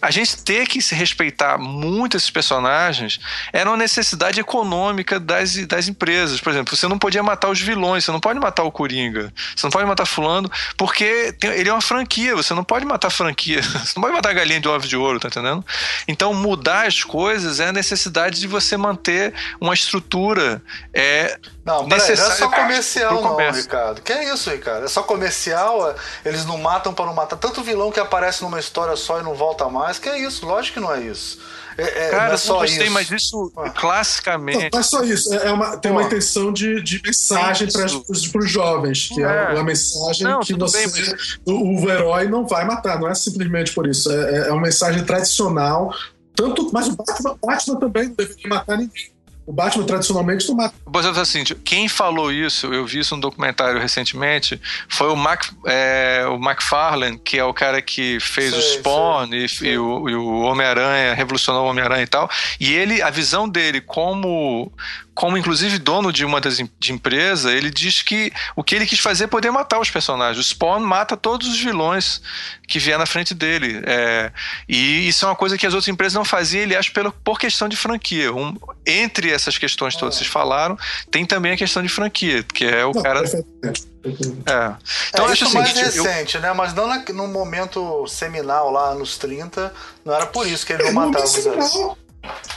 A 0.00 0.10
gente 0.10 0.42
ter 0.44 0.66
que 0.66 0.80
se 0.80 0.94
respeitar 0.94 1.58
muito 1.58 2.16
esses 2.16 2.30
personagens 2.30 3.18
era 3.52 3.68
uma 3.68 3.76
necessidade 3.76 4.38
econômica 4.38 5.18
das, 5.18 5.56
das 5.66 5.88
empresas. 5.88 6.40
Por 6.40 6.50
exemplo, 6.50 6.76
você 6.76 6.86
não 6.86 6.98
podia 6.98 7.22
matar 7.22 7.50
os 7.50 7.60
vilões, 7.60 8.04
você 8.04 8.12
não 8.12 8.20
pode 8.20 8.38
matar 8.38 8.62
o 8.62 8.70
Coringa, 8.70 9.32
você 9.56 9.66
não 9.66 9.70
pode 9.70 9.86
matar 9.86 10.06
Fulano, 10.06 10.50
porque 10.76 11.32
tem, 11.32 11.50
ele 11.50 11.68
é 11.68 11.72
uma 11.72 11.82
franquia, 11.82 12.36
você 12.36 12.54
não 12.54 12.62
pode 12.62 12.84
matar 12.84 13.10
franquia, 13.10 13.60
você 13.62 13.92
não 13.96 14.02
pode 14.02 14.14
matar 14.14 14.30
a 14.30 14.34
galinha 14.34 14.60
de 14.60 14.68
ovo 14.68 14.86
de 14.86 14.96
ouro, 14.96 15.18
tá 15.18 15.28
entendendo? 15.28 15.64
Então, 16.06 16.32
mudar 16.32 16.86
as 16.86 17.02
coisas 17.02 17.58
é 17.58 17.68
a 17.68 17.72
necessidade 17.72 18.38
de 18.38 18.46
você 18.46 18.76
manter 18.76 19.34
uma 19.60 19.74
estrutura. 19.74 20.62
É, 20.94 21.38
não, 21.68 21.86
não 21.86 21.96
é 21.96 22.16
só 22.16 22.48
comercial, 22.48 23.22
não, 23.22 23.52
Ricardo. 23.52 24.00
Que 24.00 24.12
é 24.12 24.32
isso, 24.32 24.50
Ricardo? 24.50 24.86
É 24.86 24.88
só 24.88 25.02
comercial, 25.02 25.94
eles 26.24 26.46
não 26.46 26.56
matam 26.56 26.94
para 26.94 27.04
não 27.04 27.14
matar. 27.14 27.36
Tanto 27.36 27.62
vilão 27.62 27.92
que 27.92 28.00
aparece 28.00 28.42
numa 28.42 28.58
história 28.58 28.96
só 28.96 29.20
e 29.20 29.22
não 29.22 29.34
volta 29.34 29.68
mais. 29.68 29.98
Que 29.98 30.08
é 30.08 30.18
isso? 30.18 30.46
Lógico 30.46 30.74
que 30.74 30.80
não 30.80 30.94
é 30.94 31.00
isso. 31.02 31.38
É, 31.76 32.06
é, 32.06 32.10
Cara, 32.10 32.34
é 32.34 32.36
só 32.38 32.60
gostei, 32.60 32.84
isso. 32.84 32.92
mas 32.92 33.10
isso 33.10 33.52
ah. 33.56 33.70
classicamente. 33.70 34.64
Não, 34.64 34.70
não, 34.72 34.80
é 34.80 34.82
só 34.82 35.04
isso. 35.04 35.32
É, 35.32 35.46
é 35.48 35.52
uma, 35.52 35.76
tem 35.76 35.92
uma 35.92 36.02
intenção 36.02 36.52
de, 36.52 36.82
de 36.82 37.00
mensagem 37.04 37.68
para 37.70 37.84
os 37.84 38.50
jovens, 38.50 39.08
que 39.08 39.22
é, 39.22 39.26
é 39.26 39.54
uma 39.54 39.64
mensagem 39.64 40.26
não, 40.26 40.40
que 40.40 40.54
você, 40.54 40.88
bem, 40.88 41.04
mas... 41.10 41.38
o, 41.46 41.84
o, 41.84 41.90
herói 41.90 42.28
não 42.28 42.46
vai 42.46 42.64
matar. 42.64 42.98
Não 42.98 43.08
é 43.08 43.14
simplesmente 43.14 43.72
por 43.72 43.86
isso. 43.86 44.10
É, 44.10 44.48
é 44.48 44.52
uma 44.52 44.62
mensagem 44.62 45.04
tradicional. 45.04 45.94
Tanto, 46.34 46.70
mas 46.72 46.88
o 46.88 46.96
Batman, 46.96 47.36
Batman 47.40 47.76
também 47.78 48.08
não 48.08 48.14
deveria 48.14 48.48
matar 48.48 48.78
ninguém. 48.78 49.17
O 49.48 49.52
Batman 49.52 49.86
tradicionalmente 49.86 50.46
não 50.46 50.56
mata. 50.56 50.74
Vou 50.84 51.00
dizer 51.00 51.18
assim, 51.18 51.42
quem 51.64 51.88
falou 51.88 52.30
isso, 52.30 52.66
eu 52.66 52.84
vi 52.84 52.98
isso 52.98 53.14
num 53.14 53.20
documentário 53.20 53.80
recentemente, 53.80 54.60
foi 54.90 55.08
o, 55.08 55.16
Mac, 55.16 55.46
é, 55.64 56.26
o 56.28 56.34
McFarlane, 56.34 57.18
que 57.18 57.38
é 57.38 57.44
o 57.44 57.54
cara 57.54 57.80
que 57.80 58.20
fez 58.20 58.50
sei, 58.50 58.58
o 58.58 58.62
Spawn 58.62 59.28
sei, 59.30 59.44
e, 59.44 59.48
sei. 59.48 59.72
e, 59.72 59.78
o, 59.78 60.04
o 60.04 60.40
Homem-Aranha, 60.42 61.14
revolucionou 61.14 61.64
o 61.64 61.70
Homem-Aranha 61.70 62.02
e 62.02 62.06
tal. 62.06 62.28
E 62.60 62.74
ele, 62.74 63.00
a 63.00 63.08
visão 63.08 63.48
dele 63.48 63.80
como 63.80 64.70
como 65.18 65.36
inclusive 65.36 65.80
dono 65.80 66.12
de 66.12 66.24
uma 66.24 66.40
das 66.40 66.58
de 66.78 66.92
empresa, 66.92 67.50
ele 67.52 67.70
diz 67.70 68.02
que 68.02 68.32
o 68.54 68.62
que 68.62 68.76
ele 68.76 68.86
quis 68.86 69.00
fazer 69.00 69.24
é 69.24 69.26
poder 69.26 69.50
matar 69.50 69.80
os 69.80 69.90
personagens. 69.90 70.38
O 70.38 70.48
Spawn 70.48 70.78
mata 70.78 71.16
todos 71.16 71.48
os 71.48 71.58
vilões 71.58 72.22
que 72.68 72.78
vier 72.78 72.96
na 72.96 73.04
frente 73.04 73.34
dele. 73.34 73.82
É, 73.84 74.30
e 74.68 75.08
isso 75.08 75.24
é 75.24 75.28
uma 75.28 75.34
coisa 75.34 75.58
que 75.58 75.66
as 75.66 75.74
outras 75.74 75.88
empresas 75.88 76.14
não 76.14 76.24
faziam, 76.24 76.62
ele 76.62 76.76
acha 76.76 76.92
pelo, 76.92 77.10
por 77.10 77.36
questão 77.36 77.68
de 77.68 77.76
franquia. 77.76 78.32
Um, 78.32 78.56
entre 78.86 79.32
essas 79.32 79.58
questões 79.58 79.96
todas 79.96 80.14
que 80.14 80.18
vocês 80.20 80.32
falaram, 80.32 80.78
tem 81.10 81.26
também 81.26 81.50
a 81.50 81.56
questão 81.56 81.82
de 81.82 81.88
franquia, 81.88 82.44
que 82.44 82.64
é 82.64 82.86
o 82.86 82.92
não, 82.92 83.02
cara. 83.02 83.24
É. 83.24 84.72
Então, 85.08 85.28
é, 85.28 85.32
isso 85.32 85.52
mais 85.52 85.72
recente, 85.72 86.36
eu... 86.36 86.40
né? 86.40 86.52
Mas 86.52 86.72
não 86.72 86.86
na, 86.86 87.02
no 87.12 87.26
momento 87.26 88.06
seminal 88.06 88.70
lá 88.70 88.94
nos 88.94 89.18
30, 89.18 89.74
não 90.04 90.14
era 90.14 90.26
por 90.26 90.46
isso 90.46 90.64
que 90.64 90.74
ele 90.74 90.84
não 90.84 90.90
é, 90.90 90.94
matava 90.94 91.24
os 91.24 91.98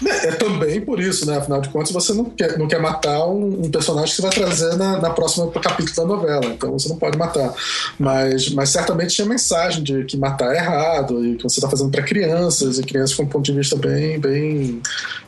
é, 0.03 0.29
é, 0.29 0.31
também 0.31 0.81
por 0.81 0.99
isso, 0.99 1.25
né? 1.25 1.37
Afinal 1.37 1.61
de 1.61 1.69
contas, 1.69 1.91
você 1.91 2.13
não 2.13 2.25
quer, 2.25 2.57
não 2.57 2.67
quer 2.67 2.79
matar 2.79 3.25
um, 3.27 3.65
um 3.65 3.71
personagem 3.71 4.09
que 4.09 4.15
você 4.15 4.21
vai 4.21 4.31
trazer 4.31 4.75
na, 4.75 4.99
na 4.99 5.09
próxima 5.11 5.49
capítulo 5.51 5.95
da 5.95 6.05
novela. 6.05 6.45
Então 6.45 6.71
você 6.71 6.89
não 6.89 6.97
pode 6.97 7.17
matar. 7.17 7.53
Mas, 7.99 8.49
mas 8.49 8.69
certamente 8.69 9.15
tinha 9.15 9.27
mensagem 9.27 9.83
de 9.83 10.03
que 10.05 10.17
matar 10.17 10.53
é 10.55 10.57
errado 10.57 11.23
e 11.25 11.35
que 11.35 11.43
você 11.43 11.59
está 11.59 11.69
fazendo 11.69 11.91
para 11.91 12.01
crianças 12.01 12.79
e 12.79 12.83
crianças 12.83 13.15
com 13.15 13.23
um 13.23 13.27
ponto 13.27 13.45
de 13.45 13.53
vista 13.53 13.75
bem, 13.75 14.19
bem, 14.19 14.81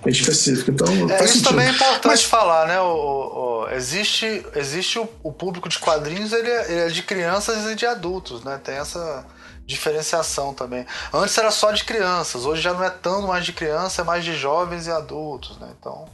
bem 0.03 0.11
específico. 0.11 0.71
Então, 0.71 0.88
é, 0.88 1.23
isso 1.23 1.34
sentido. 1.34 1.49
também 1.49 1.67
é 1.67 1.71
importante 1.71 2.07
mas, 2.07 2.23
falar, 2.23 2.67
né? 2.67 2.81
O, 2.81 3.65
o, 3.65 3.69
existe 3.69 4.43
existe 4.55 4.97
o, 4.97 5.07
o, 5.21 5.31
público 5.31 5.69
de 5.69 5.77
quadrinhos, 5.77 6.34
ele 6.34 6.49
é, 6.49 6.71
ele 6.71 6.81
é 6.81 6.88
de 6.88 7.03
crianças 7.03 7.69
e 7.71 7.75
de 7.75 7.86
adultos, 7.86 8.43
né? 8.43 8.59
Tem 8.63 8.75
essa 8.75 9.25
diferenciação 9.66 10.53
também. 10.53 10.86
Antes 11.14 11.38
era 11.38 11.51
só 11.51 11.72
de 11.72 11.84
crianças, 11.84 12.45
hoje 12.45 12.61
já 12.61 12.74
não 12.74 12.84
é 12.84 12.89
tanto 12.89 13.28
mais 13.28 13.45
de 13.45 13.53
criança, 13.53 14.01
é 14.01 14.05
mais 14.05 14.24
de 14.24 14.36
jovens 14.36 14.88
e 14.88 14.91
adultos, 14.91 15.57
né? 15.59 15.70
Então. 15.80 16.05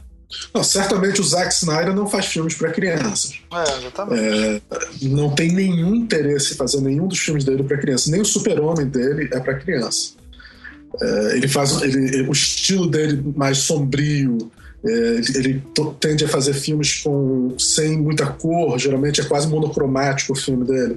Não, 0.54 0.62
certamente 0.62 1.20
o 1.20 1.24
Zack 1.24 1.52
Snyder 1.52 1.92
não 1.92 2.08
faz 2.08 2.26
filmes 2.26 2.54
para 2.54 2.70
crianças. 2.70 3.40
É, 3.52 3.78
exatamente. 3.78 4.22
É, 4.22 5.08
não 5.08 5.34
tem 5.34 5.50
nenhum 5.52 5.94
interesse 5.94 6.54
em 6.54 6.56
fazer 6.56 6.80
nenhum 6.80 7.08
dos 7.08 7.18
filmes 7.18 7.44
dele 7.44 7.64
para 7.64 7.76
criança. 7.78 8.10
Nem 8.10 8.20
o 8.20 8.24
Super-Homem 8.24 8.86
dele 8.86 9.28
é 9.32 9.40
para 9.40 9.54
criança. 9.54 10.12
É, 11.00 11.36
ele 11.36 11.48
faz 11.48 11.82
ele, 11.82 12.22
o 12.28 12.32
estilo 12.32 12.86
dele 12.88 13.32
mais 13.36 13.58
sombrio, 13.58 14.50
ele 14.82 15.62
tende 16.00 16.24
a 16.24 16.28
fazer 16.28 16.54
filmes 16.54 17.00
com, 17.02 17.54
sem 17.58 17.98
muita 17.98 18.26
cor, 18.26 18.78
geralmente 18.78 19.20
é 19.20 19.24
quase 19.24 19.46
monocromático 19.46 20.32
o 20.32 20.36
filme 20.36 20.64
dele. 20.64 20.96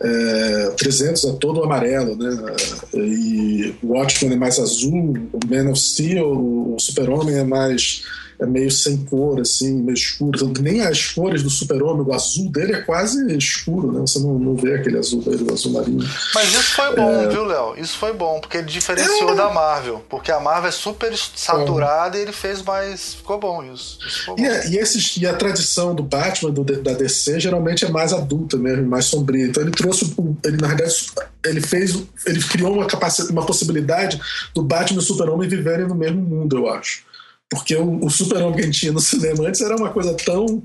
É, 0.00 0.70
300 0.76 1.24
é 1.24 1.32
todo 1.34 1.62
amarelo, 1.62 2.16
né? 2.16 2.56
E 2.94 3.74
o 3.82 3.92
Watchmen 3.92 4.34
é 4.34 4.36
mais 4.36 4.58
azul, 4.58 5.14
o 5.32 5.40
Man 5.48 5.70
of 5.70 5.80
Steel, 5.80 6.26
o 6.26 6.76
Super-Homem 6.78 7.36
é 7.36 7.44
mais 7.44 8.02
é 8.40 8.46
meio 8.46 8.70
sem 8.70 8.96
cor, 9.04 9.38
assim, 9.40 9.82
meio 9.82 9.94
escuro. 9.94 10.32
Então, 10.34 10.62
nem 10.62 10.80
as 10.80 11.08
cores 11.12 11.42
do 11.42 11.50
super-homem, 11.50 12.06
o 12.06 12.12
azul 12.12 12.50
dele 12.50 12.72
é 12.72 12.80
quase 12.80 13.36
escuro, 13.36 13.92
né? 13.92 14.00
Você 14.00 14.18
não, 14.18 14.38
não 14.38 14.56
vê 14.56 14.74
aquele 14.74 14.96
azul 14.96 15.20
dele, 15.20 15.46
o 15.48 15.52
azul 15.52 15.72
marinho. 15.72 16.08
Mas 16.34 16.48
isso 16.48 16.74
foi 16.74 16.96
bom, 16.96 17.20
é... 17.20 17.28
viu, 17.28 17.44
Léo? 17.44 17.74
Isso 17.76 17.98
foi 17.98 18.14
bom, 18.14 18.40
porque 18.40 18.56
ele 18.56 18.66
diferenciou 18.66 19.30
é... 19.30 19.34
da 19.34 19.50
Marvel. 19.50 20.02
Porque 20.08 20.32
a 20.32 20.40
Marvel 20.40 20.70
é 20.70 20.72
super 20.72 21.14
saturada 21.16 22.16
é. 22.16 22.20
e 22.20 22.22
ele 22.22 22.32
fez 22.32 22.62
mais. 22.62 23.14
Ficou 23.14 23.38
bom 23.38 23.62
isso. 23.62 23.98
isso 24.06 24.20
ficou 24.20 24.36
bom. 24.36 24.42
E, 24.42 24.46
é, 24.46 24.68
e, 24.70 24.78
esses, 24.78 25.16
e 25.18 25.26
a 25.26 25.34
tradição 25.34 25.94
do 25.94 26.02
Batman, 26.02 26.50
do, 26.50 26.64
da 26.64 26.94
DC, 26.94 27.40
geralmente 27.40 27.84
é 27.84 27.90
mais 27.90 28.12
adulta 28.14 28.56
mesmo, 28.56 28.86
mais 28.86 29.04
sombria. 29.04 29.46
Então 29.46 29.62
ele 29.62 29.72
trouxe. 29.72 30.14
Ele, 30.44 30.56
na 30.56 30.68
verdade, 30.68 30.94
ele 31.44 31.60
fez. 31.60 31.94
Ele 32.26 32.42
criou 32.42 32.72
uma, 32.72 32.86
capacidade, 32.86 33.32
uma 33.32 33.44
possibilidade 33.44 34.18
do 34.54 34.62
Batman 34.62 34.96
e 34.96 35.02
o 35.02 35.04
Super-Homem 35.04 35.48
viverem 35.48 35.86
no 35.86 35.94
mesmo 35.94 36.22
mundo, 36.22 36.56
eu 36.56 36.68
acho. 36.68 37.09
Porque 37.50 37.74
o, 37.74 38.04
o 38.04 38.08
super-homem 38.08 38.54
que 38.54 38.60
a 38.62 38.64
gente 38.64 38.80
tinha 38.80 38.92
no 38.92 39.00
cinema 39.00 39.48
antes 39.48 39.60
era 39.60 39.76
uma 39.76 39.90
coisa 39.90 40.14
tão 40.14 40.62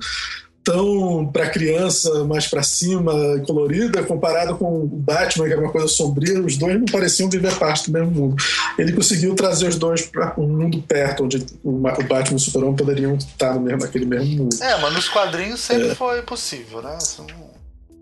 tão 0.65 1.27
para 1.31 1.47
criança, 1.47 2.23
mais 2.25 2.47
para 2.47 2.63
cima, 2.63 3.13
colorida, 3.45 4.03
comparado 4.03 4.57
com 4.57 4.81
o 4.81 4.87
Batman, 4.87 5.45
que 5.45 5.53
era 5.53 5.61
uma 5.61 5.71
coisa 5.71 5.87
sombria, 5.87 6.41
os 6.41 6.57
dois 6.57 6.77
não 6.77 6.85
pareciam 6.85 7.29
viver 7.29 7.55
parte 7.55 7.85
do 7.85 7.93
mesmo 7.93 8.11
mundo. 8.11 8.43
Ele 8.77 8.91
conseguiu 8.91 9.35
trazer 9.35 9.67
os 9.67 9.75
dois 9.75 10.01
para 10.01 10.33
um 10.39 10.47
mundo 10.47 10.81
perto, 10.81 11.23
onde 11.23 11.45
o 11.63 11.71
Batman 11.71 12.31
e 12.31 12.35
o 12.35 12.39
Super-Homem 12.39 12.75
poderiam 12.75 13.15
estar 13.15 13.53
no 13.53 13.61
mesmo, 13.61 13.81
naquele 13.81 14.07
mesmo 14.07 14.43
mundo. 14.43 14.57
É, 14.59 14.81
mas 14.81 14.91
nos 14.91 15.07
quadrinhos 15.07 15.59
sempre 15.59 15.89
é. 15.89 15.95
foi 15.95 16.23
possível, 16.23 16.81
né? 16.81 16.97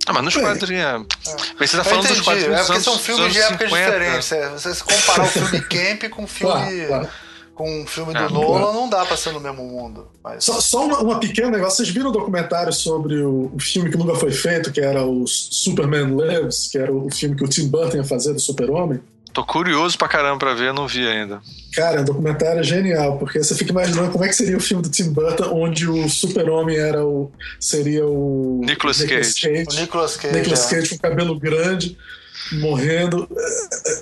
Ah, 0.06 0.14
mas 0.14 0.24
nos 0.24 0.36
quadrinhos. 0.36 0.86
É. 0.86 1.36
Mas 1.60 1.70
você 1.70 1.78
tá 1.78 1.84
falando 1.84 2.08
dos 2.08 2.22
quadrinhos. 2.22 2.60
É 2.60 2.64
porque 2.64 2.82
são 2.82 2.98
filmes 2.98 3.34
de 3.34 3.40
épocas 3.40 3.70
50. 3.70 3.92
diferentes. 3.92 4.32
É. 4.32 4.50
Você 4.50 4.74
se 4.74 4.84
comparar 4.84 5.24
o 5.26 5.28
filme 5.28 5.62
Camp 5.62 6.10
com 6.10 6.24
o 6.24 6.28
filme. 6.28 6.54
Claro, 6.54 6.88
claro 6.88 7.10
com 7.56 7.82
um 7.82 7.86
filme 7.86 8.14
do 8.14 8.20
é, 8.20 8.30
Nolan, 8.30 8.74
não 8.74 8.90
dá 8.90 9.06
pra 9.06 9.16
ser 9.16 9.32
no 9.32 9.40
mesmo 9.40 9.64
mundo. 9.64 10.08
Mas... 10.24 10.44
Só, 10.44 10.60
só 10.60 10.86
uma, 10.86 11.00
uma, 11.00 11.20
pequena 11.20 11.52
negócio. 11.52 11.78
Vocês 11.78 11.90
viram 11.90 12.10
o 12.10 12.14
documentário 12.14 12.74
sobre 12.74 13.18
o, 13.18 13.52
o, 13.54 13.60
filme 13.60 13.90
que 13.90 13.98
nunca 13.98 14.16
foi 14.16 14.32
feito, 14.32 14.72
que 14.72 14.82
era 14.82 15.04
o 15.04 15.26
Superman 15.28 16.16
Lives, 16.16 16.68
que 16.72 16.78
era 16.78 16.92
o 16.92 17.10
filme 17.12 17.36
que 17.36 17.44
o 17.44 17.48
Tim 17.48 17.68
Burton 17.68 17.98
ia 17.98 18.04
fazer 18.04 18.34
do 18.34 18.40
Super-Homem? 18.40 19.00
Tô 19.32 19.44
curioso 19.44 19.98
pra 19.98 20.08
caramba 20.08 20.38
pra 20.38 20.54
ver, 20.54 20.74
não 20.74 20.88
vi 20.88 21.08
ainda. 21.08 21.42
Cara, 21.74 22.02
o 22.02 22.06
documentário 22.06 22.60
é 22.60 22.64
genial, 22.64 23.18
porque 23.18 23.44
você 23.44 23.56
fica 23.56 23.72
imaginando 23.72 24.12
como 24.12 24.24
é 24.24 24.28
que 24.28 24.36
seria 24.36 24.56
o 24.56 24.60
filme 24.60 24.84
do 24.84 24.90
Tim 24.90 25.12
Burton, 25.12 25.52
onde 25.52 25.90
o 25.90 26.08
super-homem 26.08 26.78
era 26.78 27.04
o. 27.04 27.32
seria 27.60 28.06
o. 28.06 28.62
Nicolas, 28.64 29.00
Nicolas 29.00 29.34
Cage. 29.34 29.42
Cage. 29.42 29.78
O 29.78 29.82
Nicolas 29.82 30.18
Cage. 30.18 30.36
Nicolas 30.36 30.72
é. 30.72 30.76
Cage 30.76 30.90
com 30.90 30.98
cabelo 31.00 31.40
grande 31.40 31.98
morrendo. 32.60 33.28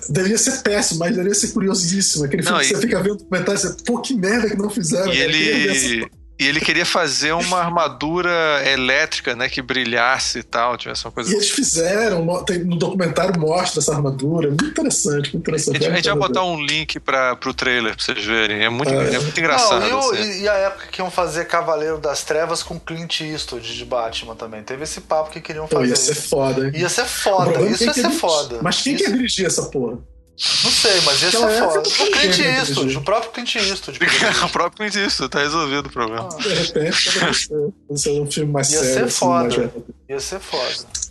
Deveria 0.09 0.37
ser 0.37 0.61
péssimo, 0.61 0.99
mas 0.99 1.11
deveria 1.11 1.33
ser 1.33 1.49
curiosíssimo. 1.49 2.25
Aquele 2.25 2.43
filme 2.43 2.57
não, 2.57 2.67
que 2.67 2.75
você 2.75 2.81
fica 2.81 3.01
vendo 3.01 3.17
documentário 3.17 3.59
e 3.59 3.61
você, 3.61 3.75
pô, 3.85 3.99
que 3.99 4.13
merda 4.13 4.49
que 4.49 4.57
não 4.57 4.69
fizeram. 4.69 5.11
E 5.13 5.17
ele. 5.17 6.20
E 6.41 6.47
ele 6.47 6.59
queria 6.59 6.87
fazer 6.87 7.33
uma 7.33 7.59
armadura 7.59 8.31
elétrica, 8.65 9.35
né? 9.35 9.47
Que 9.47 9.61
brilhasse 9.61 10.39
e 10.39 10.43
tal, 10.43 10.75
tivesse 10.75 11.05
uma 11.05 11.11
coisa. 11.11 11.31
E 11.31 11.35
eles 11.35 11.51
fizeram, 11.51 12.25
no 12.25 12.77
documentário 12.77 13.39
mostra 13.39 13.79
essa 13.79 13.93
armadura. 13.93 14.47
Muito 14.47 14.65
interessante, 14.65 15.33
muito 15.33 15.37
interessante. 15.37 15.77
A 15.77 15.79
gente, 15.79 15.91
a 15.91 15.95
gente 15.97 16.09
vai 16.09 16.17
botar 16.17 16.43
um 16.43 16.59
link 16.59 16.99
para 16.99 17.35
pro 17.35 17.53
trailer 17.53 17.95
pra 17.95 18.03
vocês 18.03 18.25
verem. 18.25 18.63
É 18.63 18.69
muito, 18.69 18.91
é. 18.91 19.13
é 19.13 19.19
muito 19.19 19.39
engraçado. 19.39 19.87
Não, 19.87 20.15
e, 20.15 20.17
assim. 20.17 20.41
e, 20.41 20.49
a 20.49 20.53
época 20.53 20.87
que 20.87 20.99
iam 20.99 21.11
fazer 21.11 21.45
Cavaleiro 21.45 21.99
das 21.99 22.23
Trevas 22.23 22.63
com 22.63 22.79
Clint 22.79 23.21
Eastwood 23.21 23.77
de 23.77 23.85
Batman 23.85 24.35
também. 24.35 24.63
Teve 24.63 24.81
esse 24.81 25.01
papo 25.01 25.29
que 25.29 25.41
queriam 25.41 25.67
fazer. 25.67 25.83
Pô, 25.83 25.89
ia 25.89 25.95
ser 25.95 26.15
foda, 26.15 26.65
hein? 26.65 26.71
Ia 26.73 26.89
ser 26.89 27.05
foda, 27.05 27.61
isso 27.69 27.83
ia 27.83 27.93
ser 27.93 28.09
foda. 28.09 28.59
Mas 28.63 28.81
quem 28.81 28.95
isso... 28.95 29.03
quer 29.03 29.11
dirigir 29.11 29.45
essa 29.45 29.65
porra? 29.65 29.99
Não 30.63 30.71
sei, 30.71 31.01
mas 31.01 31.21
ia 31.21 31.31
ser 31.31 31.59
foda. 31.59 31.79
O 31.79 32.11
Clint 32.11 32.39
Eastwood, 32.39 32.97
o 32.97 33.01
próprio 33.01 33.31
Clint 33.31 33.55
Eastwood. 33.55 33.99
o 34.43 34.49
próprio 34.49 34.77
Clint 34.77 34.95
Eastwood, 34.95 35.29
tá 35.29 35.39
resolvido 35.39 35.85
o 35.85 35.91
problema. 35.91 36.29
Ah. 36.31 36.37
De 36.37 36.53
repente, 36.53 37.09
vai 37.87 37.97
ser 37.97 38.19
um 38.19 38.29
filme 38.29 38.51
mais 38.51 38.71
ia 38.71 38.79
sério. 38.79 38.99
Ia 39.01 39.09
ser 39.09 39.11
foda. 39.11 39.47
Assim, 39.47 39.83
ia 40.09 40.19
ser 40.19 40.39
foda. 40.39 41.01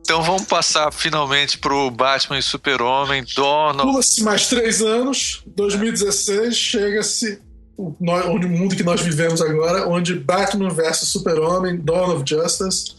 Então 0.00 0.22
vamos 0.22 0.46
passar 0.46 0.90
finalmente 0.90 1.58
pro 1.58 1.90
Batman 1.90 2.38
e 2.38 2.42
Super-Homem, 2.42 3.26
Donald. 3.36 3.82
Pula-se 3.82 4.22
mais 4.22 4.46
três 4.48 4.80
anos, 4.80 5.42
2016, 5.48 6.56
chega-se 6.56 7.42
o, 7.76 7.94
o 8.00 8.48
mundo 8.48 8.74
que 8.74 8.82
nós 8.82 9.02
vivemos 9.02 9.42
agora, 9.42 9.86
onde 9.86 10.14
Batman 10.14 10.70
vs 10.70 11.10
Super-Homem, 11.10 11.76
Dawn 11.76 12.16
of 12.16 12.24
Justice, 12.26 12.96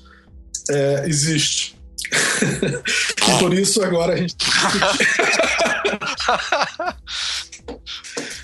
é, 0.69 1.05
existe. 1.07 1.78
e 3.27 3.39
por 3.39 3.53
isso 3.53 3.83
agora 3.83 4.13
a 4.13 4.17
gente. 4.17 4.35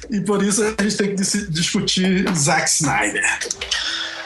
e 0.09 0.21
por 0.21 0.43
isso 0.43 0.63
a 0.63 0.69
gente 0.81 0.97
tem 0.97 1.15
que 1.15 1.23
discutir 1.49 2.25
Zack 2.35 2.69
Snyder. 2.69 3.39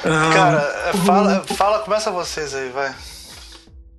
Cara, 0.04 0.92
um, 0.94 1.06
fala, 1.06 1.44
fala, 1.56 1.80
começa 1.80 2.12
vocês 2.12 2.54
aí, 2.54 2.70
vai. 2.70 2.94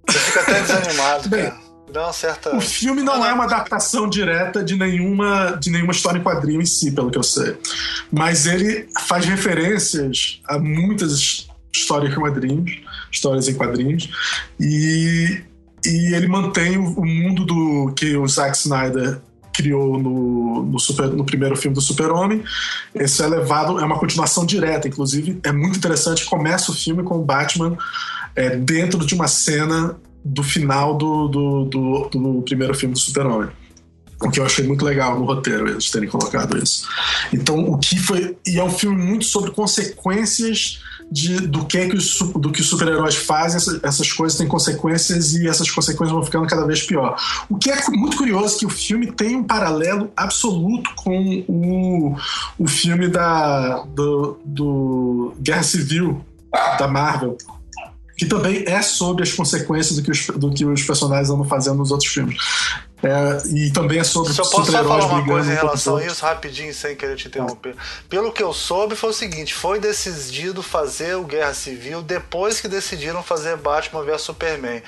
Você 0.09 0.19
fica 0.19 0.41
até 0.41 0.61
desanimado, 0.63 1.29
Bem, 1.29 1.45
cara. 1.45 1.61
Dá 1.93 2.05
uma 2.05 2.13
certa... 2.13 2.57
O 2.57 2.61
filme 2.61 3.03
não 3.03 3.25
é 3.25 3.33
uma 3.33 3.45
adaptação 3.45 4.09
direta 4.09 4.63
de 4.63 4.77
nenhuma, 4.77 5.59
de 5.61 5.71
nenhuma 5.71 5.93
história 5.93 6.19
em 6.19 6.23
quadrinho 6.23 6.63
em 6.63 6.67
si, 6.67 6.93
pelo 6.93 7.11
que 7.11 7.19
eu 7.19 7.23
sei. 7.23 7.59
Mas 8.13 8.47
ele 8.47 8.89
faz 9.07 9.25
referências 9.27 10.41
a 10.47 10.59
muitas 10.59 11.49
histórias 11.73 12.13
em 12.13 12.21
quadrinhos, 12.21 12.79
histórias 13.11 13.49
em 13.49 13.55
quadrinhos, 13.55 14.11
e, 14.59 15.43
e 15.85 16.15
ele 16.15 16.29
mantém 16.29 16.77
o, 16.77 17.05
mundo 17.05 17.45
do 17.45 17.93
que 17.95 18.17
o 18.17 18.27
Zack 18.27 18.57
Snyder 18.57 19.21
criou 19.53 19.99
no, 19.99 20.63
no, 20.63 20.79
super, 20.79 21.09
no 21.09 21.25
primeiro 21.25 21.57
filme 21.57 21.75
do 21.75 21.81
Super-Homem. 21.81 22.43
Esse 22.95 23.23
é 23.23 23.27
levado, 23.27 23.79
é 23.79 23.85
uma 23.85 23.99
continuação 23.99 24.47
direta, 24.47 24.89
inclusive 24.89 25.41
é 25.43 25.53
muito 25.53 25.77
interessante. 25.77 26.25
Começa 26.25 26.71
o 26.71 26.75
filme 26.75 27.03
com 27.03 27.19
o 27.19 27.25
Batman 27.25 27.77
é, 28.35 28.57
dentro 28.57 29.05
de 29.05 29.15
uma 29.15 29.29
cena 29.29 29.97
do 30.25 30.43
final 30.43 30.97
do, 30.97 31.29
do, 31.29 31.65
do, 31.65 32.09
do 32.09 32.43
primeiro 32.43 32.75
filme 32.75 32.95
do 32.95 33.01
Super-Homem. 33.01 33.51
O 34.23 34.31
que 34.31 34.39
eu 34.39 34.45
achei 34.45 34.67
muito 34.67 34.85
legal 34.85 35.19
no 35.19 35.25
roteiro, 35.25 35.67
eles 35.67 35.91
terem 35.91 36.09
colocado 36.09 36.59
isso. 36.59 36.87
Então, 37.33 37.59
o 37.59 37.79
que 37.79 37.99
foi. 37.99 38.37
E 38.47 38.59
é 38.59 38.65
um 38.65 38.71
filme 38.71 39.03
muito 39.03 39.25
sobre 39.25 39.51
consequências 39.51 40.83
de, 41.11 41.41
do 41.41 41.65
que, 41.67 41.79
é 41.79 41.89
que 41.89 41.97
os, 41.97 42.19
do 42.19 42.53
que 42.53 42.61
os 42.61 42.69
super-heróis 42.69 43.17
fazem, 43.17 43.57
essas, 43.57 43.83
essas, 43.83 44.13
coisas 44.13 44.39
têm 44.39 44.47
consequências 44.47 45.35
e 45.35 45.49
essas 45.49 45.71
consequências 45.71 46.13
vão 46.13 46.23
ficando 46.23 46.47
cada 46.47 46.65
vez 46.65 46.83
pior. 46.83 47.17
O 47.49 47.57
que 47.57 47.71
é 47.71 47.77
muito 47.91 48.17
curioso 48.17 48.57
é 48.57 48.59
que 48.61 48.67
o 48.67 48.71
filme 48.71 49.11
tem 49.11 49.37
um 49.37 49.43
paralelo 49.43 50.11
absoluto 50.17 50.91
com 50.97 51.45
o, 51.49 52.17
o 52.59 52.69
filme 52.69 53.09
da, 53.09 53.81
do, 53.95 54.39
do 54.45 55.35
Guerra 55.41 55.65
Civil 55.65 56.25
da 56.79 56.87
Marvel, 56.87 57.37
que 58.17 58.27
também 58.27 58.65
é 58.67 58.83
sobre 58.83 59.23
as 59.23 59.33
consequências 59.33 59.97
do 59.97 60.03
que 60.03 60.11
os, 60.11 60.27
do 60.27 60.51
que 60.51 60.65
os 60.65 60.83
personagens 60.83 61.31
andam 61.31 61.45
fazendo 61.45 61.79
nos 61.79 61.91
outros 61.91 62.11
filmes. 62.11 62.37
É, 63.03 63.49
e 63.49 63.71
também 63.71 63.99
é 63.99 64.05
sobre 64.05 64.33
Só 64.33 64.43
posso 64.43 64.71
só 64.71 64.85
falar 64.85 65.07
uma 65.07 65.25
coisa 65.25 65.51
em 65.53 65.55
relação 65.55 65.97
a 65.97 66.05
isso, 66.05 66.25
rapidinho, 66.25 66.73
sem 66.75 66.95
querer 66.95 67.17
te 67.17 67.29
interromper. 67.29 67.75
Pelo 68.09 68.31
que 68.31 68.43
eu 68.43 68.53
soube, 68.53 68.95
foi 68.95 69.11
o 69.11 69.15
seguinte: 69.15 69.55
foi 69.55 69.79
decidido 69.79 70.63
fazer 70.63 71.17
o 71.17 71.25
Guerra 71.25 71.55
Civil 71.55 72.03
depois 72.03 72.61
que 72.61 72.69
decidiram 72.69 73.23
fazer 73.23 73.57
Batman 73.57 74.03
vs 74.03 74.21
Superman. 74.21 74.83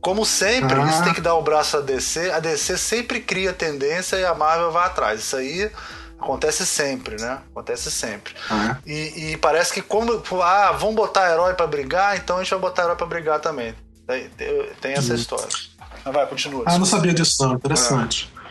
Como 0.00 0.26
sempre, 0.26 0.78
ah. 0.78 0.84
isso 0.84 1.02
tem 1.02 1.14
que 1.14 1.20
dar 1.22 1.34
o 1.34 1.42
braço 1.42 1.78
a 1.78 1.80
DC. 1.80 2.30
A 2.30 2.38
DC 2.38 2.76
sempre 2.76 3.20
cria 3.20 3.54
tendência 3.54 4.16
e 4.16 4.24
a 4.26 4.34
Marvel 4.34 4.70
vai 4.70 4.84
atrás. 4.84 5.20
Isso 5.20 5.36
aí 5.36 5.70
acontece 6.18 6.66
sempre, 6.66 7.16
né? 7.18 7.38
Acontece 7.50 7.90
sempre. 7.90 8.34
Ah. 8.50 8.76
E, 8.84 9.32
e, 9.32 9.36
parece 9.38 9.72
que 9.72 9.80
como 9.80 10.22
ah, 10.42 10.72
vão 10.72 10.94
botar 10.94 11.30
herói 11.30 11.54
para 11.54 11.66
brigar, 11.66 12.18
então 12.18 12.36
a 12.36 12.42
gente 12.42 12.50
vai 12.50 12.58
botar 12.58 12.82
herói 12.82 12.96
para 12.96 13.06
brigar 13.06 13.40
também. 13.40 13.74
Tem, 14.06 14.28
tem 14.82 14.92
essa 14.92 15.12
hum. 15.12 15.16
história. 15.16 15.48
Mas 16.04 16.14
vai, 16.14 16.26
continua. 16.26 16.64
Ah, 16.66 16.78
não 16.78 16.84
sabia 16.84 17.14
disso 17.14 17.42
não. 17.42 17.54
Interessante. 17.54 18.30
É. 18.40 18.44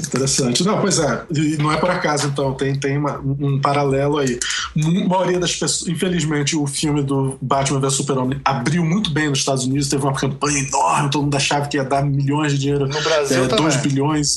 Interessante. 0.00 0.64
Não, 0.64 0.80
pois 0.80 0.98
é, 0.98 1.24
não 1.58 1.72
é 1.72 1.76
por 1.76 1.90
acaso, 1.90 2.28
então, 2.28 2.54
tem, 2.54 2.74
tem 2.78 2.96
uma, 2.96 3.18
um 3.18 3.60
paralelo 3.60 4.18
aí. 4.18 4.38
A 4.76 5.08
maioria 5.08 5.40
das 5.40 5.56
pessoas, 5.56 5.88
infelizmente, 5.88 6.54
o 6.56 6.66
filme 6.66 7.02
do 7.02 7.36
Batman 7.42 7.80
vs 7.80 7.94
Super-Homem 7.94 8.40
abriu 8.44 8.84
muito 8.84 9.10
bem 9.10 9.28
nos 9.28 9.40
Estados 9.40 9.64
Unidos, 9.64 9.88
teve 9.88 10.04
uma 10.04 10.14
campanha 10.14 10.60
enorme, 10.60 11.10
todo 11.10 11.24
mundo 11.24 11.36
achava 11.36 11.66
que 11.66 11.76
ia 11.76 11.84
dar 11.84 12.04
milhões 12.04 12.52
de 12.52 12.58
dinheiro. 12.58 12.86
No 12.86 13.02
Brasil 13.02 13.44
é, 13.44 13.48
2 13.48 13.76
bilhões. 13.76 14.36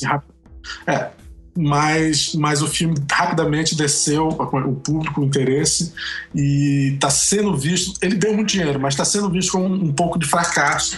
É, 0.87 1.09
mas, 1.55 2.33
mas 2.33 2.61
o 2.61 2.67
filme 2.67 2.95
rapidamente 3.11 3.75
desceu 3.75 4.29
o 4.29 4.75
público, 4.75 5.21
o 5.21 5.25
interesse, 5.25 5.93
e 6.33 6.93
está 6.93 7.11
sendo 7.11 7.55
visto. 7.55 7.93
Ele 8.01 8.15
deu 8.15 8.33
muito 8.33 8.49
dinheiro, 8.49 8.79
mas 8.79 8.95
está 8.95 9.05
sendo 9.05 9.29
visto 9.29 9.51
como 9.51 9.65
um, 9.65 9.73
um 9.85 9.93
pouco 9.93 10.17
de 10.17 10.25
fracasso 10.25 10.97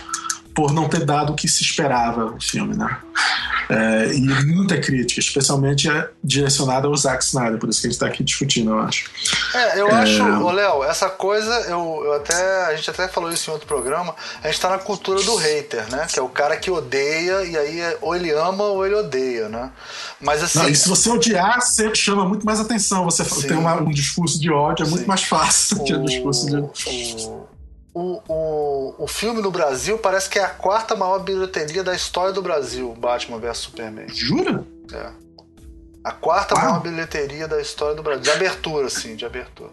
por 0.53 0.71
não 0.71 0.87
ter 0.87 1.05
dado 1.05 1.33
o 1.33 1.35
que 1.35 1.47
se 1.47 1.63
esperava 1.63 2.25
o 2.25 2.41
filme, 2.41 2.75
né? 2.75 2.97
É, 3.69 4.13
e 4.13 4.21
muita 4.45 4.77
crítica, 4.77 5.19
especialmente 5.19 5.89
é 5.89 6.09
direcionada 6.23 6.87
ao 6.87 6.95
Zack 6.95 7.23
Snyder, 7.23 7.57
por 7.57 7.69
isso 7.69 7.81
que 7.81 7.87
a 7.87 7.89
gente 7.89 7.95
está 7.95 8.07
aqui 8.07 8.23
discutindo, 8.23 8.71
eu 8.71 8.79
acho. 8.79 9.09
É, 9.53 9.79
eu 9.79 9.87
é... 9.87 9.93
acho, 9.93 10.51
Léo, 10.51 10.83
essa 10.83 11.09
coisa, 11.09 11.51
eu, 11.69 12.01
eu, 12.05 12.13
até, 12.13 12.65
a 12.65 12.75
gente 12.75 12.89
até 12.89 13.07
falou 13.07 13.31
isso 13.31 13.49
em 13.49 13.53
outro 13.53 13.67
programa, 13.67 14.15
a 14.41 14.47
gente 14.47 14.55
está 14.55 14.69
na 14.69 14.77
cultura 14.77 15.21
do 15.23 15.35
hater, 15.35 15.89
né? 15.89 16.05
Que 16.11 16.19
é 16.19 16.21
o 16.21 16.29
cara 16.29 16.57
que 16.57 16.69
odeia 16.69 17.43
e 17.43 17.57
aí 17.57 17.79
é, 17.79 17.97
ou 18.01 18.15
ele 18.15 18.31
ama 18.31 18.65
ou 18.65 18.85
ele 18.85 18.95
odeia, 18.95 19.47
né? 19.47 19.71
Mas 20.19 20.43
assim. 20.43 20.59
Não, 20.59 20.69
e 20.69 20.75
se 20.75 20.87
você 20.89 21.09
odiar, 21.09 21.61
você 21.61 21.93
chama 21.95 22.25
muito 22.25 22.45
mais 22.45 22.59
atenção. 22.59 23.05
Você 23.05 23.23
sim. 23.23 23.47
tem 23.47 23.57
uma, 23.57 23.75
um 23.75 23.91
discurso 23.91 24.39
de 24.39 24.51
ódio, 24.51 24.83
é 24.83 24.85
sim. 24.85 24.91
muito 24.91 25.07
mais 25.07 25.23
fácil 25.23 25.77
do 25.77 25.83
que 25.83 25.93
o 25.93 26.03
discurso 26.03 26.45
de. 26.47 26.57
O 26.57 27.52
o, 27.93 28.21
o, 28.27 28.95
o 29.03 29.07
filme 29.07 29.41
no 29.41 29.51
Brasil 29.51 29.99
parece 29.99 30.29
que 30.29 30.39
é 30.39 30.43
a 30.43 30.49
quarta 30.49 30.95
maior 30.95 31.19
bilheteria 31.19 31.83
da 31.83 31.93
história 31.93 32.33
do 32.33 32.41
Brasil, 32.41 32.93
Batman 32.97 33.37
vs 33.37 33.57
Superman. 33.57 34.07
Jura? 34.09 34.65
É. 34.91 35.11
A 36.03 36.11
quarta 36.11 36.55
Uau. 36.55 36.63
maior 36.65 36.79
bilheteria 36.81 37.47
da 37.47 37.61
história 37.61 37.95
do 37.95 38.01
Brasil. 38.01 38.23
De 38.23 38.31
abertura, 38.31 38.89
sim, 38.89 39.15
de 39.15 39.25
abertura. 39.25 39.69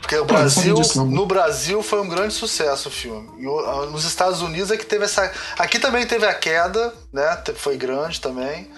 Porque 0.00 0.16
o 0.16 0.24
Brasil, 0.24 0.74
disso, 0.74 1.04
no 1.04 1.26
Brasil 1.26 1.82
foi 1.82 2.00
um 2.00 2.08
grande 2.08 2.32
sucesso 2.32 2.88
o 2.88 2.92
filme. 2.92 3.28
E 3.38 3.90
nos 3.90 4.04
Estados 4.04 4.40
Unidos 4.40 4.70
é 4.70 4.76
que 4.76 4.86
teve 4.86 5.04
essa. 5.04 5.30
Aqui 5.58 5.80
também 5.80 6.06
teve 6.06 6.24
a 6.24 6.32
queda, 6.32 6.94
né? 7.12 7.42
Foi 7.56 7.76
grande 7.76 8.20
também. 8.20 8.70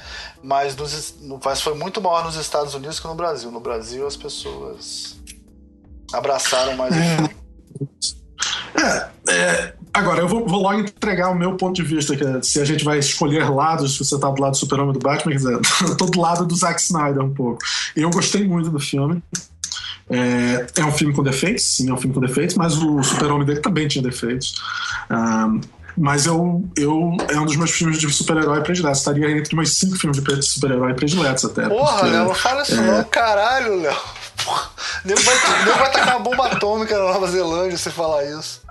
Mas, 0.43 0.75
nos, 0.75 1.17
mas 1.45 1.61
foi 1.61 1.75
muito 1.75 2.01
maior 2.01 2.25
nos 2.25 2.37
Estados 2.37 2.75
Unidos 2.75 2.99
que 2.99 3.07
no 3.07 3.15
Brasil. 3.15 3.51
No 3.51 3.61
Brasil 3.61 4.07
as 4.07 4.17
pessoas 4.17 5.18
Abraçaram 6.13 6.77
mais 6.77 6.95
é. 6.95 7.39
É, 8.75 9.09
é, 9.33 9.73
agora, 9.93 10.21
eu 10.21 10.29
vou, 10.29 10.47
vou, 10.47 10.63
logo 10.63 10.81
entregar 10.81 11.31
o 11.31 11.35
meu 11.35 11.57
ponto 11.57 11.75
de 11.75 11.83
vista, 11.83 12.17
que 12.17 12.25
é, 12.25 12.43
se 12.43 12.61
a 12.61 12.65
gente 12.65 12.85
vai 12.85 12.99
escolher 12.99 13.51
lados, 13.51 13.95
se 13.95 13.99
você 13.99 14.19
tá 14.19 14.31
do 14.31 14.41
lado 14.41 14.53
do 14.53 14.57
Super-Homem 14.57 14.93
do 14.93 15.01
Batman, 15.01 15.33
quer 15.33 15.39
dizer, 15.39 15.61
eu 15.83 15.97
tô 15.97 16.07
do 16.07 16.21
lado 16.21 16.47
do 16.47 16.55
Zack 16.55 16.81
Snyder 16.81 17.23
um 17.23 17.35
pouco. 17.35 17.59
Eu 17.97 18.11
gostei 18.11 18.47
muito 18.47 18.71
do 18.71 18.79
filme. 18.79 19.23
É, 20.11 20.67
é 20.77 20.85
um 20.85 20.93
filme 20.93 21.13
com 21.13 21.23
defeitos, 21.23 21.65
sim, 21.65 21.91
é 21.91 21.93
um 21.93 21.97
filme 21.97 22.15
com 22.15 22.21
defeitos, 22.21 22.57
mas 22.57 22.77
o 22.77 23.03
Super-Homem 23.03 23.47
dele 23.47 23.61
também 23.61 23.87
tinha 23.87 24.03
defeitos. 24.03 24.55
Um, 25.11 25.61
mas 25.99 26.27
eu, 26.27 26.65
eu 26.77 27.17
é 27.29 27.41
um 27.41 27.45
dos 27.45 27.57
meus 27.57 27.73
filmes 27.73 27.99
de 27.99 28.09
super-herói 28.13 28.63
prediletos. 28.63 29.01
Estaria 29.01 29.31
entre 29.33 29.57
meus 29.57 29.77
cinco 29.77 29.97
filmes 29.97 30.23
de 30.23 30.43
super-herói 30.43 30.95
prediletos 30.95 31.45
até. 31.45 31.69
Porra, 31.69 31.99
porque, 31.99 32.11
Léo, 32.11 32.35
fala 32.35 32.63
isso 32.63 32.75
é... 32.75 32.87
não, 32.87 33.05
caralho, 33.05 33.83
Léo. 33.83 33.97
Nem 35.05 35.17
vai, 35.17 35.65
nem 35.65 35.75
vai 35.75 35.93
tacar 35.93 36.17
uma 36.17 36.21
bomba 36.21 36.47
atômica 36.47 36.97
na 36.99 37.13
Nova 37.13 37.31
Zelândia 37.31 37.79
se 37.79 37.91
falar 37.91 38.25
isso. 38.25 38.63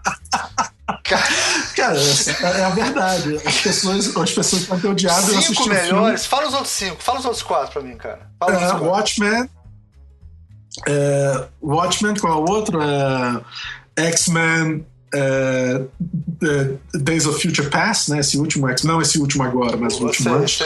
Cara, 1.75 1.97
é 2.57 2.63
a 2.63 2.69
verdade. 2.69 3.39
As 3.45 3.61
pessoas, 3.61 4.15
as 4.15 4.31
pessoas 4.31 4.65
podem 4.65 4.81
ter 4.81 4.87
odiado 4.87 5.41
Cinco 5.41 5.69
melhores? 5.69 6.25
Fala 6.25 6.47
os 6.47 6.53
outros 6.53 6.71
cinco. 6.71 7.01
Fala 7.01 7.19
os 7.19 7.25
outros 7.25 7.43
quatro 7.43 7.73
pra 7.73 7.81
mim, 7.81 7.95
cara. 7.95 8.29
Fala 8.39 8.53
é, 8.53 8.73
Watchmen. 8.73 9.49
É, 10.87 11.47
Watchmen, 11.61 12.15
qual 12.15 12.33
é 12.33 12.35
o 12.35 12.49
outro? 12.49 12.79
É, 12.81 14.07
X-Men 14.07 14.85
é, 15.13 15.81
Days 16.93 17.25
of 17.25 17.41
Future 17.41 17.69
Past, 17.69 18.11
né? 18.11 18.19
Esse 18.19 18.37
último 18.37 18.67
X, 18.69 18.83
não 18.83 19.01
esse 19.01 19.19
último 19.19 19.43
agora, 19.43 19.77
mas 19.77 19.99
o 19.99 20.05
último 20.05 20.35
antes. 20.35 20.59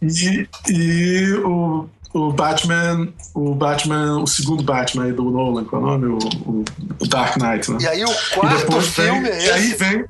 E, 0.00 0.48
e 0.68 1.32
o, 1.44 1.88
o 2.14 2.32
Batman, 2.32 3.12
o 3.34 3.54
Batman, 3.54 4.22
o 4.22 4.26
segundo 4.26 4.62
Batman 4.62 5.06
aí 5.06 5.12
do 5.12 5.24
Nolan, 5.24 5.64
qual 5.64 5.82
é 5.82 5.84
o 5.84 5.88
nome? 5.88 6.06
O, 6.06 6.64
o 7.00 7.08
Dark 7.08 7.36
Knight, 7.36 7.70
né? 7.72 7.78
E 7.80 7.86
aí 7.88 8.04
o 8.04 8.14
quarto 8.32 8.80
filme 8.80 9.22
vem, 9.22 9.32
é 9.32 9.36
esse? 9.36 9.46
E 9.46 9.50
aí 9.50 9.74
vem, 9.74 10.04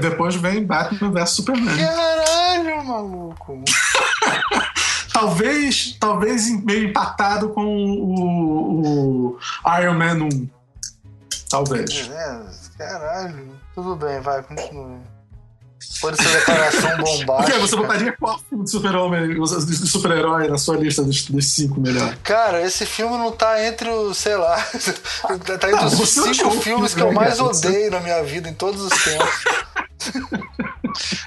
depois 0.00 0.34
vem 0.36 0.64
Batman 0.64 1.10
vs 1.10 1.30
Superman. 1.30 1.76
Caralho, 1.76 2.84
maluco! 2.84 3.62
talvez, 5.12 5.96
talvez 6.00 6.64
meio 6.64 6.88
empatado 6.88 7.50
com 7.50 7.64
o, 7.66 9.36
o 9.36 9.38
Iron 9.80 9.94
Man 9.94 10.24
1. 10.24 10.48
Talvez. 11.50 12.10
Caralho. 12.78 13.54
Tudo 13.74 13.96
bem, 13.96 14.18
vai, 14.20 14.42
continue. 14.42 14.98
Pode 16.00 16.22
ser 16.22 16.28
declaração 16.28 16.96
bombástica. 16.98 17.58
Você 17.58 17.76
botaria 17.76 18.12
qual 18.18 18.38
filme 18.48 18.64
de 18.64 18.70
super-homem, 18.70 19.34
de 19.34 19.88
super-herói 19.88 20.48
na 20.48 20.58
sua 20.58 20.76
lista 20.76 21.02
dos, 21.02 21.24
dos 21.24 21.52
cinco 21.52 21.80
melhores? 21.80 22.18
Cara, 22.22 22.62
esse 22.62 22.84
filme 22.86 23.16
não 23.16 23.32
tá 23.32 23.64
entre 23.64 23.88
os, 23.88 24.18
sei 24.18 24.36
lá, 24.36 24.56
tá 25.60 25.70
entre 25.70 25.86
os 25.86 26.08
cinco 26.08 26.50
filmes 26.60 26.94
que 26.94 27.00
eu 27.00 27.12
mais 27.12 27.40
odeio 27.40 27.90
na 27.90 28.00
minha 28.00 28.22
vida 28.22 28.48
em 28.48 28.54
todos 28.54 28.82
os 28.82 29.04
tempos. 29.04 29.28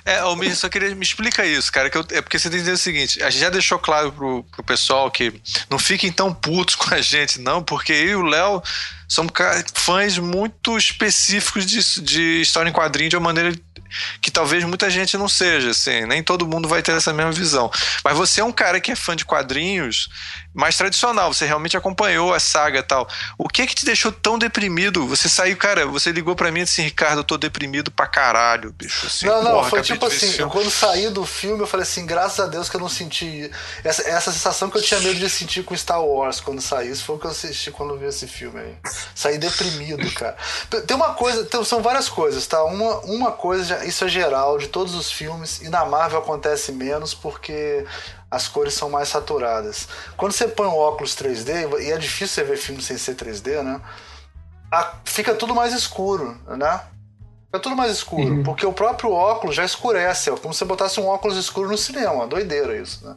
É, 0.06 0.20
Almir, 0.20 0.56
só 0.56 0.70
queria 0.70 0.96
me 0.96 1.04
explica 1.04 1.46
isso, 1.46 1.72
cara, 1.72 1.90
que 1.90 1.98
eu, 1.98 2.06
é 2.12 2.22
porque 2.22 2.40
você 2.40 2.50
tem 2.50 2.60
que 2.60 2.64
entender 2.64 2.76
o 2.76 2.78
seguinte, 2.78 3.22
a 3.22 3.30
gente 3.30 3.42
já 3.42 3.50
deixou 3.50 3.78
claro 3.78 4.12
pro, 4.12 4.44
pro 4.44 4.64
pessoal 4.64 5.12
que 5.12 5.42
não 5.70 5.78
fiquem 5.78 6.12
tão 6.12 6.34
putos 6.34 6.76
com 6.76 6.94
a 6.94 7.02
gente, 7.02 7.42
não, 7.42 7.62
porque 7.62 7.92
eu 7.92 8.08
e 8.08 8.16
o 8.16 8.22
Léo 8.22 8.64
somos 9.08 9.32
fãs 9.74 10.18
muito 10.18 10.78
específicos 10.78 11.66
de, 11.66 12.02
de 12.02 12.42
história 12.42 12.70
em 12.70 12.74
quadrinho 12.74 13.10
de 13.10 13.18
uma 13.18 13.26
maneira 13.26 13.54
que 14.22 14.32
talvez 14.32 14.64
muita 14.64 14.90
gente 14.90 15.18
não 15.18 15.28
seja, 15.28 15.72
assim, 15.72 16.06
nem 16.06 16.24
todo 16.24 16.48
mundo 16.48 16.68
vai 16.68 16.82
ter 16.82 16.94
essa 16.94 17.14
mesma 17.14 17.32
visão. 17.32 17.72
Mas 18.04 18.18
você 18.18 18.42
é 18.42 18.44
um 18.44 18.52
cara 18.52 18.80
que 18.80 18.92
é 18.92 18.96
fã 18.96 19.16
de 19.16 19.26
quadrinhos 19.26 20.10
mais 20.58 20.76
tradicional, 20.76 21.32
você 21.32 21.46
realmente 21.46 21.78
acompanhou 21.78 22.34
a 22.34 22.40
saga 22.40 22.80
e 22.80 22.84
tal. 22.84 23.08
O 23.38 23.48
que 23.48 23.68
que 23.68 23.76
te 23.76 23.86
deixou 23.86 24.12
tão 24.12 24.40
deprimido? 24.40 25.06
Você 25.06 25.30
saiu, 25.30 25.56
cara, 25.56 25.86
você 25.86 26.12
ligou 26.12 26.36
para 26.36 26.52
mim 26.52 26.62
e 26.62 26.64
disse, 26.64 26.82
Ricardo, 26.82 27.20
eu 27.20 27.24
tô 27.24 27.38
deprimido 27.38 27.92
pra 27.92 28.08
caralho, 28.08 28.74
bicho. 28.74 29.06
Assim, 29.06 29.28
não, 29.28 29.44
não, 29.44 29.52
porra, 29.52 29.70
foi 29.70 29.82
tipo 29.84 30.04
assim, 30.08 30.36
eu, 30.40 30.50
quando 30.50 30.72
saí 30.72 31.10
do 31.10 31.24
filme, 31.28 31.62
eu 31.62 31.68
falei 31.68 31.84
assim, 31.84 32.08
graças 32.08 32.40
a 32.40 32.48
Deus 32.48 32.70
que 32.70 32.76
eu 32.76 32.80
não 32.82 32.90
senti 32.90 33.52
essa, 33.84 34.02
essa 34.10 34.32
sensação 34.32 34.68
que 34.68 34.80
eu 34.80 34.82
tinha 34.82 35.00
medo 35.00 35.20
de 35.20 35.30
sentir 35.30 35.64
com 35.64 35.78
Star 35.78 36.02
Wars 36.04 36.40
quando 36.40 36.60
saí. 36.60 36.90
Isso 36.90 37.04
foi 37.04 37.18
o 37.18 37.20
que 37.20 37.28
eu 37.28 37.32
assisti 37.32 37.70
quando 37.70 37.96
vi 37.96 38.08
esse 38.08 38.26
filme 38.26 38.60
aí. 38.60 38.76
Saí 39.14 39.38
deprimido, 39.38 40.12
cara. 40.14 40.36
Tem 40.88 40.98
uma 40.98 41.14
coisa, 41.14 41.46
tem, 41.46 41.64
são 41.64 41.84
várias 41.84 42.10
coisas, 42.10 42.48
tá? 42.48 42.64
Uma, 42.64 42.98
uma 43.02 43.32
coisa, 43.32 43.86
isso 43.86 44.04
é 44.04 44.08
geral 44.08 44.58
de 44.58 44.70
todos 44.70 44.96
os 44.96 45.12
filmes, 45.12 45.62
e 45.62 45.70
na 45.70 45.86
Marvel 45.86 46.18
acontece 46.18 46.72
menos 46.72 47.14
porque 47.14 47.86
as 48.30 48.48
cores 48.48 48.74
são 48.74 48.90
mais 48.90 49.10
saturadas. 49.10 49.88
Quando 50.16 50.34
você 50.34 50.48
põe 50.48 50.68
um 50.68 50.76
óculos 50.76 51.16
3D, 51.16 51.82
e 51.82 51.92
é 51.92 51.98
difícil 51.98 52.28
você 52.28 52.44
ver 52.44 52.58
filme 52.58 52.82
sem 52.82 52.98
ser 52.98 53.16
3D, 53.16 53.62
né? 53.64 53.82
A, 54.72 54.96
fica 55.06 55.34
tudo 55.34 55.56
mais 55.56 55.74
escuro, 55.74 56.38
né? 56.58 56.82
Fica 57.46 57.60
tudo 57.60 57.76
mais 57.76 57.92
escuro, 57.92 58.36
uhum. 58.36 58.44
porque 58.44 58.66
o 58.66 58.74
próprio 58.74 59.12
óculos 59.12 59.56
já 59.56 59.64
escurece, 59.64 60.30
é 60.30 60.36
como 60.36 60.54
se 60.54 60.60
você 60.60 60.66
botasse 60.66 61.00
um 61.00 61.08
óculos 61.08 61.38
escuro 61.38 61.70
no 61.70 61.78
cinema, 61.78 62.28
doideira 62.28 62.76
isso, 62.76 63.08
né? 63.08 63.16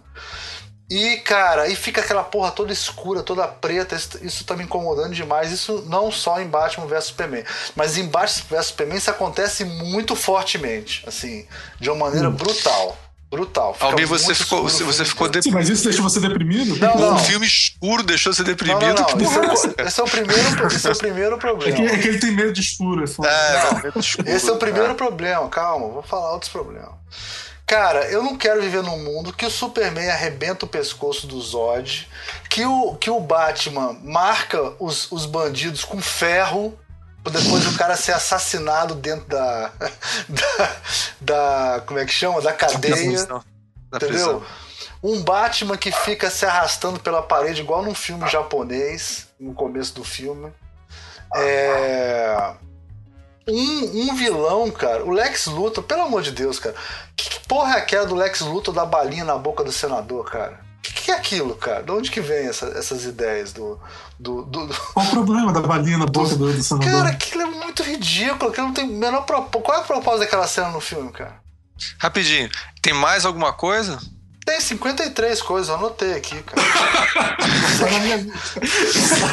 E, 0.91 1.19
cara, 1.19 1.63
aí 1.63 1.77
fica 1.77 2.01
aquela 2.01 2.25
porra 2.25 2.51
toda 2.51 2.73
escura, 2.73 3.23
toda 3.23 3.47
preta, 3.47 3.95
isso, 3.95 4.19
isso 4.23 4.45
tá 4.45 4.57
me 4.57 4.65
incomodando 4.65 5.15
demais. 5.15 5.53
Isso 5.53 5.85
não 5.87 6.11
só 6.11 6.41
em 6.41 6.49
Batman 6.49 6.87
vs 6.87 7.05
Superman, 7.05 7.45
mas 7.77 7.97
em 7.97 8.09
Batman 8.09 8.45
vs 8.51 8.67
Superman 8.67 8.99
isso 8.99 9.09
acontece 9.09 9.65
muito 9.65 10.17
fortemente, 10.17 11.05
assim, 11.07 11.47
de 11.79 11.89
uma 11.89 12.07
maneira 12.07 12.29
hum. 12.29 12.35
brutal. 12.35 12.99
Brutal. 13.31 13.77
Almir, 13.79 14.09
você 14.09 14.35
ficou, 14.35 14.65
você, 14.65 14.83
você 14.83 15.05
ficou 15.05 15.29
deprimido. 15.29 15.55
Mas 15.61 15.69
isso 15.69 15.85
deixou 15.85 16.03
você 16.03 16.19
deprimido? 16.19 16.77
Não, 16.81 16.99
não. 16.99 17.15
Um 17.15 17.19
filme 17.19 17.47
escuro 17.47 18.03
deixou 18.03 18.33
você 18.33 18.43
deprimido. 18.43 18.81
Não, 18.81 18.95
não, 18.95 19.43
não. 19.43 19.53
Esse, 19.53 19.69
é, 19.79 19.83
esse, 19.87 20.01
é, 20.01 20.03
o 20.03 20.07
primeiro, 20.07 20.67
esse 20.67 20.89
é 20.89 20.91
o 20.91 20.99
primeiro 20.99 21.39
problema. 21.39 21.73
É 21.73 21.77
que, 21.77 21.95
é 21.95 21.99
que 21.99 22.09
ele 22.09 22.19
tem 22.19 22.33
medo 22.33 22.53
de 22.53 22.61
escuro. 22.61 23.05
É, 23.05 23.87
é 23.87 23.93
não, 23.95 24.01
escuro, 24.01 24.29
esse 24.29 24.51
é 24.51 24.53
o 24.53 24.57
primeiro 24.57 24.91
é. 24.91 24.95
problema. 24.95 25.49
Calma, 25.49 25.87
vou 25.87 26.03
falar 26.03 26.33
outros 26.33 26.51
problemas. 26.51 26.91
Cara, 27.65 28.11
eu 28.11 28.21
não 28.25 28.37
quero 28.37 28.61
viver 28.61 28.83
num 28.83 28.99
mundo 28.99 29.33
que 29.33 29.47
o 29.47 29.51
Superman 29.51 30.11
arrebenta 30.11 30.65
o 30.65 30.69
pescoço 30.69 31.29
do 31.29 31.41
Zod, 31.41 32.09
que 32.49 32.65
o, 32.65 32.97
que 32.97 33.09
o 33.09 33.21
Batman 33.21 33.97
marca 34.03 34.73
os, 34.81 35.07
os 35.13 35.25
bandidos 35.25 35.85
com 35.85 36.03
ferro 36.03 36.77
depois 37.25 37.67
o 37.67 37.77
cara 37.77 37.97
ser 37.97 38.13
assassinado 38.13 38.95
dentro 38.95 39.27
da, 39.27 39.73
da, 40.29 40.77
da 41.21 41.83
como 41.87 41.99
é 41.99 42.07
que 42.07 42.13
chama? 42.13 42.41
Da 42.41 42.53
cadeia. 42.53 43.27
Da 43.91 43.97
entendeu? 43.97 44.43
Um 45.03 45.23
Batman 45.23 45.77
que 45.77 45.91
fica 45.91 46.31
se 46.31 46.47
arrastando 46.47 47.01
pela 47.01 47.23
parede 47.23 47.61
igual 47.61 47.83
num 47.83 47.95
filme 47.95 48.29
japonês, 48.29 49.29
no 49.39 49.53
começo 49.55 49.95
do 49.95 50.05
filme. 50.05 50.53
É... 51.35 52.55
Um, 53.49 54.11
um 54.11 54.15
vilão, 54.15 54.71
cara, 54.71 55.05
o 55.05 55.11
Lex 55.11 55.47
Luthor, 55.47 55.83
pelo 55.85 56.03
amor 56.03 56.23
de 56.23 56.31
Deus, 56.31 56.59
cara. 56.59 56.75
Que 57.17 57.41
porra 57.49 57.75
é 57.75 57.79
aquela 57.79 58.07
do 58.07 58.15
Lex 58.15 58.41
Luthor 58.41 58.73
da 58.73 58.85
balinha 58.85 59.25
na 59.25 59.37
boca 59.37 59.65
do 59.65 59.73
senador, 59.73 60.31
cara? 60.31 60.61
O 60.81 60.83
que, 60.83 60.93
que, 60.95 61.11
é 61.11 61.15
aquilo, 61.15 61.55
cara? 61.57 61.83
De 61.83 61.93
onde 61.93 62.11
que 62.11 62.23
vem 62.23 62.47
essa, 62.47 62.67
essas 62.69 63.05
ideias 63.05 63.53
do, 63.53 63.79
do, 64.19 64.43
do, 64.45 64.67
Qual 64.95 65.05
o 65.05 65.11
problema 65.11 65.53
da 65.53 65.61
balinha 65.61 65.99
na 65.99 66.07
boca 66.07 66.35
do, 66.35 66.51
do 66.51 66.63
senador? 66.63 66.91
Cara, 66.91 67.11
aquilo 67.11 67.43
é 67.43 67.47
muito 67.47 67.83
ridículo. 67.83 68.51
Aquilo 68.51 68.69
não 68.69 68.75
tem 68.75 68.89
menor 68.89 69.23
propósito. 69.23 69.61
Qual 69.61 69.79
é 69.79 69.83
o 69.83 69.87
propósito 69.87 70.21
daquela 70.21 70.47
cena 70.47 70.71
no 70.71 70.81
filme, 70.81 71.13
cara? 71.13 71.39
Rapidinho, 71.99 72.49
tem 72.81 72.95
mais 72.95 73.27
alguma 73.27 73.53
coisa? 73.53 73.99
Tem 74.45 74.61
53 74.61 75.43
coisas, 75.43 75.69
eu 75.69 75.75
anotei 75.75 76.15
aqui, 76.15 76.43
cara. 76.43 76.63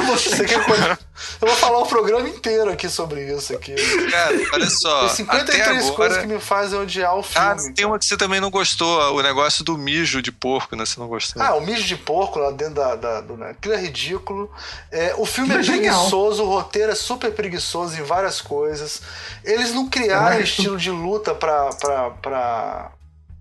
Você 0.07 0.45
quer 0.45 0.59
Eu 1.41 1.47
vou 1.47 1.55
falar 1.55 1.79
o 1.79 1.85
programa 1.85 2.27
inteiro 2.27 2.71
aqui 2.71 2.89
sobre 2.89 3.23
isso 3.33 3.53
aqui. 3.53 3.73
Cara, 4.11 4.35
olha 4.53 4.69
só. 4.69 5.07
Tem 5.07 5.15
53 5.17 5.67
agora... 5.67 5.95
coisas 5.95 6.17
que 6.19 6.27
me 6.27 6.39
fazem 6.39 6.79
odiar 6.79 7.15
o 7.15 7.23
filme. 7.23 7.47
Ah, 7.47 7.55
tem 7.73 7.85
uma 7.85 7.97
que 7.97 8.05
você 8.05 8.17
também 8.17 8.39
não 8.39 8.49
gostou, 8.49 9.15
o 9.15 9.21
negócio 9.21 9.63
do 9.63 9.77
mijo 9.77 10.21
de 10.21 10.31
porco, 10.31 10.75
né? 10.75 10.85
Você 10.85 10.99
não 10.99 11.07
gostou. 11.07 11.41
Ah, 11.41 11.55
o 11.55 11.61
mijo 11.61 11.83
de 11.83 11.95
porco 11.95 12.39
lá 12.39 12.51
dentro 12.51 12.75
da. 12.75 12.95
da 12.95 13.21
do, 13.21 13.37
né? 13.37 13.51
Aquilo 13.51 13.73
é 13.73 13.77
ridículo. 13.77 14.51
É, 14.91 15.15
o 15.17 15.25
filme 15.25 15.53
é, 15.55 15.59
é 15.59 15.63
preguiçoso, 15.63 16.43
o 16.43 16.49
roteiro 16.49 16.91
é 16.91 16.95
super 16.95 17.31
preguiçoso 17.31 17.97
em 17.97 18.03
várias 18.03 18.41
coisas. 18.41 19.01
Eles 19.43 19.73
não 19.73 19.87
criaram 19.87 20.37
é, 20.37 20.41
estilo 20.41 20.77
de 20.77 20.91
luta 20.91 21.33
pra, 21.33 21.69
pra, 21.69 22.09
pra, 22.11 22.91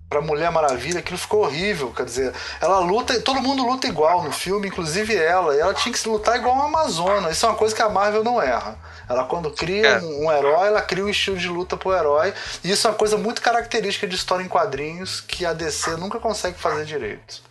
pra 0.09 0.21
Mulher 0.21 0.51
Maravilha, 0.51 0.99
aquilo 0.99 1.17
ficou 1.17 1.43
horrível. 1.43 1.91
Quer 1.91 2.05
dizer, 2.05 2.33
ela 2.61 2.79
luta, 2.79 3.19
todo 3.21 3.41
mundo 3.41 3.63
luta 3.65 3.87
igual 3.87 4.23
no 4.23 4.31
filme, 4.31 4.67
inclusive 4.67 5.15
ela. 5.15 5.55
E 5.55 5.59
ela 5.59 5.73
tinha 5.73 5.91
que 5.91 5.99
se 5.99 6.07
lutar 6.07 6.37
igual 6.37 6.55
uma 6.55 6.65
Amazona. 6.65 7.29
Isso 7.29 7.45
é 7.45 7.49
uma 7.49 7.55
coisa 7.55 7.75
que 7.75 7.81
a 7.81 7.89
Marvel 7.89 8.23
não 8.23 8.41
erra. 8.41 8.77
Ela, 9.09 9.23
quando 9.25 9.51
cria 9.51 9.87
é. 9.87 9.99
um, 9.99 10.25
um, 10.25 10.31
herói, 10.31 10.67
ela 10.67 10.81
cria 10.81 11.03
um 11.03 11.09
estilo 11.09 11.37
de 11.37 11.47
luta 11.47 11.77
pro 11.77 11.93
herói. 11.93 12.33
E 12.63 12.71
isso 12.71 12.87
é 12.87 12.89
uma 12.89 12.97
coisa 12.97 13.17
muito 13.17 13.41
característica 13.41 14.07
de 14.07 14.15
história 14.15 14.43
em 14.43 14.47
quadrinhos 14.47 15.21
que 15.21 15.45
a 15.45 15.53
DC 15.53 15.91
nunca 15.97 16.19
consegue 16.19 16.57
fazer 16.57 16.85
direito. 16.85 17.47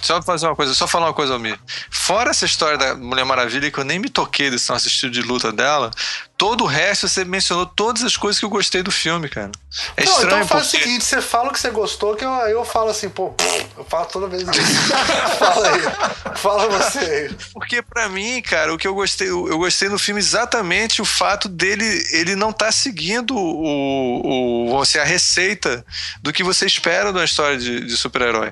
Só 0.00 0.22
fazer 0.22 0.46
uma 0.46 0.54
coisa, 0.54 0.74
só 0.74 0.86
falar 0.86 1.06
uma 1.06 1.14
coisa, 1.14 1.32
Almir. 1.32 1.58
Fora 1.90 2.30
essa 2.30 2.44
história 2.44 2.78
da 2.78 2.94
Mulher 2.94 3.24
Maravilha, 3.24 3.70
que 3.70 3.78
eu 3.78 3.84
nem 3.84 3.98
me 3.98 4.08
toquei 4.08 4.50
desse 4.50 4.70
nosso 4.70 4.86
estilo 4.86 5.10
de 5.10 5.22
luta 5.22 5.50
dela, 5.50 5.90
todo 6.36 6.64
o 6.64 6.66
resto 6.66 7.08
você 7.08 7.24
mencionou 7.24 7.66
todas 7.66 8.02
as 8.02 8.16
coisas 8.16 8.38
que 8.38 8.44
eu 8.44 8.50
gostei 8.50 8.82
do 8.82 8.90
filme, 8.90 9.28
cara. 9.28 9.50
É 9.96 10.04
não, 10.04 10.12
estranho 10.12 10.44
então 10.44 10.48
faz 10.48 10.68
porque... 10.68 10.76
o 10.76 10.82
seguinte, 10.82 11.04
você 11.04 11.20
fala 11.20 11.48
o 11.48 11.52
que 11.52 11.60
você 11.60 11.70
gostou, 11.70 12.14
que 12.14 12.24
eu, 12.24 12.30
eu 12.30 12.64
falo 12.64 12.90
assim, 12.90 13.08
pô, 13.08 13.34
eu 13.76 13.84
falo 13.84 14.06
toda 14.06 14.26
vez 14.26 14.42
isso. 14.42 14.52
fala 15.38 15.68
aí. 15.68 16.36
Fala 16.36 16.68
você 16.68 16.98
aí. 16.98 17.36
Porque 17.52 17.80
para 17.82 18.08
mim, 18.08 18.42
cara, 18.42 18.72
o 18.72 18.78
que 18.78 18.86
eu 18.86 18.94
gostei, 18.94 19.28
eu 19.28 19.58
gostei 19.58 19.88
no 19.88 19.98
filme 19.98 20.20
exatamente 20.20 21.00
o 21.00 21.04
fato 21.04 21.48
dele 21.48 21.86
ele 22.12 22.36
não 22.36 22.52
tá 22.52 22.70
seguindo 22.70 23.34
o, 23.36 24.66
o 24.66 24.70
você 24.70 24.98
a 24.98 25.04
receita 25.04 25.84
do 26.22 26.32
que 26.32 26.42
você 26.42 26.66
espera 26.66 27.12
de 27.12 27.18
uma 27.18 27.24
história 27.24 27.58
de, 27.58 27.80
de 27.80 27.96
super-herói. 27.96 28.50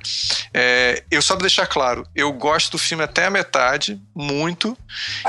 É, 0.53 1.03
eu 1.11 1.21
só 1.21 1.35
pra 1.35 1.43
deixar 1.43 1.67
claro, 1.67 2.07
eu 2.15 2.33
gosto 2.33 2.73
do 2.73 2.79
filme 2.79 3.05
até 3.05 3.27
a 3.27 3.31
metade, 3.31 4.01
muito, 4.15 4.77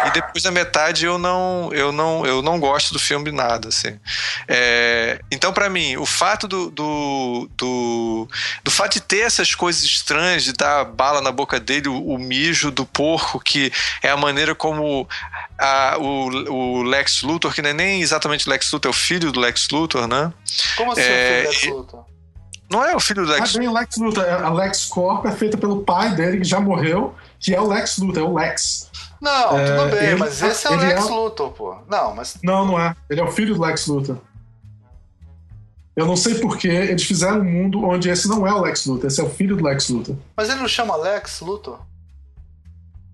e 0.06 0.12
depois 0.12 0.44
da 0.44 0.52
metade 0.52 1.06
eu 1.06 1.18
não 1.18 1.70
eu 1.74 1.92
não 1.92 2.26
eu 2.26 2.42
não 2.46 2.60
gosto 2.60 2.94
do 2.94 3.00
filme 3.00 3.32
nada, 3.32 3.70
assim. 3.70 4.00
É, 4.48 5.20
então, 5.32 5.52
para 5.52 5.70
mim, 5.70 5.98
o 5.98 6.06
fato 6.06 6.48
do, 6.48 6.70
do, 6.70 7.50
do, 7.58 8.28
do, 8.64 8.72
fato 8.72 8.94
de 8.94 9.02
ter 9.02 9.22
essas 9.22 9.54
coisas 9.56 9.84
estranhas, 9.84 10.44
de 10.44 10.54
dar 10.54 10.86
bala 10.86 11.22
na 11.22 11.32
boca 11.32 11.60
dele, 11.60 11.90
o, 11.90 12.02
o 12.02 12.18
mijo 12.18 12.72
do 12.72 12.86
porco, 12.86 13.40
que 13.40 13.72
é 14.02 14.10
a 14.10 14.16
maneira 14.18 14.54
como 14.54 15.08
a, 15.60 15.98
o, 16.00 16.28
o 16.52 16.84
Lex 16.84 17.24
Luthor, 17.24 17.54
que 17.54 17.62
não 17.62 17.72
é 17.72 17.74
nem 17.74 18.02
exatamente 18.02 18.48
Lex 18.48 18.72
Luthor, 18.72 18.90
é 18.90 18.94
o 18.94 18.98
filho 18.98 19.32
do 19.32 19.40
Lex 19.40 19.68
Luthor, 19.72 20.08
né? 20.08 20.32
Como 20.78 20.92
assim 20.92 21.02
é, 21.02 21.46
o 21.50 21.52
filho 21.52 21.74
do 21.74 21.80
Lex 21.82 21.94
Luthor? 21.96 22.06
Não 22.70 22.84
é 22.84 22.96
o 22.96 23.00
filho 23.00 23.26
do 23.26 23.32
Lex 23.32 23.54
Luthor. 23.54 23.68
Ah, 23.68 23.70
o 23.70 23.74
Lex 23.74 23.98
Luthor. 23.98 24.26
A 24.26 24.54
Lex 24.54 24.86
Corp 24.86 25.26
é 25.26 25.32
feita 25.32 25.58
pelo 25.58 25.84
pai 25.84 26.16
dele, 26.16 26.38
que 26.38 26.44
já 26.44 26.60
morreu, 26.60 27.16
que 27.40 27.54
é 27.54 27.60
o 27.60 27.68
Lex 27.68 27.98
Luthor, 27.98 28.24
é 28.24 28.26
o 28.26 28.34
Lex. 28.34 28.90
Não, 29.26 29.60
é, 29.60 29.66
tudo 29.66 29.96
bem, 29.96 30.16
mas 30.16 30.40
esse 30.44 30.68
é 30.68 30.70
o 30.70 30.76
Lex 30.76 31.04
é... 31.08 31.10
Luthor, 31.10 31.50
pô. 31.50 31.76
Não, 31.90 32.14
mas. 32.14 32.38
Não, 32.44 32.64
não 32.64 32.80
é. 32.80 32.96
Ele 33.10 33.20
é 33.20 33.24
o 33.24 33.32
filho 33.32 33.56
do 33.56 33.62
Lex 33.62 33.88
Luthor. 33.88 34.18
Eu 35.96 36.06
não 36.06 36.16
sei 36.16 36.36
porquê 36.36 36.68
eles 36.68 37.04
fizeram 37.04 37.40
um 37.40 37.44
mundo 37.44 37.84
onde 37.84 38.08
esse 38.08 38.28
não 38.28 38.46
é 38.46 38.54
o 38.54 38.62
Lex 38.62 38.86
Luthor, 38.86 39.08
esse 39.08 39.20
é 39.20 39.24
o 39.24 39.30
filho 39.30 39.56
do 39.58 39.64
Lex 39.64 39.90
Luthor. 39.90 40.16
Mas 40.38 40.50
ele 40.50 40.60
não 40.60 40.68
chama 40.68 40.96
Lex 40.96 41.42
Luthor? 41.42 41.80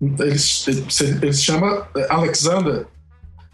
Eles, 0.01 0.67
ele, 0.67 1.33
se 1.33 1.43
chama 1.43 1.87
Alexander. 2.09 2.87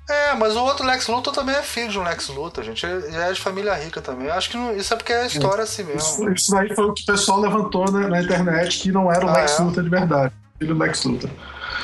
É, 0.09 0.33
mas 0.33 0.55
o 0.55 0.63
outro 0.63 0.83
Lex 0.83 1.07
Luthor 1.07 1.33
também 1.33 1.53
é 1.53 1.61
filho 1.61 1.89
de 1.89 1.99
um 1.99 2.03
Lex 2.03 2.29
Luthor, 2.29 2.63
gente. 2.63 2.83
Ele 2.85 3.17
é 3.17 3.31
de 3.31 3.39
família 3.39 3.75
rica 3.75 4.01
também. 4.01 4.31
Acho 4.31 4.49
que 4.49 4.57
não, 4.57 4.75
isso 4.75 4.93
é 4.93 4.97
porque 4.97 5.13
é 5.13 5.23
a 5.23 5.27
história 5.27 5.61
é, 5.61 5.63
assim 5.63 5.83
mesmo. 5.83 5.99
Isso, 5.99 6.29
isso 6.31 6.51
daí 6.51 6.73
foi 6.73 6.85
o 6.85 6.93
que 6.93 7.03
o 7.03 7.05
pessoal 7.05 7.39
levantou 7.39 7.91
na, 7.91 8.07
na 8.07 8.21
internet, 8.21 8.79
que 8.79 8.91
não 8.91 9.11
era 9.11 9.25
o 9.25 9.29
ah, 9.29 9.33
Lex 9.33 9.59
é? 9.59 9.63
Luthor 9.63 9.83
de 9.83 9.89
verdade. 9.89 10.33
Filho 10.57 10.73
do 10.73 10.79
Lex 10.79 11.03
Luthor. 11.03 11.29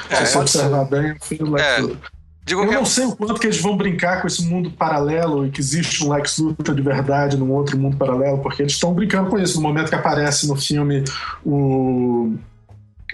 É, 0.09 0.15
Se 0.15 0.33
você 0.33 0.37
observar 0.37 0.85
bem, 0.85 1.13
o 1.13 1.23
filho 1.23 1.45
do 1.45 1.51
Lex 1.53 1.65
é. 1.65 1.79
Luthor. 1.79 2.09
eu 2.49 2.71
não 2.71 2.85
sei 2.85 3.05
o 3.05 3.15
quanto 3.15 3.35
que 3.35 3.47
eles 3.47 3.61
vão 3.61 3.77
brincar 3.77 4.21
com 4.21 4.27
esse 4.27 4.43
mundo 4.43 4.71
paralelo 4.71 5.45
e 5.45 5.51
que 5.51 5.59
existe 5.59 6.03
um 6.03 6.11
Lex 6.11 6.37
Luthor 6.39 6.75
de 6.75 6.81
verdade 6.81 7.37
num 7.37 7.51
outro 7.51 7.77
mundo 7.77 7.97
paralelo, 7.97 8.39
porque 8.39 8.61
eles 8.61 8.73
estão 8.73 8.93
brincando 8.93 9.29
com 9.29 9.39
isso. 9.39 9.55
No 9.55 9.63
momento 9.63 9.89
que 9.89 9.95
aparece 9.95 10.47
no 10.47 10.55
filme 10.55 11.03
o. 11.45 12.35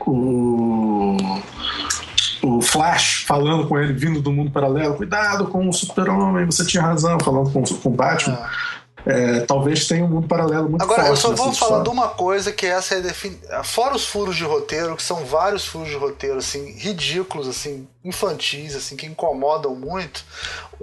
o 0.06 1.18
o 2.42 2.62
Flash 2.62 3.26
falando 3.28 3.68
com 3.68 3.78
ele, 3.78 3.94
vindo 3.94 4.22
do 4.22 4.32
mundo 4.32 4.50
paralelo, 4.52 4.96
cuidado 4.96 5.48
com 5.48 5.68
o 5.68 5.74
super-homem, 5.74 6.46
você 6.46 6.66
tinha 6.66 6.82
razão, 6.82 7.20
falando 7.20 7.52
com, 7.52 7.64
com 7.64 7.90
o 7.90 7.94
Batman. 7.94 8.36
É. 8.36 8.79
É, 9.10 9.40
talvez 9.42 9.88
tenha 9.88 10.06
um 10.06 10.08
mundo 10.08 10.28
paralelo 10.28 10.70
muito 10.70 10.82
Agora, 10.82 11.06
forte. 11.06 11.20
Agora, 11.20 11.34
eu 11.34 11.38
só 11.38 11.44
vou 11.44 11.54
falar 11.54 11.84
de 11.84 11.90
uma 11.90 12.10
coisa 12.10 12.52
que 12.52 12.66
essa 12.66 12.96
é 12.96 13.02
defin... 13.02 13.40
Fora 13.64 13.96
os 13.96 14.06
furos 14.06 14.36
de 14.36 14.44
roteiro, 14.44 14.96
que 14.96 15.04
são 15.04 15.26
vários 15.26 15.66
furos 15.66 15.90
de 15.90 15.96
roteiro, 15.96 16.38
assim, 16.38 16.72
ridículos, 16.78 17.48
assim, 17.48 17.88
infantis, 18.04 18.76
assim, 18.76 18.96
que 18.96 19.06
incomodam 19.06 19.76
muito. 19.76 20.24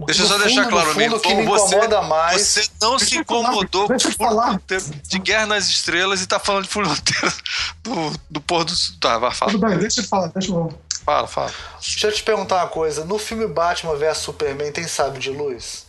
Deixa 0.04 0.22
eu 0.22 0.26
só 0.26 0.38
deixar 0.38 0.68
claro, 0.68 0.92
fundo, 0.92 1.20
que 1.20 1.34
me 1.34 1.42
incomoda 1.42 2.00
você, 2.00 2.08
mais. 2.08 2.42
Você 2.42 2.68
não 2.80 2.98
se 2.98 3.16
incomodou 3.16 3.86
com 3.86 3.94
o 3.94 4.00
furo 4.00 4.36
roteiro 4.36 4.84
de 5.04 5.18
Guerra 5.18 5.46
nas 5.46 5.68
Estrelas 5.68 6.20
e 6.20 6.26
tá 6.26 6.38
falando 6.38 6.64
de 6.64 6.70
furo 6.70 6.88
roteiro 6.88 7.34
do, 7.82 8.12
do 8.28 8.40
pôr 8.40 8.64
do. 8.64 8.72
Tá, 9.00 9.18
vai 9.18 9.32
falar. 9.32 9.52
Tudo 9.52 9.66
bem, 9.66 9.78
deixa 9.78 10.00
eu 10.00 10.04
falar, 10.04 10.26
deixa 10.28 10.52
eu 10.52 10.72
Fala, 11.06 11.28
fala. 11.28 11.52
Deixa 11.80 12.08
eu 12.08 12.12
te 12.12 12.22
perguntar 12.24 12.56
uma 12.56 12.66
coisa. 12.66 13.04
No 13.04 13.16
filme 13.16 13.46
Batman 13.46 13.94
vs 13.94 14.18
Superman 14.18 14.72
tem 14.72 14.88
sábio 14.88 15.20
de 15.20 15.30
luz? 15.30 15.85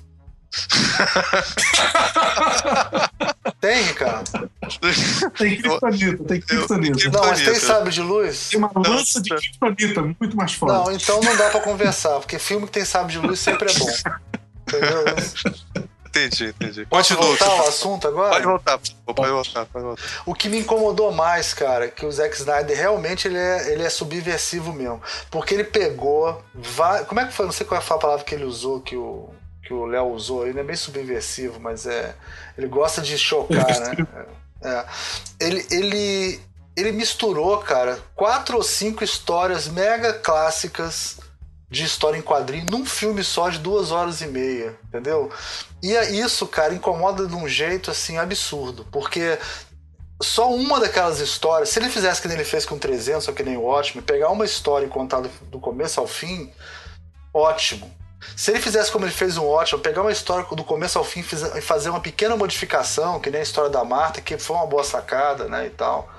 tem, 3.60 3.84
Ricardo? 3.84 4.50
Tem 5.38 5.58
criptonita, 5.58 6.24
tem 6.24 6.42
criptonita. 6.42 7.10
Não, 7.10 7.26
mas 7.26 7.42
tem 7.42 7.56
sábio 7.56 7.92
de 7.92 8.02
luz? 8.02 8.50
Tem 8.50 8.60
uma 8.60 8.72
lança 8.76 9.22
de 9.22 9.36
criptonita 9.36 10.02
muito 10.20 10.36
mais 10.36 10.54
forte. 10.54 10.74
Não, 10.74 10.92
então 10.92 11.20
não 11.22 11.36
dá 11.36 11.50
pra 11.50 11.62
conversar, 11.62 12.20
porque 12.20 12.40
filme 12.40 12.66
que 12.66 12.72
tem 12.72 12.86
sábio 12.86 13.22
de 13.22 13.28
luz 13.28 13.40
sempre 13.40 13.72
é 13.72 13.74
bom. 13.74 13.88
Entendeu? 14.68 15.06
Entendi, 16.18 16.48
entendi. 16.48 16.86
Pode 16.86 17.14
voltar 17.14 17.46
ao 17.46 17.68
assunto 17.68 18.08
agora? 18.08 18.32
Pode 18.32 18.46
voltar, 18.46 18.80
pode 18.80 19.30
voltar, 19.30 19.66
pode 19.66 19.86
voltar. 19.86 20.04
O 20.26 20.34
que 20.34 20.50
me 20.50 20.60
incomodou 20.60 21.12
mais, 21.12 21.54
cara, 21.54 21.90
que 21.90 22.06
o 22.06 22.12
Zack 22.12 22.36
Snyder 22.36 22.76
realmente 22.76 23.28
ele 23.28 23.38
é, 23.38 23.72
ele 23.72 23.84
é 23.84 23.90
subversivo 23.90 24.74
mesmo. 24.74 25.02
Porque 25.30 25.54
ele 25.54 25.64
pegou. 25.64 26.44
Como 27.08 27.20
é 27.20 27.26
que 27.26 27.34
foi? 27.34 27.46
Não 27.46 27.54
sei 27.54 27.66
qual 27.66 27.82
foi 27.82 27.98
a 27.98 28.00
palavra 28.00 28.26
que 28.26 28.34
ele 28.34 28.46
usou, 28.46 28.82
que 28.82 28.96
o 28.96 29.30
que 29.68 29.74
o 29.74 29.86
Léo 29.86 30.08
usou. 30.08 30.48
Ele 30.48 30.60
é 30.60 30.64
bem 30.64 30.76
subversivo, 30.76 31.60
mas 31.60 31.86
é. 31.86 32.16
Ele 32.58 32.68
gosta 32.68 33.02
de 33.02 33.18
chocar, 33.18 33.68
né? 33.80 34.08
É. 34.64 34.86
Ele, 35.40 35.68
ele, 35.70 36.42
ele 36.76 36.92
misturou, 36.92 37.60
cara, 37.60 38.00
quatro 38.16 38.58
ou 38.58 38.64
cinco 38.64 39.04
histórias 39.04 39.68
mega 39.68 40.14
clássicas 40.14 41.20
de 41.70 41.84
história 41.84 42.18
em 42.18 42.22
quadrinho 42.22 42.66
num 42.72 42.86
filme 42.86 43.24
só 43.24 43.50
de 43.50 43.60
duas 43.60 43.92
horas 43.92 44.22
e 44.22 44.28
meia, 44.28 44.76
entendeu? 44.88 45.30
E 45.84 45.96
é 45.96 46.10
isso, 46.12 46.48
cara, 46.48 46.74
incomoda 46.74 47.28
de 47.28 47.36
um 47.36 47.48
jeito 47.48 47.92
assim 47.92 48.18
absurdo, 48.18 48.88
porque 48.92 49.38
só 50.22 50.52
uma 50.52 50.80
daquelas 50.80 51.20
histórias, 51.20 51.70
se 51.70 51.78
ele 51.78 51.90
fizesse 51.90 52.22
que 52.22 52.28
nem 52.28 52.38
ele 52.38 52.46
fez 52.46 52.66
com 52.66 52.80
300 52.80 53.28
ou 53.28 53.34
que 53.34 53.44
nem 53.44 53.58
o 53.58 53.66
ótimo, 53.66 54.02
pegar 54.02 54.30
uma 54.30 54.46
história 54.46 54.86
e 54.86 54.90
contar 54.90 55.22
do 55.22 55.60
começo 55.60 56.00
ao 56.00 56.08
fim, 56.08 56.52
ótimo. 57.34 57.97
Se 58.36 58.52
ele 58.52 58.60
fizesse 58.60 58.92
como 58.92 59.06
ele 59.06 59.14
fez 59.14 59.38
um 59.38 59.46
ótimo, 59.46 59.80
pegar 59.80 60.02
uma 60.02 60.12
história 60.12 60.46
do 60.56 60.64
começo 60.64 60.98
ao 60.98 61.04
fim 61.04 61.24
e 61.56 61.62
fazer 61.62 61.90
uma 61.90 62.00
pequena 62.00 62.36
modificação, 62.36 63.20
que 63.20 63.30
nem 63.30 63.40
a 63.40 63.44
história 63.44 63.70
da 63.70 63.84
Marta, 63.84 64.22
que 64.22 64.38
foi 64.38 64.56
uma 64.56 64.66
boa 64.66 64.84
sacada, 64.84 65.46
né, 65.46 65.68
e 65.68 65.70
tal 65.70 66.10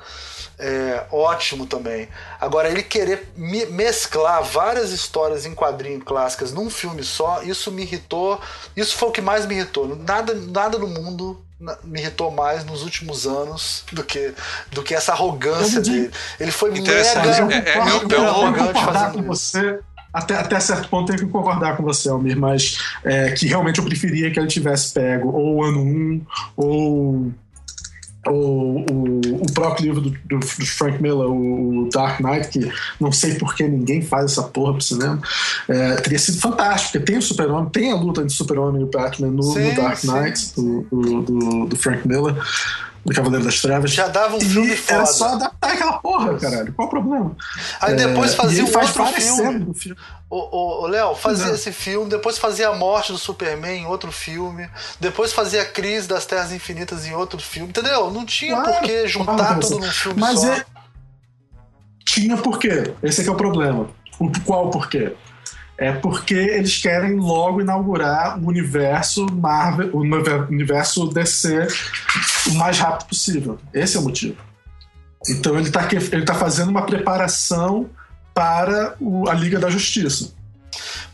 é, 0.58 1.04
ótimo 1.10 1.66
também. 1.66 2.08
Agora, 2.40 2.68
ele 2.68 2.82
querer 2.82 3.32
mesclar 3.36 4.42
várias 4.42 4.90
histórias 4.90 5.46
em 5.46 5.54
quadrinho 5.54 6.00
clássicas 6.00 6.52
num 6.52 6.68
filme 6.68 7.04
só, 7.04 7.42
isso 7.42 7.70
me 7.70 7.82
irritou. 7.82 8.40
Isso 8.76 8.96
foi 8.96 9.08
o 9.08 9.12
que 9.12 9.20
mais 9.20 9.46
me 9.46 9.54
irritou. 9.54 9.96
Nada, 9.96 10.34
nada 10.34 10.78
no 10.78 10.88
mundo 10.88 11.40
me 11.84 12.00
irritou 12.00 12.30
mais 12.30 12.64
nos 12.64 12.82
últimos 12.82 13.26
anos 13.26 13.84
do 13.92 14.04
que, 14.04 14.32
do 14.70 14.82
que 14.82 14.94
essa 14.94 15.12
arrogância 15.12 15.80
dele. 15.80 16.10
Ele 16.38 16.50
foi 16.52 16.70
mega 16.70 16.92
é, 16.92 17.74
é, 17.74 17.78
eu, 17.78 18.28
arrogante 18.28 18.84
fazendo 18.84 19.24
com 19.24 19.32
isso. 19.32 19.52
Você 19.52 19.80
até, 20.12 20.34
até 20.34 20.58
certo 20.60 20.88
ponto 20.88 21.06
tenho 21.06 21.18
que 21.18 21.26
concordar 21.26 21.76
com 21.76 21.82
você, 21.82 22.08
Almir, 22.08 22.38
mas 22.38 22.78
é, 23.04 23.32
que 23.32 23.46
realmente 23.46 23.78
eu 23.78 23.84
preferia 23.84 24.30
que 24.30 24.38
ele 24.38 24.48
tivesse 24.48 24.92
pego 24.92 25.30
ou 25.30 25.62
ano 25.62 25.80
1 25.82 26.26
ou 26.56 27.32
o, 28.26 28.84
o, 28.90 29.20
o 29.42 29.52
próprio 29.52 29.86
livro 29.86 30.00
do, 30.00 30.10
do, 30.10 30.38
do, 30.38 30.66
Frank 30.66 31.00
Miller, 31.00 31.28
o 31.28 31.88
Dark 31.92 32.20
Knight, 32.20 32.48
que 32.48 32.70
não 33.00 33.12
sei 33.12 33.34
por 33.34 33.54
que 33.54 33.66
ninguém 33.66 34.02
faz 34.02 34.32
essa 34.32 34.42
porra 34.42 34.72
pro 34.72 34.82
cinema, 34.82 35.20
é, 35.68 35.94
teria 35.96 36.18
sido 36.18 36.38
fantástico, 36.40 36.92
porque 36.92 37.06
tem 37.06 37.18
o 37.18 37.22
Super-Homem, 37.22 37.70
tem 37.70 37.92
a 37.92 37.96
luta 37.96 38.20
entre 38.20 38.32
o 38.32 38.36
Super-Homem 38.36 38.82
e 38.82 38.84
o 38.84 38.90
Batman 38.90 39.28
no, 39.28 39.42
sim, 39.42 39.70
no 39.70 39.74
Dark 39.76 40.04
Knight, 40.04 40.54
do, 40.54 41.22
do, 41.22 41.66
do, 41.66 41.76
Frank 41.76 42.06
Miller 42.06 42.34
do 43.04 43.14
Cavaleiro 43.14 43.44
das 43.44 43.60
Trevas. 43.60 43.90
Já 43.92 44.08
dava 44.08 44.36
um 44.36 44.40
filme. 44.40 44.78
Era 44.86 45.06
só 45.06 45.34
adaptar 45.34 45.72
aquela 45.72 45.98
porra, 45.98 46.38
caralho. 46.38 46.72
Qual 46.72 46.88
o 46.88 46.90
problema? 46.90 47.36
Aí 47.80 47.94
depois 47.94 48.32
é, 48.32 48.36
fazia 48.36 48.64
um 48.64 48.66
outro 48.66 49.04
filme. 49.12 49.74
filme. 49.74 49.98
O, 50.30 50.86
Léo, 50.86 51.14
fazia 51.14 51.52
esse 51.52 51.72
filme, 51.72 52.10
depois 52.10 52.36
fazia 52.36 52.68
a 52.68 52.74
morte 52.74 53.12
do 53.12 53.18
Superman 53.18 53.82
em 53.82 53.86
outro 53.86 54.12
filme, 54.12 54.68
depois 55.00 55.32
fazia 55.32 55.62
a 55.62 55.64
crise 55.64 56.06
das 56.06 56.26
Terras 56.26 56.52
Infinitas 56.52 57.06
em 57.06 57.14
outro 57.14 57.38
filme, 57.38 57.70
entendeu? 57.70 58.10
Não 58.10 58.26
tinha 58.26 58.54
claro, 58.54 58.72
por 58.72 58.82
que 58.82 59.08
juntar 59.08 59.36
claro, 59.36 59.60
tudo 59.60 59.78
num 59.78 59.90
filme 59.90 60.20
mas 60.20 60.40
só. 60.40 60.52
É... 60.52 60.64
Tinha 62.04 62.36
por 62.36 62.58
quê? 62.58 62.92
Esse 63.02 63.22
é 63.22 63.24
que 63.24 63.30
é 63.30 63.32
o 63.32 63.36
problema. 63.36 63.88
O, 64.18 64.30
qual 64.44 64.70
por 64.70 64.88
quê? 64.90 65.14
É 65.78 65.92
porque 65.92 66.34
eles 66.34 66.76
querem 66.78 67.14
logo 67.14 67.60
inaugurar 67.60 68.36
o 68.36 68.48
universo 68.48 69.24
Marvel, 69.32 69.90
o 69.92 70.00
universo 70.00 71.06
DC 71.06 71.68
o 72.48 72.54
mais 72.54 72.80
rápido 72.80 73.06
possível. 73.06 73.58
Esse 73.72 73.96
é 73.96 74.00
o 74.00 74.02
motivo. 74.02 74.36
Então 75.28 75.56
ele 75.56 75.68
está 75.68 75.88
ele 75.92 76.24
tá 76.24 76.34
fazendo 76.34 76.70
uma 76.70 76.84
preparação 76.84 77.88
para 78.34 78.96
o, 79.00 79.28
a 79.28 79.34
Liga 79.34 79.60
da 79.60 79.70
Justiça. 79.70 80.32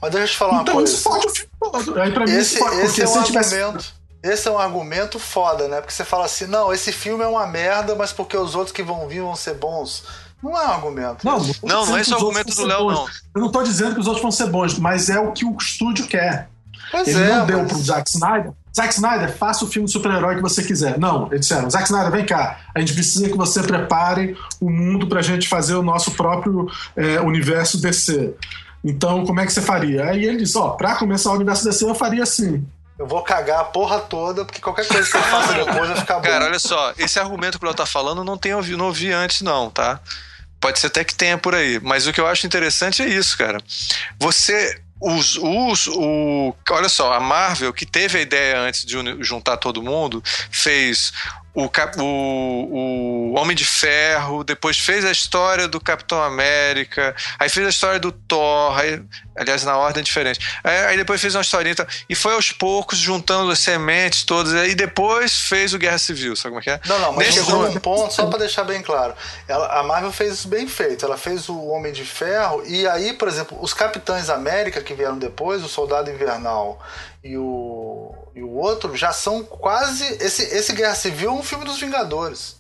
Mas 0.01 0.11
deixa 0.11 0.27
eu 0.27 0.31
te 0.31 0.37
falar 0.37 0.63
então, 0.63 0.75
uma 0.75 0.81
coisa. 0.81 0.95
Isso 0.95 1.05
pode 1.05 1.27
o 1.27 1.31
filme 1.31 1.51
todo. 1.61 2.01
Aí, 2.01 2.13
pra 2.13 2.25
mim, 2.25 2.33
esse, 2.33 2.59
pode, 2.59 2.81
esse 2.81 3.03
é 3.03 3.09
um 3.09 3.23
tivesse... 3.23 3.55
argumento. 3.55 3.95
Esse 4.23 4.49
é 4.49 4.51
um 4.51 4.59
argumento 4.59 5.19
foda, 5.19 5.69
né? 5.69 5.83
Porque 5.83 5.93
você 5.93 6.05
fala 6.05 6.25
assim, 6.25 6.47
não, 6.47 6.73
esse 6.73 6.91
filme 6.93 7.23
é 7.23 7.27
uma 7.27 7.47
merda, 7.47 7.95
mas 7.95 8.11
porque 8.11 8.35
os 8.35 8.55
outros 8.55 8.75
que 8.75 8.83
vão 8.83 9.07
vir 9.07 9.21
vão 9.21 9.37
ser 9.37 9.53
bons. 9.55 10.03
Não 10.45 10.61
é 10.61 10.67
um 10.67 10.71
argumento. 10.73 11.25
Não, 11.25 11.39
não, 11.63 11.87
não, 11.87 11.97
é 11.97 12.03
esse 12.03 12.13
o 12.13 12.17
argumento 12.17 12.55
do 12.55 12.67
Léo, 12.67 12.91
não. 12.91 13.09
Eu 13.35 13.41
não 13.41 13.51
tô 13.51 13.63
dizendo 13.63 13.95
que 13.95 14.01
os 14.01 14.07
outros 14.07 14.21
vão 14.21 14.31
ser 14.31 14.47
bons, 14.47 14.79
mas 14.79 15.09
é 15.09 15.19
o 15.19 15.33
que 15.33 15.43
o 15.43 15.57
estúdio 15.57 16.07
quer. 16.07 16.51
Pois 16.91 17.09
ele 17.09 17.23
é, 17.23 17.37
não 17.39 17.47
deu 17.47 17.63
mas... 17.63 17.73
pro 17.73 17.79
Zack 17.81 18.11
Snyder. 18.11 18.53
Zack 18.77 18.93
Snyder, 18.93 19.35
faça 19.39 19.65
o 19.65 19.69
filme 19.69 19.89
super-herói 19.89 20.37
que 20.37 20.43
você 20.43 20.63
quiser. 20.63 20.99
Não, 20.99 21.29
eles 21.29 21.41
disseram, 21.41 21.71
Zack 21.71 21.85
Snyder, 21.85 22.11
vem 22.11 22.27
cá, 22.27 22.61
a 22.75 22.81
gente 22.81 22.93
precisa 22.93 23.27
que 23.27 23.37
você 23.37 23.63
prepare 23.63 24.37
o 24.61 24.69
mundo 24.69 25.07
pra 25.07 25.23
gente 25.23 25.49
fazer 25.49 25.77
o 25.77 25.83
nosso 25.83 26.11
próprio 26.11 26.71
é, 26.95 27.21
universo 27.23 27.81
DC. 27.81 28.35
Então, 28.85 29.25
como 29.25 29.41
é 29.41 29.47
que 29.47 29.53
você 29.53 29.63
faria? 29.63 30.05
Aí 30.05 30.27
ele 30.27 30.39
disse, 30.39 30.59
ó, 30.59 30.71
pra 30.71 30.97
começar 30.97 31.31
o 31.31 31.37
universo 31.37 31.65
DC 31.65 31.85
eu 31.85 31.95
faria 31.95 32.23
assim. 32.23 32.63
Eu 32.99 33.07
vou 33.07 33.23
cagar 33.23 33.61
a 33.61 33.65
porra 33.65 33.99
toda, 33.99 34.45
porque 34.45 34.61
qualquer 34.61 34.87
coisa 34.87 35.11
que 35.11 35.17
eu 35.17 35.23
faça 35.23 35.55
depois 35.65 35.89
vai 35.89 35.97
ficar 35.97 36.17
bom. 36.17 36.23
Cara, 36.29 36.45
olha 36.45 36.59
só, 36.59 36.93
esse 36.99 37.19
argumento 37.19 37.59
que 37.59 37.65
o 37.65 37.67
Léo 37.67 37.75
tá 37.75 37.87
falando 37.87 38.23
não 38.23 38.37
tem 38.37 38.55
ouvi, 38.55 38.77
não 38.77 38.87
ouvi 38.87 39.11
antes, 39.11 39.41
não, 39.41 39.71
tá? 39.71 40.01
Pode 40.65 40.79
ser 40.79 40.87
até 40.87 41.05
que 41.05 41.15
tenha 41.15 41.37
por 41.37 41.55
aí. 41.55 41.79
Mas 41.83 42.07
o 42.07 42.13
que 42.13 42.19
eu 42.19 42.27
acho 42.27 42.47
interessante 42.47 43.03
é 43.03 43.07
isso, 43.07 43.37
cara. 43.37 43.63
Você. 44.19 44.81
Os, 44.99 45.37
os, 45.37 45.87
o, 45.89 46.57
olha 46.71 46.89
só, 46.89 47.13
a 47.13 47.21
Marvel, 47.21 47.75
que 47.75 47.85
teve 47.85 48.17
a 48.17 48.23
ideia 48.23 48.59
antes 48.61 48.87
de 48.87 48.97
juntar 49.23 49.59
todo 49.59 49.83
mundo, 49.83 50.25
fez 50.51 51.13
o, 51.55 51.71
o, 51.99 53.33
o, 53.33 53.35
Homem 53.39 53.57
de 53.57 53.65
Ferro, 53.65 54.43
depois 54.43 54.77
fez 54.77 55.05
a 55.05 55.13
história 55.13 55.69
do 55.69 55.81
Capitão 55.81 56.21
América, 56.21 57.15
aí 57.39 57.49
fez 57.49 57.65
a 57.65 57.71
história 57.71 58.01
do 58.01 58.11
Thor, 58.11 58.77
aí, 58.77 59.01
aliás, 59.37 59.63
na 59.63 59.77
ordem 59.77 60.03
diferente. 60.03 60.41
Aí, 60.65 60.77
aí, 60.87 60.97
depois 60.97 61.21
fez 61.21 61.37
uma 61.37 61.43
historinha 61.43 61.77
e 62.09 62.15
foi 62.17 62.35
aos 62.35 62.51
poucos 62.51 62.99
juntando 62.99 63.53
as 63.53 63.61
sementes 63.61 64.25
todas, 64.25 64.53
e 64.69 64.75
depois 64.75 65.43
fez 65.43 65.73
o 65.73 65.79
Guerra 65.79 65.99
Civil, 65.99 66.35
sabe 66.35 66.55
como 66.55 66.61
é 66.61 66.63
que 66.63 66.71
é? 66.71 66.81
Não, 66.87 66.99
não, 66.99 67.13
mas 67.13 67.29
Nesse 67.29 67.45
chegou 67.45 67.71
num 67.71 67.79
ponto, 67.79 68.13
só 68.13 68.27
para 68.27 68.41
deixar 68.41 68.65
bem 68.65 68.83
claro, 68.83 69.15
ela, 69.47 69.79
a 69.79 69.83
Marvel 69.85 70.11
fez 70.11 70.35
isso 70.35 70.49
bem 70.49 70.67
feito, 70.67 71.05
ela 71.05 71.17
fez 71.17 71.49
o 71.49 71.67
Homem 71.69 71.93
de 71.93 72.05
Ferro, 72.05 72.65
e 72.67 72.85
aí, 72.89 73.13
por 73.13 73.29
exemplo, 73.29 73.57
os 73.61 73.73
Capitães 73.73 74.29
América 74.29 74.81
que 74.81 74.93
vieram 74.93 75.17
depois, 75.17 75.63
o 75.63 75.69
Soldado 75.69 76.11
Invernal 76.11 76.81
e 77.23 77.37
o, 77.37 78.13
e 78.35 78.43
o 78.43 78.51
outro 78.51 78.97
já 78.97 79.13
são 79.13 79.45
quase. 79.45 80.05
Esse, 80.21 80.43
esse 80.43 80.73
Guerra 80.73 80.95
Civil 80.95 81.31
é 81.31 81.33
um 81.33 81.43
filme 81.43 81.65
dos 81.65 81.79
Vingadores. 81.79 82.57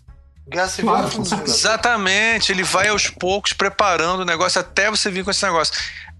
Guerra 0.48 0.68
Civil 0.68 0.90
claro, 0.90 1.04
é 1.04 1.06
um 1.06 1.10
filme 1.10 1.24
dos 1.24 1.32
Vingadores. 1.32 1.60
Exatamente, 1.60 2.52
ele 2.52 2.62
vai 2.62 2.88
aos 2.88 3.08
poucos 3.08 3.52
preparando 3.52 4.20
o 4.20 4.24
negócio 4.24 4.60
até 4.60 4.90
você 4.90 5.10
vir 5.10 5.24
com 5.24 5.30
esse 5.30 5.44
negócio 5.44 5.74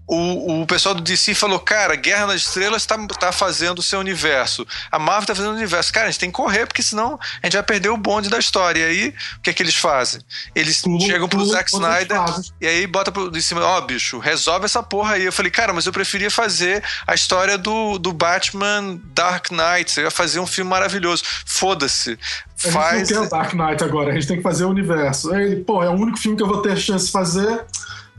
o, 0.07 0.61
o 0.61 0.67
pessoal 0.67 0.93
do 0.93 1.01
DC 1.01 1.33
falou, 1.33 1.59
cara, 1.59 1.95
Guerra 1.95 2.27
nas 2.27 2.41
Estrelas 2.41 2.83
está 2.83 2.95
tá 3.07 3.31
fazendo 3.31 3.79
o 3.79 3.83
seu 3.83 3.99
universo. 3.99 4.65
A 4.91 4.99
Marvel 4.99 5.23
está 5.23 5.35
fazendo 5.35 5.53
o 5.53 5.57
universo. 5.57 5.91
Cara, 5.91 6.07
a 6.07 6.11
gente 6.11 6.19
tem 6.19 6.29
que 6.29 6.35
correr, 6.35 6.67
porque 6.67 6.83
senão 6.83 7.19
a 7.41 7.47
gente 7.47 7.53
vai 7.53 7.63
perder 7.63 7.89
o 7.89 7.97
bonde 7.97 8.29
da 8.29 8.37
história. 8.37 8.81
E 8.81 8.83
aí, 8.83 9.13
o 9.37 9.41
que 9.41 9.49
é 9.49 9.53
que 9.53 9.63
eles 9.63 9.75
fazem? 9.75 10.21
Eles 10.53 10.81
tudo, 10.81 11.03
chegam 11.03 11.27
pro 11.27 11.39
tudo, 11.39 11.51
Zack 11.51 11.71
Snyder 11.73 12.19
e 12.61 12.67
aí 12.67 12.85
bota 12.85 13.11
pro, 13.11 13.31
de 13.31 13.41
cima, 13.41 13.61
ó, 13.61 13.79
oh, 13.79 13.81
bicho, 13.81 14.19
resolve 14.19 14.65
essa 14.65 14.83
porra 14.83 15.15
aí. 15.15 15.25
Eu 15.25 15.33
falei, 15.33 15.51
cara, 15.51 15.73
mas 15.73 15.87
eu 15.87 15.91
preferia 15.91 16.29
fazer 16.29 16.83
a 17.07 17.15
história 17.15 17.57
do, 17.57 17.97
do 17.97 18.13
Batman 18.13 18.99
Dark 19.05 19.49
Knight. 19.49 19.91
Você 19.91 20.01
ia 20.01 20.11
fazer 20.11 20.39
um 20.39 20.47
filme 20.47 20.69
maravilhoso. 20.69 21.23
Foda-se. 21.45 22.17
Faz... 22.55 22.75
A 22.75 22.97
gente 22.99 23.13
não 23.13 23.21
quer 23.21 23.27
o 23.27 23.29
Dark 23.29 23.53
Knight 23.53 23.83
agora, 23.83 24.11
a 24.11 24.13
gente 24.13 24.27
tem 24.27 24.37
que 24.37 24.43
fazer 24.43 24.65
o 24.65 24.69
universo. 24.69 25.33
Aí 25.33 25.43
ele, 25.45 25.63
pô, 25.63 25.83
é 25.83 25.89
o 25.89 25.93
único 25.93 26.19
filme 26.19 26.37
que 26.37 26.43
eu 26.43 26.47
vou 26.47 26.61
ter 26.61 26.77
chance 26.77 27.07
de 27.07 27.11
fazer 27.11 27.65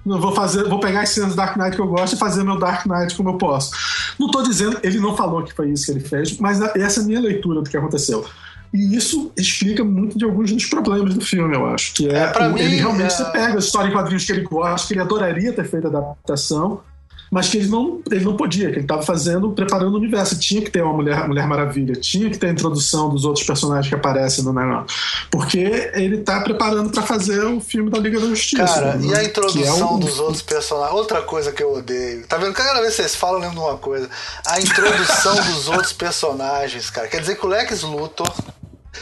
vou 0.07 0.33
fazer, 0.33 0.69
vou 0.69 0.78
pegar 0.78 1.03
as 1.03 1.11
cenas 1.11 1.31
do 1.31 1.37
Dark 1.37 1.57
Knight 1.57 1.74
que 1.74 1.83
eu 1.83 1.89
gosto 1.89 2.15
e 2.15 2.19
fazer 2.19 2.45
meu 2.45 2.59
Dark 2.59 2.87
Knight 2.87 3.15
como 3.15 3.31
eu 3.31 3.39
posso. 3.39 3.73
Não 4.19 4.27
estou 4.27 4.43
dizendo, 4.43 4.78
ele 4.83 5.01
não 5.01 5.16
falou 5.16 5.43
que 5.43 5.53
foi 5.53 5.70
isso 5.70 5.87
que 5.87 5.93
ele 5.93 6.01
fez, 6.01 6.39
mas 6.39 6.61
essa 6.61 7.01
é 7.01 7.03
a 7.03 7.07
minha 7.07 7.20
leitura 7.20 7.61
do 7.61 7.69
que 7.69 7.77
aconteceu. 7.77 8.24
E 8.73 8.97
isso 8.97 9.33
explica 9.37 9.83
muito 9.85 10.19
de 10.19 10.24
alguns 10.24 10.53
dos 10.53 10.66
problemas 10.66 11.15
do 11.15 11.20
filme, 11.24 11.55
eu 11.55 11.66
acho. 11.66 11.95
Que 11.95 12.09
é, 12.09 12.33
é 12.35 12.49
o, 12.49 12.59
ele 12.59 12.77
realmente 12.77 13.20
é... 13.20 13.24
pega 13.27 13.55
a 13.55 13.59
história 13.59 13.89
em 13.89 13.93
quadrinhos 13.93 14.24
que 14.24 14.33
ele 14.33 14.43
gosta, 14.43 14.87
que 14.87 14.95
ele 14.95 15.01
adoraria 15.01 15.53
ter 15.53 15.65
feito 15.65 15.87
a 15.87 15.91
adaptação, 15.91 16.81
mas 17.31 17.48
que 17.48 17.59
ele 17.59 17.69
não, 17.69 18.01
ele 18.11 18.24
não 18.24 18.36
podia, 18.36 18.69
que 18.69 18.77
ele 18.77 18.81
estava 18.82 19.03
fazendo, 19.03 19.51
preparando 19.51 19.94
o 19.94 19.98
universo. 19.98 20.39
Tinha 20.39 20.62
que 20.62 20.70
ter 20.70 20.82
uma 20.82 20.93
Mulher, 20.93 21.27
Mulher 21.27 21.47
Maravilha, 21.47 21.94
tinha 21.94 22.31
que 22.31 22.39
ter 22.39 22.48
a 22.48 22.51
introdução 22.51 23.09
dos 23.09 23.24
outros 23.24 23.44
personagens 23.44 23.89
que 23.89 23.94
aparecem 23.94 24.44
no 24.44 24.53
negócio. 24.53 24.97
Porque 25.31 25.90
ele 25.94 26.16
está 26.16 26.40
preparando 26.40 26.90
para 26.90 27.03
fazer 27.03 27.44
o 27.44 27.61
filme 27.61 27.90
da 27.90 27.98
Liga 27.98 28.20
da 28.20 28.27
Justiça. 28.27 28.65
Cara, 28.65 28.94
né? 28.97 29.07
e 29.07 29.15
a 29.15 29.24
introdução 29.24 29.81
é 29.81 29.93
um... 29.93 29.98
dos 29.98 30.19
outros 30.19 30.43
personagens? 30.43 30.97
Outra 30.97 31.23
coisa 31.23 31.53
que 31.53 31.62
eu 31.62 31.74
odeio. 31.74 32.27
Tá 32.27 32.36
vendo? 32.36 32.53
Cada 32.53 32.81
vez 32.81 32.94
que 32.94 33.03
vocês 33.03 33.15
falam, 33.15 33.36
eu 33.36 33.48
lembro 33.48 33.57
de 33.57 33.65
uma 33.65 33.78
coisa. 33.78 34.09
A 34.47 34.61
introdução 34.61 35.35
dos 35.53 35.69
outros 35.69 35.93
personagens, 35.93 36.90
cara. 36.90 37.09
Quer 37.09 37.20
dizer 37.20 37.36
que 37.36 37.44
o 37.44 37.48
Lex 37.48 37.82
Luthor. 37.82 38.32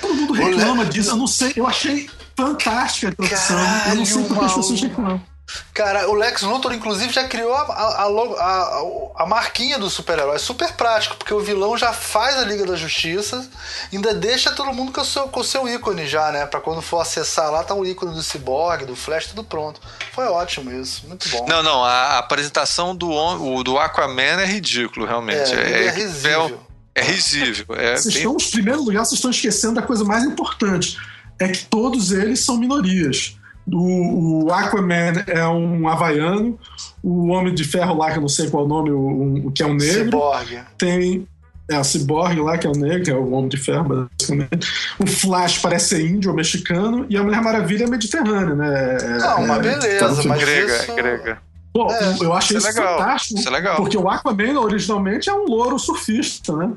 Todo 0.01 0.15
mundo 0.15 0.33
reclama 0.33 0.83
Le... 0.83 0.89
disso, 0.89 1.11
eu 1.11 1.17
não 1.17 1.27
sei. 1.27 1.53
Eu 1.55 1.67
achei 1.67 2.09
fantástica 2.37 3.09
a 3.09 3.11
introdução. 3.11 3.57
Caralho, 3.57 3.91
eu 3.91 3.97
não 3.97 4.05
sei 4.05 4.25
por 4.25 4.39
que 4.39 4.45
as 4.45 4.55
pessoas 4.55 4.81
reclamam. 4.81 5.34
Cara, 5.73 6.09
o 6.09 6.15
Lex 6.15 6.43
Luthor, 6.43 6.73
inclusive, 6.73 7.13
já 7.13 7.27
criou 7.27 7.53
a, 7.53 7.63
a, 7.63 8.05
a, 8.05 9.23
a 9.23 9.27
marquinha 9.27 9.79
do 9.79 9.91
super-herói. 9.91 10.39
Super 10.39 10.73
prático, 10.73 11.17
porque 11.17 11.35
o 11.35 11.41
vilão 11.41 11.77
já 11.77 11.93
faz 11.93 12.37
a 12.37 12.45
Liga 12.45 12.65
da 12.65 12.77
Justiça, 12.77 13.49
ainda 13.93 14.15
deixa 14.15 14.53
todo 14.53 14.73
mundo 14.73 14.93
com 14.93 15.01
o 15.01 15.05
seu, 15.05 15.29
com 15.29 15.41
o 15.41 15.45
seu 15.45 15.69
ícone 15.69 16.07
já, 16.07 16.31
né? 16.31 16.47
Pra 16.47 16.61
quando 16.61 16.81
for 16.81 17.01
acessar 17.01 17.51
lá, 17.51 17.65
tá 17.65 17.75
o 17.75 17.85
ícone 17.85 18.15
do 18.15 18.23
Cyborg, 18.23 18.85
do 18.85 18.95
Flash, 18.95 19.27
tudo 19.27 19.43
pronto. 19.43 19.81
Foi 20.13 20.27
ótimo 20.27 20.71
isso, 20.71 21.07
muito 21.09 21.29
bom. 21.29 21.47
Não, 21.49 21.63
não, 21.63 21.85
a 21.85 22.19
apresentação 22.19 22.95
do, 22.95 23.11
o, 23.11 23.63
do 23.65 23.79
Aquaman 23.79 24.41
é 24.41 24.47
ridículo, 24.47 25.07
realmente. 25.07 25.53
É, 25.53 25.57
é, 25.57 25.87
é 25.87 25.91
risível. 25.91 26.61
É, 26.95 27.01
é 27.01 27.03
risível. 27.03 27.77
É 27.77 27.97
vocês 27.97 28.15
bem... 28.15 28.23
estão, 28.23 28.37
em 28.37 28.51
primeiro 28.51 28.83
lugar, 28.83 29.05
vocês 29.05 29.19
estão 29.19 29.31
esquecendo 29.31 29.75
da 29.75 29.83
coisa 29.83 30.05
mais 30.05 30.25
importante. 30.25 30.97
É 31.39 31.49
que 31.49 31.65
todos 31.65 32.13
eles 32.13 32.41
são 32.41 32.57
minorias. 32.57 33.37
O, 33.70 34.45
o, 34.45 34.53
Aquaman 34.53 35.24
é 35.27 35.47
um 35.47 35.89
havaiano, 35.89 36.59
o 37.03 37.28
Homem 37.28 37.55
de 37.55 37.65
Ferro 37.65 37.97
lá, 37.97 38.11
que 38.11 38.19
eu 38.19 38.23
não 38.23 38.28
sei 38.28 38.51
qual 38.51 38.65
é 38.65 38.66
o 38.66 38.69
nome, 38.69 38.91
o, 38.91 39.47
o 39.49 39.53
que 39.53 39.62
é 39.62 39.66
um 39.66 39.74
negro. 39.74 40.05
Cyborg. 40.05 40.61
Tem 40.77 41.27
é, 41.70 41.78
o 41.78 41.85
Cyborg 41.85 42.41
lá, 42.41 42.59
que 42.59 42.66
é 42.66 42.70
o 42.70 42.74
negro, 42.74 43.03
que 43.03 43.11
é 43.11 43.15
o 43.15 43.32
Homem 43.32 43.49
de 43.49 43.57
Ferro, 43.57 44.09
basicamente. 44.19 44.95
O 44.99 45.07
Flash 45.07 45.59
parece 45.59 45.89
ser 45.89 46.07
índio 46.07 46.31
ou 46.31 46.36
mexicano, 46.36 47.07
e 47.09 47.16
a 47.16 47.23
Mulher 47.23 47.41
Maravilha 47.41 47.85
é 47.85 47.86
mediterrânea, 47.86 48.55
né? 48.55 48.97
É, 49.01 49.19
não, 49.19 49.45
uma 49.45 49.57
é, 49.57 49.59
beleza, 49.61 50.23
tá 50.23 50.28
mas 50.28 50.41
grega, 50.41 50.77
isso... 50.77 50.95
grega. 50.95 51.39
Pô, 51.73 51.91
é, 51.91 52.16
eu 52.20 52.32
achei 52.32 52.57
isso, 52.57 52.69
isso 52.69 52.81
é 52.81 52.82
fantástico. 52.82 53.41
Isso 53.41 53.49
é 53.49 53.51
legal. 53.51 53.77
Porque 53.77 53.97
o 53.97 54.09
Aquaman 54.09 54.61
originalmente 54.61 55.28
é 55.28 55.35
um 55.35 55.47
louro 55.47 55.78
surfista, 55.78 56.55
né? 56.55 56.70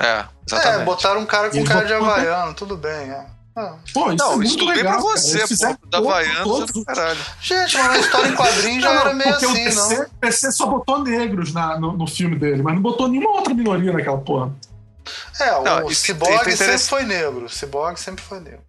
É, 0.00 0.24
exatamente. 0.46 0.82
É, 0.82 0.84
botaram 0.84 1.20
um 1.20 1.26
cara 1.26 1.48
com 1.50 1.64
cara 1.64 1.86
de 1.86 1.92
havaiano, 1.92 2.52
tudo 2.52 2.76
bem, 2.76 3.10
é. 3.10 3.33
Pô, 3.92 4.10
isso 4.12 4.16
não, 4.18 4.42
é 4.42 4.46
tudo 4.46 4.66
bem 4.66 4.80
pra 4.80 4.98
você, 4.98 5.38
pô. 5.46 5.88
Da 5.88 5.98
Havaianos 5.98 6.72
do 6.72 6.84
caralho. 6.84 7.20
Gente, 7.40 7.76
mas 7.78 7.90
a 7.90 7.98
história 8.00 8.28
em 8.28 8.34
quadrinhos 8.34 8.82
já 8.82 8.92
não, 8.92 9.00
era 9.00 9.14
meio 9.14 9.34
assim, 9.34 9.46
o 9.46 9.54
PC, 9.54 9.96
não. 9.96 10.02
O 10.02 10.10
PC 10.20 10.52
só 10.52 10.66
botou 10.66 11.04
negros 11.04 11.52
na, 11.52 11.78
no, 11.78 11.92
no, 11.92 12.06
filme 12.06 12.36
dele, 12.36 12.62
mas 12.62 12.74
não 12.74 12.82
botou 12.82 13.06
nenhuma 13.06 13.30
outra 13.30 13.54
minoria 13.54 13.92
naquela 13.92 14.18
porra. 14.18 14.52
É, 15.40 15.52
o 15.56 15.62
não, 15.62 15.90
Cyborg 15.90 16.50
sempre 16.56 16.78
foi 16.78 17.04
negro. 17.04 17.48
Cyborg 17.48 17.96
sempre 18.00 18.24
foi 18.24 18.40
negro. 18.40 18.60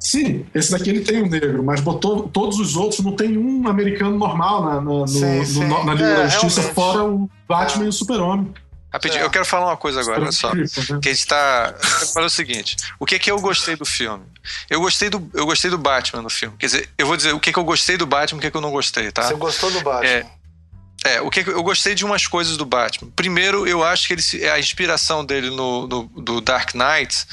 Sim, 0.00 0.44
esse 0.52 0.72
daqui 0.72 0.90
ele 0.90 1.02
tem 1.02 1.22
um 1.22 1.28
negro, 1.28 1.62
mas 1.62 1.80
botou 1.80 2.28
todos 2.28 2.58
os 2.58 2.74
outros, 2.74 2.98
não 3.04 3.14
tem 3.14 3.38
um 3.38 3.68
americano 3.68 4.18
normal 4.18 4.64
na, 4.64 4.74
na, 4.74 4.80
no, 4.80 5.06
sim, 5.06 5.44
sim. 5.44 5.64
no, 5.64 5.84
na 5.84 5.94
Liga 5.94 6.08
é, 6.08 6.16
da 6.16 6.26
Justiça, 6.26 6.60
realmente. 6.60 6.74
fora 6.74 7.04
o 7.04 7.30
Batman 7.46 7.84
é. 7.84 7.86
e 7.86 7.88
o 7.88 7.92
Super-Homem. 7.92 8.52
Rapidinho, 8.92 9.22
é. 9.22 9.24
eu 9.24 9.30
quero 9.30 9.44
falar 9.44 9.66
uma 9.66 9.76
coisa 9.76 10.00
agora, 10.00 10.20
olha 10.20 10.32
só. 10.32 10.54
Né? 10.54 10.64
Que 11.02 11.08
a 11.08 11.12
gente 11.12 11.26
tá. 11.26 11.74
Eu 11.74 11.88
quero 11.90 12.06
falar 12.12 12.26
o 12.26 12.30
seguinte: 12.30 12.76
o 12.98 13.06
que 13.06 13.14
é 13.14 13.18
que 13.18 13.30
eu 13.30 13.40
gostei 13.40 13.74
do 13.74 13.86
filme? 13.86 14.24
Eu 14.68 14.80
gostei 14.80 15.08
do, 15.08 15.30
eu 15.32 15.46
gostei 15.46 15.70
do 15.70 15.78
Batman 15.78 16.22
no 16.22 16.30
filme. 16.30 16.56
Quer 16.58 16.66
dizer, 16.66 16.88
eu 16.98 17.06
vou 17.06 17.16
dizer 17.16 17.32
o 17.32 17.40
que 17.40 17.50
é 17.50 17.52
que 17.52 17.58
eu 17.58 17.64
gostei 17.64 17.96
do 17.96 18.06
Batman 18.06 18.36
e 18.36 18.38
o 18.38 18.40
que 18.40 18.46
é 18.48 18.50
que 18.50 18.56
eu 18.56 18.60
não 18.60 18.70
gostei, 18.70 19.10
tá? 19.10 19.22
Você 19.22 19.34
gostou 19.34 19.70
do 19.70 19.80
Batman? 19.80 20.08
É, 20.08 20.26
é, 21.04 21.20
o 21.20 21.30
que 21.30 21.40
eu 21.40 21.62
gostei 21.62 21.94
de 21.94 22.04
umas 22.04 22.26
coisas 22.26 22.56
do 22.56 22.66
Batman. 22.66 23.10
Primeiro, 23.16 23.66
eu 23.66 23.82
acho 23.82 24.06
que 24.06 24.14
ele, 24.14 24.48
a 24.48 24.58
inspiração 24.58 25.24
dele 25.24 25.50
no, 25.50 25.86
no 25.86 26.02
do 26.22 26.40
Dark 26.40 26.74
Knight, 26.74 27.26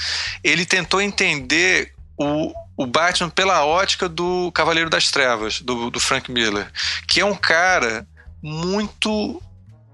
ele 0.44 0.66
tentou 0.66 1.02
entender 1.02 1.94
o, 2.18 2.54
o 2.78 2.86
Batman 2.86 3.30
pela 3.30 3.66
ótica 3.66 4.10
do 4.10 4.52
Cavaleiro 4.54 4.90
das 4.90 5.12
Trevas, 5.12 5.62
do, 5.62 5.90
do 5.92 6.00
Frank 6.00 6.32
Miller, 6.32 6.72
que 7.08 7.20
é 7.20 7.26
um 7.26 7.36
cara 7.36 8.08
muito 8.42 9.42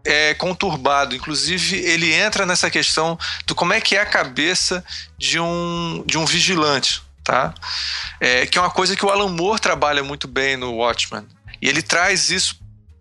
é, 0.05 0.33
conturbado. 0.35 1.15
Inclusive, 1.15 1.77
ele 1.77 2.13
entra 2.13 2.45
nessa 2.45 2.69
questão 2.69 3.17
do 3.45 3.55
como 3.55 3.73
é 3.73 3.81
que 3.81 3.95
é 3.95 4.01
a 4.01 4.05
cabeça 4.05 4.83
de 5.17 5.39
um, 5.39 6.03
de 6.05 6.17
um 6.17 6.25
vigilante, 6.25 7.01
tá? 7.23 7.53
É, 8.19 8.45
que 8.45 8.57
é 8.57 8.61
uma 8.61 8.71
coisa 8.71 8.95
que 8.95 9.05
o 9.05 9.09
Alan 9.09 9.29
Moore 9.29 9.59
trabalha 9.59 10.03
muito 10.03 10.27
bem 10.27 10.55
no 10.55 10.75
Watchmen. 10.75 11.25
E 11.61 11.67
ele 11.67 11.81
traz 11.81 12.29
isso 12.29 12.59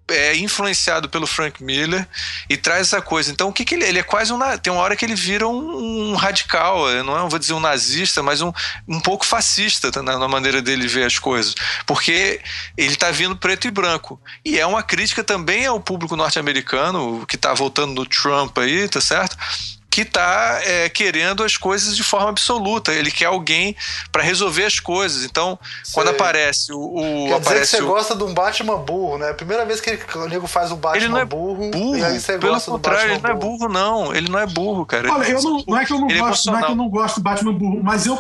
é 0.09 0.37
influenciado 0.37 1.09
pelo 1.09 1.27
Frank 1.27 1.63
Miller 1.63 2.07
e 2.49 2.57
traz 2.57 2.89
essa 2.89 3.01
coisa. 3.01 3.31
Então, 3.31 3.49
o 3.49 3.53
que, 3.53 3.65
que 3.65 3.75
ele, 3.75 3.85
ele 3.85 3.99
é 3.99 4.03
quase 4.03 4.33
um. 4.33 4.39
Tem 4.59 4.73
uma 4.73 4.83
hora 4.83 4.97
que 4.97 5.05
ele 5.05 5.15
vira 5.15 5.49
um, 5.49 6.13
um 6.13 6.15
radical, 6.15 6.87
não 7.05 7.17
é, 7.17 7.29
vou 7.29 7.39
dizer 7.39 7.55
um 7.55 7.61
nazista, 7.61 8.23
mas 8.23 8.41
um, 8.41 8.53
um 8.87 9.01
pouco 9.01 9.25
fascista 9.25 9.91
tá, 9.91 10.03
na, 10.03 10.19
na 10.19 10.29
maneira 10.29 10.61
dele 10.61 10.87
ver 10.87 11.05
as 11.05 11.19
coisas. 11.19 11.55
Porque 11.87 12.41
ele 12.77 12.93
está 12.93 13.11
vindo 13.11 13.37
preto 13.37 13.67
e 13.67 13.71
branco. 13.71 14.21
E 14.45 14.59
é 14.59 14.67
uma 14.67 14.83
crítica 14.83 15.25
também 15.25 15.67
ao 15.67 15.81
público 15.81 16.17
norte-americano, 16.17 17.25
que 17.27 17.37
está 17.37 17.55
voltando 17.55 17.95
no 17.95 18.07
Trump 18.07 18.57
aí, 18.59 18.89
tá 18.89 19.01
certo? 19.01 19.37
Que 19.95 20.05
tá 20.05 20.59
é, 20.65 20.89
querendo 20.89 21.45
as 21.45 21.57
coisas 21.57 21.97
de 21.97 22.03
forma 22.03 22.29
absoluta. 22.29 22.93
Ele 22.93 23.13
quer 23.13 23.27
alguém 23.27 23.77
para 24.11 24.25
resolver 24.25 24.65
as 24.65 24.81
coisas. 24.81 25.23
Então, 25.25 25.57
quando 25.93 26.09
aparece 26.09 26.73
o. 26.73 26.81
o 26.81 27.27
Quer 27.29 27.35
aparece 27.35 27.61
dizer 27.61 27.77
que 27.77 27.77
você 27.77 27.83
o... 27.85 27.87
gosta 27.87 28.17
de 28.17 28.25
um 28.25 28.35
Batman 28.35 28.77
burro, 28.79 29.19
né? 29.19 29.31
A 29.31 29.35
primeira 29.35 29.65
vez 29.65 29.81
que 29.81 29.91
ele, 29.91 30.03
o 30.17 30.27
nego 30.27 30.49
faz 30.49 30.73
um 30.73 30.77
Batman 30.77 30.97
ele 31.05 31.09
não 31.13 31.19
é 31.19 31.25
burro, 31.25 31.71
burro. 31.71 31.97
e 31.97 32.05
aí 32.05 32.19
você 32.19 32.37
Pelo 32.39 32.55
gosta 32.55 32.73
contrário, 32.73 33.07
do 33.07 33.13
ele 33.15 33.23
não 33.23 33.31
é 33.31 33.35
burro, 33.35 33.69
não. 33.69 34.15
Ele 34.17 34.29
não 34.29 34.39
é 34.41 34.47
burro, 34.47 34.85
cara. 34.85 35.13
Olha, 35.13 35.29
eu 35.31 35.41
não, 35.41 35.65
não 35.69 35.79
é 35.79 35.85
que 35.85 35.93
eu 35.93 36.01
não 36.01 36.11
Ele 36.11 36.19
é 36.19 36.23
gosto, 36.23 36.47
não 36.51 36.59
é 36.59 36.63
que 36.65 36.71
eu 36.73 36.77
não 36.77 36.89
gosto 36.89 37.15
do 37.15 37.23
Batman 37.23 37.53
burro, 37.53 37.81
mas 37.81 38.05
eu 38.05 38.19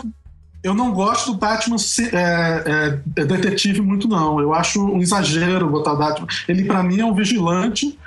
eu 0.62 0.74
não 0.74 0.92
gosto 0.92 1.32
do 1.32 1.38
Batman 1.38 1.76
se- 1.76 2.08
é, 2.14 3.00
é, 3.16 3.24
detetive 3.24 3.80
muito 3.80 4.06
não. 4.06 4.40
Eu 4.40 4.54
acho 4.54 4.80
um 4.80 5.00
exagero 5.02 5.68
botar 5.68 5.92
o 5.94 5.96
Batman. 5.96 6.28
Ele 6.48 6.64
pra 6.66 6.84
mim 6.84 7.00
é 7.00 7.04
um 7.04 7.12
vigilante 7.14 7.98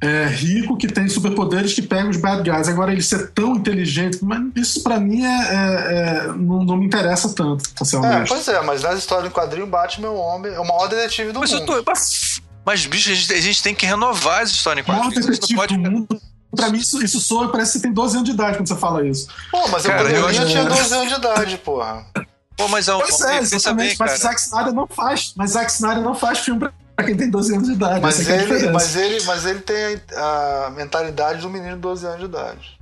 é, 0.00 0.26
rico 0.26 0.76
que 0.76 0.86
tem 0.86 1.08
superpoderes 1.08 1.72
que 1.72 1.82
pega 1.82 2.08
os 2.08 2.16
bad 2.16 2.48
guys. 2.48 2.68
Agora 2.68 2.92
ele 2.92 3.02
ser 3.02 3.30
tão 3.32 3.54
inteligente, 3.56 4.18
mas 4.22 4.42
isso 4.56 4.82
pra 4.82 5.00
mim 5.00 5.24
é, 5.24 5.28
é- 5.28 5.94
é- 5.94 6.26
não, 6.36 6.64
não 6.64 6.76
me 6.76 6.86
interessa 6.86 7.28
tanto, 7.34 7.68
pra 7.70 7.84
ser 7.84 7.96
É, 7.96 7.98
honesto. 8.00 8.28
pois 8.28 8.48
é, 8.48 8.60
mas 8.62 8.82
nas 8.82 8.98
histórias 8.98 9.30
em 9.30 9.32
quadrinho, 9.34 9.66
o 9.66 9.70
Batman 9.70 10.08
é 10.08 10.10
o 10.10 10.16
homem, 10.16 10.52
é 10.52 10.60
o 10.60 10.66
maior 10.66 10.86
detetive 10.88 11.32
do 11.32 11.40
Mas, 11.40 11.52
eu 11.52 11.60
mundo. 11.60 11.82
tô, 11.82 11.82
mas, 11.90 12.40
mas, 12.66 12.86
bicho, 12.86 13.10
a 13.10 13.14
gente, 13.14 13.32
a 13.32 13.40
gente 13.40 13.62
tem 13.62 13.74
que 13.74 13.86
renovar 13.86 14.42
as 14.42 14.50
histórias 14.50 14.86
em 14.86 14.90
O 14.90 14.92
maior 14.92 15.04
quadrinhos. 15.06 15.26
A 15.26 15.30
gente 15.32 15.40
detetive 15.40 15.58
pode... 15.60 15.76
do 15.76 15.90
mundo. 15.90 16.20
Pra 16.54 16.68
mim, 16.68 16.78
isso, 16.78 17.02
isso 17.02 17.18
soa, 17.18 17.50
parece 17.50 17.72
que 17.72 17.78
você 17.78 17.82
tem 17.82 17.92
12 17.92 18.16
anos 18.16 18.28
de 18.28 18.34
idade 18.34 18.56
quando 18.58 18.68
você 18.68 18.76
fala 18.76 19.04
isso. 19.04 19.26
Pô, 19.50 19.66
mas 19.68 19.82
Cara, 19.84 20.02
eu 20.08 20.18
eu 20.20 20.26
acho- 20.28 20.46
tinha 20.46 20.64
12 20.64 20.94
anos 20.94 21.08
de 21.08 21.14
idade, 21.18 21.58
porra. 21.58 22.06
Pô, 22.56 22.68
mas 22.68 22.86
é 22.86 22.94
um. 22.94 23.00
Pois 23.00 23.20
é, 23.22 23.38
exatamente. 23.38 23.88
bem, 23.88 23.96
mas. 23.98 24.20
Zack 24.20 24.40
Snyder 24.40 24.72
não 24.72 24.86
faz. 24.86 25.32
Mas 25.36 25.50
Zack 25.50 25.72
Snyder 25.72 26.00
não 26.04 26.14
faz 26.14 26.38
filme 26.38 26.60
pra 26.60 26.72
pra 26.94 27.04
quem 27.04 27.16
tem 27.16 27.30
12 27.30 27.54
anos 27.54 27.68
de 27.68 27.74
idade. 27.74 28.00
Mas 28.00 28.28
é 28.28 28.34
ele, 28.34 28.42
diferença. 28.42 28.72
mas, 28.72 28.96
ele, 28.96 29.22
mas 29.24 29.46
ele 29.46 29.60
tem 29.60 30.00
a, 30.14 30.66
a 30.66 30.70
mentalidade 30.70 31.40
do 31.40 31.50
menino 31.50 31.74
de 31.74 31.80
12 31.80 32.06
anos 32.06 32.18
de 32.20 32.24
idade. 32.26 32.78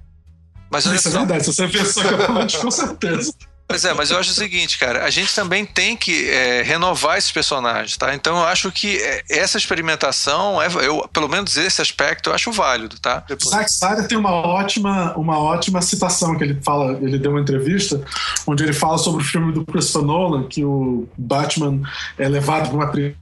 Mas 0.71 0.87
olha 0.87 0.97
Isso 0.97 1.09
é 1.09 1.11
só, 1.11 1.19
verdade. 1.19 1.45
Se 1.45 1.53
você 1.53 1.69
pensou 1.69 2.03
que 2.47 2.59
com 2.59 2.71
certeza. 2.71 3.33
Pois 3.73 3.87
é, 3.87 3.95
mas 3.95 4.11
eu 4.11 4.19
acho 4.19 4.33
o 4.33 4.35
seguinte, 4.35 4.79
cara, 4.79 5.03
a 5.03 5.09
gente 5.09 5.35
também 5.35 5.65
tem 5.65 5.97
que 5.97 6.29
é, 6.29 6.61
renovar 6.63 7.17
esses 7.17 7.33
personagens, 7.33 7.97
tá? 7.97 8.15
Então 8.15 8.37
eu 8.37 8.45
acho 8.45 8.71
que 8.71 8.99
é, 8.99 9.23
essa 9.31 9.57
experimentação, 9.57 10.61
é, 10.61 10.67
eu, 10.87 11.09
pelo 11.11 11.27
menos 11.27 11.57
esse 11.57 11.81
aspecto, 11.81 12.29
eu 12.29 12.35
acho 12.35 12.53
válido, 12.53 13.01
tá? 13.01 13.25
Zack 13.49 13.71
Snyder 13.71 14.07
tem 14.07 14.19
uma 14.19 14.33
ótima, 14.33 15.15
uma 15.17 15.39
ótima 15.39 15.81
citação 15.81 16.37
que 16.37 16.45
ele 16.45 16.61
fala, 16.63 16.99
ele 17.01 17.19
deu 17.19 17.31
uma 17.31 17.41
entrevista 17.41 18.03
onde 18.47 18.63
ele 18.63 18.75
fala 18.75 18.99
sobre 18.99 19.23
o 19.23 19.25
filme 19.25 19.53
do 19.53 19.65
Christopher 19.65 20.07
Nolan, 20.07 20.49
que 20.49 20.63
o 20.63 21.09
Batman 21.17 21.81
é 22.19 22.29
levado 22.29 22.69
para 22.69 22.77
uma 22.77 22.91
prisão, 22.91 23.17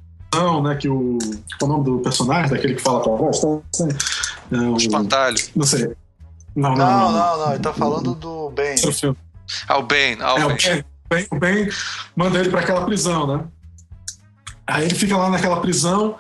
né? 0.62 0.76
Que 0.76 0.88
o 0.88 1.18
qual 1.58 1.62
é 1.62 1.64
o 1.64 1.68
nome 1.68 1.84
do 1.84 1.98
personagem, 1.98 2.50
daquele 2.50 2.74
que 2.74 2.82
fala 2.82 3.00
com 3.00 3.14
a 3.14 3.18
voz? 3.18 3.42
É, 4.52 4.56
o- 4.56 4.76
Espantalho. 4.76 5.36
não 5.56 5.66
sei. 5.66 5.94
Não, 6.54 6.70
não, 6.70 6.76
Não, 6.76 6.86
não. 6.86 7.12
não, 7.12 7.38
não, 7.46 7.50
ele 7.54 7.62
tá 7.62 7.72
falando 7.72 8.14
do 8.14 8.50
Ben. 8.50 8.74
Ao 9.68 9.82
bem, 9.82 10.16
ao 10.20 10.38
É, 10.38 10.44
o 10.44 10.48
bem. 10.48 10.56
Ben, 10.58 10.84
Ben- 11.10 11.26
o 11.30 11.36
Ben 11.38 11.68
manda 12.16 12.38
ele 12.38 12.50
para 12.50 12.60
aquela 12.60 12.84
prisão, 12.84 13.26
né? 13.26 13.44
Aí 14.66 14.84
ele 14.84 14.94
fica 14.94 15.16
lá 15.16 15.28
naquela 15.30 15.60
prisão. 15.60 16.16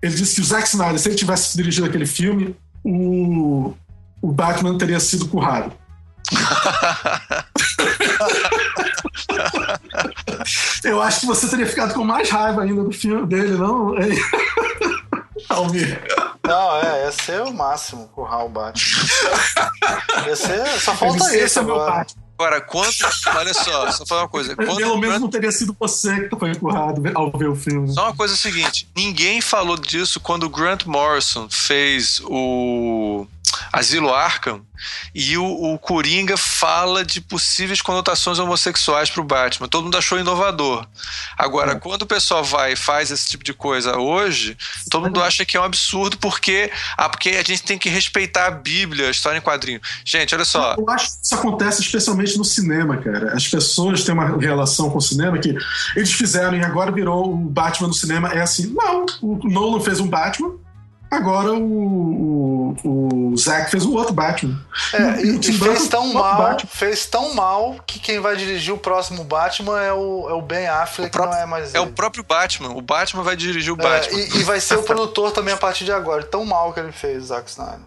Ele 0.00 0.14
disse 0.14 0.36
que 0.36 0.40
o 0.40 0.44
Zack 0.44 0.66
Snyder, 0.68 0.98
se 0.98 1.08
ele 1.08 1.16
tivesse 1.16 1.56
dirigido 1.56 1.86
aquele 1.86 2.06
filme, 2.06 2.56
o, 2.84 3.74
o 4.20 4.32
Batman 4.32 4.76
teria 4.78 4.98
sido 5.00 5.26
currado. 5.28 5.72
Eu 10.84 11.00
acho 11.00 11.20
que 11.20 11.26
você 11.26 11.48
teria 11.48 11.66
ficado 11.66 11.94
com 11.94 12.04
mais 12.04 12.28
raiva 12.30 12.62
ainda 12.62 12.82
do 12.82 12.92
filme 12.92 13.26
dele, 13.26 13.56
não? 13.56 13.94
Almir. 15.48 16.02
Não, 16.46 16.76
é, 16.80 17.04
ia 17.04 17.12
ser 17.12 17.42
o 17.42 17.52
máximo, 17.52 18.08
currar 18.08 18.44
o 18.44 18.48
Batman. 18.48 18.82
Ia 20.26 20.36
ser, 20.36 20.66
só 20.80 20.94
falta 20.94 21.34
"Esse 21.36 21.58
é 21.58 21.62
meu 21.62 21.74
agora. 21.74 21.98
Batman." 21.98 22.22
Agora, 22.42 22.60
quando. 22.60 22.92
Olha 23.36 23.54
só, 23.54 23.90
só 23.92 24.04
falar 24.04 24.22
uma 24.22 24.28
coisa. 24.28 24.56
Quando 24.56 24.76
Pelo 24.76 24.94
o 24.94 24.98
menos 24.98 25.20
não 25.20 25.28
teria 25.28 25.52
sido 25.52 25.76
você 25.78 26.28
que 26.28 26.36
foi 26.36 26.52
currado 26.56 27.00
ao 27.14 27.30
ver 27.30 27.48
o 27.48 27.54
filme. 27.54 27.92
Só 27.92 28.06
uma 28.06 28.16
coisa 28.16 28.34
é 28.34 28.36
a 28.36 28.38
seguinte: 28.38 28.88
ninguém 28.96 29.40
falou 29.40 29.76
disso 29.76 30.18
quando 30.18 30.44
o 30.44 30.48
Grant 30.48 30.84
Morrison 30.84 31.46
fez 31.48 32.20
o 32.24 33.26
Asilo 33.72 34.12
Arkham 34.12 34.64
e 35.14 35.36
o, 35.36 35.44
o 35.44 35.78
Coringa 35.78 36.36
fala 36.36 37.04
de 37.04 37.20
possíveis 37.20 37.80
conotações 37.80 38.38
homossexuais 38.38 39.10
pro 39.10 39.22
Batman. 39.22 39.68
Todo 39.68 39.84
mundo 39.84 39.96
achou 39.96 40.18
inovador. 40.18 40.86
Agora, 41.36 41.76
quando 41.76 42.02
o 42.02 42.06
pessoal 42.06 42.42
vai 42.42 42.72
e 42.72 42.76
faz 42.76 43.10
esse 43.10 43.28
tipo 43.28 43.44
de 43.44 43.52
coisa 43.52 43.98
hoje, 43.98 44.56
todo 44.90 45.04
mundo 45.04 45.22
acha 45.22 45.44
que 45.44 45.56
é 45.56 45.60
um 45.60 45.64
absurdo 45.64 46.16
porque, 46.18 46.70
ah, 46.96 47.08
porque 47.08 47.30
a 47.30 47.42
gente 47.42 47.62
tem 47.62 47.78
que 47.78 47.88
respeitar 47.88 48.46
a 48.46 48.50
Bíblia, 48.50 49.08
a 49.08 49.10
história 49.10 49.38
em 49.38 49.42
quadrinho. 49.42 49.80
Gente, 50.04 50.34
olha 50.34 50.44
só. 50.44 50.74
Eu 50.78 50.88
acho 50.90 51.06
que 51.06 51.24
isso 51.24 51.34
acontece 51.34 51.82
especialmente 51.82 52.36
no 52.36 52.44
cinema, 52.44 52.96
cara. 52.96 53.34
As 53.34 53.46
pessoas 53.46 54.04
têm 54.04 54.14
uma 54.14 54.38
relação 54.38 54.90
com 54.90 54.98
o 54.98 55.02
cinema 55.02 55.38
que 55.38 55.54
eles 55.96 56.12
fizeram 56.12 56.56
e 56.56 56.64
agora 56.64 56.90
virou 56.90 57.32
o 57.32 57.36
Batman 57.36 57.88
no 57.88 57.94
cinema. 57.94 58.28
É 58.28 58.40
assim, 58.40 58.72
não, 58.74 59.06
o 59.20 59.48
Nolan 59.48 59.80
fez 59.80 60.00
um 60.00 60.08
Batman, 60.08 60.52
agora 61.14 61.52
o, 61.52 62.74
o, 62.84 63.30
o 63.32 63.36
Zack 63.36 63.70
fez 63.70 63.84
um 63.84 63.94
outro 63.94 64.12
Batman. 64.12 64.58
É, 64.92 65.20
e, 65.24 65.30
o 65.32 65.40
e 65.40 65.52
fez 65.52 65.88
tão 65.88 66.12
mal, 66.12 66.42
Batman. 66.42 66.70
fez 66.72 67.06
tão 67.06 67.34
mal 67.34 67.76
que 67.86 67.98
quem 67.98 68.20
vai 68.20 68.36
dirigir 68.36 68.72
o 68.74 68.78
próximo 68.78 69.24
Batman 69.24 69.80
é 69.80 69.92
o, 69.92 70.28
é 70.30 70.34
o 70.34 70.42
Ben 70.42 70.66
Affleck, 70.68 71.08
O 71.08 71.12
próprio- 71.12 71.34
não 71.36 71.42
é 71.42 71.46
mais 71.46 71.74
É 71.74 71.80
o 71.80 71.92
próprio 71.92 72.24
Batman. 72.24 72.70
O 72.70 72.80
Batman 72.82 73.22
vai 73.22 73.36
dirigir 73.36 73.72
o 73.72 73.80
É, 73.80 73.82
Batman. 73.82 74.18
e, 74.18 74.36
e 74.38 74.42
vai 74.44 74.60
ser 74.60 74.76
o 74.78 74.82
produtor 74.84 75.32
também 75.32 75.54
a 75.54 75.58
partir 75.58 75.84
de 75.84 75.92
agora. 75.92 76.22
Tão 76.22 76.44
mal 76.44 76.72
que 76.72 76.80
ele 76.80 76.92
fez, 76.92 77.24
o 77.24 77.26
Zack 77.26 77.48
Snyder. 77.50 77.80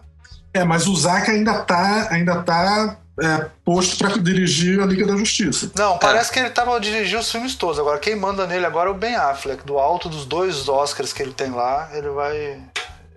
É, 0.54 0.64
mas 0.64 0.86
o 0.86 0.96
Zack 0.96 1.30
ainda 1.30 1.60
tá, 1.60 2.08
ainda 2.10 2.42
tá 2.42 2.96
é, 3.20 3.46
posto 3.64 3.98
para 3.98 4.16
dirigir 4.18 4.80
a 4.80 4.86
Liga 4.86 5.06
da 5.06 5.16
Justiça. 5.16 5.70
Não, 5.74 5.98
parece 5.98 6.30
que 6.32 6.38
ele 6.38 6.50
tava 6.50 6.74
a 6.76 6.78
dirigir 6.78 7.18
os 7.18 7.30
filmes 7.30 7.54
todos. 7.54 7.78
Agora, 7.78 7.98
quem 7.98 8.16
manda 8.16 8.46
nele 8.46 8.64
agora 8.66 8.88
é 8.88 8.92
o 8.92 8.94
Ben 8.96 9.14
Affleck. 9.16 9.64
Do 9.66 9.78
alto 9.78 10.08
dos 10.08 10.24
dois 10.24 10.68
Oscars 10.68 11.12
que 11.12 11.22
ele 11.22 11.32
tem 11.32 11.50
lá, 11.50 11.88
ele 11.92 12.08
vai. 12.10 12.58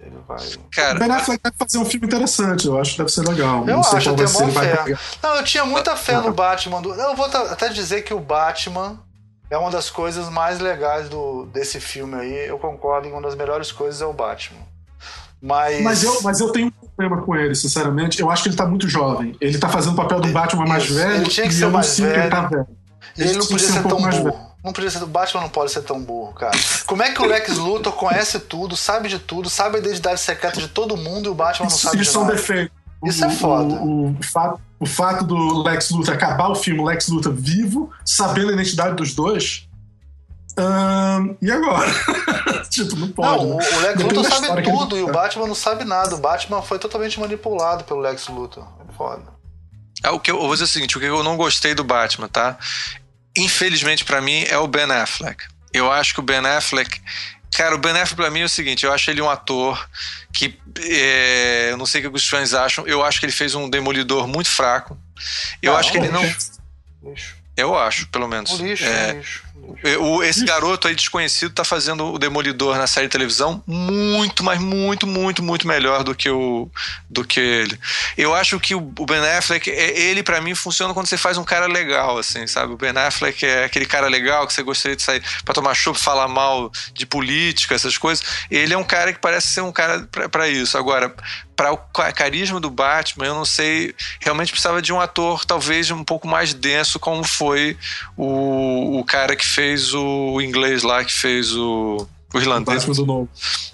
Ele 0.01 0.17
vai. 0.27 0.37
O 0.37 0.59
Cara, 0.73 0.97
Ben 0.99 1.11
Affleck 1.11 1.41
vai 1.43 1.51
fazer 1.57 1.77
um 1.77 1.85
filme 1.85 2.07
interessante, 2.07 2.67
eu 2.67 2.79
acho 2.79 2.91
que 2.93 2.97
deve 2.99 3.11
ser 3.11 3.27
legal. 3.27 3.67
Eu 3.67 3.75
não 3.77 3.83
sei 3.83 3.97
acho, 3.97 4.09
eu 4.09 4.15
vai 4.15 4.25
tenho 4.25 4.37
ser, 4.37 4.43
ele 4.43 4.51
vai 4.51 4.67
fé. 4.69 4.83
pegar. 4.83 4.99
Não, 5.21 5.35
eu 5.35 5.43
tinha 5.43 5.65
muita 5.65 5.95
fé 5.95 6.21
no 6.21 6.33
Batman. 6.33 6.81
Do... 6.81 6.93
Eu 6.93 7.15
vou 7.15 7.25
até 7.25 7.69
dizer 7.69 8.03
que 8.03 8.13
o 8.13 8.19
Batman 8.19 8.97
é 9.49 9.57
uma 9.57 9.69
das 9.69 9.89
coisas 9.89 10.29
mais 10.29 10.59
legais 10.59 11.09
do, 11.09 11.45
desse 11.47 11.79
filme 11.79 12.15
aí. 12.15 12.47
Eu 12.47 12.57
concordo 12.57 13.07
em 13.07 13.11
uma 13.11 13.21
das 13.21 13.35
melhores 13.35 13.71
coisas 13.71 14.01
é 14.01 14.05
o 14.05 14.13
Batman. 14.13 14.61
Mas. 15.41 15.81
Mas 15.81 16.03
eu, 16.03 16.21
mas 16.21 16.39
eu 16.39 16.51
tenho 16.51 16.67
um 16.67 16.71
problema 16.71 17.21
com 17.21 17.35
ele, 17.35 17.55
sinceramente. 17.55 18.21
Eu 18.21 18.29
acho 18.29 18.43
que 18.43 18.49
ele 18.49 18.55
tá 18.55 18.65
muito 18.65 18.87
jovem. 18.87 19.35
Ele 19.39 19.57
tá 19.57 19.69
fazendo 19.69 19.93
o 19.93 19.95
papel 19.95 20.19
do 20.19 20.29
Batman 20.29 20.65
mais 20.65 20.83
Isso, 20.83 20.93
velho. 20.93 21.15
ele 21.15 21.29
tinha 21.29 21.47
que 21.47 21.53
e 21.53 21.57
ser 21.57 21.67
mais 21.67 21.95
que 21.95 22.01
ele 22.03 22.29
tá 22.29 22.41
velho. 22.41 22.49
velho. 22.49 22.67
E 23.17 23.21
ele 23.21 23.33
não 23.37 23.45
podia 23.45 23.59
ser 23.67 23.79
um 23.79 23.83
pouco 23.83 23.89
tão 23.89 23.99
mais 23.99 24.17
burro. 24.17 24.31
velho. 24.31 24.48
Não 24.69 24.73
podia 24.73 24.89
ser. 24.91 25.01
O 25.01 25.07
Batman 25.07 25.41
não 25.41 25.49
pode 25.49 25.71
ser 25.71 25.81
tão 25.81 25.99
burro, 25.99 26.33
cara. 26.33 26.57
Como 26.85 27.01
é 27.01 27.11
que 27.11 27.21
o 27.21 27.25
Lex 27.25 27.57
Luthor 27.57 27.93
conhece 27.93 28.39
tudo, 28.39 28.77
sabe 28.77 29.09
de 29.09 29.17
tudo, 29.17 29.49
sabe 29.49 29.77
a 29.77 29.79
identidade 29.79 30.19
secreta 30.19 30.61
de 30.61 30.67
todo 30.67 30.95
mundo 30.95 31.25
e 31.25 31.29
o 31.29 31.33
Batman 31.33 31.67
não 31.67 31.75
Isso, 31.75 31.85
sabe 31.85 31.97
de 31.97 32.03
isso 32.03 32.11
são 32.13 32.23
nada? 32.23 32.35
defeitos. 32.35 32.77
Isso 33.03 33.25
é 33.25 33.29
foda. 33.31 33.75
O, 33.75 34.11
o 34.11 34.23
fato, 34.23 34.61
o 34.79 34.85
fato 34.85 35.25
do 35.25 35.63
Lex 35.63 35.89
Luthor 35.89 36.13
acabar 36.13 36.49
o 36.49 36.55
filme, 36.55 36.81
o 36.81 36.83
Lex 36.83 37.07
Luthor 37.07 37.33
vivo, 37.33 37.91
sabendo 38.05 38.49
a 38.51 38.53
identidade 38.53 38.95
dos 38.95 39.15
dois. 39.15 39.67
e 41.41 41.51
agora? 41.51 41.89
tipo, 42.69 42.95
não 42.95 43.07
pode. 43.09 43.45
Não, 43.45 43.55
o, 43.55 43.57
né? 43.57 43.65
o 43.65 43.79
Lex 43.79 43.97
Depende 43.97 44.15
Luthor 44.15 44.31
sabe 44.31 44.61
que 44.61 44.69
ele 44.69 44.77
tudo 44.77 44.97
e 44.97 45.01
o 45.01 45.05
contar. 45.07 45.19
Batman 45.21 45.47
não 45.47 45.55
sabe 45.55 45.83
nada. 45.85 46.15
O 46.15 46.19
Batman 46.19 46.61
foi 46.61 46.77
totalmente 46.77 47.19
manipulado 47.19 47.83
pelo 47.85 48.01
Lex 48.01 48.27
Luthor. 48.27 48.67
É 48.87 48.93
foda. 48.93 49.23
É, 50.03 50.09
o 50.11 50.19
que 50.19 50.29
eu, 50.29 50.35
eu 50.35 50.41
vou 50.41 50.51
dizer 50.51 50.65
o 50.65 50.67
seguinte, 50.67 50.97
o 50.97 50.99
que 50.99 51.07
eu 51.07 51.23
não 51.23 51.35
gostei 51.35 51.73
do 51.73 51.83
Batman, 51.83 52.27
tá? 52.27 52.57
Infelizmente 53.39 54.03
pra 54.05 54.21
mim 54.21 54.43
é 54.47 54.57
o 54.57 54.67
Ben 54.67 54.91
Affleck. 54.91 55.43
Eu 55.73 55.91
acho 55.91 56.13
que 56.13 56.19
o 56.19 56.23
Ben 56.23 56.39
Affleck, 56.45 56.99
cara, 57.55 57.75
o 57.75 57.77
Ben 57.77 57.91
Affleck 57.91 58.15
pra 58.15 58.29
mim 58.31 58.41
é 58.41 58.45
o 58.45 58.49
seguinte, 58.49 58.85
eu 58.85 58.91
acho 58.93 59.09
ele 59.11 59.21
um 59.21 59.29
ator 59.29 59.87
que 60.33 60.57
é, 60.81 61.69
eu 61.71 61.77
não 61.77 61.85
sei 61.85 62.05
o 62.05 62.09
que 62.09 62.15
os 62.17 62.27
fãs 62.27 62.53
acham, 62.53 62.87
eu 62.87 63.03
acho 63.03 63.19
que 63.19 63.25
ele 63.25 63.33
fez 63.33 63.53
um 63.55 63.69
demolidor 63.69 64.27
muito 64.27 64.49
fraco. 64.49 64.97
Eu 65.61 65.73
Não, 65.73 65.79
acho 65.79 65.91
que 65.91 65.97
ele 65.97 66.09
não, 66.09 66.23
Lixo. 66.23 67.35
eu 67.57 67.77
acho, 67.77 68.07
pelo 68.07 68.27
menos. 68.27 68.51
O 68.59 68.63
lixo, 68.65 68.83
É, 68.85 69.13
lixo. 69.13 69.17
lixo. 69.17 69.43
O- 69.99 70.23
esse 70.23 70.43
garoto 70.45 70.87
aí 70.87 70.95
desconhecido 70.95 71.53
tá 71.53 71.63
fazendo 71.63 72.13
o 72.13 72.19
Demolidor 72.19 72.77
na 72.77 72.87
série 72.87 73.07
de 73.07 73.11
televisão 73.11 73.63
muito, 73.67 74.43
mas 74.43 74.59
muito, 74.59 75.05
muito, 75.07 75.41
muito 75.43 75.67
melhor 75.67 76.03
do 76.03 76.13
que 76.15 76.29
o 76.29 76.69
do 77.09 77.23
que 77.23 77.39
ele. 77.39 77.79
Eu 78.17 78.33
acho 78.35 78.59
que 78.59 78.75
o 78.75 78.81
Ben 78.81 79.19
Affleck, 79.37 79.69
é- 79.69 79.99
ele 79.99 80.23
pra 80.23 80.41
mim 80.41 80.53
funciona 80.55 80.93
quando 80.93 81.07
você 81.07 81.17
faz 81.17 81.37
um 81.37 81.43
cara 81.43 81.65
legal, 81.67 82.17
assim, 82.17 82.45
sabe? 82.47 82.73
O 82.73 82.77
Ben 82.77 82.91
Affleck 82.95 83.45
é 83.45 83.63
aquele 83.65 83.85
cara 83.85 84.07
legal 84.07 84.45
que 84.47 84.53
você 84.53 84.61
gostaria 84.63 84.95
de 84.95 85.01
sair 85.03 85.23
pra 85.45 85.53
tomar 85.53 85.73
chopp, 85.73 85.99
falar 85.99 86.27
mal 86.27 86.71
de 86.93 87.05
política, 87.05 87.75
essas 87.75 87.97
coisas. 87.97 88.23
Ele 88.51 88.73
é 88.73 88.77
um 88.77 88.83
cara 88.83 89.11
que 89.13 89.19
parece 89.19 89.47
ser 89.47 89.61
um 89.61 89.71
cara 89.71 90.07
pra 90.31 90.47
isso. 90.47 90.77
Agora, 90.77 91.13
para 91.59 91.73
o 91.73 91.77
ca- 91.77 92.13
carisma 92.13 92.57
do 92.57 92.69
Batman, 92.69 93.25
eu 93.25 93.35
não 93.35 93.43
sei, 93.43 93.93
realmente 94.21 94.49
precisava 94.49 94.81
de 94.81 94.93
um 94.93 95.01
ator 95.01 95.43
talvez 95.43 95.91
um 95.91 96.05
pouco 96.05 96.25
mais 96.25 96.53
denso, 96.53 96.97
como 97.01 97.21
foi 97.21 97.75
o, 98.15 98.99
o 98.99 99.03
cara 99.03 99.35
que 99.35 99.45
fez 99.45 99.93
o 99.93 100.39
inglês 100.39 100.83
lá, 100.83 101.03
que 101.03 101.11
fez 101.11 101.53
o, 101.53 102.07
o 102.33 102.37
O 102.37 102.39
irlandês. 102.39 102.85
Batman 102.85 102.95
do 102.95 103.05
novo. 103.05 103.29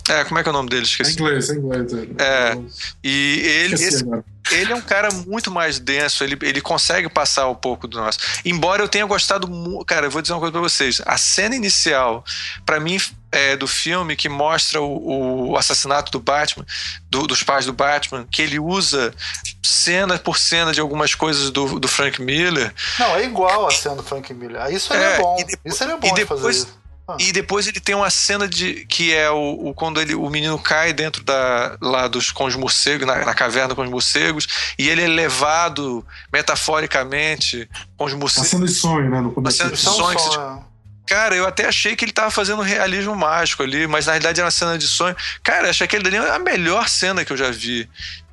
É, 0.09 0.23
como 0.23 0.39
é 0.39 0.41
que 0.43 0.49
é 0.49 0.51
o 0.51 0.53
nome 0.53 0.67
dele? 0.69 0.81
É 0.81 0.85
Esqueci. 0.85 1.13
inglês, 1.13 1.49
é 1.51 1.53
inglês. 1.53 1.91
É. 2.17 2.57
E 3.03 3.39
ele, 3.43 3.75
esse, 3.75 4.03
ele 4.51 4.71
é 4.71 4.75
um 4.75 4.81
cara 4.81 5.09
muito 5.27 5.51
mais 5.51 5.77
denso, 5.77 6.23
ele, 6.23 6.35
ele 6.41 6.61
consegue 6.61 7.07
passar 7.07 7.47
um 7.49 7.55
pouco 7.55 7.87
do 7.87 7.99
nosso. 7.99 8.17
Embora 8.43 8.81
eu 8.81 8.87
tenha 8.87 9.05
gostado, 9.05 9.47
cara, 9.85 10.07
eu 10.07 10.11
vou 10.11 10.23
dizer 10.23 10.33
uma 10.33 10.39
coisa 10.39 10.51
pra 10.53 10.61
vocês. 10.61 11.01
A 11.05 11.17
cena 11.17 11.55
inicial, 11.55 12.25
para 12.65 12.79
mim, 12.79 12.97
é, 13.35 13.57
do 13.57 13.67
filme 13.67 14.15
que 14.15 14.29
mostra 14.29 14.81
o, 14.81 15.49
o 15.51 15.57
assassinato 15.57 16.11
do 16.11 16.19
Batman, 16.19 16.65
do, 17.09 17.27
dos 17.27 17.43
pais 17.43 17.65
do 17.65 17.73
Batman, 17.73 18.25
que 18.31 18.41
ele 18.41 18.57
usa 18.57 19.13
cena 19.61 20.17
por 20.17 20.37
cena 20.37 20.71
de 20.71 20.79
algumas 20.79 21.13
coisas 21.13 21.51
do, 21.51 21.79
do 21.79 21.87
Frank 21.87 22.21
Miller. 22.21 22.73
Não, 22.97 23.15
é 23.15 23.25
igual 23.25 23.67
a 23.67 23.71
cena 23.71 23.95
do 23.95 24.03
Frank 24.03 24.33
Miller. 24.33 24.71
Isso 24.71 24.93
é, 24.93 25.15
é 25.15 25.17
bom. 25.17 25.35
Depois, 25.35 25.59
isso 25.65 25.83
é 25.83 25.87
bom 25.97 26.07
e 26.07 26.13
depois, 26.13 26.41
fazer 26.41 26.51
isso. 26.51 26.85
Ah. 27.07 27.17
E 27.19 27.31
depois 27.31 27.67
ele 27.67 27.79
tem 27.79 27.93
uma 27.93 28.09
cena 28.09 28.47
de 28.47 28.85
que 28.85 29.13
é 29.13 29.29
o, 29.29 29.67
o, 29.69 29.73
quando 29.75 30.01
ele, 30.01 30.15
o 30.15 30.27
menino 30.29 30.57
cai 30.57 30.91
dentro 30.91 31.23
da 31.23 31.77
lá 31.79 32.07
dos 32.07 32.31
com 32.31 32.45
os 32.45 32.55
morcegos 32.55 33.05
na, 33.05 33.23
na, 33.23 33.33
caverna 33.33 33.75
com 33.75 33.83
os 33.83 33.89
morcegos 33.89 34.47
e 34.79 34.89
ele 34.89 35.03
é 35.03 35.07
levado 35.07 36.03
metaforicamente 36.33 37.69
com 37.95 38.05
os 38.05 38.13
morcegos. 38.13 38.53
Uma 38.53 38.57
cena 38.57 38.65
de 38.65 38.73
sonho, 38.73 39.09
né? 39.11 39.21
No 39.21 39.31
começo. 39.31 39.61
Uma 39.61 39.69
cena 39.69 39.71
de 39.71 39.77
sonho. 39.77 40.19
sonho. 40.19 40.74
Cara, 41.05 41.35
eu 41.35 41.45
até 41.45 41.67
achei 41.67 41.95
que 41.95 42.03
ele 42.05 42.11
tava 42.11 42.31
fazendo 42.31 42.61
realismo 42.61 43.15
mágico 43.15 43.61
ali, 43.63 43.85
mas 43.87 44.07
na 44.07 44.13
realidade 44.13 44.39
era 44.39 44.45
uma 44.45 44.51
cena 44.51 44.77
de 44.77 44.87
sonho. 44.87 45.15
Cara, 45.43 45.69
achei 45.69 45.87
que 45.87 45.95
ele 45.95 46.15
é 46.15 46.35
a 46.35 46.39
melhor 46.39 46.89
cena 46.89 47.23
que 47.23 47.31
eu 47.31 47.37
já 47.37 47.51
vi 47.51 47.87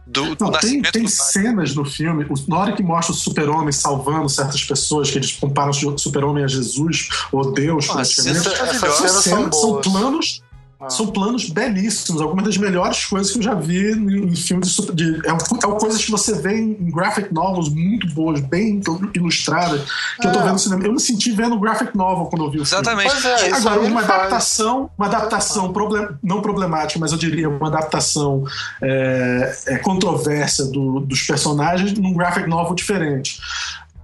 do, 0.07 0.35
do 0.35 0.45
Não, 0.47 0.53
tem, 0.53 0.83
tem 0.83 1.07
cenas 1.07 1.75
no 1.75 1.85
filme, 1.85 2.27
na 2.49 2.59
hora 2.59 2.73
que 2.73 2.83
mostra 2.83 3.13
o 3.13 3.17
super-homem 3.17 3.73
salvando 3.73 4.29
certas 4.29 4.63
pessoas, 4.65 5.11
que 5.11 5.19
eles 5.19 5.33
comparam 5.33 5.71
o 5.71 5.99
super-homem 5.99 6.45
a 6.45 6.49
Jesus 6.49 7.09
ou 7.31 7.53
Deus, 7.53 7.89
ah, 7.91 7.95
praticamente. 7.95 8.49
Essas 8.49 8.97
cenas 9.25 9.25
são 9.25 9.81
planos 9.81 10.43
ah. 10.83 10.91
São 10.91 11.07
planos 11.07 11.49
belíssimos, 11.49 12.21
algumas 12.21 12.45
das 12.45 12.57
melhores 12.57 13.05
coisas 13.05 13.31
que 13.31 13.39
eu 13.39 13.43
já 13.43 13.55
vi 13.55 13.93
em 13.93 14.35
filmes 14.35 14.75
de, 14.93 15.21
de 15.21 15.29
é, 15.29 15.31
é 15.31 15.79
coisas 15.79 16.05
que 16.05 16.11
você 16.11 16.35
vê 16.35 16.61
em 16.61 16.91
graphic 16.91 17.33
novels 17.33 17.69
muito 17.69 18.13
boas, 18.13 18.41
bem 18.41 18.81
ilustradas, 19.15 19.81
que 20.21 20.27
é. 20.27 20.31
eu 20.31 20.33
tô 20.33 20.41
é. 20.41 20.43
vendo 20.43 20.53
no 20.55 20.59
cinema. 20.59 20.85
Eu 20.85 20.93
me 20.93 21.01
senti 21.01 21.31
vendo 21.31 21.57
graphic 21.61 21.97
novel 21.97 22.27
quando 22.27 22.47
eu 22.47 22.51
vi 22.51 22.59
o 22.59 22.63
Exatamente. 22.63 23.15
filme. 23.15 23.29
É, 23.29 23.53
Agora, 23.53 23.81
uma 23.81 24.01
adaptação, 24.01 24.91
uma 24.99 25.07
adaptação 25.07 25.73
problem, 25.73 26.09
não 26.21 26.43
problemática, 26.43 26.99
mas 26.99 27.13
eu 27.13 27.19
diria 27.19 27.49
uma 27.49 27.69
adaptação 27.69 28.43
é, 28.83 29.59
é 29.67 29.79
controversa 29.79 30.67
do, 30.67 30.99
dos 30.99 31.23
personagens 31.23 31.93
num 31.97 32.13
graphic 32.13 32.49
novel 32.49 32.75
diferente. 32.75 33.41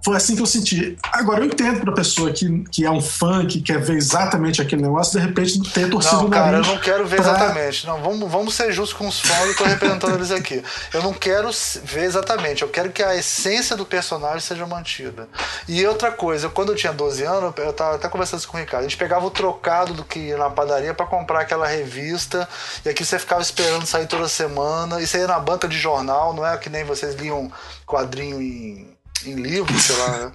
Foi 0.09 0.17
assim 0.17 0.35
que 0.35 0.41
eu 0.41 0.47
senti. 0.47 0.97
Agora, 1.13 1.41
eu 1.41 1.45
entendo 1.45 1.83
pra 1.83 1.93
pessoa 1.93 2.33
que, 2.33 2.65
que 2.73 2.83
é 2.83 2.91
um 2.91 2.99
fã, 2.99 3.45
que 3.47 3.61
quer 3.61 3.79
ver 3.79 3.99
exatamente 3.99 4.63
aquele 4.63 4.81
negócio, 4.81 5.21
de 5.21 5.27
repente 5.27 5.61
ter 5.71 5.91
torcido 5.91 6.23
não, 6.23 6.31
cara, 6.31 6.57
eu 6.57 6.63
não 6.63 6.79
quero 6.79 7.07
ver 7.07 7.17
pra... 7.17 7.31
exatamente. 7.31 7.87
Não, 7.87 8.01
vamos, 8.01 8.33
vamos 8.33 8.55
ser 8.55 8.73
justos 8.73 8.97
com 8.97 9.07
os 9.07 9.21
fãs, 9.21 9.49
eu 9.49 9.55
tô 9.55 9.65
representando 9.65 10.15
eles 10.15 10.31
aqui. 10.31 10.63
Eu 10.95 11.03
não 11.03 11.13
quero 11.13 11.51
ver 11.85 12.05
exatamente, 12.05 12.63
eu 12.63 12.71
quero 12.71 12.91
que 12.91 13.03
a 13.03 13.15
essência 13.17 13.77
do 13.77 13.85
personagem 13.85 14.41
seja 14.41 14.67
mantida. 14.67 15.29
E 15.69 15.87
outra 15.87 16.11
coisa, 16.11 16.49
quando 16.49 16.73
eu 16.73 16.75
tinha 16.75 16.95
12 16.95 17.25
anos, 17.25 17.53
eu 17.59 17.73
tava 17.75 17.97
até 17.97 18.09
conversando 18.09 18.47
com 18.47 18.57
o 18.57 18.61
Ricardo, 18.61 18.87
a 18.87 18.89
gente 18.89 18.97
pegava 18.97 19.27
o 19.27 19.31
trocado 19.31 19.93
do 19.93 20.05
que 20.05 20.21
ia 20.21 20.39
na 20.39 20.49
padaria 20.49 20.95
para 20.95 21.05
comprar 21.05 21.43
aquela 21.43 21.67
revista, 21.67 22.49
e 22.83 22.89
aqui 22.89 23.05
você 23.05 23.19
ficava 23.19 23.43
esperando 23.43 23.85
sair 23.85 24.07
toda 24.07 24.27
semana, 24.27 25.03
e 25.03 25.07
você 25.07 25.19
ia 25.19 25.27
na 25.27 25.39
banca 25.39 25.69
de 25.69 25.77
jornal, 25.77 26.33
não 26.33 26.47
é 26.47 26.57
que 26.57 26.71
nem 26.71 26.83
vocês 26.83 27.15
liam 27.15 27.53
quadrinho 27.85 28.41
em 28.41 28.98
em 29.27 29.35
livro, 29.35 29.79
sei 29.79 29.97
lá, 29.97 30.09
né? 30.19 30.33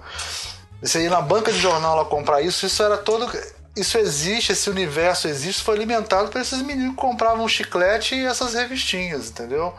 Você 0.82 1.04
ir 1.04 1.10
na 1.10 1.20
banca 1.20 1.50
de 1.50 1.58
jornal 1.58 1.96
lá 1.96 2.04
comprar 2.04 2.42
isso, 2.42 2.66
isso 2.66 2.82
era 2.82 2.96
todo. 2.96 3.30
Isso 3.76 3.98
existe, 3.98 4.52
esse 4.52 4.70
universo 4.70 5.26
existe, 5.26 5.62
foi 5.62 5.74
alimentado 5.74 6.28
por 6.28 6.40
esses 6.40 6.62
meninos 6.62 6.90
que 6.90 7.00
compravam 7.00 7.48
chiclete 7.48 8.14
e 8.14 8.24
essas 8.24 8.54
revistinhas, 8.54 9.30
entendeu? 9.30 9.74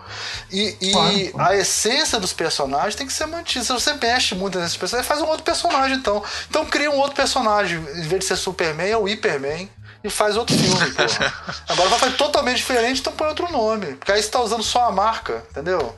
E, 0.51 0.75
e 0.81 0.91
claro, 0.91 1.31
claro. 1.31 1.49
a 1.49 1.55
essência 1.55 2.19
dos 2.19 2.33
personagens 2.33 2.95
tem 2.95 3.07
que 3.07 3.13
ser 3.13 3.25
mantida. 3.25 3.63
Se 3.63 3.71
você 3.71 3.93
mexe 3.93 4.35
muito 4.35 4.59
nesses 4.59 4.75
personagens, 4.75 5.07
faz 5.07 5.21
um 5.21 5.27
outro 5.27 5.43
personagem 5.43 5.95
então. 5.95 6.21
Então 6.49 6.65
cria 6.65 6.91
um 6.91 6.97
outro 6.97 7.15
personagem. 7.15 7.77
Em 7.77 8.01
vez 8.01 8.21
de 8.21 8.25
ser 8.25 8.35
Superman, 8.35 8.89
é 8.89 8.97
o 8.97 9.03
Hyperman 9.03 9.69
e 10.03 10.09
faz 10.09 10.35
outro 10.35 10.57
filme, 10.57 10.91
porra. 10.91 11.33
Agora 11.69 11.89
vai 11.89 11.99
fazer 11.99 12.17
totalmente 12.17 12.57
diferente, 12.57 12.99
então 12.99 13.13
põe 13.13 13.27
outro 13.27 13.49
nome. 13.51 13.93
Porque 13.95 14.11
aí 14.11 14.21
você 14.21 14.29
tá 14.29 14.41
usando 14.41 14.63
só 14.63 14.87
a 14.87 14.91
marca, 14.91 15.43
entendeu? 15.51 15.95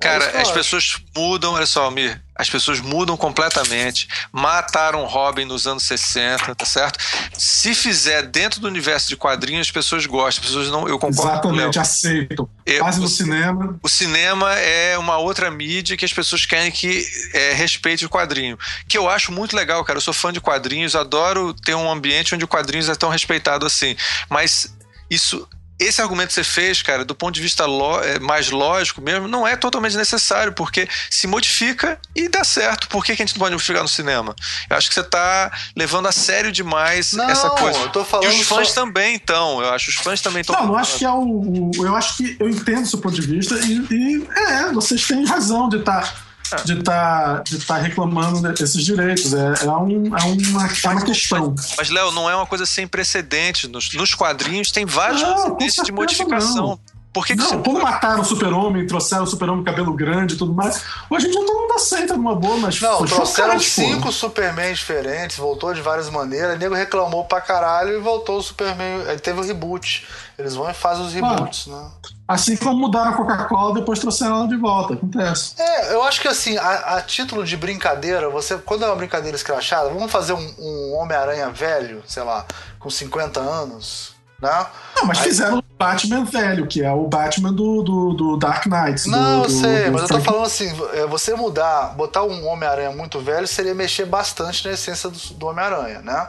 Cara, 0.00 0.24
é 0.24 0.40
as 0.40 0.50
pessoas 0.50 0.96
mudam, 1.14 1.52
olha 1.52 1.66
só, 1.66 1.84
Almir, 1.84 2.22
as 2.34 2.48
pessoas 2.48 2.80
mudam 2.80 3.18
completamente. 3.18 4.08
Mataram 4.32 5.04
Robin 5.04 5.44
nos 5.44 5.66
anos 5.66 5.82
60, 5.82 6.54
tá 6.54 6.64
certo? 6.64 6.98
Se 7.36 7.74
fizer 7.74 8.22
dentro 8.22 8.60
do 8.60 8.66
universo 8.66 9.08
de 9.08 9.16
quadrinhos, 9.16 9.66
as 9.66 9.70
pessoas 9.70 10.06
gostam. 10.06 10.42
As 10.42 10.48
pessoas 10.48 10.70
não. 10.70 10.88
Eu 10.88 10.98
concordo 10.98 11.32
Exatamente, 11.32 11.74
com 11.74 11.80
aceitam. 11.80 12.48
Quase 12.78 13.00
no 13.00 13.08
cinema. 13.08 13.78
O 13.82 13.88
cinema 13.88 14.54
é 14.54 14.96
uma 14.96 15.18
outra 15.18 15.50
mídia 15.50 15.98
que 15.98 16.04
as 16.04 16.12
pessoas 16.12 16.46
querem 16.46 16.72
que 16.72 17.06
é, 17.34 17.52
respeite 17.52 18.06
o 18.06 18.08
quadrinho. 18.08 18.58
Que 18.88 18.96
eu 18.96 19.08
acho 19.08 19.30
muito 19.30 19.54
legal, 19.54 19.84
cara. 19.84 19.98
Eu 19.98 20.02
sou 20.02 20.14
fã 20.14 20.32
de 20.32 20.40
quadrinhos, 20.40 20.96
adoro 20.96 21.52
ter 21.52 21.74
um 21.74 21.90
ambiente 21.90 22.34
onde 22.34 22.44
o 22.44 22.48
quadrinhos 22.48 22.88
é 22.88 22.94
tão 22.94 23.10
respeitado 23.10 23.66
assim. 23.66 23.94
Mas 24.30 24.74
isso 25.10 25.46
esse 25.80 26.00
argumento 26.02 26.28
que 26.28 26.34
você 26.34 26.44
fez, 26.44 26.82
cara, 26.82 27.04
do 27.04 27.14
ponto 27.14 27.34
de 27.34 27.40
vista 27.40 27.64
é, 28.04 28.18
mais 28.18 28.50
lógico 28.50 29.00
mesmo, 29.00 29.26
não 29.26 29.46
é 29.46 29.56
totalmente 29.56 29.96
necessário, 29.96 30.52
porque 30.52 30.86
se 31.08 31.26
modifica 31.26 31.98
e 32.14 32.28
dá 32.28 32.44
certo. 32.44 32.88
Por 32.88 33.04
que, 33.04 33.16
que 33.16 33.22
a 33.22 33.26
gente 33.26 33.34
não 33.34 33.40
pode 33.40 33.52
modificar 33.52 33.82
no 33.82 33.88
cinema? 33.88 34.36
Eu 34.68 34.76
acho 34.76 34.88
que 34.88 34.94
você 34.94 35.00
está 35.00 35.50
levando 35.74 36.06
a 36.06 36.12
sério 36.12 36.52
demais 36.52 37.12
não, 37.14 37.28
essa 37.28 37.50
coisa. 37.50 37.78
Eu 37.78 37.88
tô 37.88 38.04
falando 38.04 38.30
e 38.30 38.40
os 38.40 38.46
fãs 38.46 38.68
só... 38.68 38.82
também, 38.82 39.14
então. 39.14 39.60
Eu 39.62 39.72
acho 39.72 39.86
que 39.86 39.90
os 39.92 39.96
fãs 39.96 40.20
também 40.20 40.42
estão. 40.42 40.54
Não, 40.54 40.68
eu 40.68 40.76
acho 40.76 40.98
que 40.98 41.04
é 41.04 41.10
o, 41.10 41.70
Eu 41.76 41.96
acho 41.96 42.16
que 42.16 42.36
eu 42.38 42.48
entendo 42.48 42.84
o 42.84 42.86
seu 42.86 42.98
ponto 42.98 43.14
de 43.14 43.26
vista 43.26 43.54
e, 43.58 43.86
e 43.90 44.28
é, 44.36 44.72
vocês 44.72 45.06
têm 45.06 45.24
razão 45.24 45.68
de 45.68 45.78
estar. 45.78 46.02
Tá 46.02 46.29
de 46.64 46.78
estar 46.78 47.36
tá, 47.36 47.42
de 47.42 47.58
tá 47.58 47.76
reclamando 47.76 48.40
desses 48.52 48.84
direitos. 48.84 49.32
É, 49.32 49.64
é, 49.64 49.70
um, 49.70 50.16
é, 50.16 50.22
uma, 50.24 50.66
é 50.66 50.88
uma 50.88 51.04
questão. 51.04 51.54
Mas, 51.76 51.90
Léo, 51.90 52.10
não 52.12 52.28
é 52.28 52.34
uma 52.34 52.46
coisa 52.46 52.66
sem 52.66 52.86
precedente. 52.86 53.68
Nos, 53.68 53.92
nos 53.94 54.14
quadrinhos 54.14 54.70
tem 54.70 54.84
vários 54.84 55.22
precedentes 55.22 55.84
de 55.84 55.92
modificação. 55.92 56.66
Não. 56.68 56.99
Por 57.12 57.26
que, 57.26 57.34
que 57.34 57.40
não, 57.40 57.48
você... 57.48 57.56
quando 57.58 57.82
mataram 57.82 58.20
o 58.20 58.24
super-homem, 58.24 58.86
trouxeram 58.86 59.24
o 59.24 59.26
super-homem 59.26 59.64
cabelo 59.64 59.92
grande 59.92 60.34
e 60.34 60.36
tudo 60.38 60.54
mais, 60.54 60.84
hoje 61.10 61.26
em 61.26 61.30
dia 61.30 61.44
todo 61.44 61.60
mundo 61.60 61.72
aceita 61.74 62.16
numa 62.16 62.36
boa, 62.36 62.56
mas 62.58 62.80
Não, 62.80 63.04
trouxeram 63.04 63.58
cinco 63.58 64.12
Superman 64.12 64.72
diferentes, 64.72 65.36
voltou 65.36 65.74
de 65.74 65.80
várias 65.80 66.08
maneiras, 66.08 66.54
o 66.54 66.58
nego 66.58 66.74
reclamou 66.74 67.24
pra 67.24 67.40
caralho 67.40 67.96
e 67.96 68.00
voltou 68.00 68.38
o 68.38 68.42
Superman. 68.42 69.04
Aí 69.08 69.18
teve 69.18 69.40
o 69.40 69.42
reboot. 69.42 70.06
Eles 70.38 70.54
vão 70.54 70.70
e 70.70 70.74
fazem 70.74 71.04
os 71.04 71.12
reboots, 71.12 71.68
ah, 71.68 71.70
né? 71.70 71.90
Assim 72.26 72.56
como 72.56 72.78
mudaram 72.78 73.10
a 73.10 73.14
Coca-Cola, 73.14 73.74
depois 73.74 73.98
trouxeram 73.98 74.36
ela 74.36 74.48
de 74.48 74.56
volta. 74.56 74.94
Acontece. 74.94 75.54
É, 75.58 75.92
eu 75.92 76.02
acho 76.04 76.20
que 76.20 76.28
assim, 76.28 76.56
a, 76.56 76.96
a, 76.96 77.02
título 77.02 77.44
de 77.44 77.56
brincadeira, 77.56 78.30
você. 78.30 78.56
Quando 78.56 78.84
é 78.84 78.86
uma 78.86 78.96
brincadeira 78.96 79.36
escrachada, 79.36 79.90
vamos 79.90 80.10
fazer 80.10 80.32
um, 80.32 80.54
um 80.58 80.94
Homem-Aranha 80.94 81.50
velho, 81.50 82.02
sei 82.06 82.22
lá, 82.22 82.46
com 82.78 82.88
50 82.88 83.40
anos 83.40 84.19
né? 84.40 84.66
Não, 84.96 85.06
mas 85.06 85.18
Aí... 85.18 85.24
fizeram 85.24 85.58
o 85.58 85.64
Batman 85.78 86.24
velho, 86.24 86.66
que 86.66 86.82
é 86.82 86.92
o 86.92 87.06
Batman 87.06 87.52
do, 87.52 87.82
do, 87.82 88.12
do 88.12 88.36
Dark 88.36 88.66
Knight. 88.66 89.08
Não, 89.08 89.40
do, 89.40 89.46
eu 89.46 89.50
sei, 89.50 89.84
do, 89.86 89.92
mas 89.92 90.02
eu 90.02 90.08
tô 90.08 90.20
falando 90.20 90.46
assim: 90.46 90.70
é, 90.92 91.06
você 91.06 91.34
mudar, 91.34 91.94
botar 91.96 92.22
um 92.22 92.46
Homem-Aranha 92.46 92.90
muito 92.90 93.18
velho 93.20 93.46
seria 93.46 93.74
mexer 93.74 94.04
bastante 94.04 94.66
na 94.66 94.72
essência 94.72 95.08
do, 95.08 95.18
do 95.34 95.46
Homem-Aranha, 95.46 96.00
né? 96.00 96.28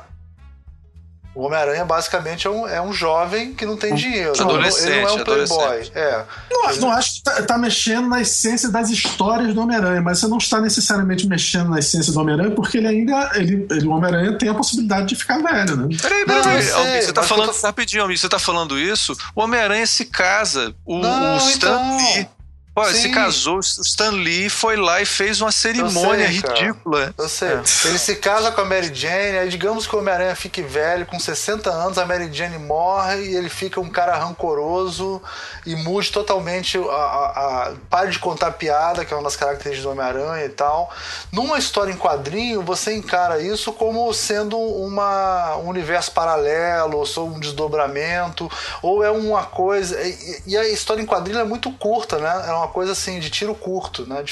O 1.34 1.44
Homem-Aranha 1.44 1.86
basicamente 1.86 2.46
é 2.46 2.50
um, 2.50 2.68
é 2.68 2.82
um 2.82 2.92
jovem 2.92 3.54
que 3.54 3.66
não 3.66 3.78
tem 3.78 3.96
dinheiro. 3.96 4.34
Adolescente, 4.40 4.92
ele 4.92 5.02
não 5.02 5.10
é 5.10 5.14
um 5.14 5.24
playboy. 5.24 5.92
É. 5.96 6.26
Não, 6.52 6.70
ele... 6.70 6.80
não 6.82 6.92
acho 6.92 7.16
que 7.16 7.24
tá, 7.24 7.42
tá, 7.44 7.58
mexendo 7.58 8.10
na 8.10 8.20
essência 8.20 8.70
das 8.70 8.90
histórias 8.90 9.54
do 9.54 9.62
Homem-Aranha, 9.62 10.02
mas 10.02 10.20
você 10.20 10.28
não 10.28 10.38
está 10.38 10.60
necessariamente 10.60 11.26
mexendo 11.28 11.70
na 11.70 11.80
essência 11.80 12.12
do 12.12 12.20
Homem-Aranha 12.20 12.52
porque 12.52 12.78
ele 12.78 12.88
ainda. 12.88 13.32
Ele, 13.36 13.66
ele, 13.70 13.88
o 13.88 13.92
Homem-Aranha 13.92 14.38
tem 14.38 14.50
a 14.50 14.54
possibilidade 14.54 15.08
de 15.08 15.16
ficar 15.16 15.42
velho, 15.42 15.78
né? 15.78 15.98
Peraí, 16.02 16.26
peraí, 16.26 16.44
peraí. 16.44 17.02
você 17.02 17.14
tá 17.14 17.24
falando. 17.24 17.54
Tô... 17.54 17.66
Rapidinho, 17.66 18.02
Almir, 18.02 18.18
você 18.18 18.28
tá 18.28 18.40
falando 18.40 18.78
isso? 18.78 19.16
O 19.34 19.42
Homem-Aranha 19.42 19.88
se 19.88 20.06
casa. 20.06 20.76
O, 20.86 21.00
não, 21.00 21.36
o 21.36 21.38
Stan 21.38 21.98
então... 22.20 22.41
Pô, 22.74 22.86
se 22.86 23.10
casou, 23.10 23.60
Stan 23.60 24.12
Lee 24.12 24.50
foi 24.50 24.78
lá 24.78 25.02
e 25.02 25.06
fez 25.06 25.42
uma 25.42 25.52
cerimônia 25.52 26.24
eu 26.24 26.42
sei, 26.42 26.54
ridícula. 26.54 27.14
Eu 27.18 27.28
sei. 27.28 27.50
É. 27.50 27.62
Ele 27.86 28.00
se 28.00 28.16
casa 28.16 28.50
com 28.50 28.62
a 28.62 28.66
Mary 28.66 28.96
Jane, 28.96 29.40
aí 29.40 29.50
digamos 29.50 29.86
que 29.86 29.94
o 29.94 30.00
Homem-Aranha 30.00 30.34
fique 30.38 30.62
velho, 30.62 31.06
com 31.06 31.20
60 31.20 31.70
anos, 31.70 31.98
a 31.98 32.06
Mary 32.06 32.32
Jane 32.32 32.58
morre 32.58 33.26
e 33.26 33.36
ele 33.36 33.50
fica 33.50 33.82
um 33.82 33.90
cara 33.90 34.16
rancoroso 34.16 35.22
e 35.66 35.76
mude 35.76 36.14
totalmente 36.14 36.78
a, 36.78 36.82
a, 36.82 37.64
a 37.68 37.74
pare 37.90 38.10
de 38.10 38.20
contar 38.20 38.52
piada, 38.52 39.04
que 39.04 39.14
é 39.14 39.18
uma 39.18 39.24
das 39.24 39.36
características 39.36 39.84
do 39.84 39.92
Homem-Aranha 39.92 40.46
e 40.46 40.50
tal. 40.50 40.90
Numa 41.30 41.60
história 41.60 41.92
em 41.92 41.98
quadrinho, 41.98 42.62
você 42.62 42.96
encara 42.96 43.42
isso 43.42 43.74
como 43.74 44.14
sendo 44.14 44.58
uma, 44.58 45.58
um 45.58 45.68
universo 45.68 46.14
paralelo, 46.14 47.04
ou 47.18 47.28
um 47.28 47.40
desdobramento, 47.40 48.50
ou 48.82 49.04
é 49.04 49.12
uma 49.12 49.44
coisa. 49.44 50.02
E, 50.02 50.44
e 50.48 50.58
a 50.58 50.70
história 50.70 51.02
em 51.02 51.06
quadrinho 51.06 51.40
é 51.40 51.44
muito 51.44 51.70
curta, 51.74 52.18
né? 52.18 52.46
É 52.48 52.52
uma 52.52 52.61
coisa 52.68 52.92
assim 52.94 53.20
de 53.20 53.30
tiro 53.30 53.54
curto, 53.56 54.06
né? 54.06 54.24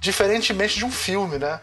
Diferentemente 0.00 0.78
de 0.78 0.84
um 0.84 0.90
filme, 0.90 1.38
né? 1.38 1.60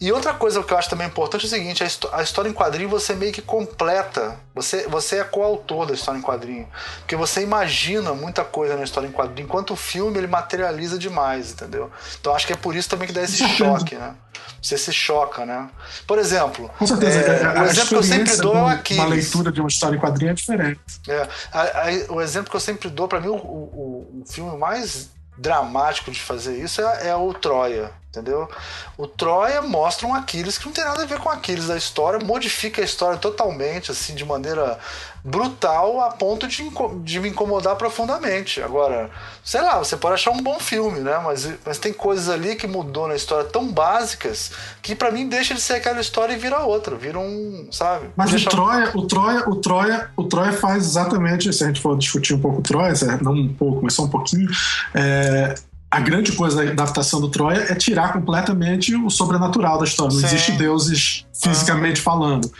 E 0.00 0.12
outra 0.12 0.34
coisa 0.34 0.62
que 0.62 0.72
eu 0.72 0.76
acho 0.76 0.90
também 0.90 1.06
importante 1.06 1.44
é 1.44 1.46
o 1.46 1.50
seguinte: 1.50 1.82
a, 2.12 2.22
história 2.22 2.48
em 2.48 2.52
quadrinho 2.52 2.88
você 2.88 3.14
meio 3.14 3.32
que 3.32 3.40
completa. 3.40 4.38
Você, 4.54 4.86
você 4.88 5.18
é 5.18 5.24
coautor 5.24 5.86
da 5.86 5.94
história 5.94 6.18
em 6.18 6.22
quadrinho. 6.22 6.68
Porque 6.98 7.16
você 7.16 7.42
imagina 7.42 8.12
muita 8.12 8.44
coisa 8.44 8.76
na 8.76 8.84
história 8.84 9.06
em 9.06 9.12
quadrinho, 9.12 9.46
enquanto 9.46 9.72
o 9.72 9.76
filme 9.76 10.18
ele 10.18 10.26
materializa 10.26 10.98
demais, 10.98 11.52
entendeu? 11.52 11.90
Então 12.20 12.34
acho 12.34 12.46
que 12.46 12.52
é 12.52 12.56
por 12.56 12.74
isso 12.74 12.88
também 12.88 13.06
que 13.06 13.14
dá 13.14 13.22
esse 13.22 13.46
choque, 13.48 13.94
né? 13.94 14.14
Você 14.60 14.76
se 14.76 14.92
choca, 14.92 15.46
né? 15.46 15.68
Por 16.06 16.18
exemplo, 16.18 16.70
Com 16.78 16.86
certeza, 16.86 17.18
é, 17.20 17.60
o 17.60 17.64
exemplo 17.64 17.88
que 17.88 17.94
eu 17.94 18.02
sempre 18.02 18.36
dou 18.36 18.56
é 18.56 18.62
o 18.62 18.66
Aquiles. 18.66 19.02
Uma 19.02 19.14
leitura 19.14 19.52
de 19.52 19.60
uma 19.60 19.68
história 19.68 19.96
em 19.96 20.00
quadrinho 20.00 20.30
é 20.30 20.34
diferente. 20.34 20.80
É, 21.08 21.28
a, 21.52 21.62
a, 21.62 22.12
o 22.12 22.20
exemplo 22.20 22.50
que 22.50 22.56
eu 22.56 22.60
sempre 22.60 22.90
dou, 22.90 23.06
para 23.06 23.20
mim, 23.20 23.28
o, 23.28 23.36
o, 23.36 24.22
o 24.22 24.24
filme 24.26 24.56
mais 24.58 25.10
dramático 25.36 26.10
de 26.10 26.20
fazer 26.20 26.56
isso 26.62 26.80
é, 26.80 27.08
é 27.08 27.16
o 27.16 27.32
Troia 27.34 27.92
entendeu? 28.16 28.48
O 28.96 29.06
Troia 29.06 29.60
mostra 29.60 30.06
um 30.06 30.14
Aquiles 30.14 30.56
que 30.56 30.66
não 30.66 30.72
tem 30.72 30.84
nada 30.84 31.02
a 31.02 31.06
ver 31.06 31.18
com 31.18 31.28
Aquiles 31.28 31.66
da 31.66 31.76
história, 31.76 32.24
modifica 32.24 32.80
a 32.80 32.84
história 32.84 33.18
totalmente, 33.18 33.90
assim, 33.90 34.14
de 34.14 34.24
maneira 34.24 34.78
brutal, 35.22 36.00
a 36.00 36.10
ponto 36.10 36.46
de, 36.46 36.62
de 37.02 37.20
me 37.20 37.28
incomodar 37.28 37.74
profundamente. 37.74 38.62
Agora, 38.62 39.10
sei 39.44 39.60
lá, 39.60 39.78
você 39.78 39.96
pode 39.96 40.14
achar 40.14 40.30
um 40.30 40.40
bom 40.40 40.58
filme, 40.60 41.00
né? 41.00 41.20
Mas, 41.22 41.48
mas 41.64 41.78
tem 41.78 41.92
coisas 41.92 42.28
ali 42.28 42.54
que 42.54 42.66
mudou 42.66 43.08
na 43.08 43.16
história 43.16 43.44
tão 43.44 43.66
básicas 43.70 44.52
que 44.80 44.94
para 44.94 45.10
mim 45.10 45.28
deixa 45.28 45.52
de 45.52 45.60
ser 45.60 45.74
aquela 45.74 46.00
história 46.00 46.32
e 46.32 46.38
vira 46.38 46.60
outra, 46.60 46.94
vira 46.94 47.18
um, 47.18 47.68
sabe? 47.72 48.08
Mas 48.14 48.32
o 48.32 48.48
Troia, 48.48 48.92
um... 48.94 49.00
o 49.00 49.06
Troia, 49.06 49.48
o 49.48 49.56
Troia, 49.56 50.10
o 50.16 50.24
Troia 50.24 50.52
faz 50.52 50.84
exatamente, 50.84 51.52
se 51.52 51.64
a 51.64 51.66
gente 51.66 51.80
for 51.80 51.98
discutir 51.98 52.34
um 52.34 52.40
pouco 52.40 52.60
o 52.60 52.62
Troia, 52.62 52.94
não 53.20 53.32
um 53.32 53.52
pouco, 53.52 53.80
mas 53.82 53.94
só 53.94 54.04
um 54.04 54.08
pouquinho, 54.08 54.48
é, 54.94 55.56
a 55.96 56.00
grande 56.00 56.32
coisa 56.32 56.62
da 56.62 56.70
adaptação 56.70 57.22
do 57.22 57.30
Troia 57.30 57.66
é 57.70 57.74
tirar 57.74 58.12
completamente 58.12 58.94
o 58.94 59.08
sobrenatural 59.08 59.78
da 59.78 59.84
história. 59.86 60.12
Não 60.12 60.20
Sim. 60.20 60.26
existe 60.26 60.52
deuses 60.52 61.24
fisicamente 61.32 62.00
ah. 62.00 62.04
falando. 62.04 62.52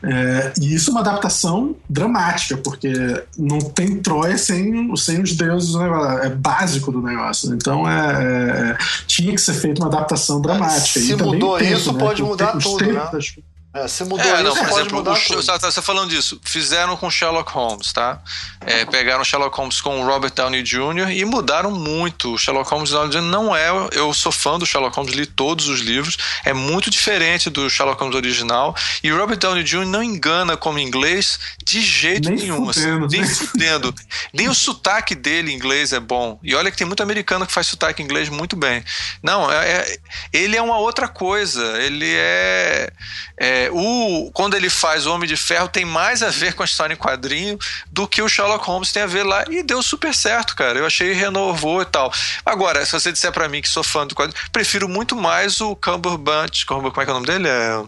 É, 0.00 0.52
e 0.60 0.72
isso 0.72 0.90
é 0.90 0.92
uma 0.92 1.00
adaptação 1.00 1.74
dramática, 1.90 2.56
porque 2.56 2.92
não 3.36 3.58
tem 3.58 3.96
Troia 3.96 4.38
sem, 4.38 4.94
sem 4.96 5.20
os 5.20 5.34
deuses. 5.34 5.74
É 6.22 6.28
básico 6.28 6.92
do 6.92 7.02
negócio. 7.02 7.52
Então 7.52 7.88
é, 7.88 8.74
é 8.74 8.78
tinha 9.08 9.34
que 9.34 9.40
ser 9.40 9.54
feita 9.54 9.82
uma 9.82 9.88
adaptação 9.88 10.40
dramática. 10.40 11.00
Se 11.00 11.10
e 11.10 11.16
mudou 11.16 11.58
tempo, 11.58 11.72
isso, 11.72 11.92
né? 11.92 11.98
pode 11.98 12.22
mudar 12.22 12.52
tudo, 12.58 12.92
né? 12.92 13.08
Das, 13.10 13.34
é, 13.74 13.88
se 13.88 14.04
mudou 14.04 14.24
é, 14.24 14.40
não, 14.40 14.54
por 14.54 14.68
exemplo, 14.68 15.00
o, 15.00 15.04
você 15.04 15.58
tá 15.58 15.82
falando 15.82 16.08
disso. 16.08 16.40
Fizeram 16.44 16.96
com 16.96 17.10
Sherlock 17.10 17.50
Holmes, 17.50 17.92
tá? 17.92 18.20
É, 18.60 18.84
pegaram 18.84 19.24
Sherlock 19.24 19.56
Holmes 19.56 19.80
com 19.80 20.00
o 20.00 20.06
Robert 20.06 20.32
Downey 20.32 20.62
Jr. 20.62 21.10
e 21.10 21.24
mudaram 21.24 21.72
muito. 21.72 22.34
O 22.34 22.38
Sherlock 22.38 22.70
Holmes 22.70 22.92
não 22.92 23.54
é. 23.54 23.70
Eu 23.90 24.14
sou 24.14 24.30
fã 24.30 24.60
do 24.60 24.64
Sherlock 24.64 24.94
Holmes, 24.94 25.12
li 25.12 25.26
todos 25.26 25.66
os 25.66 25.80
livros. 25.80 26.16
É 26.44 26.52
muito 26.52 26.88
diferente 26.88 27.50
do 27.50 27.68
Sherlock 27.68 28.00
Holmes 28.00 28.14
original. 28.14 28.76
E 29.02 29.12
o 29.12 29.18
Robert 29.18 29.38
Downey 29.38 29.64
Jr. 29.64 29.86
não 29.86 30.04
engana 30.04 30.56
como 30.56 30.78
inglês 30.78 31.40
de 31.64 31.80
jeito 31.80 32.30
nem 32.30 32.38
nenhum. 32.38 32.68
Assim. 32.68 32.80
Fudendo, 32.80 33.06
assim, 33.06 33.16
nem 33.16 33.26
fudendo. 33.26 33.94
nem 34.32 34.48
o 34.48 34.54
sotaque 34.54 35.16
dele 35.16 35.50
em 35.50 35.56
inglês 35.56 35.92
é 35.92 35.98
bom. 35.98 36.38
E 36.44 36.54
olha 36.54 36.70
que 36.70 36.76
tem 36.76 36.86
muito 36.86 37.02
americano 37.02 37.44
que 37.44 37.52
faz 37.52 37.66
sotaque 37.66 38.00
em 38.00 38.04
inglês 38.04 38.28
muito 38.28 38.54
bem. 38.54 38.84
Não, 39.20 39.50
é, 39.50 39.68
é 39.68 39.98
ele 40.32 40.56
é 40.56 40.62
uma 40.62 40.78
outra 40.78 41.08
coisa. 41.08 41.82
Ele 41.82 42.14
é, 42.14 42.92
é 43.36 43.63
o, 43.72 44.30
quando 44.32 44.54
ele 44.54 44.70
faz 44.70 45.06
o 45.06 45.12
Homem 45.12 45.28
de 45.28 45.36
Ferro 45.36 45.68
tem 45.68 45.84
mais 45.84 46.22
a 46.22 46.30
ver 46.30 46.54
com 46.54 46.62
a 46.62 46.66
história 46.66 46.94
em 46.94 46.96
quadrinho 46.96 47.58
do 47.90 48.06
que 48.06 48.22
o 48.22 48.28
Sherlock 48.28 48.64
Holmes 48.66 48.92
tem 48.92 49.02
a 49.02 49.06
ver 49.06 49.24
lá. 49.24 49.44
E 49.48 49.62
deu 49.62 49.82
super 49.82 50.14
certo, 50.14 50.56
cara. 50.56 50.78
Eu 50.78 50.86
achei 50.86 51.12
renovou 51.12 51.82
e 51.82 51.84
tal. 51.84 52.12
Agora, 52.44 52.84
se 52.84 52.92
você 52.92 53.12
disser 53.12 53.32
para 53.32 53.48
mim 53.48 53.60
que 53.62 53.68
sou 53.68 53.82
fã 53.82 54.06
do 54.06 54.14
quadrinho, 54.14 54.40
prefiro 54.50 54.88
muito 54.88 55.16
mais 55.16 55.60
o 55.60 55.76
Cumberbatch. 55.76 56.64
Como 56.64 56.88
é 56.88 56.90
que 56.90 57.00
é 57.00 57.10
o 57.10 57.14
nome 57.14 57.26
dele? 57.26 57.48
É... 57.48 57.82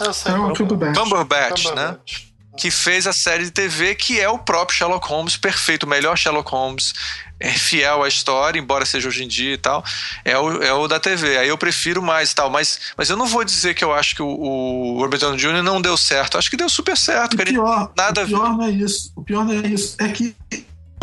Eu 0.00 0.12
sei. 0.12 0.32
É 0.32 0.36
o 0.36 0.54
Cumberbatch. 0.54 0.98
Cumberbatch, 0.98 1.64
né? 1.74 1.96
Que 2.56 2.70
fez 2.70 3.06
a 3.06 3.12
série 3.12 3.44
de 3.44 3.50
TV, 3.50 3.94
que 3.94 4.20
é 4.20 4.28
o 4.28 4.38
próprio 4.38 4.76
Sherlock 4.76 5.06
Holmes, 5.08 5.36
perfeito, 5.36 5.84
o 5.84 5.88
melhor 5.88 6.16
Sherlock 6.16 6.50
Holmes, 6.50 6.92
é 7.40 7.50
fiel 7.50 8.02
à 8.02 8.08
história, 8.08 8.58
embora 8.58 8.86
seja 8.86 9.08
hoje 9.08 9.24
em 9.24 9.28
dia 9.28 9.54
e 9.54 9.58
tal, 9.58 9.84
é 10.24 10.38
o, 10.38 10.62
é 10.62 10.72
o 10.72 10.86
da 10.86 11.00
TV. 11.00 11.36
Aí 11.36 11.48
eu 11.48 11.58
prefiro 11.58 12.00
mais 12.02 12.30
e 12.30 12.34
tal, 12.34 12.48
mas, 12.48 12.80
mas 12.96 13.10
eu 13.10 13.16
não 13.16 13.26
vou 13.26 13.44
dizer 13.44 13.74
que 13.74 13.84
eu 13.84 13.92
acho 13.92 14.14
que 14.14 14.22
o, 14.22 14.28
o 14.28 14.98
Robert 15.00 15.20
Downey 15.20 15.38
Jr. 15.38 15.62
não 15.62 15.82
deu 15.82 15.96
certo, 15.96 16.38
acho 16.38 16.48
que 16.48 16.56
deu 16.56 16.68
super 16.68 16.96
certo. 16.96 17.34
O 17.34 17.44
pior, 17.44 17.92
nada 17.96 18.22
o 18.22 18.26
pior 18.26 18.56
não 18.56 18.64
é 18.64 18.70
isso, 18.70 19.12
o 19.16 19.22
pior 19.22 19.44
não 19.44 19.52
é 19.52 19.66
isso, 19.66 19.96
é 19.98 20.08
que 20.08 20.34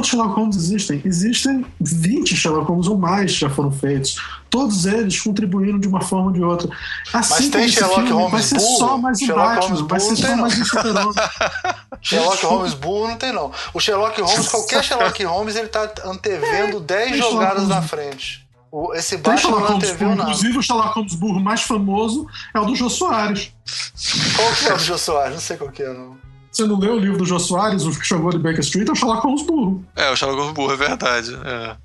Quantos 0.01 0.09
Sherlock 0.09 0.35
Holmes 0.35 0.55
existem? 0.55 1.01
Existem 1.05 1.65
20 1.79 2.35
Sherlock 2.35 2.67
Holmes 2.67 2.87
ou 2.87 2.97
mais 2.97 3.33
já 3.33 3.51
foram 3.51 3.71
feitos. 3.71 4.15
Todos 4.49 4.87
eles 4.87 5.21
contribuíram 5.21 5.79
de 5.79 5.87
uma 5.87 6.01
forma 6.01 6.25
ou 6.27 6.31
de 6.31 6.43
outra. 6.43 6.75
Assim 7.13 7.43
Mas 7.43 7.49
tem 7.49 7.67
Sherlock 7.67 8.07
filme, 8.07 8.11
Holmes 8.11 8.31
vai 8.31 8.41
ser 8.41 8.55
burro. 8.55 8.77
só 8.79 8.97
mais 8.97 9.21
um 9.21 9.25
Sherlock 9.25 9.47
Batman, 9.47 9.61
Holmes 9.61 9.87
vai 9.87 9.99
ser 9.99 10.15
só 10.15 10.35
mais 10.35 10.59
um 10.59 10.65
Sherlock 12.01 12.45
Holmes 12.47 12.73
burro 12.73 13.07
não 13.09 13.15
tem 13.15 13.31
não. 13.31 13.51
O 13.75 13.79
Sherlock 13.79 14.19
Holmes, 14.19 14.47
qualquer 14.47 14.83
Sherlock 14.83 15.23
Holmes, 15.23 15.55
ele 15.55 15.67
tá 15.67 15.93
antevendo 16.03 16.79
10 16.79 17.11
é, 17.11 17.17
jogadas 17.17 17.67
na 17.67 17.83
frente. 17.83 18.49
O, 18.71 18.95
esse 18.95 19.17
Batman 19.17 19.59
não 19.59 19.77
anteveu 19.77 20.09
nada. 20.09 20.23
Inclusive 20.23 20.57
o 20.57 20.63
Sherlock 20.63 20.95
Holmes 20.95 21.13
burro 21.13 21.39
mais 21.39 21.61
famoso 21.61 22.25
é 22.55 22.59
o 22.59 22.65
do 22.65 22.75
Jô 22.75 22.89
Soares. 22.89 23.53
Qual 24.35 24.51
que 24.53 24.67
é 24.67 24.73
o 24.73 24.77
do 24.77 24.83
Jô 24.83 24.97
Soares? 24.97 25.33
Não 25.35 25.41
sei 25.41 25.57
qual 25.57 25.69
que 25.69 25.83
é, 25.83 25.93
não. 25.93 26.30
Você 26.51 26.65
não 26.65 26.77
leu 26.77 26.95
o 26.95 26.99
livro 26.99 27.17
do 27.17 27.25
Jô 27.25 27.39
Soares, 27.39 27.85
o 27.85 27.97
que 27.97 28.05
jogou 28.05 28.29
de 28.29 28.37
Baker 28.37 28.59
Street, 28.59 28.89
é 28.89 28.91
o 28.91 28.95
Sherlock 28.95 29.23
Holmes 29.23 29.41
burro. 29.43 29.85
É, 29.95 30.09
o 30.09 30.15
Sherlock 30.17 30.39
Holmes 30.39 30.53
burro, 30.53 30.73
é 30.73 30.75
verdade. 30.75 31.39
É, 31.45 31.77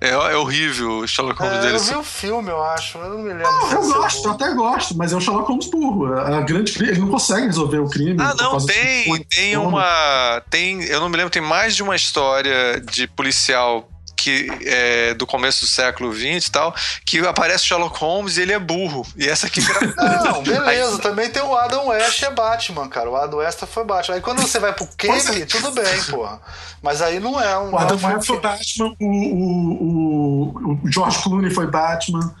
é, 0.00 0.10
é 0.10 0.36
horrível 0.36 0.98
o 0.98 1.06
Sherlock 1.06 1.40
Holmes 1.40 1.58
é, 1.58 1.60
dele. 1.60 1.76
Eu 1.76 1.80
vi 1.80 1.94
o 1.94 2.02
filme, 2.02 2.50
eu 2.50 2.62
acho, 2.62 2.98
eu 2.98 3.10
não 3.10 3.18
me 3.18 3.28
lembro. 3.28 3.44
Não, 3.44 3.70
eu 3.70 3.92
gosto, 3.92 4.26
eu 4.26 4.32
até 4.32 4.52
gosto, 4.54 4.96
mas 4.96 5.12
é 5.12 5.16
o 5.16 5.20
Sherlock 5.20 5.48
Holmes 5.48 5.66
burro. 5.66 6.12
A 6.12 6.40
grande, 6.40 6.76
ele 6.82 6.98
não 6.98 7.08
consegue 7.08 7.46
resolver 7.46 7.78
o 7.78 7.88
crime. 7.88 8.16
Ah, 8.20 8.34
não, 8.36 8.58
tem, 8.58 9.24
tem 9.24 9.56
uma. 9.56 10.42
Tem, 10.50 10.82
eu 10.82 10.98
não 11.00 11.08
me 11.08 11.16
lembro, 11.16 11.30
tem 11.30 11.42
mais 11.42 11.76
de 11.76 11.82
uma 11.84 11.94
história 11.94 12.80
de 12.80 13.06
policial 13.06 13.88
que 14.18 14.48
é, 14.66 15.14
do 15.14 15.26
começo 15.26 15.60
do 15.60 15.68
século 15.68 16.12
XX 16.12 16.46
e 16.46 16.50
tal, 16.50 16.74
que 17.06 17.20
aparece 17.20 17.64
Sherlock 17.64 17.98
Holmes 18.00 18.36
e 18.36 18.42
ele 18.42 18.52
é 18.52 18.58
burro. 18.58 19.06
E 19.16 19.28
essa 19.28 19.46
aqui 19.46 19.60
Não, 19.96 20.42
beleza. 20.42 20.96
Aí... 20.96 21.00
Também 21.00 21.30
tem 21.30 21.40
o 21.40 21.56
Adam 21.56 21.86
West 21.86 22.22
é 22.24 22.30
Batman, 22.30 22.88
cara. 22.88 23.08
O 23.08 23.16
Adam 23.16 23.38
West 23.38 23.60
foi 23.66 23.84
Batman. 23.84 24.16
Aí 24.16 24.20
quando 24.20 24.40
você 24.40 24.58
vai 24.58 24.72
pro 24.72 24.86
Cape, 24.86 25.46
tudo 25.46 25.70
bem, 25.70 26.02
porra. 26.10 26.40
Mas 26.82 27.00
aí 27.00 27.20
não 27.20 27.40
é 27.40 27.56
um. 27.58 27.72
O 27.72 27.78
Adam 27.78 27.98
West 28.02 28.26
foi 28.26 28.40
Batman, 28.40 28.94
o, 29.00 29.06
o, 29.06 30.80
o, 30.84 30.90
George 30.90 31.22
Clooney 31.22 31.50
foi 31.54 31.68
Batman. 31.68 32.34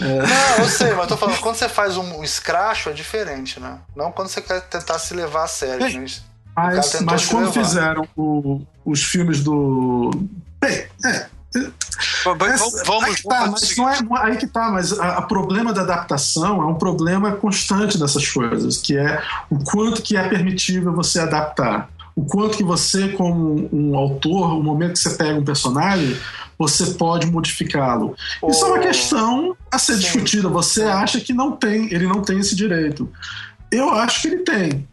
É... 0.00 0.04
Não, 0.04 0.64
eu 0.64 0.68
sei, 0.68 0.90
mas 0.92 1.02
eu 1.02 1.08
tô 1.08 1.16
falando, 1.16 1.38
quando 1.40 1.56
você 1.56 1.68
faz 1.68 1.96
um, 1.96 2.18
um 2.18 2.24
escracho 2.24 2.88
é 2.88 2.92
diferente, 2.92 3.60
né? 3.60 3.78
Não 3.94 4.10
quando 4.10 4.28
você 4.28 4.40
quer 4.40 4.62
tentar 4.62 4.98
se 4.98 5.14
levar 5.14 5.44
a 5.44 5.46
sério. 5.46 6.00
Né? 6.00 6.06
Mas, 6.56 7.00
mas 7.02 7.26
quando 7.26 7.52
fizeram 7.52 8.08
o, 8.16 8.62
os 8.84 9.04
filmes 9.04 9.42
do 9.42 10.10
Bem, 10.60 10.84
é. 11.04 11.26
Essa, 11.52 12.84
vamos, 12.84 13.04
aí 13.04 13.14
que 13.14 13.22
tá, 13.24 13.46
mas 13.48 13.76
não 13.76 13.88
é 13.88 13.98
aí 14.22 14.36
que 14.36 14.46
tá, 14.46 14.70
mas 14.70 14.92
o 14.92 15.22
problema 15.22 15.72
da 15.72 15.82
adaptação 15.82 16.62
é 16.62 16.66
um 16.66 16.76
problema 16.76 17.32
constante 17.32 17.98
dessas 17.98 18.28
coisas, 18.28 18.76
que 18.76 18.96
é 18.96 19.20
o 19.50 19.58
quanto 19.58 20.00
que 20.00 20.16
é 20.16 20.28
permitível 20.28 20.92
você 20.92 21.18
adaptar. 21.18 21.90
O 22.14 22.24
quanto 22.24 22.56
que 22.56 22.62
você, 22.62 23.08
como 23.08 23.68
um 23.72 23.96
autor, 23.96 24.58
o 24.58 24.62
momento 24.62 24.92
que 24.92 24.98
você 24.98 25.10
pega 25.10 25.38
um 25.38 25.44
personagem, 25.44 26.16
você 26.58 26.86
pode 26.92 27.26
modificá-lo. 27.26 28.14
Oh, 28.42 28.50
Isso 28.50 28.64
é 28.64 28.68
uma 28.68 28.78
questão 28.78 29.56
a 29.70 29.78
ser 29.78 29.94
sim. 29.94 30.00
discutida. 30.00 30.48
Você 30.48 30.82
acha 30.82 31.20
que 31.20 31.32
não 31.32 31.52
tem, 31.52 31.92
ele 31.92 32.06
não 32.06 32.20
tem 32.20 32.38
esse 32.38 32.54
direito. 32.54 33.10
Eu 33.72 33.90
acho 33.90 34.22
que 34.22 34.28
ele 34.28 34.38
tem. 34.38 34.88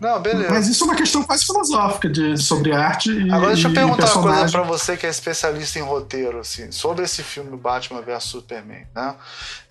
Não, 0.00 0.20
beleza. 0.20 0.50
Mas 0.50 0.68
isso 0.68 0.84
é 0.84 0.86
uma 0.86 0.96
questão 0.96 1.24
quase 1.24 1.44
filosófica 1.44 2.08
de, 2.08 2.36
sobre 2.36 2.72
arte 2.72 3.10
e 3.10 3.30
Agora 3.32 3.52
deixa 3.52 3.68
eu 3.68 3.74
perguntar 3.74 4.12
uma 4.14 4.22
coisa 4.22 4.52
pra 4.52 4.62
você 4.62 4.96
que 4.96 5.06
é 5.06 5.10
especialista 5.10 5.78
em 5.78 5.82
roteiro, 5.82 6.38
assim, 6.38 6.70
sobre 6.70 7.04
esse 7.04 7.22
filme 7.22 7.56
Batman 7.56 8.00
vs 8.00 8.24
Superman, 8.24 8.86
né? 8.94 9.14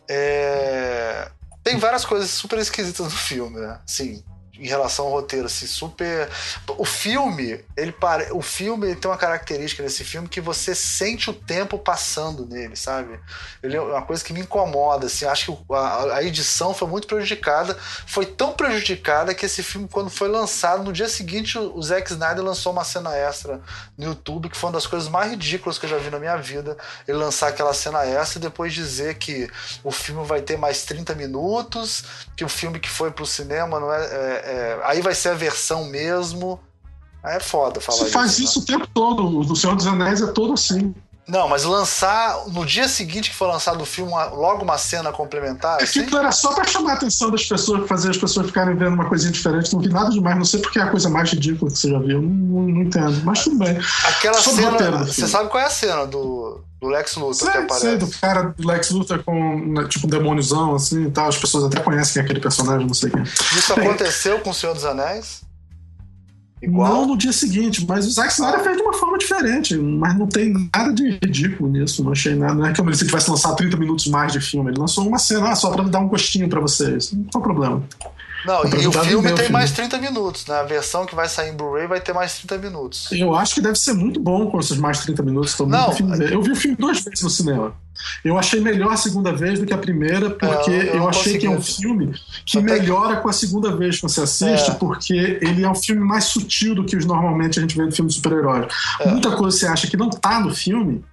É... 0.08 1.32
Tem 1.64 1.78
várias 1.78 2.06
coisas 2.06 2.30
super 2.30 2.60
esquisitas 2.60 3.06
no 3.06 3.12
filme, 3.12 3.60
né? 3.60 3.80
Sim, 3.86 4.24
em 4.60 4.68
relação 4.68 5.06
ao 5.06 5.12
roteiro, 5.12 5.46
assim, 5.46 5.68
super. 5.68 6.30
O 6.78 6.86
filme, 6.86 7.64
ele 7.76 7.92
pare... 7.92 8.28
o 8.32 8.42
filme 8.42 8.96
tem 8.96 9.10
uma 9.10 9.18
característica 9.18 9.84
nesse 9.84 10.04
filme 10.04 10.28
que 10.28 10.42
você 10.42 10.74
sente 10.74 11.30
o 11.30 11.34
tempo 11.34 11.78
passando 11.78 12.46
nele, 12.46 12.76
sabe? 12.76 13.20
Ele 13.62 13.76
é 13.76 13.82
uma 13.82 14.02
coisa 14.02 14.24
que 14.24 14.34
me 14.34 14.42
incomoda, 14.42 15.08
assim. 15.08 15.26
Acho 15.26 15.56
que 15.56 15.74
a, 15.74 16.16
a 16.16 16.24
edição 16.24 16.74
foi 16.74 16.88
muito 16.88 17.08
prejudicada. 17.08 17.78
Foi 18.06 18.26
tão 18.26 18.54
prejudicada 18.54 19.34
que 19.34 19.46
esse 19.46 19.62
filme, 19.64 19.88
quando 19.88 20.10
foi 20.10 20.28
lançado, 20.28 20.84
no 20.84 20.94
dia 20.94 21.08
seguinte, 21.08 21.58
o 21.58 21.82
Zack 21.82 22.12
Snyder 22.12 22.44
lançou 22.44 22.72
uma 22.72 22.84
cena 22.84 23.16
extra 23.16 23.62
no 23.98 24.06
YouTube, 24.06 24.50
que 24.50 24.58
foi 24.58 24.70
uma 24.70 24.74
das 24.74 24.88
coisas 24.88 25.10
mais 25.10 25.32
ridículas 25.32 25.78
que 25.78 25.86
eu 25.86 25.90
já 25.90 25.98
vi 25.98 26.10
na 26.10 26.20
minha 26.20 26.38
vida. 26.38 26.78
Ele 27.08 27.18
lançar 27.18 27.48
aquela 27.50 27.74
cena 27.74 28.06
extra 28.06 28.40
e 28.40 28.42
depois 28.42 28.74
dizer 28.74 29.16
que 29.16 29.50
o 29.84 29.92
filme 29.92 30.26
vai 30.26 30.42
ter 30.42 30.58
mais 30.58 30.84
30 30.84 31.16
minutos, 31.16 32.04
que 32.36 32.44
o 32.44 32.50
filme 32.50 32.80
que 32.80 32.90
foi 32.90 33.12
pro 33.12 33.26
cinema 33.26 33.80
não 33.80 33.94
é, 33.94 34.04
é 34.04 34.47
é, 34.48 34.80
aí 34.84 35.02
vai 35.02 35.14
ser 35.14 35.30
a 35.30 35.34
versão 35.34 35.86
mesmo. 35.86 36.60
Aí 37.22 37.36
é 37.36 37.40
foda 37.40 37.82
falar 37.82 37.98
Você 37.98 38.04
isso. 38.06 38.14
faz 38.14 38.40
isso 38.40 38.60
né? 38.60 38.64
o 38.64 38.66
tempo 38.66 38.88
todo. 38.94 39.40
O 39.40 39.56
Senhor 39.56 39.76
dos 39.76 39.86
Anéis 39.86 40.22
é 40.22 40.28
todo 40.28 40.54
assim. 40.54 40.96
Não, 41.28 41.50
mas 41.50 41.66
lançar 41.66 42.48
no 42.48 42.66
dia 42.66 42.88
seguinte 42.88 43.30
que 43.30 43.36
for 43.36 43.48
lançado 43.48 43.82
o 43.82 43.86
filme, 43.86 44.12
logo 44.32 44.64
uma 44.64 44.78
cena 44.78 45.12
complementar. 45.12 45.82
É 45.82 45.84
assim? 45.84 46.06
que 46.06 46.16
era 46.16 46.32
só 46.32 46.54
pra 46.54 46.64
chamar 46.66 46.92
a 46.92 46.94
atenção 46.94 47.30
das 47.30 47.44
pessoas, 47.44 47.88
fazer 47.88 48.12
as 48.12 48.18
pessoas 48.18 48.48
ficarem 48.48 48.76
vendo 48.78 48.94
uma 48.94 49.10
coisinha 49.10 49.32
diferente. 49.32 49.74
Não 49.74 49.82
vi 49.82 49.90
nada 49.90 50.10
demais, 50.10 50.38
não 50.38 50.46
sei 50.46 50.62
porque 50.62 50.80
é 50.80 50.84
a 50.84 50.90
coisa 50.90 51.10
mais 51.10 51.30
ridícula 51.30 51.70
que 51.70 51.78
você 51.78 51.90
já 51.90 52.00
viu. 52.00 52.22
Não, 52.22 52.62
não, 52.62 52.82
entendo, 52.82 53.22
mas 53.26 53.44
tudo 53.44 53.58
bem. 53.58 53.78
Aquela 54.06 54.42
cena. 54.42 55.04
Você 55.04 55.28
sabe 55.28 55.50
qual 55.50 55.62
é 55.62 55.66
a 55.66 55.70
cena 55.70 56.08
do, 56.08 56.64
do 56.80 56.88
Lex 56.88 57.16
Luthor 57.18 57.36
sei, 57.36 57.52
que 57.52 57.58
aparece? 57.58 57.82
Sei, 57.82 57.98
do 57.98 58.08
cara 58.08 58.44
do 58.58 58.66
Lex 58.66 58.90
Luthor 58.92 59.22
com 59.24 59.60
né, 59.66 59.86
tipo 59.90 60.08
um 60.08 60.10
demôniozão 60.10 60.76
assim 60.76 61.08
e 61.08 61.12
tal. 61.12 61.28
As 61.28 61.38
pessoas 61.38 61.66
até 61.66 61.82
conhecem 61.82 62.14
quem 62.14 62.22
é 62.22 62.26
aquele 62.26 62.40
personagem, 62.40 62.88
não 62.88 62.94
sei 62.94 63.10
quem. 63.10 63.24
Isso 63.24 63.74
aconteceu 63.76 64.40
com 64.40 64.52
o 64.52 64.54
Senhor 64.54 64.74
dos 64.74 64.86
Anéis? 64.86 65.46
Igual? 66.62 67.02
Não 67.02 67.08
no 67.10 67.18
dia 67.18 67.32
seguinte, 67.32 67.86
mas 67.88 68.08
o 68.08 68.12
Zack 68.12 68.34
Snyder 68.34 68.64
fez 68.64 68.78
de 68.78 68.84
uma 68.84 68.94
forma 68.94 69.18
diferente. 69.18 69.78
Mas 69.78 70.18
não 70.18 70.28
tem 70.28 70.70
nada 70.74 70.92
de 70.92 71.20
ridículo 71.24 71.70
nisso. 71.70 72.04
Não 72.04 72.12
achei 72.12 72.36
nada. 72.36 72.56
Não 72.56 72.68
é 72.68 72.74
se 72.74 72.82
ele 72.82 72.96
tivesse 72.96 73.30
lançado 73.30 73.56
30 73.56 73.78
minutos 73.78 74.08
mais 74.08 74.34
de 74.34 74.42
filme. 74.42 74.72
Ele 74.72 74.80
lançou 74.80 75.08
uma 75.08 75.20
cena 75.20 75.50
ah, 75.52 75.56
só 75.56 75.70
pra 75.72 75.84
dar 75.84 76.00
um 76.00 76.08
gostinho 76.08 76.50
pra 76.50 76.60
vocês. 76.60 77.12
Não 77.12 77.24
tem 77.24 77.42
problema. 77.42 77.84
Não, 78.48 78.64
e 78.64 78.88
o 78.88 78.92
filme 78.94 79.28
tem 79.28 79.38
filme. 79.38 79.52
mais 79.52 79.72
30 79.72 79.98
minutos, 79.98 80.46
né? 80.46 80.56
A 80.56 80.64
versão 80.64 81.06
que 81.06 81.14
vai 81.14 81.28
sair 81.28 81.50
em 81.50 81.54
Blu-ray 81.54 81.86
vai 81.86 82.00
ter 82.00 82.14
mais 82.14 82.36
30 82.38 82.58
minutos. 82.58 83.12
Eu 83.12 83.36
acho 83.36 83.56
que 83.56 83.62
deve 83.62 83.76
ser 83.76 83.94
muito 83.94 84.22
bom 84.22 84.50
com 84.50 84.58
esses 84.58 84.78
mais 84.78 85.00
30 85.00 85.22
minutos. 85.22 85.58
Não, 85.60 85.94
eu 86.32 86.42
vi 86.42 86.52
o 86.52 86.56
filme 86.56 86.78
duas 86.78 87.04
vezes 87.04 87.22
no 87.22 87.30
cinema. 87.30 87.76
Eu 88.24 88.38
achei 88.38 88.62
melhor 88.62 88.94
a 88.94 88.98
segunda 88.98 89.34
vez 89.34 89.60
do 89.60 89.66
que 89.66 89.74
a 89.74 89.78
primeira, 89.78 90.30
porque 90.30 90.72
é, 90.72 90.90
eu, 90.90 90.96
eu 90.96 91.10
achei 91.10 91.38
que 91.38 91.46
é 91.46 91.50
um 91.50 91.62
filme 91.62 92.14
que 92.46 92.62
melhora 92.62 93.18
com 93.18 93.28
a 93.28 93.34
segunda 93.34 93.76
vez 93.76 93.98
que 93.98 94.04
você 94.04 94.22
assiste, 94.22 94.72
é. 94.72 94.74
porque 94.76 95.40
ele 95.42 95.64
é 95.64 95.70
um 95.70 95.76
filme 95.76 96.02
mais 96.02 96.26
sutil 96.26 96.76
do 96.76 96.86
que 96.86 96.96
os 96.96 97.06
normalmente 97.06 97.60
a 97.60 97.62
gente 97.62 97.76
vê 97.76 97.84
no 97.84 97.92
filme 97.92 98.10
de 98.10 98.16
super-heróis. 98.16 98.68
É. 99.00 99.10
Muita 99.10 99.36
coisa 99.36 99.58
você 99.58 99.68
acha 99.68 99.88
que 99.88 99.98
não 99.98 100.10
tá 100.10 100.40
no 100.40 100.54
filme, 100.54 101.04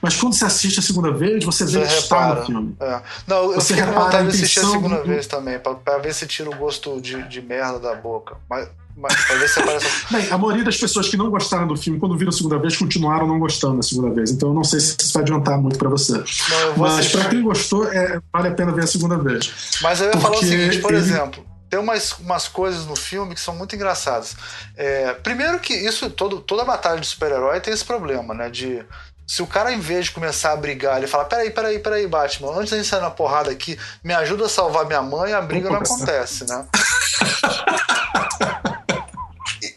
mas 0.00 0.16
quando 0.16 0.34
você 0.34 0.44
assiste 0.44 0.78
a 0.78 0.82
segunda 0.82 1.12
vez, 1.12 1.44
você 1.44 1.64
vê 1.64 1.80
que 1.80 1.92
está 1.94 2.34
no 2.34 2.46
filme. 2.46 2.76
É. 2.80 3.00
Não, 3.26 3.52
eu 3.52 3.54
você 3.54 3.74
fiquei 3.74 3.92
com 3.92 4.00
vontade 4.00 4.28
de 4.28 4.34
assistir 4.36 4.60
a 4.60 4.64
segunda 4.64 4.96
do... 4.96 5.04
vez 5.04 5.26
também, 5.26 5.58
pra, 5.58 5.98
ver 5.98 6.14
se 6.14 6.26
tira 6.26 6.50
o 6.50 6.56
gosto 6.56 7.00
de, 7.00 7.22
de 7.28 7.40
merda 7.40 7.78
da 7.78 7.94
boca. 7.94 8.36
Mas, 8.48 8.68
mas 8.96 9.14
pra 9.24 9.36
ver 9.36 9.48
se 9.48 9.60
aparece... 9.60 9.86
Bem, 10.10 10.30
a 10.30 10.38
maioria 10.38 10.64
das 10.64 10.76
pessoas 10.76 11.08
que 11.08 11.16
não 11.16 11.30
gostaram 11.30 11.66
do 11.66 11.76
filme, 11.76 11.98
quando 11.98 12.16
viram 12.16 12.30
a 12.30 12.32
segunda 12.32 12.58
vez, 12.58 12.76
continuaram 12.76 13.26
não 13.26 13.38
gostando 13.38 13.76
da 13.76 13.82
segunda 13.82 14.14
vez. 14.14 14.30
Então 14.30 14.50
eu 14.50 14.54
não 14.54 14.64
sei 14.64 14.80
se 14.80 14.96
isso 14.98 15.12
vai 15.12 15.22
adiantar 15.22 15.58
muito 15.58 15.78
para 15.78 15.88
você. 15.88 16.12
Não, 16.12 16.76
mas 16.76 17.08
para 17.08 17.28
quem 17.28 17.42
gostou, 17.42 17.86
é, 17.90 18.20
vale 18.32 18.48
a 18.48 18.52
pena 18.52 18.72
ver 18.72 18.84
a 18.84 18.86
segunda 18.86 19.16
vez. 19.18 19.78
Mas 19.82 20.00
eu 20.00 20.08
ia 20.08 20.18
falar 20.18 20.36
o 20.36 20.40
seguinte, 20.40 20.78
por 20.78 20.92
ele... 20.92 21.00
exemplo 21.00 21.50
tem 21.70 21.78
umas, 21.78 22.12
umas 22.18 22.48
coisas 22.48 22.84
no 22.84 22.96
filme 22.96 23.32
que 23.32 23.40
são 23.40 23.54
muito 23.54 23.76
engraçadas. 23.76 24.36
É, 24.76 25.14
primeiro 25.14 25.60
que 25.60 25.72
isso, 25.72 26.10
todo, 26.10 26.40
toda 26.40 26.64
batalha 26.64 27.00
de 27.00 27.06
super-herói 27.06 27.60
tem 27.60 27.72
esse 27.72 27.84
problema, 27.84 28.34
né? 28.34 28.50
De 28.50 28.84
se 29.30 29.42
o 29.42 29.46
cara, 29.46 29.72
em 29.72 29.78
vez 29.78 30.06
de 30.06 30.10
começar 30.10 30.50
a 30.50 30.56
brigar, 30.56 30.98
ele 30.98 31.06
fala: 31.06 31.24
peraí, 31.24 31.52
peraí, 31.52 31.78
peraí, 31.78 32.04
Batman, 32.04 32.50
antes 32.50 32.70
de 32.70 32.74
a 32.74 32.78
gente 32.78 32.88
sair 32.88 33.00
na 33.00 33.12
porrada 33.12 33.48
aqui, 33.48 33.78
me 34.02 34.12
ajuda 34.12 34.46
a 34.46 34.48
salvar 34.48 34.86
minha 34.86 35.00
mãe, 35.02 35.32
a 35.32 35.40
briga 35.40 35.70
não 35.70 35.76
acontece, 35.76 36.48
né? 36.48 36.66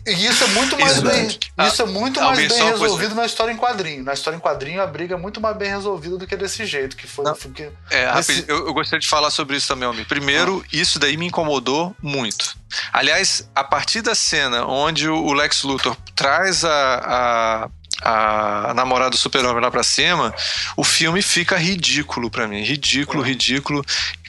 E 0.08 0.26
isso 0.26 0.44
é 0.44 0.48
muito 0.48 0.78
mais 0.78 0.94
isso, 0.94 1.02
bem, 1.04 1.40
é. 1.58 1.68
isso 1.68 1.82
é 1.82 1.86
muito 1.86 2.20
mais 2.20 2.52
bem 2.52 2.64
resolvido 2.64 3.16
na 3.16 3.26
história 3.26 3.52
em 3.54 3.58
quadrinho. 3.58 4.04
Na 4.04 4.14
história 4.14 4.36
em 4.36 4.40
quadrinho, 4.40 4.82
a 4.82 4.88
briga 4.88 5.16
é 5.16 5.18
muito 5.18 5.40
mais 5.40 5.56
bem 5.56 5.70
resolvida 5.70 6.18
do 6.18 6.28
que 6.28 6.36
desse 6.36 6.66
jeito. 6.66 6.98
Que 6.98 7.08
foi, 7.08 7.24
que, 7.54 7.70
é, 7.92 8.06
rápido, 8.06 8.44
eu, 8.48 8.68
eu, 8.68 8.74
gostaria 8.74 9.00
de 9.00 9.08
falar 9.08 9.30
sobre 9.30 9.56
isso 9.56 9.68
também, 9.68 9.88
Almir. 9.88 10.06
Primeiro, 10.08 10.62
ah. 10.66 10.70
isso 10.74 11.00
daí 11.00 11.16
me 11.16 11.28
incomodou 11.28 11.96
muito. 12.02 12.58
Aliás, 12.92 13.48
a 13.56 13.64
partir 13.64 14.02
da 14.02 14.16
cena 14.16 14.66
onde 14.66 15.08
o 15.08 15.32
Lex 15.32 15.64
Luthor 15.64 15.96
traz 16.16 16.66
a, 16.66 17.66
a 17.66 17.70
a 18.04 18.74
namorada 18.74 19.12
do 19.12 19.18
super-homem 19.18 19.62
lá 19.62 19.72
pra 19.72 19.84
cima, 19.84 20.34
o 20.76 20.84
filme 20.84 21.22
fica 21.22 21.58
ridículo 21.58 22.30
para 22.30 22.48
mim. 22.48 22.64
Ridículo, 22.64 23.24
é. 23.24 23.28
ridículo. 23.28 23.84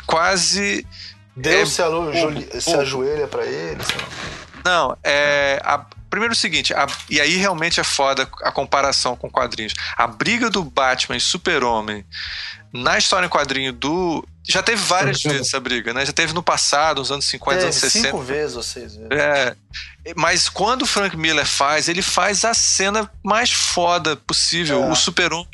Quase. 0.07 0.87
Deus 1.37 1.71
é, 1.71 1.73
se, 1.73 1.83
alo, 1.83 2.13
se 2.61 2.75
ajoelha 2.75 3.27
para 3.27 3.45
ele. 3.45 3.83
Não, 4.65 4.97
é. 5.03 5.61
A, 5.65 5.85
primeiro 6.09 6.33
o 6.33 6.37
seguinte, 6.37 6.73
a, 6.73 6.87
e 7.11 7.21
aí 7.21 7.37
realmente 7.37 7.81
é 7.81 7.85
foda 7.85 8.29
a 8.43 8.53
comparação 8.53 9.17
com 9.17 9.29
quadrinhos. 9.29 9.75
A 9.97 10.07
briga 10.07 10.49
do 10.49 10.63
Batman 10.63 11.17
e 11.17 11.21
Super-Homem 11.21 12.05
na 12.73 12.99
história 12.99 13.27
em 13.27 13.31
quadrinho 13.31 13.73
do. 13.73 14.27
Já 14.47 14.63
teve 14.63 14.83
várias 14.83 15.23
vezes 15.23 15.49
essa 15.49 15.59
briga, 15.59 15.95
né? 15.95 16.05
Já 16.05 16.13
teve 16.13 16.35
no 16.35 16.43
passado, 16.43 16.99
nos 16.99 17.11
anos 17.11 17.25
50, 17.25 17.57
teve, 17.57 17.65
anos 17.65 17.77
60. 17.77 18.09
Cinco 18.09 18.21
vezes 18.21 18.57
ou 18.57 18.63
seis 18.63 18.95
vezes. 18.95 19.11
É. 19.11 19.57
Mas 20.15 20.51
quando 20.51 20.83
o 20.83 20.87
Frank 20.87 21.17
Miller 21.17 21.47
faz, 21.47 21.89
ele 21.89 22.03
faz 22.03 22.45
a 22.45 22.53
cena 22.53 23.11
mais 23.23 23.51
foda 23.51 24.17
possível. 24.17 24.85
É. 24.85 24.91
O 24.91 24.95
super-homem 24.95 25.49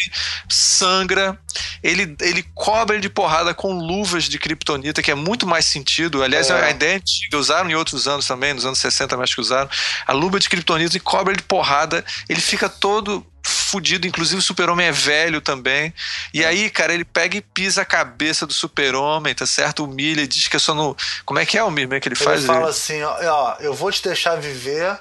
sangra, 0.48 1.38
ele, 1.84 2.16
ele 2.20 2.42
cobre 2.52 2.96
ele 2.96 3.02
de 3.02 3.08
porrada 3.08 3.54
com 3.54 3.72
luvas 3.72 4.24
de 4.24 4.40
kryptonita, 4.40 5.02
que 5.02 5.10
é 5.12 5.14
muito 5.14 5.46
mais 5.46 5.66
sentido. 5.66 6.20
Aliás, 6.20 6.50
é. 6.50 6.64
a 6.64 6.70
ideia 6.70 6.94
é 6.94 6.96
antiga, 6.96 7.38
usaram 7.38 7.70
em 7.70 7.74
outros 7.76 8.08
anos 8.08 8.26
também, 8.26 8.52
nos 8.52 8.66
anos 8.66 8.80
60 8.80 9.16
mais 9.16 9.32
que 9.32 9.40
usaram. 9.40 9.70
A 10.04 10.12
luva 10.12 10.40
de 10.40 10.48
kryptonita 10.48 10.96
e 10.96 11.00
cobre 11.00 11.34
ele 11.34 11.42
de 11.42 11.46
porrada, 11.46 12.04
ele 12.28 12.40
fica 12.40 12.68
todo 12.68 13.24
fudido, 13.42 14.06
inclusive 14.06 14.38
o 14.38 14.42
super-homem 14.42 14.86
é 14.86 14.92
velho 14.92 15.40
também. 15.40 15.94
E 16.34 16.44
aí, 16.44 16.68
cara, 16.70 16.92
ele 16.92 17.04
pega 17.04 17.36
e 17.36 17.40
pisa 17.40 17.82
a 17.82 17.84
cabeça 17.84 18.46
do 18.46 18.52
super-homem, 18.52 19.34
tá 19.34 19.46
certo? 19.46 19.84
Humilha 19.84 20.22
e 20.22 20.26
diz 20.26 20.48
que 20.48 20.56
é 20.56 20.58
só 20.58 20.74
no. 20.74 20.96
Como 21.24 21.38
é 21.38 21.46
que 21.46 21.56
é 21.56 21.62
o 21.62 21.70
mesmo 21.70 21.90
que 22.00 22.08
ele, 22.08 22.14
ele 22.14 22.24
faz? 22.24 22.38
Ele 22.38 22.46
fala 22.46 22.68
assim: 22.68 23.02
ó, 23.02 23.56
eu 23.60 23.74
vou 23.74 23.90
te 23.92 24.02
deixar 24.02 24.36
viver 24.36 24.98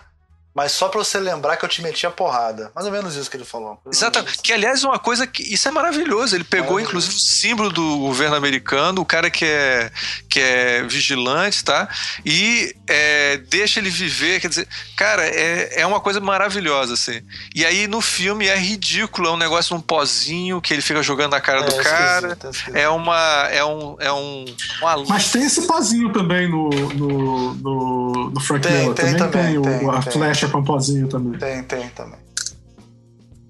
mas 0.60 0.74
só 0.74 0.90
pra 0.90 1.00
você 1.00 1.18
lembrar 1.18 1.56
que 1.56 1.64
eu 1.64 1.70
te 1.70 1.82
meti 1.82 2.06
a 2.06 2.12
porrada. 2.12 2.70
Mais 2.76 2.86
ou 2.86 2.92
menos 2.92 3.16
isso 3.16 3.32
que 3.32 3.38
ele 3.38 3.46
falou. 3.46 3.80
Exatamente. 3.90 4.40
Que, 4.42 4.52
aliás, 4.52 4.84
uma 4.84 5.00
coisa 5.00 5.26
que. 5.26 5.42
Isso 5.42 5.70
é 5.70 5.72
maravilhoso. 5.72 6.36
Ele 6.36 6.44
pegou, 6.44 6.82
inclusive, 6.82 7.16
o 7.16 7.18
símbolo 7.18 7.70
do 7.72 8.00
governo 8.00 8.36
americano, 8.36 9.02
o 9.02 9.06
cara 9.06 9.30
que 9.30 9.46
é, 9.46 9.90
que 10.30 10.38
é 10.38 10.84
vigilante, 10.84 11.64
tá? 11.64 11.88
E 12.26 12.76
é, 12.90 13.38
deixa 13.38 13.80
ele 13.80 13.90
viver. 13.90 14.42
Quer 14.42 14.50
dizer, 14.50 14.68
cara, 14.98 15.26
é, 15.26 15.80
é 15.80 15.88
uma 15.88 16.02
coisa 16.02 16.20
maravilhosa, 16.20 16.96
assim. 16.96 17.22
E 17.56 17.66
aí, 17.66 17.88
no 17.88 18.02
filme, 18.02 18.46
é 18.46 18.58
ridículo. 18.58 19.30
É 19.30 19.32
um 19.32 19.38
negócio 19.38 19.74
num 19.74 19.82
pozinho 19.82 20.60
que 20.60 20.74
ele 20.74 20.82
fica 20.82 21.02
jogando 21.02 21.32
na 21.32 21.40
cara 21.40 21.62
é, 21.62 21.64
do 21.64 21.76
cara. 21.78 22.38
É 22.74 22.90
uma. 22.90 23.48
É 23.50 23.64
um. 23.64 23.96
É 23.98 24.12
um 24.12 24.44
uma... 24.82 25.06
Mas 25.08 25.32
tem 25.32 25.46
esse 25.46 25.62
pozinho 25.66 26.12
também 26.12 26.50
no, 26.50 26.70
no, 26.70 27.54
no, 27.54 28.30
no 28.32 28.40
Frank 28.42 28.68
tem, 28.68 28.78
Miller. 28.78 28.94
Tem, 28.94 29.16
também, 29.16 29.32
também 29.32 29.62
tem, 29.62 29.80
tem, 29.80 29.88
o, 29.88 29.92
a 29.92 30.02
flecha 30.02 30.49
Pampozinho 30.50 31.08
também. 31.08 31.40
Tem, 31.40 31.64
tem 31.64 31.90
também. 31.90 32.29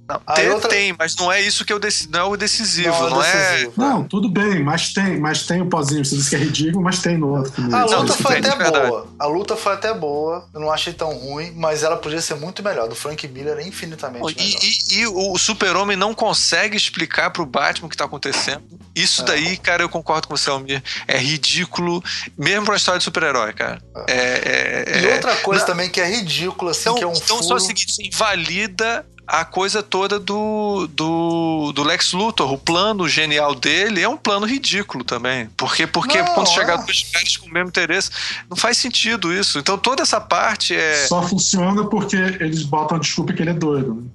Não, 0.09 0.35
tem, 0.35 0.49
outra... 0.49 0.69
tem, 0.69 0.95
mas 0.97 1.15
não 1.15 1.31
é 1.31 1.39
isso 1.39 1.63
que 1.63 1.71
eu 1.71 1.77
dec... 1.77 2.07
não 2.09 2.19
é 2.19 2.23
o 2.23 2.35
decisivo, 2.35 3.03
não, 3.03 3.09
não 3.11 3.23
é. 3.23 3.51
Decisivo, 3.51 3.73
não, 3.77 4.03
tudo 4.03 4.27
bem, 4.27 4.63
mas 4.63 4.91
tem, 4.91 5.19
mas 5.19 5.45
tem 5.45 5.61
o 5.61 5.67
pozinho. 5.67 6.03
Você 6.03 6.15
disse 6.15 6.31
que 6.31 6.35
é 6.35 6.39
ridículo, 6.39 6.83
mas 6.83 6.99
tem 6.99 7.15
no 7.15 7.37
outro 7.37 7.51
também. 7.51 7.79
A 7.79 7.85
luta 7.85 8.13
foi 8.13 8.39
até 8.39 8.71
boa. 8.71 9.07
A 9.19 9.25
luta 9.27 9.55
foi 9.55 9.73
até 9.73 9.93
boa. 9.93 10.49
Eu 10.51 10.59
não 10.59 10.71
achei 10.71 10.93
tão 10.93 11.13
ruim, 11.13 11.53
mas 11.55 11.83
ela 11.83 11.95
podia 11.95 12.21
ser 12.21 12.33
muito 12.35 12.63
melhor. 12.63 12.89
Do 12.89 12.95
Frank 12.95 13.27
Miller 13.27 13.59
é 13.59 13.67
infinitamente 13.67 14.25
melhor. 14.35 14.61
E, 14.63 14.95
e, 14.95 14.99
e 15.01 15.07
o 15.07 15.37
Super-Homem 15.37 15.95
não 15.95 16.15
consegue 16.15 16.75
explicar 16.75 17.29
pro 17.29 17.45
Batman 17.45 17.85
o 17.85 17.89
que 17.89 17.97
tá 17.97 18.05
acontecendo. 18.05 18.63
Isso 18.95 19.21
é. 19.21 19.25
daí, 19.25 19.57
cara, 19.57 19.83
eu 19.83 19.89
concordo 19.89 20.27
com 20.27 20.35
você, 20.35 20.49
Almir. 20.49 20.81
É 21.07 21.17
ridículo, 21.17 22.03
mesmo 22.35 22.65
pra 22.65 22.73
uma 22.73 22.77
história 22.77 22.97
de 22.97 23.03
super-herói, 23.03 23.53
cara. 23.53 23.79
É. 24.07 24.11
É, 24.11 24.85
é, 24.87 25.01
e 25.01 25.07
é. 25.07 25.13
outra 25.13 25.35
coisa 25.37 25.65
também 25.65 25.89
que 25.89 26.01
é 26.01 26.09
ridícula, 26.09 26.71
assim, 26.71 26.81
então, 26.81 26.95
que 26.95 27.03
é 27.03 27.07
um 27.07 27.13
Então, 27.13 27.37
furo... 27.37 27.43
só 27.43 27.55
o 27.55 27.59
seguinte, 27.59 27.95
invalida 28.01 29.05
a 29.29 29.45
coisa 29.45 29.83
toda 29.83 30.17
do, 30.17 30.87
do, 30.87 31.71
do, 31.71 31.83
Lex 31.83 32.13
Luthor. 32.13 32.51
O 32.51 32.57
plano 32.57 33.07
genial 33.07 33.53
dele 33.53 34.01
é 34.01 34.09
um 34.09 34.17
plano 34.17 34.47
ridículo 34.47 35.03
também. 35.03 35.47
Porque, 35.55 35.85
porque 35.85 36.19
não, 36.19 36.33
quando 36.33 36.47
é. 36.47 36.51
chegar 36.51 36.77
dois 36.77 37.03
caras 37.03 37.37
com 37.37 37.47
o 37.47 37.53
mesmo 37.53 37.69
interesse, 37.69 38.09
não 38.49 38.57
faz 38.57 38.77
sentido 38.77 39.31
isso. 39.31 39.59
Então 39.59 39.77
toda 39.77 40.01
essa 40.01 40.19
parte 40.19 40.75
é. 40.75 41.05
Só 41.07 41.21
funciona 41.21 41.87
porque 41.87 42.15
eles 42.15 42.63
botam 42.63 42.97
a 42.97 42.99
desculpa 42.99 43.31
que 43.31 43.43
ele 43.43 43.51
é 43.51 43.53
doido. 43.53 44.09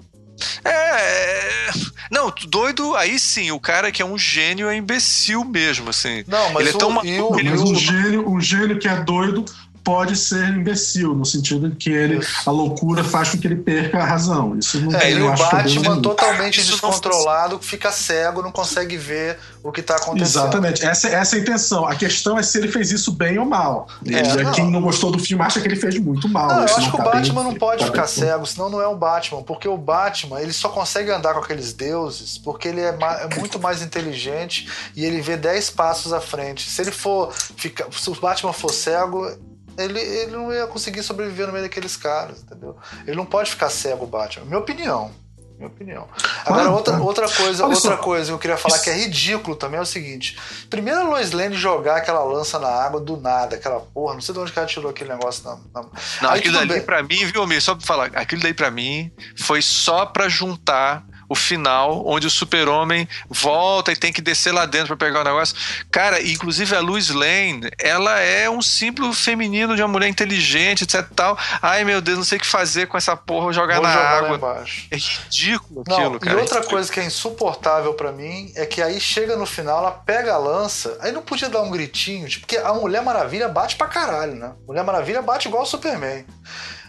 É, 0.64 0.70
é. 0.70 1.72
Não, 2.10 2.32
doido, 2.48 2.94
aí 2.96 3.18
sim, 3.18 3.50
o 3.52 3.60
cara 3.60 3.92
que 3.92 4.02
é 4.02 4.04
um 4.04 4.18
gênio 4.18 4.68
é 4.68 4.76
imbecil 4.76 5.44
mesmo, 5.44 5.90
assim. 5.90 6.24
Não, 6.26 6.52
mas 6.52 6.66
ele 6.66 6.76
é 6.76 6.78
tão 6.78 6.88
o, 6.88 6.92
maluco, 6.92 7.42
mas 7.42 7.60
um 7.60 7.74
gênio, 7.74 8.28
um 8.28 8.40
gênio 8.40 8.78
que 8.78 8.88
é 8.88 8.96
doido 8.96 9.44
pode 9.84 10.16
ser 10.16 10.48
imbecil, 10.48 11.14
no 11.14 11.26
sentido 11.26 11.68
de 11.68 11.76
que 11.76 11.90
ele, 11.90 12.26
a 12.46 12.50
loucura 12.50 13.04
faz 13.04 13.28
com 13.28 13.38
que 13.38 13.46
ele 13.46 13.56
perca 13.56 13.98
a 13.98 14.04
razão. 14.04 14.58
Isso 14.58 14.80
não 14.80 14.98
é, 14.98 15.14
o 15.14 15.36
Batman 15.36 16.00
totalmente 16.00 16.60
Isso 16.60 16.72
descontrolado, 16.72 17.58
fica 17.60 17.92
cego, 17.92 18.42
não 18.42 18.50
consegue 18.50 18.96
ver 18.96 19.38
o 19.62 19.70
que 19.70 19.80
está 19.80 19.96
acontecendo. 19.96 20.44
Exatamente, 20.44 20.84
essa, 20.84 21.08
essa 21.08 21.36
é 21.36 21.38
a 21.38 21.42
intenção. 21.42 21.86
A 21.86 21.94
questão 21.94 22.38
é 22.38 22.42
se 22.42 22.56
ele 22.56 22.68
fez 22.68 22.90
isso 22.90 23.12
bem 23.12 23.38
ou 23.38 23.44
mal. 23.44 23.86
Ele, 24.04 24.16
é, 24.16 24.42
não. 24.42 24.52
Quem 24.52 24.70
não 24.70 24.80
gostou 24.80 25.10
do 25.10 25.18
filme 25.18 25.44
acha 25.44 25.60
que 25.60 25.68
ele 25.68 25.76
fez 25.76 25.98
muito 25.98 26.28
mal. 26.28 26.48
Não, 26.48 26.58
eu 26.60 26.64
acho 26.64 26.90
que 26.90 26.96
o 26.96 26.98
tá 26.98 27.04
Batman 27.04 27.42
bem, 27.42 27.52
não 27.52 27.58
pode 27.58 27.80
tá 27.80 27.86
ficar 27.86 28.06
cego, 28.06 28.46
senão 28.46 28.70
não 28.70 28.80
é 28.80 28.88
um 28.88 28.96
Batman, 28.96 29.42
porque 29.42 29.68
o 29.68 29.76
Batman 29.76 30.40
ele 30.40 30.52
só 30.52 30.70
consegue 30.70 31.10
andar 31.10 31.34
com 31.34 31.40
aqueles 31.40 31.74
deuses 31.74 32.38
porque 32.38 32.68
ele 32.68 32.80
é, 32.80 32.88
é 32.88 33.38
muito 33.38 33.58
mais 33.58 33.82
inteligente 33.82 34.68
e 34.96 35.04
ele 35.04 35.20
vê 35.20 35.36
10 35.36 35.70
passos 35.70 36.12
à 36.12 36.20
frente. 36.20 36.70
Se 36.70 36.80
ele 36.80 36.90
for 36.90 37.32
ficar, 37.32 37.86
se 37.92 38.08
o 38.08 38.14
Batman 38.14 38.52
for 38.52 38.72
cego, 38.72 39.30
ele, 39.78 40.00
ele 40.00 40.30
não 40.32 40.52
ia 40.52 40.66
conseguir 40.66 41.02
sobreviver 41.02 41.46
no 41.46 41.52
meio 41.52 41.64
daqueles 41.64 41.96
caras, 41.96 42.42
entendeu? 42.42 42.76
Ele 43.06 43.16
não 43.16 43.26
pode 43.26 43.50
ficar 43.50 43.70
cego, 43.70 44.06
Batman. 44.06 44.46
Minha 44.46 44.58
opinião. 44.58 45.10
Minha 45.56 45.68
opinião. 45.68 46.08
Agora, 46.44 46.70
outra, 46.70 46.98
outra 46.98 47.28
coisa, 47.28 47.64
outra 47.64 47.96
coisa 47.96 48.26
que 48.26 48.32
eu 48.32 48.38
queria 48.40 48.56
falar 48.56 48.76
que 48.80 48.90
é 48.90 48.94
ridículo 48.94 49.54
também 49.54 49.78
é 49.78 49.82
o 49.82 49.86
seguinte: 49.86 50.36
primeiro 50.68 51.00
a 51.00 51.04
Lois 51.04 51.30
Lane 51.30 51.54
jogar 51.54 51.98
aquela 51.98 52.24
lança 52.24 52.58
na 52.58 52.68
água 52.68 53.00
do 53.00 53.16
nada, 53.16 53.54
aquela 53.54 53.78
porra, 53.78 54.14
não 54.14 54.20
sei 54.20 54.34
de 54.34 54.40
onde 54.40 54.50
que 54.50 54.58
ela 54.58 54.66
tirou 54.66 54.90
aquele 54.90 55.10
negócio 55.10 55.44
na. 55.44 55.56
na... 55.72 55.88
Não, 56.20 56.30
Aí, 56.30 56.40
aquilo 56.40 56.54
dali 56.54 56.68
bem. 56.68 56.82
pra 56.82 57.02
mim, 57.04 57.24
viu, 57.26 57.46
Mir? 57.46 57.60
Só 57.60 57.76
pra 57.76 57.86
falar, 57.86 58.06
aquilo 58.14 58.42
daí 58.42 58.52
pra 58.52 58.68
mim 58.68 59.12
foi 59.36 59.62
só 59.62 60.04
pra 60.06 60.28
juntar 60.28 61.04
o 61.28 61.34
final, 61.34 62.06
onde 62.06 62.26
o 62.26 62.30
super-homem 62.30 63.08
volta 63.28 63.92
e 63.92 63.96
tem 63.96 64.12
que 64.12 64.20
descer 64.20 64.52
lá 64.52 64.66
dentro 64.66 64.88
para 64.88 65.06
pegar 65.06 65.20
o 65.20 65.24
negócio. 65.24 65.56
Cara, 65.90 66.20
inclusive 66.22 66.74
a 66.74 66.80
Lois 66.80 67.10
Lane, 67.10 67.70
ela 67.78 68.18
é 68.20 68.48
um 68.50 68.60
símbolo 68.60 69.12
feminino 69.12 69.76
de 69.76 69.82
uma 69.82 69.88
mulher 69.88 70.08
inteligente, 70.08 70.84
etc 70.84 71.04
tal. 71.14 71.38
Ai, 71.62 71.84
meu 71.84 72.00
Deus, 72.00 72.18
não 72.18 72.24
sei 72.24 72.38
o 72.38 72.40
que 72.40 72.46
fazer 72.46 72.86
com 72.86 72.96
essa 72.96 73.16
porra, 73.16 73.52
jogar 73.52 73.76
Vou 73.76 73.84
na 73.84 73.92
jogar 73.92 74.24
água. 74.24 74.64
É 74.90 74.96
ridículo 74.96 75.84
não, 75.86 75.96
aquilo, 75.96 76.20
cara. 76.20 76.36
E 76.36 76.40
outra 76.40 76.62
coisa 76.62 76.92
que 76.92 77.00
é 77.00 77.04
insuportável 77.04 77.94
para 77.94 78.12
mim 78.12 78.52
é 78.56 78.66
que 78.66 78.82
aí 78.82 79.00
chega 79.00 79.36
no 79.36 79.46
final, 79.46 79.78
ela 79.78 79.90
pega 79.92 80.34
a 80.34 80.38
lança, 80.38 80.98
aí 81.00 81.12
não 81.12 81.22
podia 81.22 81.48
dar 81.48 81.62
um 81.62 81.70
gritinho, 81.70 82.28
tipo, 82.28 82.46
porque 82.46 82.58
a 82.58 82.72
Mulher 82.74 83.02
Maravilha 83.02 83.48
bate 83.48 83.76
pra 83.76 83.86
caralho, 83.86 84.34
né? 84.34 84.52
Mulher 84.66 84.84
Maravilha 84.84 85.22
bate 85.22 85.48
igual 85.48 85.62
o 85.62 85.66
Superman. 85.66 86.24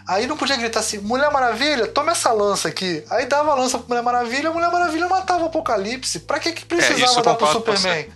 Aí 0.08 0.26
não 0.26 0.36
podia 0.36 0.56
gritar 0.56 0.80
assim, 0.80 0.98
Mulher 0.98 1.30
Maravilha, 1.32 1.86
toma 1.88 2.12
essa 2.12 2.32
lança 2.32 2.68
aqui. 2.68 3.02
Aí 3.10 3.26
dava 3.26 3.50
a 3.50 3.54
lança 3.54 3.78
pra 3.78 3.88
Mulher 3.88 4.02
Maravilha, 4.02 4.50
a 4.50 4.52
Mulher 4.52 4.70
Maravilha 4.70 5.08
matava 5.08 5.42
o 5.42 5.46
Apocalipse. 5.46 6.20
Pra 6.20 6.38
que, 6.38 6.52
que 6.52 6.64
precisava 6.64 7.20
é, 7.20 7.22
dar 7.22 7.34
pro 7.34 7.46
Superman? 7.48 8.06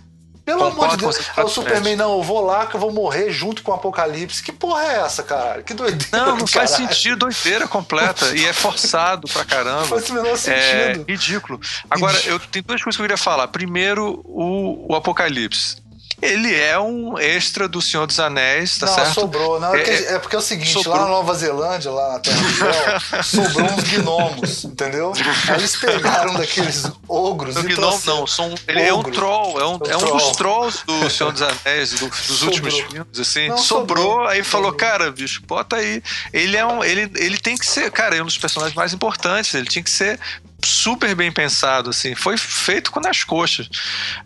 Pelo 0.43 0.65
amor 0.65 0.89
de 0.89 0.97
Deus, 0.97 1.19
é 1.37 1.43
o 1.43 1.47
Superman, 1.47 1.95
não, 1.95 2.13
eu 2.17 2.23
vou 2.23 2.41
lá 2.41 2.65
que 2.65 2.75
eu 2.75 2.79
vou 2.79 2.91
morrer 2.91 3.31
junto 3.31 3.61
com 3.61 3.71
o 3.71 3.75
Apocalipse. 3.75 4.41
Que 4.41 4.51
porra 4.51 4.83
é 4.83 4.99
essa, 5.01 5.21
caralho? 5.21 5.63
Que 5.63 5.73
doideira. 5.73 6.25
Não, 6.25 6.37
não 6.37 6.47
faz 6.47 6.71
sentido, 6.71 7.17
doideira 7.17 7.67
completa. 7.67 8.25
e 8.35 8.45
é 8.45 8.53
forçado 8.53 9.27
pra 9.27 9.45
caramba. 9.45 9.81
Não 9.81 9.87
faz 9.87 10.09
o 10.09 10.13
menor 10.13 10.37
sentido. 10.37 11.05
É 11.07 11.11
ridículo. 11.11 11.59
Agora, 11.89 12.13
ridículo. 12.13 12.35
eu 12.35 12.47
tenho 12.51 12.65
duas 12.65 12.81
coisas 12.81 12.97
que 12.97 13.01
eu 13.01 13.03
queria 13.03 13.17
falar. 13.17 13.47
Primeiro, 13.49 14.21
o, 14.25 14.91
o 14.91 14.95
Apocalipse 14.95 15.80
ele 16.21 16.53
é 16.53 16.79
um 16.79 17.17
extra 17.17 17.67
do 17.67 17.81
Senhor 17.81 18.05
dos 18.05 18.19
Anéis, 18.19 18.77
tá 18.77 18.85
não, 18.85 18.93
certo? 18.93 19.13
sobrou. 19.13 19.59
Não, 19.59 19.73
é, 19.73 19.81
é, 19.81 20.13
é 20.13 20.19
porque 20.19 20.35
é 20.35 20.39
o 20.39 20.41
seguinte, 20.41 20.71
sobrou. 20.71 20.95
lá 20.95 21.01
na 21.01 21.07
Nova 21.07 21.33
Zelândia, 21.33 21.91
lá 21.91 22.13
na 22.13 22.19
Terra 22.19 22.41
do 22.41 22.53
Céu, 22.53 23.23
sobrou 23.23 23.71
uns 23.71 23.83
gnomos, 23.89 24.63
entendeu? 24.63 25.13
Aí 25.47 25.55
eles 25.55 25.75
pegaram 25.75 26.35
daqueles 26.35 26.91
ogros 27.07 27.55
o 27.55 27.59
e 27.61 27.73
gnomo, 27.75 27.99
não, 28.05 28.27
são, 28.27 28.53
ele 28.67 28.81
é 28.81 28.93
um 28.93 29.01
troll, 29.03 29.59
é 29.59 29.65
um, 29.65 29.79
é 29.89 29.97
um, 29.97 29.99
troll. 29.99 30.17
dos 30.17 30.37
trolls 30.37 30.85
do 30.85 31.09
Senhor 31.09 31.31
dos 31.31 31.41
Anéis, 31.41 31.93
do, 31.93 32.07
dos 32.07 32.19
sobrou. 32.19 32.49
últimos 32.49 32.79
filmes, 32.79 33.19
assim. 33.19 33.47
Não, 33.49 33.57
sobrou, 33.57 34.05
sobrou, 34.05 34.27
aí 34.27 34.43
falou, 34.43 34.73
cara, 34.73 35.11
bicho, 35.11 35.41
bota 35.47 35.77
aí. 35.77 36.03
Ele 36.31 36.55
é 36.55 36.65
um, 36.65 36.83
ele, 36.83 37.11
ele 37.15 37.37
tem 37.39 37.57
que 37.57 37.65
ser, 37.65 37.89
cara, 37.89 38.15
é 38.15 38.21
um 38.21 38.25
dos 38.25 38.37
personagens 38.37 38.75
mais 38.75 38.93
importantes, 38.93 39.53
ele 39.55 39.65
tinha 39.65 39.83
que 39.83 39.89
ser 39.89 40.19
super 40.63 41.15
bem 41.15 41.31
pensado, 41.31 41.89
assim. 41.89 42.13
Foi 42.15 42.37
feito 42.37 42.91
com 42.91 42.99
nas 42.99 43.23
coxas. 43.23 43.67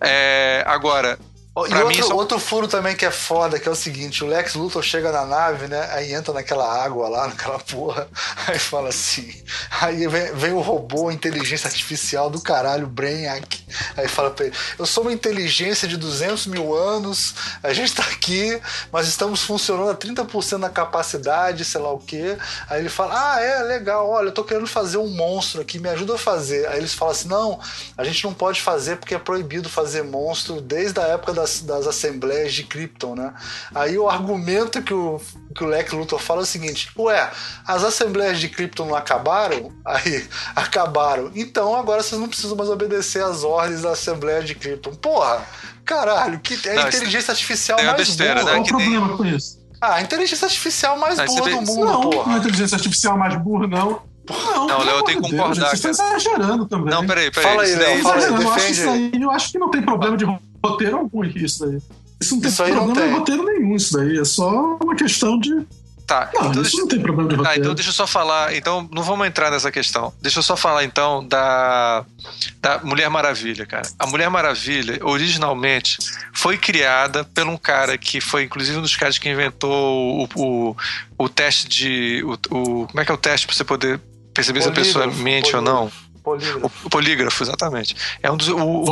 É, 0.01 0.63
agora, 0.67 1.17
e 1.57 1.73
outro, 1.73 2.03
só... 2.03 2.15
outro 2.15 2.39
furo 2.39 2.67
também 2.67 2.97
que 2.97 3.05
é 3.05 3.11
foda, 3.11 3.57
que 3.57 3.65
é 3.65 3.71
o 3.71 3.75
seguinte, 3.75 4.25
o 4.25 4.27
Lex 4.27 4.55
Luthor 4.55 4.83
chega 4.83 5.09
na 5.09 5.25
nave, 5.25 5.67
né? 5.67 5.87
Aí 5.93 6.13
entra 6.13 6.33
naquela 6.33 6.83
água 6.83 7.07
lá, 7.07 7.27
naquela 7.29 7.57
porra, 7.59 8.09
aí 8.45 8.59
fala 8.59 8.89
assim. 8.89 9.33
Aí 9.79 10.05
vem, 10.05 10.33
vem 10.33 10.51
o 10.51 10.59
robô, 10.59 11.09
inteligência 11.09 11.67
artificial 11.67 12.29
do 12.29 12.41
caralho, 12.41 12.87
Brainiac. 12.87 13.63
Aí 13.95 14.05
fala 14.05 14.31
pra 14.31 14.47
ele: 14.47 14.55
Eu 14.77 14.85
sou 14.85 15.03
uma 15.03 15.13
inteligência 15.13 15.87
de 15.87 15.95
200 15.95 16.47
mil 16.47 16.75
anos, 16.75 17.33
a 17.63 17.71
gente 17.71 17.95
tá 17.95 18.03
aqui, 18.03 18.59
mas 18.91 19.07
estamos 19.07 19.41
funcionando 19.41 19.91
a 19.91 19.95
30% 19.95 20.59
da 20.59 20.69
capacidade, 20.69 21.63
sei 21.63 21.79
lá 21.79 21.93
o 21.93 21.99
quê. 21.99 22.37
Aí 22.69 22.81
ele 22.81 22.89
fala: 22.89 23.35
Ah, 23.35 23.41
é, 23.41 23.63
legal, 23.63 24.09
olha, 24.09 24.27
eu 24.27 24.33
tô 24.33 24.43
querendo 24.43 24.67
fazer 24.67 24.97
um 24.97 25.07
monstro 25.07 25.61
aqui, 25.61 25.79
me 25.79 25.87
ajuda 25.87 26.15
a 26.15 26.17
fazer. 26.17 26.67
Aí 26.67 26.79
eles 26.79 26.93
falam 26.93 27.13
assim: 27.13 27.29
Não, 27.29 27.61
a 27.97 28.03
gente 28.03 28.25
não 28.25 28.33
pode 28.33 28.61
fazer 28.61 28.97
porque 28.97 29.15
é 29.15 29.19
proibido 29.19 29.69
fazer 29.69 30.03
monstro 30.03 30.59
desde 30.59 30.99
a 30.99 31.03
época 31.03 31.33
da 31.33 31.44
das, 31.45 31.61
das 31.61 31.87
assembleias 31.87 32.53
de 32.53 32.63
Krypton, 32.63 33.15
né? 33.15 33.33
Aí 33.73 33.97
o 33.97 34.09
argumento 34.09 34.81
que 34.81 34.93
o, 34.93 35.21
que 35.55 35.63
o 35.63 35.67
Lex 35.67 35.91
Luthor 35.91 36.19
fala 36.19 36.41
é 36.41 36.43
o 36.43 36.45
seguinte: 36.45 36.89
ué, 36.97 37.31
as 37.65 37.83
assembleias 37.83 38.39
de 38.39 38.49
Krypton 38.49 38.87
não 38.87 38.95
acabaram? 38.95 39.71
Aí, 39.85 40.27
acabaram. 40.55 41.31
Então 41.35 41.75
agora 41.75 42.01
vocês 42.01 42.19
não 42.19 42.27
precisam 42.27 42.57
mais 42.57 42.69
obedecer 42.69 43.23
às 43.23 43.43
ordens 43.43 43.83
da 43.83 43.91
Assembleia 43.91 44.41
de 44.41 44.55
Krypton. 44.55 44.95
Porra, 44.95 45.45
caralho, 45.85 46.39
que 46.39 46.67
é 46.67 46.77
a 46.77 46.87
inteligência 46.87 47.31
artificial 47.31 47.81
mais 47.81 47.97
besteira, 47.97 48.41
burra. 48.41 48.45
Né? 48.45 48.51
Qual 48.51 48.63
o 48.63 48.67
problema 48.67 49.17
com 49.17 49.25
isso? 49.25 49.63
Ah, 49.79 49.95
a 49.95 50.01
inteligência 50.01 50.45
artificial 50.45 50.97
mais 50.97 51.17
não, 51.17 51.25
burra 51.25 51.49
do 51.51 51.61
mundo, 51.61 51.85
não, 51.85 52.01
porra. 52.01 52.27
Não, 52.27 52.35
é 52.35 52.39
inteligência 52.39 52.75
artificial 52.75 53.17
mais 53.17 53.35
burra, 53.35 53.67
não. 53.67 54.01
Não, 54.27 54.67
não 54.67 54.79
Léo, 54.79 54.97
eu 54.97 55.03
tenho 55.03 55.21
que 55.21 55.29
concordar. 55.29 55.69
Deus, 55.69 55.79
você 55.79 55.89
está 55.91 56.17
exagerando 56.17 56.65
também. 56.65 56.89
Não, 56.89 57.05
peraí, 57.05 57.29
peraí. 57.29 57.51
Fala 57.51 57.63
aí, 57.63 57.75
Léo. 57.75 58.01
Fala 58.01 58.15
aí, 58.15 58.23
eu, 58.25 58.51
acho 58.51 58.71
isso 58.71 58.89
aí, 58.89 59.11
eu 59.21 59.31
acho 59.31 59.51
que 59.51 59.59
não 59.59 59.69
tem 59.69 59.81
problema 59.83 60.17
de 60.17 60.25
roteiro 60.67 60.97
algum 60.97 61.23
isso 61.23 61.65
aí. 61.65 61.79
Isso 62.19 62.35
não 62.35 62.41
tem 62.41 62.49
isso 62.49 62.63
problema 62.63 62.87
não 62.87 62.93
tem. 62.93 63.07
de 63.07 63.13
roteiro 63.13 63.45
nenhum, 63.45 63.75
isso 63.75 63.93
daí. 63.93 64.17
É 64.17 64.25
só 64.25 64.77
uma 64.81 64.95
questão 64.95 65.39
de. 65.39 65.65
Tá, 66.07 66.29
não, 66.35 66.49
então 66.49 66.61
isso 66.61 66.61
deixa... 66.61 66.77
não 66.77 66.87
tem 66.87 67.01
problema 67.01 67.29
de 67.29 67.35
roteiro. 67.35 67.55
Tá, 67.55 67.59
então 67.59 67.75
deixa 67.75 67.89
eu 67.89 67.93
só 67.93 68.05
falar. 68.05 68.55
Então, 68.55 68.87
não 68.93 69.03
vamos 69.03 69.27
entrar 69.27 69.49
nessa 69.49 69.71
questão. 69.71 70.13
Deixa 70.21 70.39
eu 70.39 70.43
só 70.43 70.55
falar, 70.55 70.83
então, 70.83 71.27
da, 71.27 72.05
da 72.61 72.79
Mulher 72.79 73.09
Maravilha, 73.09 73.65
cara. 73.65 73.87
A 73.97 74.05
Mulher 74.05 74.29
Maravilha, 74.29 74.99
originalmente, 75.01 75.97
foi 76.33 76.57
criada 76.57 77.23
por 77.23 77.47
um 77.47 77.57
cara 77.57 77.97
que 77.97 78.21
foi, 78.21 78.43
inclusive, 78.43 78.77
um 78.77 78.83
dos 78.83 78.95
caras 78.95 79.17
que 79.17 79.27
inventou 79.27 80.23
o, 80.23 80.29
o, 80.35 80.75
o 81.17 81.29
teste 81.29 81.67
de. 81.67 82.23
O, 82.23 82.33
o, 82.33 82.87
como 82.87 82.99
é 82.99 83.05
que 83.05 83.11
é 83.11 83.15
o 83.15 83.17
teste 83.17 83.47
pra 83.47 83.55
você 83.55 83.63
poder 83.63 83.99
perceber 84.33 84.61
polígrafo, 84.61 84.85
se 84.85 84.97
a 84.97 85.01
pessoa 85.01 85.23
mente 85.23 85.51
polígrafo. 85.51 85.57
ou 85.57 85.61
não? 85.61 85.91
Polígrafo. 86.23 86.71
O, 86.83 86.89
polígrafo, 86.89 87.43
exatamente. 87.43 87.95
É 88.21 88.31
um 88.31 88.37
dos. 88.37 88.47
O, 88.49 88.83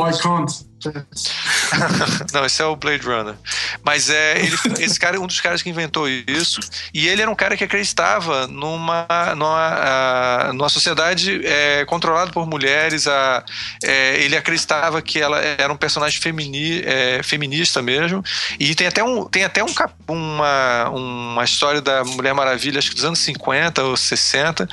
Não, 2.32 2.44
esse 2.44 2.62
é 2.62 2.64
o 2.64 2.76
Blade 2.76 3.06
Runner. 3.06 3.34
Mas 3.82 4.10
é 4.10 4.38
ele, 4.38 4.56
esse 4.78 4.98
cara 4.98 5.16
é 5.16 5.20
um 5.20 5.26
dos 5.26 5.40
caras 5.40 5.62
que 5.62 5.70
inventou 5.70 6.08
isso. 6.08 6.60
E 6.92 7.08
ele 7.08 7.22
era 7.22 7.30
um 7.30 7.34
cara 7.34 7.56
que 7.56 7.64
acreditava 7.64 8.46
numa, 8.46 9.06
numa, 9.36 10.50
uh, 10.50 10.52
numa 10.52 10.68
sociedade 10.68 11.44
é, 11.44 11.84
controlada 11.84 12.30
por 12.30 12.46
mulheres. 12.46 13.06
A, 13.06 13.44
é, 13.82 14.22
ele 14.22 14.36
acreditava 14.36 15.00
que 15.02 15.20
ela 15.20 15.40
era 15.40 15.72
um 15.72 15.76
personagem 15.76 16.20
femini, 16.20 16.82
é, 16.84 17.22
feminista 17.22 17.82
mesmo. 17.82 18.22
E 18.58 18.74
tem 18.74 18.86
até, 18.86 19.02
um, 19.02 19.24
tem 19.24 19.44
até 19.44 19.62
um, 19.62 19.72
uma, 20.08 20.88
uma 20.90 21.44
história 21.44 21.80
da 21.80 22.04
Mulher 22.04 22.34
Maravilha, 22.34 22.78
acho 22.78 22.90
que 22.90 22.96
dos 22.96 23.04
anos 23.04 23.18
50 23.20 23.82
ou 23.82 23.96
60, 23.96 24.68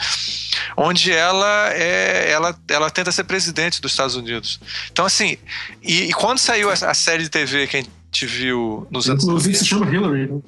onde 0.78 1.12
ela, 1.12 1.74
é, 1.74 2.32
ela, 2.32 2.56
ela 2.70 2.90
tenta 2.90 3.12
ser 3.12 3.24
presidente 3.24 3.82
dos 3.82 3.92
Estados 3.92 4.16
Unidos. 4.16 4.60
Então, 4.92 5.06
assim, 5.06 5.38
e, 5.82 6.01
e 6.10 6.14
quando 6.14 6.38
saiu 6.38 6.70
a, 6.70 6.74
a, 6.74 6.94
série 6.94 7.24
de 7.24 7.30
TV 7.30 7.68
que 7.68 7.78
a 7.78 7.82
gente 7.82 8.26
viu 8.26 8.88
nos 8.90 9.10
anos. 9.10 9.24
Inclusive 9.24 9.56
se 9.56 9.66
chama 9.66 9.94
Hillary. 9.94 10.32
Né? 10.32 10.42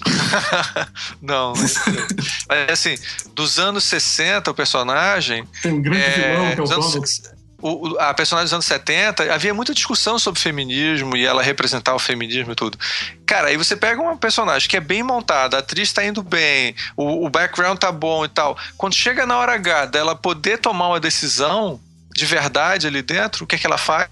não, 1.20 1.52
mas 1.54 2.70
assim, 2.70 2.96
dos 3.34 3.58
anos 3.58 3.84
60, 3.84 4.50
o 4.50 4.54
personagem. 4.54 5.44
Tem 5.62 5.72
um 5.72 5.82
grande 5.82 6.02
é, 6.02 6.54
vilão 6.54 6.66
que 6.66 6.72
é 6.72 6.76
o 6.76 7.40
o, 7.62 7.98
a 7.98 8.14
personagem 8.14 8.46
dos 8.46 8.54
anos 8.54 8.66
70, 8.66 9.32
havia 9.32 9.52
muita 9.52 9.74
discussão 9.74 10.18
sobre 10.18 10.40
feminismo 10.40 11.16
e 11.16 11.26
ela 11.26 11.42
representar 11.42 11.94
o 11.94 11.98
feminismo 11.98 12.52
e 12.52 12.54
tudo. 12.54 12.78
Cara, 13.26 13.48
aí 13.48 13.56
você 13.56 13.76
pega 13.76 14.00
uma 14.00 14.16
personagem 14.16 14.68
que 14.68 14.76
é 14.76 14.80
bem 14.80 15.02
montada, 15.02 15.56
a 15.56 15.60
atriz 15.60 15.92
tá 15.92 16.04
indo 16.04 16.22
bem, 16.22 16.74
o, 16.96 17.26
o 17.26 17.30
background 17.30 17.78
tá 17.78 17.92
bom 17.92 18.24
e 18.24 18.28
tal. 18.28 18.56
Quando 18.76 18.94
chega 18.94 19.26
na 19.26 19.38
hora 19.38 19.54
H 19.54 19.86
dela 19.86 20.16
poder 20.16 20.58
tomar 20.58 20.88
uma 20.88 21.00
decisão 21.00 21.80
de 22.14 22.26
verdade 22.26 22.86
ali 22.86 23.02
dentro, 23.02 23.44
o 23.44 23.46
que 23.46 23.56
é 23.56 23.58
que 23.58 23.66
ela 23.66 23.78
faz? 23.78 24.08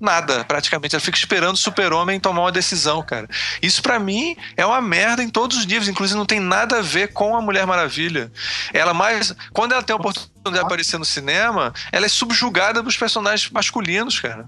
Nada, 0.00 0.44
praticamente. 0.44 0.94
Ela 0.94 1.00
fica 1.00 1.18
esperando 1.18 1.54
o 1.54 1.58
super-homem 1.58 2.18
tomar 2.18 2.42
uma 2.42 2.52
decisão, 2.52 3.02
cara. 3.02 3.28
Isso 3.60 3.82
para 3.82 3.98
mim 3.98 4.36
é 4.56 4.64
uma 4.64 4.80
merda 4.80 5.22
em 5.22 5.28
todos 5.28 5.58
os 5.58 5.66
níveis, 5.66 5.88
inclusive 5.88 6.18
não 6.18 6.26
tem 6.26 6.40
nada 6.40 6.78
a 6.78 6.82
ver 6.82 7.12
com 7.12 7.36
a 7.36 7.40
Mulher 7.40 7.66
Maravilha. 7.66 8.32
Ela 8.72 8.94
mais. 8.94 9.34
Quando 9.52 9.72
ela 9.72 9.82
tem 9.82 9.92
a 9.92 9.96
oportunidade 9.96 10.54
de 10.54 10.58
aparecer 10.58 10.98
no 10.98 11.04
cinema, 11.04 11.72
ela 11.92 12.06
é 12.06 12.08
subjugada 12.08 12.82
dos 12.82 12.96
personagens 12.96 13.50
masculinos, 13.50 14.18
cara. 14.18 14.46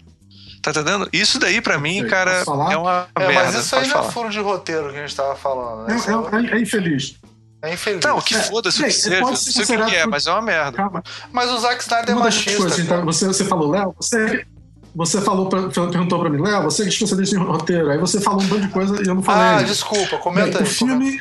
Tá 0.62 0.70
entendendo? 0.70 1.09
Isso 1.12 1.41
daí, 1.41 1.61
para 1.61 1.77
mim, 1.77 2.07
cara, 2.07 2.45
é 2.70 2.77
uma 2.77 3.09
é, 3.16 3.27
merda. 3.27 3.43
Mas 3.45 3.55
isso 3.57 3.74
aí 3.74 3.89
não 3.89 3.99
é 3.99 4.11
furo 4.12 4.31
de 4.31 4.39
roteiro 4.39 4.93
que 4.93 4.99
a 4.99 5.01
gente 5.01 5.16
tava 5.16 5.35
falando, 5.35 5.89
né? 5.89 5.97
É, 5.97 6.37
é, 6.37 6.55
é, 6.55 6.59
é 6.59 6.62
infeliz. 6.62 7.16
É 7.62 7.74
infeliz. 7.74 8.05
Não, 8.05 8.20
que 8.20 8.35
foda-se 8.35 8.81
o 8.81 8.85
que 8.85 8.93
seja. 8.93 9.20
Não 9.20 9.35
sei 9.35 9.77
o 9.77 9.87
que 9.87 9.97
é, 9.97 10.07
mas 10.07 10.27
é 10.27 10.31
uma 10.31 10.43
merda. 10.43 10.77
Calma. 10.77 11.03
Mas 11.33 11.51
o 11.51 11.59
Zack 11.59 11.83
Snyder 11.83 12.11
é 12.11 12.19
machista. 12.19 12.57
Coisas, 12.57 12.79
então, 12.79 13.05
você, 13.05 13.27
você 13.27 13.45
falou, 13.45 13.70
Léo, 13.70 13.95
você, 13.97 14.47
você 14.94 15.20
falou 15.20 15.48
pra, 15.48 15.69
perguntou 15.69 16.20
pra 16.20 16.28
mim, 16.28 16.40
Léo, 16.40 16.64
você 16.64 16.85
é 16.85 16.89
especialista 16.89 17.36
em 17.36 17.39
roteiro. 17.39 17.90
Aí 17.90 17.98
você 17.98 18.20
falou 18.20 18.43
um 18.43 18.47
monte 18.47 18.62
de 18.62 18.69
coisa 18.69 19.02
e 19.02 19.06
eu 19.06 19.14
não 19.14 19.23
falei. 19.23 19.43
Ah, 19.43 19.62
desculpa, 19.62 20.19
comenta 20.19 20.59
aí. 20.59 20.64
O 20.64 20.66
filme, 20.66 21.20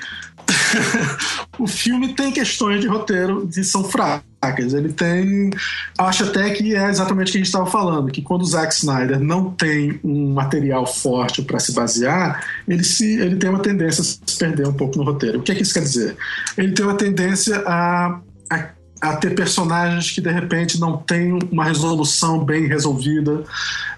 o 1.58 1.68
filme 1.68 2.14
tem 2.14 2.32
questões 2.32 2.82
de 2.82 2.88
roteiro 2.88 3.48
que 3.48 3.64
são 3.64 3.84
fracas. 3.84 4.74
Ele 4.74 4.92
tem. 4.92 5.52
Acho 5.98 6.26
até 6.26 6.50
que 6.50 6.76
é 6.76 6.90
exatamente 6.90 7.30
o 7.30 7.32
que 7.32 7.38
a 7.38 7.42
gente 7.42 7.48
estava 7.48 7.66
falando, 7.66 8.12
que 8.12 8.22
quando 8.22 8.42
o 8.42 8.46
Zack 8.46 8.74
Snyder 8.74 9.20
não 9.20 9.52
tem 9.52 10.00
um 10.04 10.34
material 10.34 10.86
forte 10.86 11.42
para 11.42 11.60
se 11.60 11.72
basear, 11.72 12.44
ele, 12.68 12.84
se, 12.84 13.20
ele 13.20 13.38
tem 13.38 13.50
uma 13.50 13.60
tendência 13.60 14.02
a 14.02 14.04
se 14.04 14.38
perder 14.38 14.68
um 14.68 14.74
pouco 14.74 14.98
no 14.98 15.04
roteiro. 15.04 15.40
O 15.40 15.44
que, 15.44 15.52
é 15.52 15.56
que 15.56 15.62
isso 15.62 15.74
quer 15.74 15.84
dizer? 15.84 16.18
Ele 16.58 16.74
tem 16.74 16.84
uma 16.84 16.96
tendência 16.96 17.64
a, 17.66 18.20
a 18.50 18.70
a 19.02 19.16
ter 19.16 19.34
personagens 19.34 20.12
que 20.12 20.22
de 20.22 20.32
repente 20.32 20.80
não 20.80 20.96
têm 20.96 21.40
uma 21.52 21.66
resolução 21.66 22.46
bem 22.46 22.68
resolvida, 22.68 23.44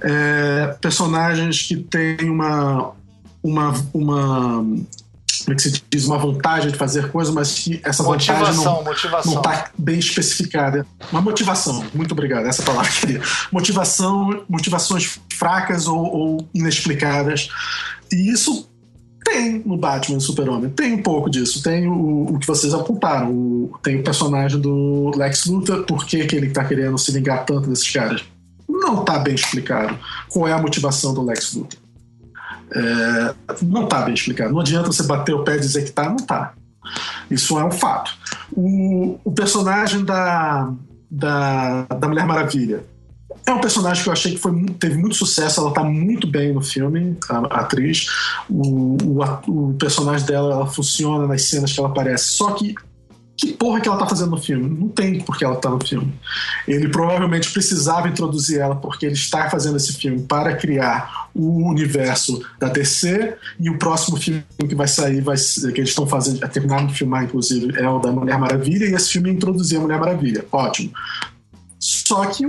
é, 0.01 0.77
personagens 0.80 1.61
que 1.61 1.75
têm 1.75 2.30
uma, 2.30 2.93
uma, 3.43 3.73
uma 3.93 4.65
como 5.43 5.53
é 5.53 5.55
que 5.55 5.61
se 5.61 5.84
diz, 5.89 6.05
uma 6.05 6.17
vontade 6.17 6.71
de 6.71 6.77
fazer 6.77 7.11
coisas, 7.11 7.34
mas 7.34 7.59
que 7.59 7.81
essa 7.84 8.01
motivação, 8.01 8.45
vontade 8.45 8.65
não, 8.65 8.84
motivação. 8.84 9.34
não 9.34 9.41
está 9.41 9.69
bem 9.77 9.99
especificada. 9.99 10.85
Uma 11.11 11.21
motivação, 11.21 11.85
muito 11.93 12.13
obrigado, 12.13 12.45
essa 12.45 12.63
palavra 12.63 12.89
que 12.89 13.01
queria. 13.01 13.21
Motivação, 13.51 14.45
motivações 14.47 15.19
fracas 15.34 15.85
ou, 15.85 15.99
ou 15.99 16.49
inexplicadas. 16.53 17.49
E 18.11 18.31
isso 18.31 18.69
tem 19.23 19.61
no 19.65 19.77
Batman 19.77 20.19
Super-Homem, 20.19 20.69
tem 20.69 20.93
um 20.93 21.01
pouco 21.01 21.29
disso. 21.29 21.63
Tem 21.63 21.87
o, 21.87 22.25
o 22.25 22.39
que 22.39 22.47
vocês 22.47 22.73
apontaram. 22.73 23.31
O, 23.31 23.79
tem 23.81 23.99
o 23.99 24.03
personagem 24.03 24.59
do 24.59 25.11
Lex 25.15 25.45
Luthor, 25.45 25.83
por 25.85 26.05
que, 26.05 26.25
que 26.25 26.35
ele 26.35 26.47
está 26.47 26.63
querendo 26.63 26.97
se 26.97 27.11
ligar 27.11 27.45
tanto 27.45 27.69
desses 27.69 27.89
caras? 27.89 28.23
Não 28.67 29.01
está 29.01 29.19
bem 29.19 29.35
explicado 29.35 29.97
qual 30.29 30.47
é 30.47 30.53
a 30.53 30.57
motivação 30.57 31.13
do 31.13 31.23
Lex 31.23 31.53
Luthor. 31.53 31.79
É, 32.75 33.35
não 33.61 33.83
está 33.83 34.01
bem 34.01 34.13
explicado. 34.13 34.51
Não 34.51 34.59
adianta 34.59 34.91
você 34.91 35.03
bater 35.03 35.33
o 35.33 35.43
pé 35.43 35.55
e 35.55 35.59
dizer 35.59 35.83
que 35.83 35.89
está, 35.89 36.09
não 36.09 36.15
está. 36.15 36.53
Isso 37.29 37.57
é 37.57 37.63
um 37.63 37.71
fato. 37.71 38.11
O, 38.51 39.19
o 39.23 39.31
personagem 39.31 40.03
da, 40.03 40.71
da, 41.09 41.83
da 41.83 42.07
Mulher 42.07 42.25
Maravilha 42.25 42.83
é 43.45 43.52
um 43.52 43.60
personagem 43.60 44.03
que 44.03 44.10
eu 44.10 44.14
achei 44.14 44.32
que 44.34 44.38
foi, 44.38 44.53
teve 44.80 44.98
muito 44.98 45.15
sucesso, 45.15 45.60
ela 45.60 45.74
tá 45.74 45.84
muito 45.84 46.26
bem 46.28 46.53
no 46.53 46.61
filme, 46.61 47.18
a, 47.30 47.38
a 47.38 47.60
atriz. 47.61 48.07
O, 48.49 48.98
o, 49.03 49.24
o, 49.48 49.74
personagem 49.74 50.26
dela 50.26 50.53
ela 50.53 50.68
funciona 50.68 51.28
nas 51.28 51.44
cenas 51.44 51.74
que 51.74 51.80
ela 51.80 51.90
aparece. 51.90 52.26
Só 52.36 52.52
que 52.52 52.76
que 53.36 53.52
porra 53.52 53.82
que 53.82 53.90
ela 53.90 53.98
tá 53.98 54.06
fazendo 54.06 54.32
no 54.32 54.38
filme? 54.38 54.70
Não 54.70 54.88
tem 54.88 55.20
porque 55.22 55.44
ela 55.44 55.56
tá 55.56 55.70
no 55.70 55.84
filme. 55.84 56.14
Ele 56.68 56.88
provavelmente 56.88 57.52
precisava 57.52 58.07
introduzir 58.07 58.60
ela 58.60 58.76
porque 58.76 59.07
ele 59.07 59.15
está 59.15 59.49
fazendo 59.49 59.76
esse 59.76 59.94
filme 59.94 60.22
para 60.22 60.56
criar 60.56 61.30
o 61.34 61.68
universo 61.68 62.45
da 62.60 62.70
DC 62.70 63.36
e 63.60 63.70
o 63.70 63.78
próximo 63.80 64.18
filme 64.18 64.44
que 64.60 64.76
vai 64.76 64.88
sair, 64.88 65.20
vai, 65.20 65.36
que 65.36 65.80
eles 65.80 65.90
estão 65.90 66.06
fazendo, 66.06 66.48
terminaram 66.48 66.86
de 66.86 66.94
filmar 66.94 67.24
inclusive, 67.24 67.76
é 67.76 67.90
o 67.90 67.98
da 67.98 68.11
Mulher 68.11 68.38
Maravilha 68.38 68.86
e 68.86 68.94
esse 68.94 69.10
filme 69.10 69.32
introduzir 69.32 69.80
a 69.80 69.82
Mulher 69.82 69.99
Maravilha. 69.99 70.45
Ótimo. 70.52 70.94
Só 71.80 72.26
que 72.28 72.45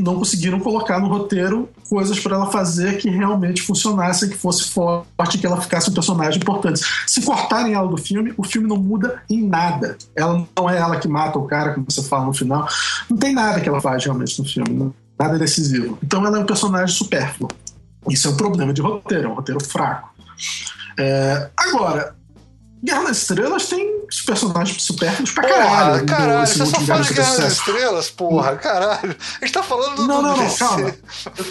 não 0.00 0.14
conseguiram 0.16 0.58
colocar 0.60 0.98
no 0.98 1.08
roteiro 1.08 1.68
coisas 1.88 2.18
para 2.18 2.36
ela 2.36 2.50
fazer 2.50 2.98
que 2.98 3.10
realmente 3.10 3.60
funcionassem, 3.60 4.28
que 4.28 4.36
fosse 4.36 4.70
forte, 4.70 5.38
que 5.38 5.46
ela 5.46 5.60
ficasse 5.60 5.90
um 5.90 5.94
personagem 5.94 6.40
importante. 6.40 6.80
Se 7.06 7.20
cortarem 7.22 7.74
ela 7.74 7.86
do 7.86 7.98
filme, 7.98 8.32
o 8.36 8.44
filme 8.44 8.66
não 8.66 8.76
muda 8.76 9.22
em 9.28 9.46
nada. 9.46 9.98
Ela 10.16 10.46
não 10.56 10.70
é 10.70 10.78
ela 10.78 10.98
que 10.98 11.08
mata 11.08 11.38
o 11.38 11.46
cara, 11.46 11.74
como 11.74 11.86
você 11.88 12.02
fala 12.02 12.26
no 12.26 12.32
final. 12.32 12.66
Não 13.10 13.16
tem 13.16 13.34
nada 13.34 13.60
que 13.60 13.68
ela 13.68 13.80
faz 13.80 14.04
realmente 14.04 14.40
no 14.40 14.48
filme, 14.48 14.92
nada 15.18 15.38
decisivo. 15.38 15.98
Então 16.02 16.24
ela 16.24 16.38
é 16.38 16.40
um 16.40 16.46
personagem 16.46 16.94
supérfluo. 16.94 17.50
Isso 18.08 18.28
é 18.28 18.30
um 18.30 18.36
problema 18.36 18.72
de 18.72 18.80
roteiro, 18.80 19.28
é 19.28 19.30
um 19.30 19.34
roteiro 19.34 19.62
fraco. 19.62 20.10
É, 20.98 21.50
agora, 21.56 22.14
Guerra 22.84 23.04
das 23.04 23.18
Estrelas 23.18 23.68
tem 23.68 24.02
personagens 24.26 24.82
supérfluos 24.82 25.30
pra 25.30 25.42
porra, 25.44 25.56
caralho. 25.56 26.06
Caralho, 26.06 26.46
você 26.46 26.66
só 26.66 26.80
fala 26.80 27.02
de 27.02 27.14
Guerra 27.14 27.36
das 27.36 27.52
Estrelas, 27.52 28.10
porra, 28.10 28.56
caralho. 28.56 29.16
A 29.40 29.44
gente 29.44 29.54
tá 29.54 29.62
falando 29.62 29.96
do. 29.96 30.06
Não, 30.08 30.20
não, 30.20 30.36
não, 30.36 30.54
calma. 30.56 30.92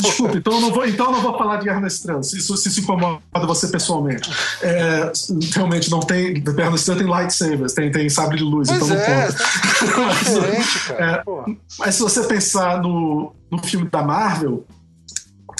Desculpe, 0.01 0.37
então 0.37 0.53
eu, 0.53 0.61
não 0.61 0.71
vou, 0.71 0.85
então 0.85 1.11
não 1.11 1.21
vou 1.21 1.37
falar 1.37 1.57
de 1.57 1.65
Guerra 1.65 1.79
das 1.79 1.93
Estrelas. 1.93 2.33
Isso 2.33 2.57
se, 2.57 2.81
incomoda 2.81 3.21
você 3.33 3.69
pessoalmente. 3.69 4.29
É, 4.61 5.11
realmente 5.55 5.89
não 5.89 6.01
tem. 6.01 6.33
Guerra 6.33 6.71
das 6.71 6.81
Estrelas 6.81 7.03
tem 7.03 7.13
lightsabers, 7.13 7.73
tem, 7.73 7.91
tem 7.91 8.09
sabre 8.09 8.37
de 8.37 8.43
luz, 8.43 8.67
pois 8.67 8.81
então 8.83 8.97
é, 8.97 9.27
não 9.27 9.91
conta. 9.93 10.25
Tá 10.25 10.93
cara. 10.93 11.23
É, 11.47 11.55
mas 11.79 11.95
se 11.95 12.01
você 12.01 12.23
pensar 12.23 12.81
no, 12.81 13.33
no 13.49 13.63
filme 13.63 13.89
da 13.89 14.03
Marvel 14.03 14.65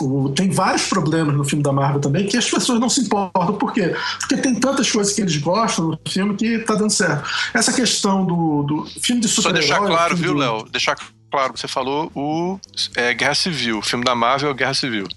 o, 0.02 0.30
tem 0.30 0.50
vários 0.50 0.88
problemas 0.88 1.36
no 1.36 1.44
filme 1.44 1.64
da 1.64 1.72
Marvel 1.72 2.02
também 2.02 2.28
que 2.28 2.38
as 2.38 2.50
pessoas 2.50 2.80
não 2.80 2.90
se 2.90 3.02
importam. 3.02 3.54
Por 3.54 3.74
quê? 3.74 3.96
Porque 4.20 4.38
tem 4.38 4.56
tantas 4.56 4.92
coisas 4.92 5.14
que 5.14 5.22
eles 5.22 5.38
gostam 5.38 5.88
no 5.90 6.00
filme 6.08 6.36
que 6.36 6.60
tá 6.60 6.76
dando 6.76 6.92
certo. 6.92 7.30
Essa 7.54 7.72
questão 7.72 8.26
do, 8.26 8.64
do 8.64 8.86
filme 9.02 9.22
de 9.22 9.28
super 9.28 9.50
Só 9.50 9.52
deixar 9.52 9.80
claro, 9.80 10.16
viu, 10.16 10.34
Léo? 10.34 10.66
Deixar 10.72 10.96
claro, 11.32 11.54
você 11.56 11.68
falou 11.68 12.12
o 12.16 12.60
é, 12.96 13.14
Guerra 13.14 13.36
Civil. 13.36 13.80
O 13.80 13.82
filme 13.82 14.04
da 14.04 14.16
Marvel 14.16 14.52
é 14.52 14.54
Guerra 14.54 14.74
Civil. 14.74 15.08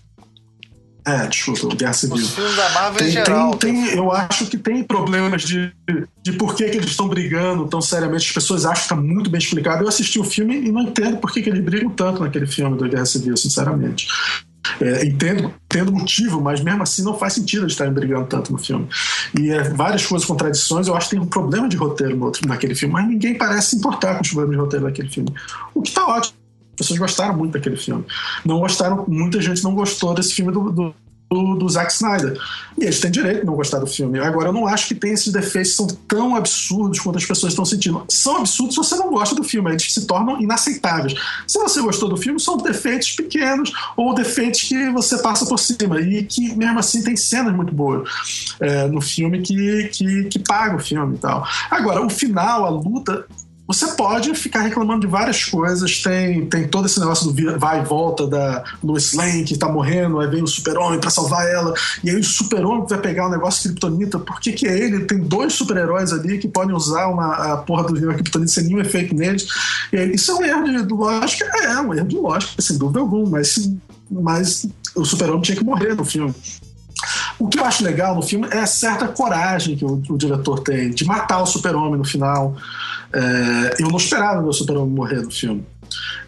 É, 1.07 1.27
desculpa, 1.27 1.77
Guerra 1.77 1.93
Civil. 1.93 2.17
Os 2.17 2.31
filmes 2.31 2.57
da 2.57 2.71
Marvel 2.71 2.99
tem, 2.99 3.09
em 3.09 3.11
geral. 3.11 3.57
Tem, 3.57 3.85
tem, 3.85 3.95
eu 3.95 4.11
acho 4.11 4.47
que 4.47 4.57
tem 4.57 4.83
problemas 4.83 5.43
de, 5.43 5.71
de 6.23 6.33
por 6.33 6.55
que, 6.55 6.65
que 6.65 6.79
eles 6.79 6.91
estão 6.91 7.07
brigando 7.07 7.69
tão 7.69 7.83
seriamente. 7.83 8.27
As 8.27 8.33
pessoas 8.33 8.65
acham 8.65 8.75
que 8.75 8.81
está 8.81 8.97
muito 8.97 9.29
bem 9.29 9.39
explicado. 9.39 9.85
Eu 9.85 9.89
assisti 9.89 10.19
o 10.19 10.25
filme 10.25 10.57
e 10.57 10.73
não 10.73 10.83
entendo 10.83 11.19
por 11.19 11.31
que, 11.31 11.43
que 11.43 11.51
eles 11.51 11.63
brigam 11.63 11.91
tanto 11.91 12.23
naquele 12.23 12.47
filme 12.47 12.79
da 12.79 12.89
Guerra 12.89 13.05
Civil, 13.05 13.37
sinceramente. 13.37 14.07
É, 14.81 15.05
entendo, 15.05 15.53
entendo 15.67 15.93
motivo, 15.93 16.41
mas 16.41 16.61
mesmo 16.61 16.83
assim 16.83 17.03
não 17.03 17.17
faz 17.17 17.35
sentido 17.35 17.63
eles 17.63 17.73
estarem 17.73 17.93
brigando 17.93 18.27
tanto 18.27 18.53
no 18.53 18.59
filme. 18.59 18.89
E 19.39 19.51
é, 19.51 19.63
várias 19.71 20.07
coisas, 20.07 20.27
contradições, 20.27 20.87
eu 20.87 20.97
acho 20.97 21.09
que 21.09 21.17
tem 21.17 21.25
um 21.25 21.29
problema 21.29 21.69
de 21.69 21.77
roteiro 21.77 22.17
no 22.17 22.25
outro, 22.25 22.47
naquele 22.49 22.75
filme, 22.75 22.95
mas 22.95 23.07
ninguém 23.07 23.37
parece 23.37 23.71
se 23.71 23.77
importar 23.77 24.15
com 24.17 24.23
os 24.23 24.29
problemas 24.29 24.57
de 24.57 24.63
roteiro 24.63 24.85
daquele 24.87 25.09
filme. 25.09 25.33
O 25.75 25.83
que 25.83 25.91
está 25.91 26.07
ótimo. 26.07 26.37
As 26.73 26.77
pessoas 26.79 26.99
gostaram 26.99 27.37
muito 27.37 27.53
daquele 27.53 27.77
filme. 27.77 28.05
Não 28.45 28.59
gostaram, 28.59 29.05
muita 29.07 29.41
gente 29.41 29.63
não 29.63 29.75
gostou 29.75 30.13
desse 30.13 30.35
filme 30.35 30.51
do, 30.51 30.73
do 30.73 30.95
do, 31.31 31.55
do 31.55 31.69
Zack 31.69 31.93
Snyder. 31.93 32.39
E 32.79 32.85
eles 32.85 33.01
têm 33.01 33.11
direito 33.11 33.41
de 33.41 33.47
não 33.47 33.55
gostar 33.55 33.79
do 33.79 33.87
filme. 33.87 34.19
Agora, 34.21 34.49
eu 34.49 34.53
não 34.53 34.67
acho 34.67 34.89
que 34.89 34.95
tem 34.95 35.13
esses 35.13 35.33
defeitos 35.33 35.75
são 35.75 35.87
tão 35.87 36.35
absurdos 36.37 37.01
quanto 37.01 37.19
as 37.19 37.25
pessoas 37.25 37.53
estão 37.53 37.65
sentindo. 37.65 38.05
São 38.09 38.39
absurdos 38.39 38.75
se 38.75 38.81
você 38.81 38.97
não 38.97 39.11
gosta 39.11 39.35
do 39.35 39.43
filme, 39.43 39.71
eles 39.71 39.93
se 39.93 40.07
tornam 40.07 40.41
inaceitáveis. 40.41 41.15
Se 41.47 41.59
você 41.59 41.81
gostou 41.81 42.09
do 42.09 42.17
filme, 42.17 42.41
são 42.41 42.57
defeitos 42.57 43.13
pequenos 43.13 43.73
ou 43.97 44.15
defeitos 44.15 44.63
que 44.63 44.91
você 44.91 45.19
passa 45.19 45.47
por 45.47 45.59
cima 45.59 46.01
e 46.01 46.25
que, 46.25 46.55
mesmo 46.57 46.79
assim, 46.79 47.03
tem 47.03 47.17
cenas 47.17 47.55
muito 47.55 47.75
boas 47.75 48.09
é, 48.61 48.87
no 48.87 49.01
filme 49.01 49.41
que, 49.41 49.89
que, 49.93 50.25
que 50.25 50.39
paga 50.39 50.77
o 50.77 50.81
filme 50.81 51.17
e 51.17 51.19
tal. 51.19 51.47
Agora, 51.71 52.05
o 52.05 52.11
final, 52.11 52.65
a 52.65 52.69
luta, 52.69 53.27
você 53.67 53.87
pode 53.89 54.35
ficar 54.35 54.61
reclamando 54.61 55.01
de 55.01 55.07
várias 55.07 55.45
coisas. 55.45 56.03
Tem, 56.03 56.47
tem 56.47 56.69
todo 56.69 56.87
esse 56.87 57.01
negócio 57.01 57.31
do 57.31 57.59
vai 57.59 57.81
e 57.81 57.85
volta 57.85 58.27
da 58.27 58.63
Lois 58.83 59.13
Lane 59.15 59.45
que 59.45 59.57
tá 59.57 59.69
morrendo, 59.69 60.21
aí 60.21 60.29
vem 60.29 60.43
o 60.43 60.47
super-homem 60.47 61.01
pra 61.01 61.11
salvar 61.11 61.47
ela, 61.47 61.73
e 62.03 62.11
aí 62.11 62.17
o 62.17 62.25
super-homem 62.25 62.87
vai 62.87 62.99
pegar 62.99 63.27
o 63.27 63.31
negócio 63.31 63.63
de 63.63 63.69
Kryptonita. 63.69 64.19
Por 64.19 64.41
que, 64.41 64.53
que 64.53 64.67
é 64.67 64.79
ele? 64.79 65.05
Tem 65.07 65.19
dois 65.19 65.55
super-heróis 65.55 66.13
ali 66.13 66.39
que 66.39 66.49
podem 66.49 66.75
usar 66.75 67.09
uma, 67.09 67.55
a 67.55 67.57
porra 67.57 67.85
do 67.85 67.95
Kryptonita 67.95 68.53
sem 68.53 68.65
nenhum 68.65 68.81
efeito 68.81 69.15
neles. 69.15 69.47
E 69.93 69.97
aí, 69.97 70.15
isso 70.15 70.31
é 70.33 70.35
um 70.35 70.45
erro 70.45 70.87
de 70.87 70.95
lógica? 70.95 71.51
É, 71.55 71.65
é 71.65 71.81
um 71.81 71.95
erro 71.95 72.09
de 72.09 72.17
lógica, 72.17 72.61
sem 72.61 72.77
dúvida 72.77 73.01
alguma, 73.01 73.31
mas, 73.31 73.71
mas 74.11 74.67
o 74.95 75.05
super-homem 75.05 75.43
tinha 75.43 75.57
que 75.57 75.65
morrer 75.65 75.95
no 75.95 76.05
filme. 76.05 76.35
O 77.39 77.49
que 77.49 77.59
eu 77.59 77.65
acho 77.65 77.85
legal 77.85 78.15
no 78.15 78.23
filme 78.23 78.47
é 78.51 78.61
a 78.61 78.67
certa 78.67 79.09
coragem 79.09 79.77
que 79.77 79.85
o, 79.85 80.03
o 80.09 80.17
diretor 80.17 80.61
tem 80.61 80.91
de 80.91 81.05
matar 81.05 81.43
o 81.43 81.47
super-homem 81.47 81.99
no 81.99 82.05
final. 82.05 82.57
É, 83.15 83.83
eu 83.83 83.89
não 83.89 83.97
esperava 83.97 84.41
o 84.41 84.43
meu 84.43 84.53
super-homem 84.53 84.93
morrer 84.93 85.23
no 85.23 85.31
filme. 85.31 85.65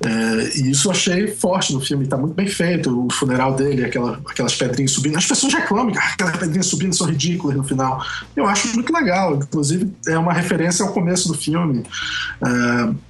É, 0.04 0.58
e 0.58 0.70
isso 0.70 0.88
eu 0.88 0.92
achei 0.92 1.26
forte 1.26 1.72
no 1.72 1.80
filme, 1.80 2.04
está 2.04 2.16
muito 2.16 2.34
bem 2.34 2.46
feito. 2.46 3.06
O 3.06 3.10
funeral 3.10 3.54
dele, 3.54 3.84
aquela, 3.84 4.20
aquelas 4.26 4.54
pedrinhas 4.54 4.92
subindo. 4.92 5.16
As 5.16 5.26
pessoas 5.26 5.52
reclamam 5.54 5.92
que 5.92 5.98
aquelas 5.98 6.36
pedrinhas 6.36 6.66
subindo 6.66 6.94
são 6.94 7.06
ridículas 7.06 7.56
no 7.56 7.64
final. 7.64 8.04
Eu 8.34 8.46
acho 8.46 8.72
muito 8.74 8.92
legal. 8.92 9.36
Inclusive, 9.36 9.90
é 10.06 10.18
uma 10.18 10.32
referência 10.32 10.84
ao 10.84 10.92
começo 10.92 11.28
do 11.28 11.34
filme. 11.34 11.84
É, 12.44 13.06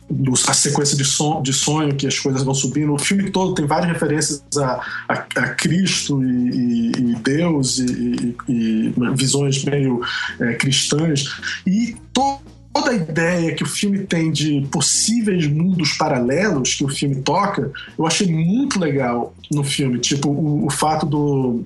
a 0.48 0.54
sequência 0.54 0.96
de, 0.96 1.04
son, 1.04 1.42
de 1.42 1.52
sonho 1.52 1.94
que 1.96 2.06
as 2.06 2.18
coisas 2.18 2.42
vão 2.42 2.54
subindo. 2.54 2.94
O 2.94 2.98
filme 2.98 3.30
todo 3.30 3.54
tem 3.54 3.66
várias 3.66 3.92
referências 3.92 4.42
a, 4.56 4.80
a, 5.08 5.14
a 5.14 5.48
Cristo 5.48 6.22
e, 6.22 6.28
e, 6.28 6.92
e 6.92 7.14
Deus 7.16 7.78
e, 7.78 8.36
e, 8.48 8.94
visões 9.14 9.64
meio 9.64 10.00
é, 10.40 10.54
cristãs. 10.54 11.36
E 11.66 11.96
todo 12.12 12.55
toda 12.76 12.90
a 12.90 12.94
ideia 12.94 13.54
que 13.54 13.62
o 13.62 13.66
filme 13.66 14.00
tem 14.00 14.30
de 14.30 14.66
possíveis 14.70 15.46
mundos 15.46 15.94
paralelos 15.94 16.74
que 16.74 16.84
o 16.84 16.88
filme 16.88 17.16
toca, 17.16 17.72
eu 17.98 18.06
achei 18.06 18.26
muito 18.26 18.78
legal 18.78 19.34
no 19.50 19.64
filme. 19.64 19.98
Tipo, 19.98 20.28
o, 20.28 20.66
o 20.66 20.70
fato 20.70 21.06
do, 21.06 21.64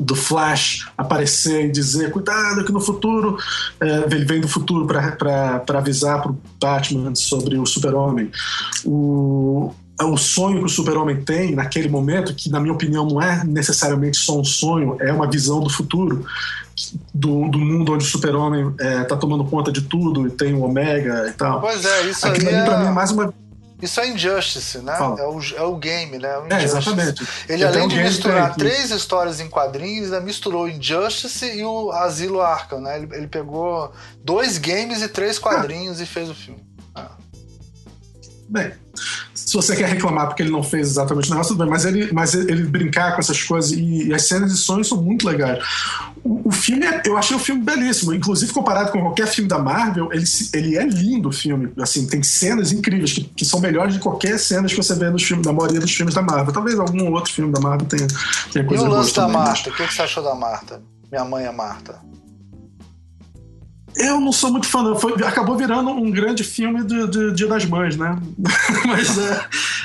do 0.00 0.16
Flash 0.16 0.88
aparecer 0.96 1.66
e 1.66 1.70
dizer 1.70 2.10
cuidado 2.10 2.64
que 2.64 2.72
no 2.72 2.80
futuro 2.80 3.36
é, 3.78 4.06
ele 4.10 4.24
vem 4.24 4.40
do 4.40 4.48
futuro 4.48 4.86
para 4.86 5.78
avisar 5.78 6.22
para 6.22 6.30
o 6.30 6.38
Batman 6.58 7.14
sobre 7.14 7.58
o 7.58 7.66
Super-Homem 7.66 8.30
o, 8.84 9.72
o 10.00 10.16
sonho 10.16 10.60
que 10.60 10.64
o 10.64 10.68
Super-Homem 10.68 11.22
tem 11.22 11.54
naquele 11.54 11.88
momento 11.88 12.34
que 12.34 12.48
na 12.48 12.60
minha 12.60 12.72
opinião 12.72 13.06
não 13.06 13.20
é 13.20 13.44
necessariamente 13.44 14.18
só 14.18 14.38
um 14.38 14.44
sonho 14.44 14.96
é 15.00 15.12
uma 15.12 15.28
visão 15.28 15.60
do 15.60 15.68
futuro 15.68 16.24
do, 17.14 17.48
do 17.48 17.58
mundo 17.58 17.92
onde 17.92 18.04
o 18.04 18.08
super-homem 18.08 18.74
é, 18.78 19.04
tá 19.04 19.16
tomando 19.16 19.44
conta 19.44 19.72
de 19.72 19.82
tudo 19.82 20.26
e 20.26 20.30
tem 20.30 20.54
o 20.54 20.62
Omega 20.62 21.28
e 21.28 21.32
tal. 21.32 21.60
Pois 21.60 21.84
é, 21.84 22.02
isso 22.06 22.26
Aquilo 22.26 22.48
aí 22.48 22.54
é... 22.54 22.64
pra 22.64 22.78
mim 22.78 22.86
é 22.86 22.90
mais 22.90 23.10
uma 23.10 23.32
isso 23.80 24.00
é 24.00 24.08
Injustice, 24.08 24.78
né? 24.78 24.96
É 24.98 25.22
o, 25.22 25.40
é 25.56 25.62
o 25.62 25.76
game, 25.76 26.18
né? 26.18 26.36
O 26.38 26.52
é, 26.52 26.64
exatamente. 26.64 27.24
Ele, 27.48 27.64
além 27.64 27.86
de 27.86 27.96
misturar 27.96 28.54
três 28.56 28.90
histórias 28.90 29.38
em 29.38 29.48
quadrinhos, 29.48 30.06
ainda 30.06 30.20
misturou 30.20 30.68
Injustice 30.68 31.46
e 31.46 31.64
o 31.64 31.92
Asilo 31.92 32.40
Arkham, 32.40 32.80
né? 32.80 32.96
Ele, 32.96 33.08
ele 33.14 33.28
pegou 33.28 33.92
dois 34.24 34.58
games 34.58 35.00
e 35.00 35.08
três 35.08 35.38
quadrinhos 35.38 36.00
ah. 36.00 36.02
e 36.02 36.06
fez 36.06 36.28
o 36.28 36.34
filme. 36.34 36.60
Ah. 36.92 37.12
bem, 38.48 38.72
se 39.48 39.54
você 39.54 39.74
quer 39.74 39.88
reclamar 39.88 40.26
porque 40.26 40.42
ele 40.42 40.50
não 40.50 40.62
fez 40.62 40.88
exatamente 40.88 41.28
o 41.28 41.30
negócio, 41.30 41.54
tudo 41.54 41.64
bem, 41.64 41.70
mas 41.70 41.86
ele, 41.86 42.12
mas 42.12 42.34
ele 42.34 42.64
brincar 42.64 43.14
com 43.14 43.20
essas 43.20 43.42
coisas 43.42 43.72
e, 43.72 44.08
e 44.08 44.14
as 44.14 44.28
cenas 44.28 44.52
de 44.52 44.58
sonhos 44.58 44.86
são 44.86 45.00
muito 45.00 45.26
legais. 45.26 45.64
O, 46.22 46.48
o 46.48 46.52
filme, 46.52 46.84
é, 46.84 47.00
eu 47.06 47.16
achei 47.16 47.34
o 47.34 47.40
filme 47.40 47.62
belíssimo, 47.62 48.12
inclusive 48.12 48.52
comparado 48.52 48.92
com 48.92 49.00
qualquer 49.00 49.26
filme 49.26 49.48
da 49.48 49.58
Marvel, 49.58 50.10
ele, 50.12 50.24
ele 50.52 50.76
é 50.76 50.84
lindo 50.84 51.30
o 51.30 51.32
filme, 51.32 51.72
assim, 51.78 52.06
tem 52.06 52.22
cenas 52.22 52.72
incríveis 52.72 53.14
que, 53.14 53.24
que 53.24 53.44
são 53.46 53.58
melhores 53.58 53.94
de 53.94 54.00
qualquer 54.00 54.38
cenas 54.38 54.70
que 54.70 54.76
você 54.76 54.94
vê 54.94 55.08
nos 55.08 55.22
filmes, 55.22 55.46
da 55.46 55.52
maioria 55.52 55.80
dos 55.80 55.94
filmes 55.94 56.14
da 56.14 56.20
Marvel. 56.20 56.52
Talvez 56.52 56.78
algum 56.78 57.10
outro 57.14 57.32
filme 57.32 57.50
da 57.50 57.58
Marvel 57.58 57.86
tenha, 57.88 58.06
tenha 58.52 58.66
coisa. 58.66 58.84
E 58.84 58.86
o 58.86 58.90
lance 58.90 59.14
da 59.14 59.22
também, 59.22 59.38
Marta, 59.38 59.70
o 59.70 59.72
que 59.72 59.94
você 59.94 60.02
achou 60.02 60.22
da 60.22 60.34
Marta? 60.34 60.82
Minha 61.10 61.24
mãe 61.24 61.46
é 61.46 61.52
Marta. 61.52 61.98
Eu 63.98 64.20
não 64.20 64.32
sou 64.32 64.50
muito 64.52 64.66
fã, 64.66 64.82
não. 64.82 64.96
Foi, 64.96 65.12
acabou 65.24 65.56
virando 65.56 65.90
um 65.90 66.10
grande 66.10 66.44
filme 66.44 66.84
de, 66.84 67.08
de 67.08 67.32
Dia 67.32 67.48
das 67.48 67.64
Mães, 67.64 67.96
né? 67.96 68.16
mas 68.86 69.18
é, 69.18 69.44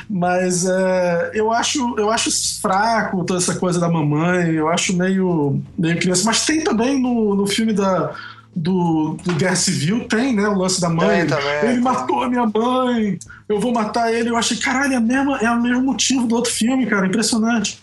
mas 0.10 0.66
é, 0.66 1.32
eu, 1.34 1.52
acho, 1.52 1.96
eu 1.98 2.12
acho 2.12 2.30
fraco 2.62 3.24
toda 3.24 3.40
essa 3.40 3.56
coisa 3.56 3.80
da 3.80 3.90
mamãe, 3.90 4.52
eu 4.52 4.70
acho 4.70 4.96
meio, 4.96 5.62
meio 5.78 6.00
criança. 6.00 6.24
Mas 6.26 6.46
tem 6.46 6.64
também 6.64 7.02
no, 7.02 7.34
no 7.34 7.48
filme 7.48 7.74
da, 7.74 8.14
do, 8.56 9.18
do 9.24 9.34
Guerra 9.34 9.56
Civil, 9.56 10.08
tem, 10.08 10.36
né? 10.36 10.48
O 10.48 10.58
lance 10.58 10.80
da 10.80 10.90
mãe. 10.90 11.26
Também, 11.26 11.72
ele 11.72 11.80
matou 11.80 12.24
a 12.24 12.30
minha 12.30 12.46
mãe, 12.46 13.18
eu 13.50 13.60
vou 13.60 13.74
matar 13.74 14.14
ele. 14.14 14.30
Eu 14.30 14.38
achei, 14.38 14.58
caralho, 14.58 14.94
é, 14.94 15.00
mesmo, 15.00 15.36
é 15.38 15.50
o 15.50 15.62
mesmo 15.62 15.84
motivo 15.84 16.28
do 16.28 16.36
outro 16.36 16.52
filme, 16.52 16.86
cara. 16.86 17.08
Impressionante. 17.08 17.80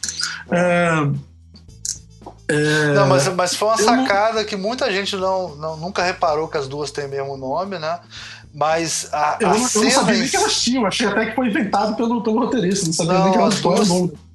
É. 0.51 1.30
É... 2.51 2.95
Não, 2.95 3.07
mas, 3.07 3.29
mas 3.29 3.55
foi 3.55 3.69
uma 3.69 3.79
sacada 3.79 4.41
não... 4.41 4.45
que 4.45 4.57
muita 4.57 4.91
gente 4.91 5.17
não, 5.17 5.55
não, 5.57 5.77
nunca 5.77 6.03
reparou 6.03 6.49
que 6.49 6.59
as 6.59 6.67
duas 6.67 6.91
têm 6.91 7.07
o 7.07 7.09
mesmo 7.09 7.37
nome, 7.37 7.79
né? 7.79 8.01
Mas 8.53 9.09
a, 9.13 9.39
eu, 9.41 9.49
a 9.49 9.55
não, 9.55 9.69
eu 9.75 9.83
não 9.85 9.91
sabia 9.91 10.19
nem 10.19 10.29
que 10.29 10.37
elas 10.37 10.61
tinham, 10.61 10.85
achei 10.85 11.07
até 11.07 11.27
que 11.27 11.37
foi 11.37 11.47
inventado 11.47 11.95
pelo, 11.95 12.23
pelo 12.23 12.41
roteirista, 12.41 12.87
não 12.87 12.93
sabia 12.93 13.13
não, 13.13 13.25
nem 13.25 13.33
que 13.33 13.39
elas 13.39 13.61
duas, 13.61 13.89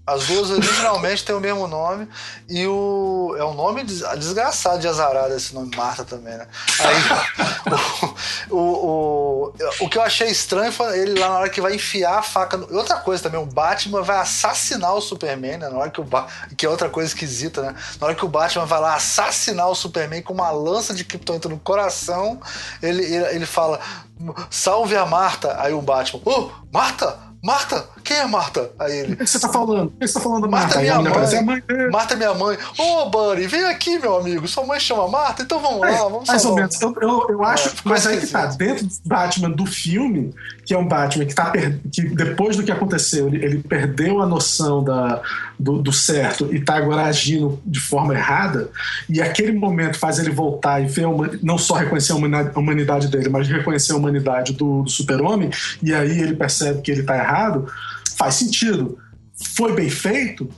as 0.08 0.28
duas 0.28 0.52
originalmente 0.52 1.26
têm 1.26 1.36
o 1.36 1.40
mesmo 1.40 1.68
nome 1.68 2.08
e 2.48 2.68
o 2.68 3.36
é 3.40 3.44
um 3.44 3.56
nome 3.56 3.84
desgraçado 3.84 4.80
de 4.80 4.88
azarado 4.88 5.34
esse 5.34 5.54
nome 5.56 5.76
Marta 5.76 6.06
também, 6.06 6.38
né? 6.38 6.48
Aí 6.80 6.96
o, 8.52 8.56
o, 8.56 9.46
o, 9.48 9.54
o 9.82 9.90
que 9.90 9.98
eu 9.98 10.04
achei 10.04 10.28
estranho 10.28 10.72
foi 10.72 11.00
ele 11.00 11.20
lá 11.20 11.30
na 11.30 11.40
hora 11.40 11.50
que 11.50 11.60
vai 11.60 11.74
enfiar 11.74 12.20
a 12.20 12.22
faca. 12.22 12.56
No... 12.56 12.78
Outra 12.78 12.98
coisa 12.98 13.24
também, 13.24 13.42
o 13.42 13.48
Batman 13.48 14.04
vai 14.04 14.18
assassinar 14.18 14.94
o 14.94 15.02
Superman, 15.02 15.58
né? 15.58 15.70
Na 15.70 15.78
hora 15.78 15.90
que 15.90 16.00
o 16.00 16.04
ba... 16.04 16.28
que 16.56 16.68
é 16.68 16.70
outra 16.70 16.88
coisa 16.88 17.10
esquisita, 17.10 17.64
né? 17.64 17.76
Na 18.00 18.08
hora 18.08 18.16
que 18.16 18.26
o 18.26 18.30
Batman 18.30 18.66
vai 18.66 18.80
lá 18.80 18.96
assassinar 18.96 19.68
o 19.70 19.76
Superman 19.76 20.22
com 20.22 20.34
uma 20.34 20.52
lança 20.52 20.94
de 20.94 21.04
kryptonita 21.04 21.50
no 21.50 21.58
coração, 21.58 22.40
ele, 22.82 23.04
ele, 23.04 23.26
ele 23.36 23.46
fala: 23.46 23.80
"Salve 24.52 24.96
a 24.96 25.06
Marta". 25.06 25.60
Aí 25.60 25.74
o 25.74 25.82
Batman: 25.82 26.22
"Oh, 26.26 26.52
Marta, 26.72 27.18
Marta, 27.46 27.88
quem 28.04 28.18
é 28.18 28.26
Marta? 28.26 28.72
Aí 28.80 29.02
ele. 29.02 29.14
O 29.14 29.18
que 29.18 29.28
você 29.28 29.40
tá 29.40 29.48
falando? 29.50 29.86
O 29.86 29.92
que 29.92 30.08
você 30.08 30.16
tá 30.16 30.20
falando 30.20 30.42
da 30.42 30.48
Marta? 30.48 30.82
Marta, 30.82 30.82
minha 30.82 31.44
mãe. 31.44 31.44
mãe 31.44 31.92
Marta, 31.92 32.16
minha 32.16 32.34
mãe. 32.34 32.58
Ô, 32.76 33.04
oh, 33.04 33.10
Buddy, 33.12 33.46
vem 33.46 33.66
aqui, 33.66 34.00
meu 34.00 34.18
amigo. 34.18 34.48
Sua 34.48 34.66
mãe 34.66 34.80
chama 34.80 35.08
Marta, 35.08 35.44
então 35.44 35.60
vamos 35.60 35.82
lá, 35.82 35.92
vamos 35.92 36.28
Mais 36.28 36.44
ou 36.44 36.56
menos. 36.56 36.82
Eu, 36.82 36.96
eu, 37.00 37.28
eu 37.30 37.44
acho. 37.44 37.70
É, 37.70 37.72
mas 37.84 38.08
aí 38.08 38.20
que 38.20 38.26
tá. 38.26 38.48
Dentro 38.48 38.88
do 38.88 38.94
Batman 39.06 39.52
do 39.52 39.68
filme, 39.68 40.34
que 40.66 40.74
é 40.74 40.78
um 40.78 40.88
Batman 40.88 41.26
que, 41.26 41.36
tá 41.36 41.52
per... 41.52 41.80
que 41.92 42.02
depois 42.16 42.58
do 42.58 42.64
que 42.64 42.72
aconteceu, 42.72 43.28
ele, 43.28 43.46
ele 43.46 43.60
perdeu 43.60 44.24
a 44.24 44.26
noção 44.26 44.84
da, 44.84 45.22
do, 45.60 45.82
do, 45.82 45.94
certo 45.94 46.54
e 46.54 46.60
tá 46.60 46.76
agora 46.76 47.04
agindo 47.04 47.62
de 47.66 47.80
forma 47.80 48.14
errada, 48.14 48.70
e 49.08 49.22
aquele 49.22 49.52
momento 49.52 49.98
faz 49.98 50.20
ele 50.20 50.32
voltar 50.32 50.82
e 50.82 50.88
ver 50.88 51.06
não 51.42 51.58
só 51.58 51.76
reconhecer 51.76 52.14
a 52.14 52.60
humanidade 52.60 53.08
dele, 53.08 53.30
mas 53.30 53.48
reconhecer 53.48 53.94
a 53.94 53.96
humanidade 53.96 54.54
do, 54.54 54.84
do 54.84 54.90
super-homem, 54.90 55.50
e 55.82 55.94
aí 55.94 56.20
ele 56.20 56.36
percebe 56.36 56.82
que 56.82 56.92
ele 56.92 57.04
tá 57.04 57.16
errado 57.18 57.36
errado, 57.36 57.68
faz 58.18 58.36
sentido. 58.36 58.98
Foi 59.56 59.76
bem 59.76 59.90
feito? 59.90 60.50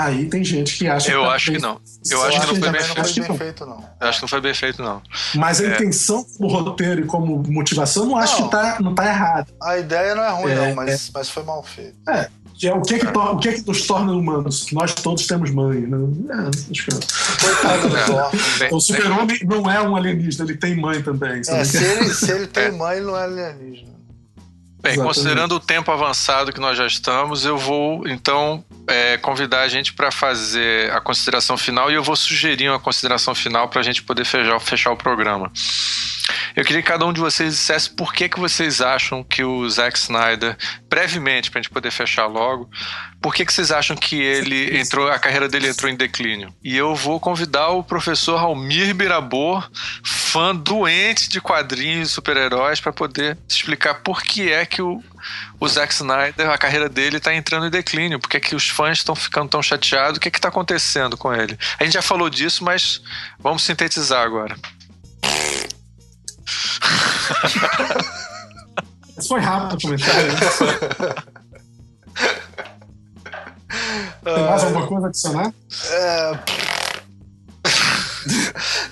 Aí 0.00 0.24
tem 0.26 0.42
gente 0.42 0.78
que 0.78 0.88
acha 0.88 1.10
Eu 1.10 1.20
que 1.20 1.26
tá 1.26 1.34
acho 1.34 1.52
que 1.52 1.58
não. 1.58 1.80
Eu 2.10 2.22
acho 2.22 2.40
que 2.40 2.46
não 2.46 2.56
foi 2.56 2.70
bem, 2.70 2.82
feito. 2.82 3.34
feito. 3.34 3.66
não. 3.66 3.84
Eu 4.00 4.08
acho 4.08 4.18
que 4.18 4.22
não 4.22 4.28
foi 4.28 4.40
bem 4.40 4.54
feito, 4.54 4.82
não. 4.82 5.02
Mas 5.34 5.60
a 5.60 5.64
é. 5.64 5.74
intenção 5.74 6.24
do 6.38 6.46
roteiro 6.46 7.02
e 7.02 7.04
como 7.04 7.42
motivação, 7.48 8.06
não 8.06 8.16
acho 8.16 8.40
não. 8.40 8.48
que 8.48 8.50
tá, 8.50 8.78
não 8.80 8.94
tá 8.94 9.06
errado. 9.06 9.52
A 9.62 9.76
ideia 9.76 10.14
não 10.14 10.22
é 10.22 10.30
ruim, 10.30 10.52
é, 10.52 10.68
não, 10.68 10.74
mas, 10.74 11.08
é. 11.08 11.10
mas 11.12 11.28
foi 11.28 11.42
mal 11.42 11.62
feito. 11.62 11.96
É. 12.08 12.28
É, 12.62 12.74
o, 12.74 12.82
que 12.82 12.94
é 12.94 12.98
que 12.98 13.06
o 13.06 13.38
que 13.38 13.48
é 13.48 13.52
que 13.54 13.66
nos 13.66 13.86
torna 13.86 14.12
humanos? 14.12 14.70
Nós 14.72 14.94
todos 14.94 15.26
temos 15.26 15.50
mãe. 15.50 15.80
Né? 15.80 15.96
É, 16.30 16.48
acho 16.48 16.86
que... 16.86 16.90
É. 18.64 18.74
O 18.74 18.80
super-homem 18.80 19.38
não 19.44 19.70
é 19.70 19.80
um 19.80 19.96
alienígena, 19.96 20.44
ele 20.48 20.58
tem 20.58 20.76
mãe 20.76 21.02
também. 21.02 21.40
É, 21.48 21.64
se, 21.64 21.82
ele, 21.82 22.08
se 22.12 22.30
ele 22.30 22.46
tem 22.52 22.72
mãe, 22.72 22.98
ele 22.98 23.06
não 23.06 23.16
é 23.16 23.24
alienígena. 23.24 23.99
Bem, 24.82 24.92
Exatamente. 24.92 25.14
considerando 25.14 25.54
o 25.56 25.60
tempo 25.60 25.92
avançado 25.92 26.52
que 26.52 26.60
nós 26.60 26.76
já 26.76 26.86
estamos, 26.86 27.44
eu 27.44 27.58
vou 27.58 28.08
então 28.08 28.64
é, 28.86 29.18
convidar 29.18 29.60
a 29.60 29.68
gente 29.68 29.92
para 29.92 30.10
fazer 30.10 30.90
a 30.90 31.00
consideração 31.00 31.56
final 31.58 31.90
e 31.90 31.94
eu 31.94 32.02
vou 32.02 32.16
sugerir 32.16 32.70
uma 32.70 32.80
consideração 32.80 33.34
final 33.34 33.68
para 33.68 33.80
a 33.80 33.84
gente 33.84 34.02
poder 34.02 34.24
fechar, 34.24 34.58
fechar 34.58 34.90
o 34.90 34.96
programa. 34.96 35.52
Eu 36.56 36.64
queria 36.64 36.82
que 36.82 36.88
cada 36.88 37.04
um 37.06 37.12
de 37.12 37.20
vocês 37.20 37.54
dissesse 37.54 37.90
por 37.90 38.12
que, 38.12 38.28
que 38.28 38.38
vocês 38.38 38.80
acham 38.80 39.22
que 39.22 39.44
o 39.44 39.68
Zack 39.68 39.98
Snyder, 39.98 40.56
brevemente, 40.88 41.50
para 41.50 41.60
a 41.60 41.62
gente 41.62 41.72
poder 41.72 41.90
fechar 41.90 42.26
logo, 42.26 42.68
por 43.20 43.34
que, 43.34 43.44
que 43.44 43.52
vocês 43.52 43.70
acham 43.70 43.96
que 43.96 44.20
ele 44.20 44.78
entrou, 44.78 45.10
a 45.10 45.18
carreira 45.18 45.48
dele 45.48 45.68
entrou 45.68 45.90
em 45.90 45.96
declínio? 45.96 46.54
E 46.62 46.76
eu 46.76 46.94
vou 46.94 47.20
convidar 47.20 47.68
o 47.68 47.84
professor 47.84 48.38
Almir 48.38 48.94
Birabor, 48.94 49.70
fã 50.02 50.54
doente 50.54 51.28
de 51.28 51.40
quadrinhos 51.40 52.10
e 52.10 52.12
super-heróis, 52.12 52.80
para 52.80 52.92
poder 52.92 53.36
explicar 53.48 53.94
por 53.94 54.22
que 54.22 54.50
é 54.50 54.64
que 54.64 54.80
o, 54.80 55.02
o 55.58 55.68
Zack 55.68 55.92
Snyder, 55.92 56.48
a 56.48 56.56
carreira 56.56 56.88
dele 56.88 57.18
está 57.18 57.34
entrando 57.34 57.66
em 57.66 57.70
declínio, 57.70 58.18
por 58.18 58.28
que, 58.28 58.38
é 58.38 58.40
que 58.40 58.56
os 58.56 58.68
fãs 58.68 58.98
estão 58.98 59.14
ficando 59.14 59.50
tão 59.50 59.62
chateados, 59.62 60.16
o 60.16 60.20
que 60.20 60.28
é 60.28 60.32
está 60.32 60.48
acontecendo 60.48 61.16
com 61.16 61.34
ele? 61.34 61.58
A 61.78 61.84
gente 61.84 61.94
já 61.94 62.02
falou 62.02 62.30
disso, 62.30 62.64
mas 62.64 63.02
vamos 63.38 63.62
sintetizar 63.62 64.24
agora. 64.24 64.56
Foi 69.28 69.40
rápido 69.40 69.76
o 69.76 69.80
comentário. 69.82 70.32
Tem 74.24 74.44
mais 74.44 74.64
alguma 74.64 74.86
coisa 74.86 75.06
a 75.06 75.08
adicionar? 75.08 75.52
É... 75.90 76.32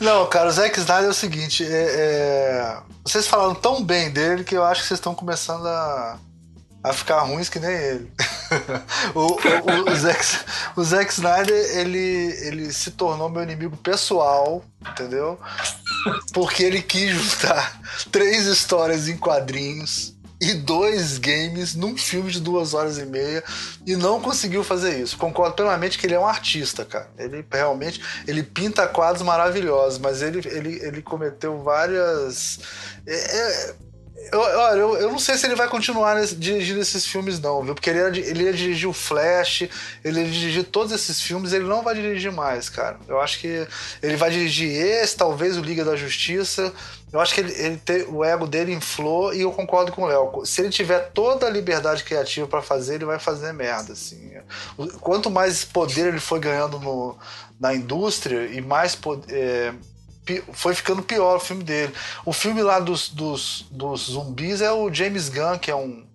Não, 0.00 0.26
cara, 0.26 0.48
o 0.48 0.52
Zack 0.52 0.78
Snyder 0.78 1.06
é 1.06 1.10
o 1.10 1.14
seguinte: 1.14 1.64
é, 1.64 1.68
é... 1.68 2.78
vocês 3.04 3.26
falaram 3.26 3.54
tão 3.54 3.82
bem 3.82 4.10
dele 4.10 4.44
que 4.44 4.56
eu 4.56 4.64
acho 4.64 4.82
que 4.82 4.88
vocês 4.88 4.98
estão 4.98 5.14
começando 5.14 5.66
a, 5.66 6.18
a 6.82 6.92
ficar 6.92 7.20
ruins 7.22 7.48
que 7.48 7.58
nem 7.58 7.70
ele. 7.70 8.12
o, 9.14 9.20
o, 9.20 9.90
o, 9.90 9.96
Zack, 9.96 10.24
o 10.76 10.84
Zack 10.84 11.12
Snyder 11.12 11.76
ele, 11.76 11.98
ele 12.42 12.72
se 12.72 12.92
tornou 12.92 13.28
meu 13.28 13.42
inimigo 13.42 13.76
pessoal, 13.76 14.64
entendeu? 14.80 15.38
Porque 16.32 16.62
ele 16.62 16.80
quis 16.80 17.10
juntar 17.10 17.80
três 18.10 18.46
histórias 18.46 19.08
em 19.08 19.16
quadrinhos 19.16 20.16
e 20.40 20.54
dois 20.54 21.18
games 21.18 21.74
num 21.74 21.96
filme 21.96 22.30
de 22.30 22.40
duas 22.40 22.72
horas 22.72 22.96
e 22.96 23.04
meia 23.04 23.42
e 23.84 23.96
não 23.96 24.20
conseguiu 24.20 24.62
fazer 24.62 25.00
isso. 25.00 25.18
Concordo 25.18 25.56
plenamente 25.56 25.98
que 25.98 26.06
ele 26.06 26.14
é 26.14 26.20
um 26.20 26.26
artista, 26.26 26.84
cara. 26.84 27.10
Ele 27.18 27.44
realmente 27.50 28.00
ele 28.26 28.44
pinta 28.44 28.86
quadros 28.86 29.22
maravilhosos, 29.22 29.98
mas 29.98 30.22
ele, 30.22 30.46
ele, 30.46 30.80
ele 30.80 31.02
cometeu 31.02 31.60
várias. 31.62 32.60
É, 33.04 33.14
é 33.14 33.74
eu, 34.32 34.40
olha, 34.40 34.78
eu, 34.78 34.96
eu 34.96 35.10
não 35.10 35.18
sei 35.18 35.36
se 35.36 35.46
ele 35.46 35.54
vai 35.54 35.68
continuar 35.68 36.14
nesse, 36.14 36.34
dirigindo 36.34 36.80
esses 36.80 37.06
filmes, 37.06 37.40
não, 37.40 37.62
viu? 37.62 37.74
Porque 37.74 37.88
ele 37.88 37.98
ia, 37.98 38.28
ele 38.28 38.44
ia 38.44 38.52
dirigir 38.52 38.88
o 38.88 38.92
Flash, 38.92 39.68
ele 40.04 40.20
ia 40.20 40.30
dirigir 40.30 40.64
todos 40.64 40.92
esses 40.92 41.20
filmes, 41.20 41.52
ele 41.52 41.64
não 41.64 41.82
vai 41.82 41.94
dirigir 41.94 42.32
mais, 42.32 42.68
cara. 42.68 42.98
Eu 43.08 43.20
acho 43.20 43.38
que 43.40 43.66
ele 44.02 44.16
vai 44.16 44.30
dirigir 44.30 44.70
esse, 44.70 45.16
talvez 45.16 45.56
o 45.56 45.62
Liga 45.62 45.84
da 45.84 45.96
Justiça. 45.96 46.72
Eu 47.10 47.20
acho 47.20 47.34
que 47.34 47.40
ele, 47.40 47.52
ele 47.52 48.04
o 48.08 48.22
ego 48.22 48.46
dele 48.46 48.72
inflou 48.72 49.32
e 49.32 49.40
eu 49.40 49.50
concordo 49.50 49.92
com 49.92 50.02
o 50.02 50.06
Léo. 50.06 50.44
Se 50.44 50.60
ele 50.60 50.70
tiver 50.70 51.10
toda 51.12 51.46
a 51.46 51.50
liberdade 51.50 52.04
criativa 52.04 52.46
para 52.46 52.60
fazer, 52.60 52.96
ele 52.96 53.06
vai 53.06 53.18
fazer 53.18 53.52
merda, 53.52 53.94
assim. 53.94 54.32
Quanto 55.00 55.30
mais 55.30 55.64
poder 55.64 56.08
ele 56.08 56.20
foi 56.20 56.38
ganhando 56.38 56.78
no, 56.78 57.16
na 57.58 57.74
indústria 57.74 58.46
e 58.46 58.60
mais 58.60 58.94
poder. 58.94 59.34
É, 59.34 59.74
foi 60.52 60.74
ficando 60.74 61.02
pior 61.02 61.36
o 61.36 61.40
filme 61.40 61.62
dele. 61.62 61.92
O 62.24 62.32
filme 62.32 62.62
lá 62.62 62.78
dos, 62.78 63.08
dos, 63.08 63.66
dos 63.70 64.10
zumbis 64.10 64.60
é 64.60 64.70
o 64.72 64.92
James 64.92 65.28
Gunn, 65.28 65.58
que 65.58 65.70
é 65.70 65.76
um. 65.76 66.06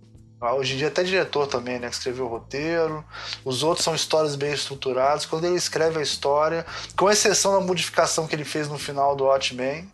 Hoje 0.42 0.74
em 0.74 0.78
dia 0.78 0.90
até 0.90 1.04
diretor 1.04 1.48
também, 1.48 1.80
né? 1.80 1.88
Que 1.88 1.96
escreveu 1.96 2.26
o 2.26 2.28
roteiro. 2.28 3.04
Os 3.46 3.64
outros 3.64 3.86
são 3.86 3.96
histórias 3.96 4.36
bem 4.36 4.54
estruturadas. 4.54 5.26
Quando 5.26 5.46
ele 5.46 5.56
escreve 5.56 6.00
a 6.00 6.02
história, 6.02 6.66
com 6.98 7.10
exceção 7.10 7.54
da 7.54 7.66
modificação 7.66 8.28
que 8.28 8.36
ele 8.36 8.44
fez 8.44 8.68
no 8.68 8.78
final 8.78 9.16
do 9.16 9.24
Watchmen, 9.24 9.90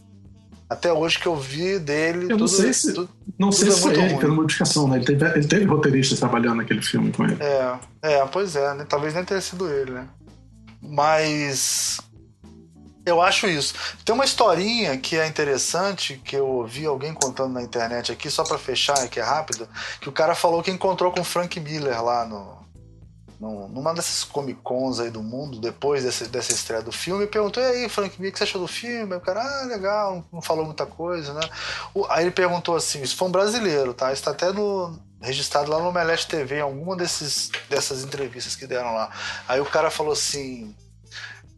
até 0.69 0.93
hoje 0.93 1.17
que 1.17 1.25
eu 1.25 1.35
vi 1.35 1.79
dele. 1.79 2.25
Eu 2.25 2.29
não 2.29 2.37
tudo, 2.37 2.47
sei 2.47 2.73
se, 2.73 2.93
tudo, 2.93 3.09
não 3.37 3.51
sei 3.51 3.71
se 3.71 3.79
é 3.79 3.81
foi 3.81 3.93
ele 3.95 4.17
pela 4.17 4.33
modificação, 4.33 4.87
né? 4.87 4.97
Ele 4.97 5.05
teve, 5.05 5.25
ele 5.25 5.47
teve 5.47 5.65
roteiristas 5.65 6.19
trabalhando 6.19 6.57
naquele 6.57 6.81
filme 6.81 7.11
com 7.11 7.25
ele. 7.25 7.37
É, 7.39 7.79
é 8.03 8.25
pois 8.25 8.55
é, 8.55 8.75
né? 8.75 8.85
Talvez 8.87 9.15
nem 9.15 9.23
tenha 9.23 9.41
sido 9.41 9.67
ele, 9.67 9.91
né? 9.91 10.07
Mas 10.81 11.99
Eu 13.09 13.21
acho 13.21 13.47
isso. 13.47 13.73
Tem 14.05 14.13
uma 14.13 14.25
historinha 14.25 14.97
que 14.97 15.17
é 15.17 15.25
interessante, 15.27 16.21
que 16.23 16.35
eu 16.35 16.47
ouvi 16.47 16.85
alguém 16.85 17.13
contando 17.13 17.53
na 17.53 17.61
internet 17.61 18.11
aqui, 18.11 18.29
só 18.29 18.43
para 18.43 18.57
fechar, 18.57 19.07
que 19.07 19.19
é 19.19 19.23
rápido, 19.23 19.67
que 19.99 20.09
o 20.09 20.11
cara 20.11 20.35
falou 20.35 20.61
que 20.61 20.71
encontrou 20.71 21.11
com 21.11 21.21
o 21.21 21.23
Frank 21.23 21.59
Miller 21.59 22.03
lá 22.03 22.25
no, 22.25 22.59
no, 23.39 23.67
numa 23.69 23.93
dessas 23.93 24.23
Comic 24.23 24.59
Cons 24.61 24.99
aí 24.99 25.09
do 25.09 25.23
mundo, 25.23 25.59
depois 25.59 26.03
desse, 26.03 26.27
dessa 26.27 26.51
estreia 26.51 26.81
do 26.81 26.91
filme, 26.91 27.23
e 27.23 27.27
perguntou: 27.27 27.63
e 27.63 27.65
aí, 27.65 27.89
Frank 27.89 28.15
Miller, 28.19 28.29
o 28.29 28.33
que 28.33 28.37
você 28.37 28.43
achou 28.43 28.61
do 28.61 28.67
filme? 28.67 29.13
Aí 29.13 29.17
o 29.17 29.21
cara, 29.21 29.41
ah, 29.41 29.65
legal, 29.65 30.23
não 30.31 30.41
falou 30.41 30.65
muita 30.65 30.85
coisa, 30.85 31.33
né? 31.33 31.41
O, 31.93 32.05
aí 32.09 32.23
ele 32.23 32.31
perguntou 32.31 32.75
assim: 32.75 33.01
isso 33.01 33.15
foi 33.15 33.27
um 33.27 33.31
brasileiro, 33.31 33.93
tá? 33.93 34.11
Está 34.11 34.31
até 34.31 34.51
no, 34.51 34.99
registrado 35.21 35.71
lá 35.71 35.79
no 35.79 35.89
Omelete 35.89 36.27
TV, 36.27 36.57
em 36.57 36.61
alguma 36.61 36.95
desses, 36.95 37.49
dessas 37.69 38.03
entrevistas 38.03 38.55
que 38.55 38.67
deram 38.67 38.93
lá. 38.93 39.09
Aí 39.47 39.59
o 39.59 39.65
cara 39.65 39.89
falou 39.89 40.13
assim 40.13 40.75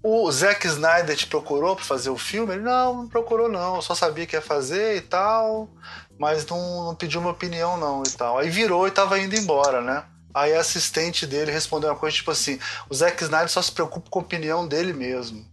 o 0.03 0.31
Zack 0.31 0.65
Snyder 0.67 1.15
te 1.15 1.27
procurou 1.27 1.75
para 1.75 1.85
fazer 1.85 2.09
o 2.09 2.17
filme? 2.17 2.53
Ele, 2.53 2.63
não, 2.63 2.95
não 2.95 3.07
procurou 3.07 3.49
não, 3.49 3.75
eu 3.75 3.81
só 3.81 3.93
sabia 3.93 4.25
que 4.25 4.35
ia 4.35 4.41
fazer 4.41 4.97
e 4.97 5.01
tal, 5.01 5.69
mas 6.17 6.45
não, 6.45 6.85
não 6.85 6.95
pediu 6.95 7.21
uma 7.21 7.31
opinião 7.31 7.77
não 7.77 8.01
e 8.05 8.11
tal. 8.11 8.37
Aí 8.37 8.49
virou 8.49 8.87
e 8.87 8.91
tava 8.91 9.19
indo 9.19 9.35
embora, 9.35 9.81
né? 9.81 10.03
Aí 10.33 10.55
a 10.55 10.61
assistente 10.61 11.27
dele 11.27 11.51
respondeu 11.51 11.89
uma 11.89 11.95
coisa 11.95 12.15
tipo 12.15 12.31
assim: 12.31 12.57
o 12.89 12.95
Zack 12.95 13.21
Snyder 13.23 13.49
só 13.49 13.61
se 13.61 13.71
preocupa 13.71 14.09
com 14.09 14.19
a 14.19 14.21
opinião 14.21 14.67
dele 14.67 14.93
mesmo. 14.93 15.45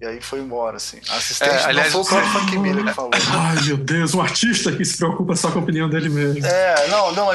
E 0.00 0.06
aí 0.06 0.20
foi 0.22 0.40
embora, 0.40 0.78
assim. 0.78 0.98
A 1.10 1.16
assistente 1.16 1.50
é, 1.50 1.64
aliás, 1.64 1.92
não 1.92 2.02
foi 2.02 2.22
o 2.22 2.26
Frank 2.26 2.56
Miller 2.56 2.86
que 2.86 2.94
falou. 2.94 3.10
Ai, 3.14 3.62
meu 3.66 3.76
Deus, 3.76 4.14
um 4.14 4.22
artista 4.22 4.72
que 4.72 4.82
se 4.82 4.96
preocupa 4.96 5.36
só 5.36 5.50
com 5.50 5.58
a 5.58 5.62
opinião 5.62 5.90
dele 5.90 6.08
mesmo. 6.08 6.46
É, 6.46 6.88
não, 6.88 7.12
não, 7.12 7.28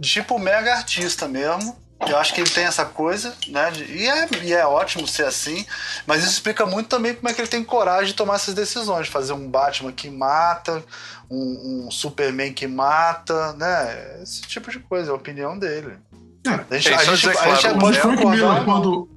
tipo 0.00 0.38
mega 0.38 0.74
artista 0.74 1.26
mesmo. 1.26 1.76
Eu 2.08 2.16
acho 2.16 2.34
que 2.34 2.40
ele 2.40 2.50
tem 2.50 2.64
essa 2.64 2.84
coisa, 2.84 3.34
né? 3.48 3.70
De, 3.70 3.84
e, 3.84 4.08
é, 4.08 4.28
e 4.42 4.52
é 4.52 4.66
ótimo 4.66 5.06
ser 5.06 5.26
assim, 5.26 5.66
mas 6.06 6.22
isso 6.22 6.32
explica 6.32 6.64
muito 6.64 6.88
também 6.88 7.14
como 7.14 7.28
é 7.28 7.34
que 7.34 7.40
ele 7.40 7.48
tem 7.48 7.62
coragem 7.62 8.06
de 8.06 8.14
tomar 8.14 8.36
essas 8.36 8.54
decisões, 8.54 9.06
de 9.06 9.12
fazer 9.12 9.32
um 9.32 9.48
Batman 9.48 9.92
que 9.92 10.08
mata, 10.08 10.82
um, 11.30 11.86
um 11.86 11.90
Superman 11.90 12.52
que 12.52 12.66
mata, 12.66 13.52
né? 13.52 14.20
Esse 14.22 14.40
tipo 14.42 14.70
de 14.70 14.78
coisa, 14.78 15.10
é 15.10 15.12
a 15.12 15.16
opinião 15.16 15.58
dele. 15.58 15.98
É, 16.46 16.50
a 16.50 16.78
gente, 16.78 16.88
é, 16.88 16.94
a 16.94 17.04
gente, 17.04 17.28
a 17.28 17.54
gente, 17.54 17.78
pode 17.78 18.00
concordar. 18.00 18.64
Quando, 18.64 19.08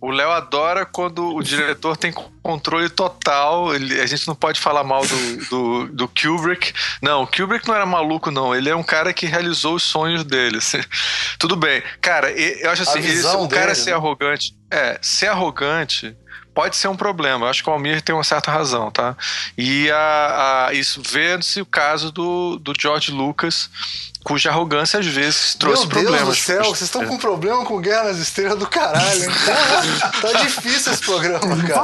o 0.00 0.10
Léo 0.10 0.30
adora 0.30 0.84
quando 0.84 1.34
o 1.34 1.42
diretor 1.42 1.96
tem 1.96 2.12
controle 2.42 2.88
total. 2.88 3.74
Ele, 3.74 4.00
a 4.00 4.06
gente 4.06 4.26
não 4.28 4.34
pode 4.34 4.60
falar 4.60 4.84
mal 4.84 5.02
do, 5.06 5.36
do, 5.48 5.86
do, 5.88 6.08
Kubrick. 6.08 6.72
Não, 7.02 7.22
o 7.22 7.26
Kubrick 7.26 7.66
não 7.66 7.74
era 7.74 7.86
maluco, 7.86 8.30
não. 8.30 8.54
Ele 8.54 8.68
é 8.68 8.76
um 8.76 8.82
cara 8.82 9.12
que 9.12 9.26
realizou 9.26 9.74
os 9.74 9.82
sonhos 9.82 10.22
dele. 10.24 10.58
Assim. 10.58 10.80
Tudo 11.38 11.56
bem. 11.56 11.82
Cara, 12.00 12.30
eu 12.30 12.70
acho 12.70 12.82
assim, 12.82 13.00
isso, 13.00 13.26
o 13.38 13.48
cara 13.48 13.66
dele, 13.66 13.74
ser 13.74 13.90
né? 13.90 13.96
arrogante. 13.96 14.54
É, 14.70 14.98
ser 15.00 15.28
arrogante 15.28 16.16
pode 16.56 16.74
ser 16.74 16.88
um 16.88 16.96
problema. 16.96 17.44
Eu 17.44 17.50
acho 17.50 17.62
que 17.62 17.68
o 17.68 17.72
Almir 17.72 18.00
tem 18.00 18.14
uma 18.14 18.24
certa 18.24 18.50
razão, 18.50 18.90
tá? 18.90 19.14
E 19.58 19.90
a, 19.90 20.66
a 20.68 20.72
isso 20.72 21.02
vê-se 21.06 21.60
o 21.60 21.66
caso 21.66 22.10
do, 22.10 22.58
do 22.58 22.72
George 22.76 23.12
Lucas 23.12 23.68
cuja 24.24 24.50
arrogância 24.50 24.98
às 24.98 25.06
vezes 25.06 25.54
trouxe 25.54 25.82
Meu 25.82 25.90
problemas. 25.90 26.20
Meu 26.20 26.26
Deus 26.26 26.38
do 26.38 26.42
céu, 26.42 26.64
vocês 26.64 26.82
estão 26.82 27.06
com 27.06 27.16
problema 27.16 27.64
com 27.64 27.80
Guerra 27.80 28.04
nas 28.04 28.18
Estrelas 28.18 28.58
do 28.58 28.66
caralho. 28.66 29.22
Hein? 29.22 29.30
tá 30.20 30.32
difícil 30.42 30.92
esse 30.92 31.02
programa, 31.04 31.62
cara. 31.62 31.82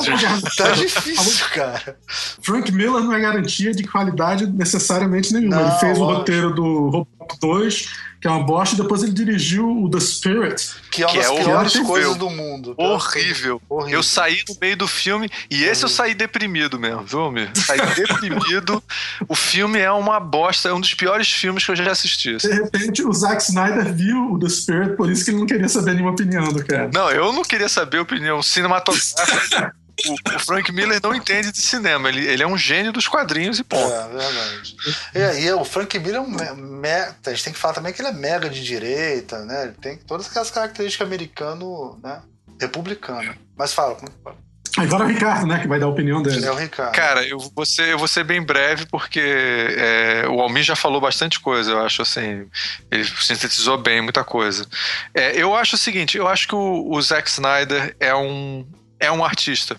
Tá 0.57 0.70
difícil, 0.70 1.47
cara. 1.51 1.97
Frank 2.43 2.73
Miller 2.73 3.01
não 3.01 3.12
é 3.12 3.20
garantia 3.20 3.73
de 3.73 3.85
qualidade 3.85 4.47
necessariamente 4.47 5.32
nenhuma. 5.32 5.57
Não, 5.57 5.69
Ele 5.69 5.78
fez 5.78 5.99
o 5.99 6.05
roteiro 6.05 6.53
do 6.53 6.89
Robocop 6.89 7.39
2 7.40 8.11
que 8.23 8.28
é 8.28 8.31
uma 8.31 8.44
bosta, 8.44 8.77
e 8.77 8.78
depois 8.78 9.03
ele 9.03 9.11
dirigiu 9.11 9.69
o 9.69 9.90
The 9.90 9.99
Spirit. 9.99 10.70
Que 10.93 11.03
é 11.03 11.07
uma 11.09 11.16
das 11.16 11.27
é 11.27 11.43
piores 11.43 11.78
coisas 11.81 12.16
do 12.16 12.31
mundo. 12.31 12.73
Horrível. 12.78 13.61
horrível. 13.69 13.99
Eu 13.99 14.01
saí 14.01 14.44
no 14.49 14.57
meio 14.61 14.77
do 14.77 14.86
filme, 14.86 15.28
e 15.51 15.65
esse 15.65 15.85
eu 15.85 15.89
saí 15.89 16.15
deprimido 16.15 16.78
mesmo, 16.78 17.03
viu, 17.03 17.19
Almir? 17.19 17.51
Saí 17.55 17.81
deprimido. 17.97 18.81
o 19.28 19.35
filme 19.35 19.81
é 19.81 19.90
uma 19.90 20.20
bosta, 20.20 20.69
é 20.69 20.73
um 20.73 20.81
dos 20.81 20.94
piores 20.94 21.32
filmes 21.32 21.65
que 21.65 21.73
eu 21.73 21.74
já 21.74 21.90
assisti. 21.90 22.36
De 22.36 22.53
repente, 22.53 23.03
o 23.03 23.12
Zack 23.12 23.43
Snyder 23.43 23.93
viu 23.93 24.35
o 24.35 24.39
The 24.39 24.49
Spirit, 24.49 24.97
por 24.97 25.11
isso 25.11 25.24
que 25.24 25.32
ele 25.32 25.39
não 25.39 25.47
queria 25.47 25.69
saber 25.69 25.94
nenhuma 25.94 26.12
opinião 26.12 26.44
do 26.44 26.65
cara. 26.65 26.89
Não, 26.94 27.11
eu 27.11 27.32
não 27.32 27.43
queria 27.43 27.69
saber 27.69 27.99
a 27.99 28.03
opinião 28.03 28.40
cinematográfica 28.40 29.74
o, 30.09 30.37
o, 30.37 30.39
Frank 30.39 30.73
Miller 30.73 31.01
não 31.03 31.15
entende 31.15 31.53
de 31.53 31.61
cinema, 31.61 32.09
ele, 32.09 32.27
ele 32.27 32.43
é 32.43 32.47
um 32.47 32.57
gênio 32.57 32.93
dos 32.93 33.09
quadrinhos 33.09 33.59
e 33.59 33.65
ponto. 33.65 33.93
É, 33.93 34.09
verdade. 34.09 34.77
E, 35.15 35.45
e 35.45 35.53
o 35.53 35.65
Frank 35.65 35.99
Miller 35.99 36.16
é 36.16 36.20
um. 36.20 36.57
Me, 36.57 36.89
a 36.89 37.31
gente 37.31 37.45
tem 37.45 37.53
que 37.53 37.59
falar 37.59 37.74
também 37.74 37.93
que 37.93 38.01
ele 38.01 38.09
é 38.09 38.12
mega 38.12 38.49
de 38.49 38.62
direita, 38.62 39.45
né? 39.45 39.65
Ele 39.65 39.73
tem 39.73 39.97
todas 39.97 40.29
aquelas 40.29 40.51
características 40.51 41.07
americano, 41.07 41.99
né? 42.03 42.23
Republicano. 42.61 43.35
Mas 43.57 43.73
fala, 43.73 43.97
fala. 44.23 44.37
Agora 44.79 45.05
é 45.05 45.07
o 45.07 45.09
Ricardo, 45.11 45.47
né, 45.47 45.59
que 45.61 45.69
vai 45.69 45.79
dar 45.79 45.85
a 45.85 45.91
opinião 45.91 46.23
dele. 46.23 46.47
É 46.47 46.51
o 46.51 46.55
Ricardo. 46.55 46.95
Cara, 46.95 47.27
eu 47.27 47.39
vou 47.39 47.66
ser, 47.66 47.89
eu 47.89 47.99
vou 47.99 48.09
ser 48.09 48.24
bem 48.24 48.41
breve, 48.41 48.87
porque 48.87 49.20
é, 49.20 50.27
o 50.29 50.41
Almir 50.41 50.62
já 50.62 50.74
falou 50.74 50.99
bastante 50.99 51.39
coisa, 51.39 51.73
eu 51.73 51.85
acho 51.85 52.01
assim. 52.01 52.47
Ele 52.91 53.05
sintetizou 53.05 53.77
bem 53.77 54.01
muita 54.01 54.24
coisa. 54.24 54.66
É, 55.12 55.37
eu 55.37 55.55
acho 55.55 55.77
o 55.77 55.79
seguinte: 55.79 56.16
eu 56.16 56.27
acho 56.27 56.49
que 56.49 56.55
o, 56.55 56.91
o 56.91 57.03
Zack 57.03 57.29
Snyder 57.29 57.95
é 58.01 58.15
um, 58.15 58.66
é 58.99 59.12
um 59.12 59.23
artista. 59.23 59.77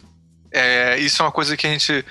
É, 0.53 0.97
isso 0.99 1.21
é 1.21 1.25
uma 1.25 1.31
coisa 1.31 1.57
que 1.57 1.65
a 1.65 1.69
gente 1.69 2.05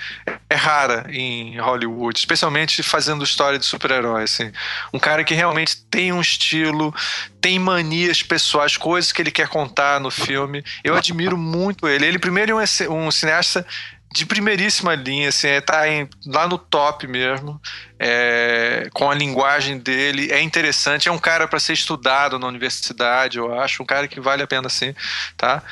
é 0.49 0.55
rara 0.55 1.05
em 1.09 1.57
Hollywood, 1.59 2.19
especialmente 2.19 2.83
fazendo 2.83 3.23
história 3.23 3.57
de 3.57 3.65
super-herói. 3.65 4.23
Assim. 4.23 4.51
Um 4.93 4.99
cara 4.99 5.23
que 5.23 5.33
realmente 5.33 5.77
tem 5.89 6.11
um 6.11 6.19
estilo, 6.19 6.93
tem 7.39 7.57
manias 7.57 8.21
pessoais, 8.21 8.75
coisas 8.75 9.13
que 9.13 9.21
ele 9.21 9.31
quer 9.31 9.47
contar 9.47 9.99
no 9.99 10.11
filme. 10.11 10.63
Eu 10.83 10.95
admiro 10.95 11.37
muito 11.37 11.87
ele. 11.87 12.05
Ele 12.05 12.19
primeiro 12.19 12.59
é 12.59 12.65
um, 12.89 13.07
um 13.07 13.11
cineasta 13.11 13.65
de 14.13 14.27
primeiríssima 14.27 14.93
linha, 14.93 15.29
assim, 15.29 15.47
é, 15.47 15.59
tá 15.59 15.89
em, 15.89 16.07
lá 16.27 16.47
no 16.47 16.59
top 16.59 17.07
mesmo, 17.07 17.59
é, 17.97 18.87
com 18.93 19.09
a 19.09 19.15
linguagem 19.15 19.79
dele, 19.79 20.31
é 20.31 20.39
interessante, 20.39 21.09
é 21.09 21.11
um 21.11 21.17
cara 21.17 21.47
para 21.47 21.59
ser 21.59 21.73
estudado 21.73 22.37
na 22.37 22.45
universidade, 22.45 23.39
eu 23.39 23.59
acho, 23.59 23.81
um 23.81 23.85
cara 23.85 24.07
que 24.07 24.19
vale 24.19 24.43
a 24.43 24.47
pena, 24.47 24.69
sim, 24.69 24.93
tá? 25.35 25.63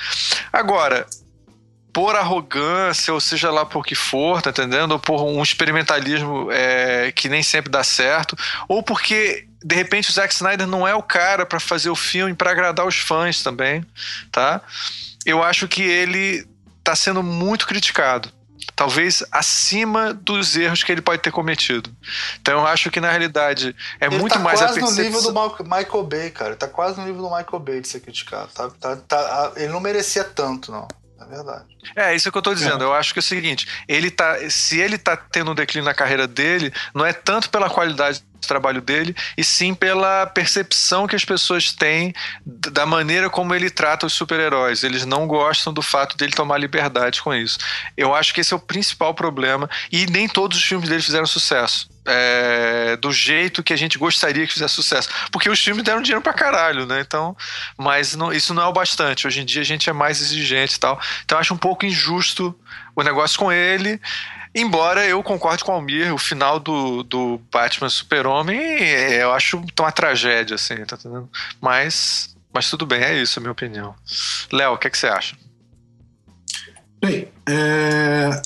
Agora, 0.51 1.05
por 1.93 2.15
arrogância, 2.15 3.13
ou 3.13 3.19
seja 3.19 3.51
lá 3.51 3.65
por 3.65 3.85
que 3.85 3.95
for, 3.95 4.41
tá 4.41 4.49
entendendo? 4.49 4.91
Ou 4.91 4.99
por 4.99 5.23
um 5.23 5.41
experimentalismo 5.41 6.49
é, 6.51 7.11
que 7.11 7.27
nem 7.27 7.43
sempre 7.43 7.69
dá 7.71 7.83
certo, 7.83 8.35
ou 8.67 8.81
porque 8.81 9.47
de 9.63 9.75
repente 9.75 10.09
o 10.09 10.13
Zack 10.13 10.33
Snyder 10.33 10.67
não 10.67 10.87
é 10.87 10.95
o 10.95 11.03
cara 11.03 11.45
para 11.45 11.59
fazer 11.59 11.89
o 11.89 11.95
filme 11.95 12.33
para 12.33 12.51
agradar 12.51 12.85
os 12.85 12.95
fãs 12.95 13.43
também, 13.43 13.85
tá? 14.31 14.61
Eu 15.25 15.43
acho 15.43 15.67
que 15.67 15.83
ele 15.83 16.47
tá 16.83 16.95
sendo 16.95 17.21
muito 17.21 17.67
criticado. 17.67 18.29
Talvez 18.75 19.23
acima 19.31 20.13
dos 20.13 20.55
erros 20.55 20.83
que 20.83 20.91
ele 20.91 21.01
pode 21.01 21.21
ter 21.21 21.31
cometido. 21.31 21.89
Então 22.39 22.59
eu 22.59 22.65
acho 22.65 22.89
que 22.89 22.99
na 22.99 23.09
realidade 23.09 23.75
é 23.99 24.05
ele 24.05 24.17
muito 24.17 24.33
tá 24.33 24.39
mais 24.39 24.59
quase 24.59 24.79
a 24.79 24.81
percepção... 24.81 25.03
no 25.03 25.33
nível 25.33 25.53
do 25.53 25.63
Michael 25.63 26.03
Bay, 26.03 26.31
cara. 26.31 26.55
Tá 26.55 26.67
quase 26.67 26.99
no 26.99 27.05
nível 27.05 27.21
do 27.21 27.35
Michael 27.35 27.59
Bay 27.59 27.81
de 27.81 27.87
ser 27.87 27.99
criticado. 27.99 28.49
Tá, 28.53 28.69
tá, 28.79 28.95
tá, 28.95 29.51
ele 29.55 29.71
não 29.71 29.79
merecia 29.79 30.23
tanto, 30.23 30.71
não 30.71 30.87
verdade. 31.31 31.77
É, 31.95 32.15
isso 32.15 32.31
que 32.31 32.37
eu 32.37 32.41
tô 32.41 32.53
dizendo. 32.53 32.83
É. 32.83 32.87
Eu 32.87 32.93
acho 32.93 33.13
que 33.13 33.19
é 33.19 33.21
o 33.21 33.23
seguinte, 33.23 33.67
ele 33.87 34.09
tá, 34.09 34.37
se 34.49 34.79
ele 34.79 34.97
tá 34.97 35.15
tendo 35.15 35.51
um 35.51 35.55
declínio 35.55 35.85
na 35.85 35.93
carreira 35.93 36.27
dele, 36.27 36.73
não 36.93 37.05
é 37.05 37.13
tanto 37.13 37.49
pela 37.49 37.69
qualidade 37.69 38.21
do 38.41 38.47
trabalho 38.47 38.81
dele, 38.81 39.15
e 39.37 39.43
sim 39.43 39.73
pela 39.73 40.25
percepção 40.25 41.07
que 41.07 41.15
as 41.15 41.23
pessoas 41.23 41.71
têm 41.71 42.13
da 42.45 42.85
maneira 42.85 43.29
como 43.29 43.53
ele 43.53 43.69
trata 43.69 44.05
os 44.05 44.13
super-heróis. 44.13 44.83
Eles 44.83 45.05
não 45.05 45.27
gostam 45.27 45.71
do 45.71 45.81
fato 45.81 46.17
dele 46.17 46.33
tomar 46.33 46.57
liberdade 46.57 47.21
com 47.21 47.33
isso. 47.33 47.59
Eu 47.95 48.15
acho 48.15 48.33
que 48.33 48.41
esse 48.41 48.53
é 48.53 48.55
o 48.55 48.59
principal 48.59 49.13
problema, 49.13 49.69
e 49.91 50.05
nem 50.07 50.27
todos 50.27 50.57
os 50.57 50.63
filmes 50.63 50.89
dele 50.89 51.01
fizeram 51.01 51.25
sucesso 51.25 51.89
é, 52.05 52.95
do 52.97 53.11
jeito 53.11 53.63
que 53.63 53.73
a 53.73 53.75
gente 53.75 53.97
gostaria 53.97 54.45
que 54.47 54.53
fizesse 54.53 54.73
sucesso. 54.73 55.09
Porque 55.31 55.49
os 55.49 55.59
filmes 55.59 55.83
deram 55.83 56.01
dinheiro 56.01 56.21
pra 56.21 56.33
caralho, 56.33 56.85
né? 56.85 57.01
Então, 57.01 57.35
mas 57.77 58.15
não, 58.15 58.33
isso 58.33 58.53
não 58.53 58.63
é 58.63 58.65
o 58.65 58.73
bastante. 58.73 59.27
Hoje 59.27 59.41
em 59.41 59.45
dia 59.45 59.61
a 59.61 59.65
gente 59.65 59.89
é 59.89 59.93
mais 59.93 60.21
exigente 60.21 60.75
e 60.75 60.79
tal. 60.79 60.99
Então 61.23 61.37
eu 61.37 61.41
acho 61.41 61.53
um 61.53 61.57
pouco 61.57 61.70
injusto 61.85 62.57
o 62.95 63.03
negócio 63.03 63.37
com 63.39 63.51
ele. 63.51 63.99
Embora 64.53 65.05
eu 65.05 65.23
concorde 65.23 65.63
com 65.63 65.71
o 65.71 65.75
Almir, 65.75 66.13
o 66.13 66.17
final 66.17 66.59
do, 66.59 67.03
do 67.03 67.41
Batman 67.51 67.89
Super-Homem, 67.89 68.59
é, 68.59 69.23
eu 69.23 69.31
acho 69.31 69.63
uma 69.79 69.91
tragédia, 69.91 70.55
assim, 70.55 70.75
tá 70.85 70.97
entendendo? 70.97 71.29
Mas, 71.61 72.35
mas 72.53 72.69
tudo 72.69 72.85
bem, 72.85 73.01
é 73.01 73.15
isso 73.15 73.39
a 73.39 73.41
minha 73.41 73.51
opinião. 73.51 73.95
Léo, 74.51 74.73
o 74.73 74.77
que, 74.77 74.87
é 74.87 74.89
que 74.89 74.97
você 74.97 75.07
acha? 75.07 75.37
Bem, 76.99 77.29
é, 77.47 78.41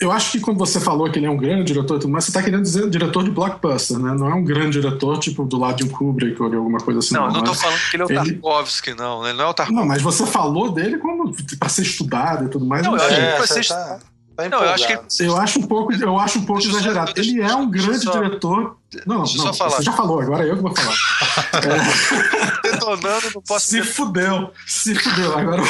eu 0.00 0.12
acho 0.12 0.32
que 0.32 0.40
quando 0.40 0.58
você 0.58 0.78
falou 0.78 1.10
que 1.10 1.18
ele 1.18 1.26
é 1.26 1.30
um 1.30 1.36
grande 1.36 1.64
diretor, 1.64 2.06
mas 2.06 2.24
você 2.24 2.30
está 2.30 2.42
querendo 2.42 2.62
dizer 2.62 2.88
diretor 2.88 3.24
de 3.24 3.30
blockbuster, 3.30 3.98
né? 3.98 4.14
Não 4.14 4.28
é 4.28 4.34
um 4.34 4.44
grande 4.44 4.80
diretor, 4.80 5.18
tipo, 5.18 5.44
do 5.44 5.58
lado 5.58 5.76
de 5.76 5.84
um 5.84 5.88
Kubrick 5.88 6.40
ou 6.40 6.48
de 6.48 6.56
alguma 6.56 6.78
coisa 6.78 7.00
assim. 7.00 7.14
Não, 7.14 7.26
não, 7.26 7.32
não 7.32 7.44
tô 7.44 7.54
falando 7.54 7.78
que 7.90 7.96
ele 7.96 8.02
é 8.04 8.06
o 8.06 8.10
ele... 8.10 8.32
Tarkovsky, 8.32 8.94
não. 8.94 9.26
Ele 9.26 9.36
não 9.36 9.44
é 9.44 9.48
o 9.48 9.54
Tarkovsky. 9.54 9.80
Não, 9.80 9.86
mas 9.86 10.00
você 10.00 10.24
falou 10.24 10.70
dele 10.70 10.98
como 10.98 11.34
para 11.58 11.68
ser 11.68 11.82
estudado 11.82 12.44
e 12.44 12.48
tudo 12.48 12.64
mais. 12.64 12.84
Não, 12.84 12.96
eu 12.96 13.02
acho 13.02 13.08
que 13.08 13.20
é, 13.20 13.46
ser 13.46 13.66
tá... 13.66 13.98
Tá 14.36 14.48
não, 14.48 14.62
eu 14.62 14.70
acho 14.70 14.86
que 14.86 15.24
eu 15.24 15.36
acho 15.36 15.58
um 15.58 15.66
pouco, 15.66 15.92
eu 15.92 16.16
acho 16.16 16.38
um 16.38 16.44
pouco 16.44 16.62
deixa 16.62 16.76
exagerado. 16.76 17.10
Só, 17.10 17.20
ele 17.20 17.42
é 17.42 17.52
um 17.56 17.68
grande 17.68 18.04
só, 18.04 18.12
diretor. 18.12 18.76
Não, 19.04 19.16
não, 19.16 19.24
não 19.24 19.52
você 19.52 19.82
já 19.82 19.92
falou, 19.92 20.20
agora 20.20 20.46
é 20.46 20.50
eu 20.52 20.56
que 20.56 20.62
vou 20.62 20.72
falar. 20.76 20.94
é... 22.62 22.62
Detonando, 22.70 23.30
não 23.34 23.42
posso. 23.42 23.66
Se 23.66 23.82
fudeu, 23.82 24.52
se 24.64 24.94
fudeu. 24.94 25.36
Agora 25.36 25.64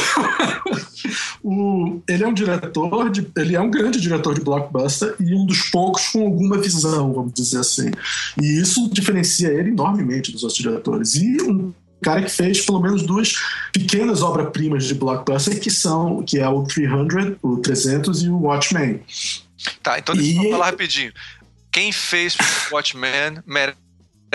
o 1.43 2.01
ele 2.09 2.25
é 2.25 2.27
um 2.27 2.35
diretor, 2.35 3.11
de, 3.11 3.27
ele 3.37 3.57
é 3.57 3.61
um 3.61 3.71
grande 3.71 4.01
diretor 4.01 4.35
de 4.35 4.41
blockbuster 4.41 5.15
e 5.21 5.35
um 5.35 5.47
dos 5.47 5.71
poucos 5.71 6.09
com 6.09 6.25
alguma 6.25 6.59
visão, 6.59 7.13
vamos 7.13 7.33
dizer 7.33 7.61
assim. 7.61 7.91
E 8.41 8.61
isso 8.61 8.89
diferencia 8.93 9.49
ele 9.49 9.71
enormemente 9.71 10.33
dos 10.33 10.43
outros 10.43 10.61
diretores. 10.61 11.15
E 11.15 11.43
um 11.43 11.73
cara 12.03 12.23
que 12.23 12.31
fez 12.31 12.65
pelo 12.65 12.81
menos 12.81 13.03
duas 13.03 13.35
pequenas 13.73 14.23
obras-primas 14.23 14.85
de 14.85 14.95
blockbuster 14.95 15.61
que 15.61 15.71
são 15.71 16.23
que 16.23 16.39
é 16.39 16.49
o 16.49 16.65
300, 16.65 17.37
o 17.43 17.57
300 17.57 18.23
e 18.23 18.29
o 18.29 18.39
Watchmen. 18.43 19.01
Tá, 19.83 19.99
então 19.99 20.15
deixa 20.15 20.43
eu 20.43 20.51
falar 20.51 20.67
rapidinho. 20.67 21.13
Quem 21.71 21.93
fez 21.93 22.37
Watchmen 22.71 23.43
merece 23.47 23.88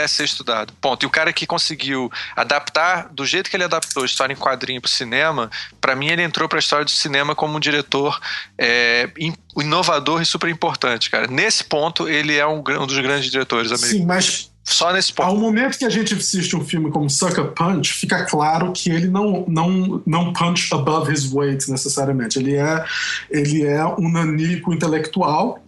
ser 0.07 0.23
estudado. 0.23 0.73
Ponto. 0.81 1.03
E 1.03 1.05
o 1.05 1.09
cara 1.09 1.31
que 1.31 1.45
conseguiu 1.45 2.11
adaptar 2.35 3.09
do 3.11 3.25
jeito 3.25 3.49
que 3.49 3.55
ele 3.55 3.63
adaptou 3.63 4.03
a 4.03 4.05
história 4.05 4.33
em 4.33 4.37
quadrinho 4.37 4.81
para 4.81 4.87
o 4.87 4.91
cinema, 4.91 5.49
para 5.79 5.95
mim 5.95 6.07
ele 6.07 6.21
entrou 6.21 6.49
para 6.49 6.57
a 6.57 6.61
história 6.61 6.85
do 6.85 6.91
cinema 6.91 7.35
como 7.35 7.57
um 7.57 7.59
diretor 7.59 8.19
é, 8.57 9.09
inovador 9.57 10.21
e 10.21 10.25
super 10.25 10.49
importante, 10.49 11.09
cara. 11.09 11.27
Nesse 11.27 11.63
ponto 11.63 12.09
ele 12.09 12.35
é 12.35 12.45
um, 12.45 12.57
um 12.57 12.87
dos 12.87 12.99
grandes 12.99 13.29
diretores 13.29 13.71
americanos. 13.71 14.01
Sim, 14.01 14.05
mas 14.05 14.53
só 14.63 14.93
nesse 14.93 15.11
ponto. 15.11 15.27
Ao 15.27 15.37
momento 15.37 15.77
que 15.77 15.85
a 15.85 15.89
gente 15.89 16.13
assiste 16.13 16.55
um 16.55 16.63
filme 16.63 16.89
como 16.89 17.09
Sucker 17.09 17.51
Punch, 17.51 17.93
fica 17.93 18.23
claro 18.25 18.71
que 18.71 18.89
ele 18.89 19.07
não, 19.07 19.45
não, 19.47 20.01
não 20.05 20.31
punch 20.31 20.73
above 20.73 21.11
his 21.11 21.31
weight 21.31 21.69
necessariamente. 21.69 22.39
Ele 22.39 22.55
é, 22.55 22.85
ele 23.29 23.65
é 23.65 23.85
um 23.85 24.09
nanico 24.09 24.73
intelectual, 24.73 25.61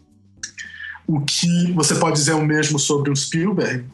o 1.05 1.21
que 1.21 1.71
você 1.73 1.95
pode 1.95 2.15
dizer 2.15 2.33
o 2.33 2.45
mesmo 2.45 2.79
sobre 2.79 3.11
o 3.11 3.15
Spielberg, 3.15 3.85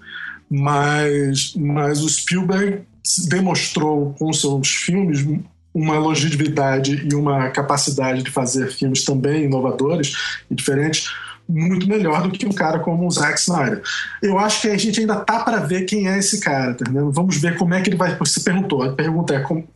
mas, 0.52 1.54
mas 1.56 2.04
o 2.04 2.10
Spielberg 2.10 2.82
demonstrou 3.30 4.14
com 4.20 4.34
seus 4.34 4.68
filmes 4.68 5.26
uma 5.74 5.98
longevidade 5.98 7.08
e 7.10 7.16
uma 7.16 7.50
capacidade 7.50 8.22
de 8.22 8.30
fazer 8.30 8.70
filmes 8.70 9.06
também 9.06 9.46
inovadores 9.46 10.14
e 10.50 10.56
diferentes 10.56 11.10
muito 11.48 11.88
melhor 11.88 12.24
do 12.24 12.32
que 12.32 12.46
um 12.46 12.52
cara 12.52 12.80
como 12.80 13.08
o 13.08 13.12
Zack 13.12 13.40
Snyder. 13.40 13.82
Eu 14.22 14.38
acho 14.38 14.62
que 14.62 14.68
a 14.68 14.78
gente 14.78 15.00
ainda 15.00 15.16
tá 15.16 15.40
para 15.40 15.58
ver 15.58 15.86
quem 15.86 16.08
é 16.08 16.18
esse 16.18 16.40
cara, 16.40 16.74
tá? 16.74 16.86
Vamos 16.90 17.38
ver 17.38 17.58
como 17.58 17.74
é 17.74 17.82
que 17.82 17.90
ele 17.90 17.98
vai. 17.98 18.16
Você 18.18 18.42
perguntou, 18.42 18.84
a 18.84 18.94
pergunta 18.94 19.34
é 19.34 19.40
como 19.40 19.68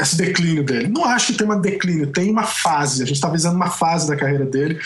esse 0.00 0.16
declínio 0.16 0.64
dele. 0.64 0.88
Não 0.88 1.04
acho 1.04 1.28
que 1.28 1.38
tem 1.38 1.46
uma 1.46 1.58
declínio, 1.58 2.06
tem 2.06 2.30
uma 2.30 2.44
fase. 2.44 3.02
A 3.02 3.06
gente 3.06 3.16
está 3.16 3.28
visando 3.28 3.56
uma 3.56 3.70
fase 3.70 4.08
da 4.08 4.16
carreira 4.16 4.46
dele 4.46 4.78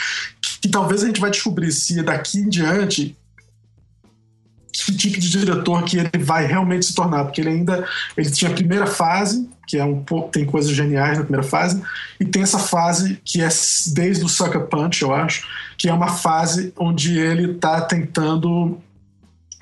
que, 0.60 0.68
talvez 0.68 1.02
a 1.02 1.06
gente 1.06 1.20
vai 1.20 1.30
descobrir 1.30 1.70
se 1.70 2.02
daqui 2.02 2.38
em 2.38 2.48
diante 2.48 3.16
tipo 4.78 5.20
de 5.20 5.30
diretor 5.30 5.82
que 5.84 5.98
ele 5.98 6.24
vai 6.24 6.46
realmente 6.46 6.86
se 6.86 6.94
tornar, 6.94 7.24
porque 7.24 7.40
ele 7.40 7.50
ainda 7.50 7.86
ele 8.16 8.30
tinha 8.30 8.50
a 8.50 8.54
primeira 8.54 8.86
fase, 8.86 9.48
que 9.66 9.78
é 9.78 9.84
um 9.84 10.02
pouco 10.02 10.30
tem 10.30 10.44
coisas 10.44 10.70
geniais 10.70 11.18
na 11.18 11.24
primeira 11.24 11.46
fase, 11.46 11.82
e 12.18 12.24
tem 12.24 12.42
essa 12.42 12.58
fase 12.58 13.20
que 13.24 13.40
é 13.40 13.48
desde 13.94 14.24
o 14.24 14.28
Sucker 14.28 14.66
Punch, 14.66 15.02
eu 15.02 15.14
acho, 15.14 15.46
que 15.78 15.88
é 15.88 15.92
uma 15.92 16.08
fase 16.08 16.72
onde 16.76 17.18
ele 17.18 17.52
está 17.52 17.80
tentando 17.80 18.78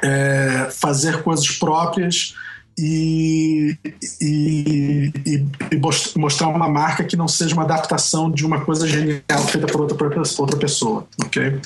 é, 0.02 0.68
fazer 0.72 1.22
coisas 1.22 1.48
próprias 1.50 2.34
e, 2.78 3.76
e, 4.20 5.12
e, 5.26 5.46
e, 5.70 6.18
mostrar 6.18 6.48
uma 6.48 6.68
marca 6.68 7.04
que 7.04 7.16
não 7.16 7.28
seja 7.28 7.54
uma 7.54 7.64
adaptação 7.64 8.30
de 8.30 8.46
uma 8.46 8.64
coisa 8.64 8.88
genial 8.88 9.46
feita 9.46 9.66
por 9.66 9.82
outra, 9.82 9.96
por 9.96 10.40
outra 10.40 10.58
pessoa, 10.58 11.06
ok? 11.22 11.60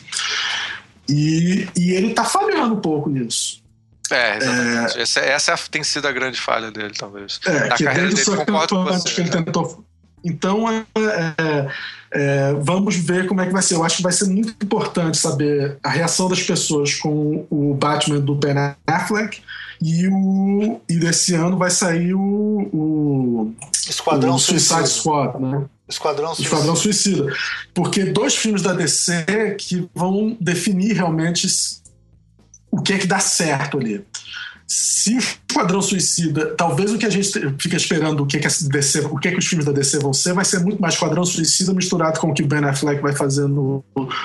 E, 1.09 1.69
e 1.77 1.93
ele 1.93 2.09
está 2.09 2.25
falhando 2.25 2.75
um 2.75 2.81
pouco 2.81 3.09
nisso. 3.09 3.63
É, 4.11 4.37
exatamente. 4.37 4.99
É, 4.99 5.03
essa, 5.03 5.21
essa, 5.21 5.57
tem 5.71 5.83
sido 5.83 6.07
a 6.07 6.13
grande 6.13 6.41
falha 6.41 6.71
dele, 6.71 6.95
talvez. 6.97 7.41
É, 7.47 7.69
Na 7.69 7.77
que 7.77 7.85
carreira 7.85 8.09
dele, 8.09 8.25
concordo 8.25 8.77
com 8.77 8.85
você. 8.85 9.09
Que 9.11 9.21
ele 9.23 9.31
tentou... 9.31 9.85
Então, 10.25 10.69
é, 10.69 10.85
é, 10.97 11.69
é, 12.11 12.53
vamos 12.55 12.97
ver 12.97 13.29
como 13.29 13.41
é 13.41 13.47
que 13.47 13.53
vai 13.53 13.63
ser. 13.63 13.75
Eu 13.75 13.85
acho 13.85 13.99
que 13.99 14.03
vai 14.03 14.13
ser 14.13 14.27
muito 14.27 14.55
importante 14.65 15.17
saber 15.19 15.79
a 15.83 15.89
reação 15.89 16.29
das 16.29 16.43
pessoas 16.43 16.95
com 16.95 17.47
o 17.49 17.75
Batman 17.75 18.19
do 18.19 18.35
Ben 18.35 18.55
Affleck 18.87 19.41
e, 19.81 20.09
o, 20.09 20.81
e 20.89 20.97
desse 20.97 21.35
ano 21.35 21.57
vai 21.57 21.71
sair 21.71 22.15
o, 22.15 22.21
o, 22.73 23.55
Esquadrão 23.89 24.35
o 24.35 24.39
Suicide 24.39 24.89
Squad, 24.89 25.39
né? 25.39 25.65
Esquadrão 25.89 26.35
Suicida. 26.35 26.49
Esquadrão 26.49 26.77
Suicida. 26.77 27.37
Porque 27.73 28.05
dois 28.05 28.35
filmes 28.35 28.63
da 28.63 28.73
DC 28.73 29.57
que 29.59 29.89
vão 29.95 30.37
definir 30.41 30.95
realmente 30.95 31.47
o 32.71 32.83
que 32.83 32.93
é 32.93 32.99
que 32.99 33.07
dá 33.07 33.21
certo 33.21 33.79
ali. 33.79 34.05
Se 34.69 35.15
o 35.15 35.19
Esquadrão 35.19 35.81
Suicida, 35.81 36.55
talvez 36.57 36.93
o 36.93 36.99
que 36.99 37.07
a 37.07 37.11
gente 37.11 37.31
fica 37.57 37.77
esperando, 37.77 38.25
o 38.25 38.27
que, 38.27 38.37
é 38.37 38.41
que, 38.41 38.49
DC, 38.65 39.01
o 39.03 39.17
que, 39.17 39.29
é 39.29 39.31
que 39.31 39.39
os 39.39 39.47
filmes 39.47 39.65
da 39.65 39.71
DC 39.71 40.01
vão 40.01 40.13
ser, 40.13 40.35
vai 40.35 40.45
ser 40.45 40.59
muito 40.59 40.83
mais 40.83 40.95
Esquadrão 40.95 41.25
Suicida 41.25 41.73
misturado 41.73 42.19
com 42.19 42.31
o 42.31 42.35
que 42.35 42.43
o 42.43 42.47
Ben 42.49 42.65
Affleck 42.65 43.01
vai 43.01 43.13
fazer 43.15 43.47
no, 43.47 43.85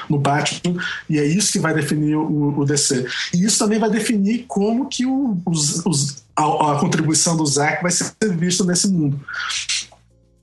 no 0.10 0.18
Batman, 0.18 0.82
e 1.08 1.20
é 1.20 1.24
isso 1.24 1.52
que 1.52 1.60
vai 1.60 1.76
definir 1.76 2.16
o, 2.16 2.60
o 2.60 2.66
DC. 2.66 3.06
E 3.36 3.46
isso 3.46 3.60
também 3.60 3.78
vai 3.78 3.92
definir 3.92 4.46
como 4.48 4.90
que 4.90 5.06
o, 5.06 5.38
os, 5.46 5.86
os, 5.86 6.24
a, 6.36 6.72
a 6.72 6.80
contribuição 6.80 7.38
do 7.38 7.46
Zack 7.46 7.84
vai 7.84 7.92
ser 7.92 8.12
vista 8.36 8.64
nesse 8.64 8.88
mundo. 8.88 9.20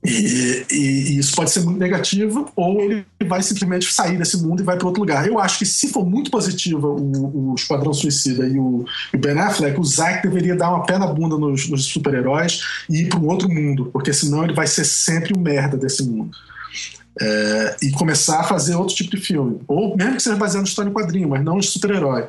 E, 0.03 0.65
e, 0.71 0.75
e, 0.75 1.19
isso 1.19 1.35
pode 1.35 1.51
ser 1.51 1.59
muito 1.59 1.77
negativo, 1.77 2.49
ou 2.55 2.79
ele 2.79 3.05
vai 3.25 3.43
simplesmente 3.43 3.91
sair 3.91 4.17
desse 4.17 4.37
mundo 4.41 4.61
e 4.61 4.65
vai 4.65 4.77
para 4.77 4.87
outro 4.87 5.01
lugar. 5.01 5.27
Eu 5.27 5.37
acho 5.37 5.59
que 5.59 5.65
se 5.65 5.89
for 5.89 6.05
muito 6.05 6.31
positiva 6.31 6.87
o, 6.87 7.51
o 7.51 7.55
Esquadrão 7.55 7.93
Suicida 7.93 8.47
e 8.47 8.57
o, 8.57 8.85
o 9.13 9.17
Ben 9.17 9.37
Affleck, 9.37 9.77
o 9.77 9.83
Zack 9.83 10.25
deveria 10.25 10.55
dar 10.55 10.69
uma 10.69 10.85
pé 10.85 10.97
na 10.97 11.07
bunda 11.07 11.37
nos, 11.37 11.67
nos 11.69 11.85
super-heróis 11.85 12.61
e 12.89 13.01
ir 13.01 13.09
para 13.09 13.19
um 13.19 13.27
outro 13.27 13.49
mundo, 13.49 13.89
porque 13.91 14.13
senão 14.13 14.43
ele 14.43 14.53
vai 14.53 14.67
ser 14.67 14.85
sempre 14.85 15.33
o 15.33 15.39
merda 15.39 15.75
desse 15.75 16.03
mundo. 16.03 16.31
É, 17.21 17.75
e 17.81 17.91
começar 17.91 18.39
a 18.39 18.43
fazer 18.43 18.75
outro 18.75 18.95
tipo 18.95 19.11
de 19.11 19.17
filme. 19.17 19.59
Ou 19.67 19.97
mesmo 19.97 20.15
que 20.15 20.23
seja 20.23 20.37
baseado 20.37 20.63
em 20.63 20.67
história 20.67 20.89
em 20.89 20.93
quadrinho, 20.93 21.27
mas 21.27 21.43
não 21.43 21.57
em 21.57 21.61
super-herói. 21.61 22.25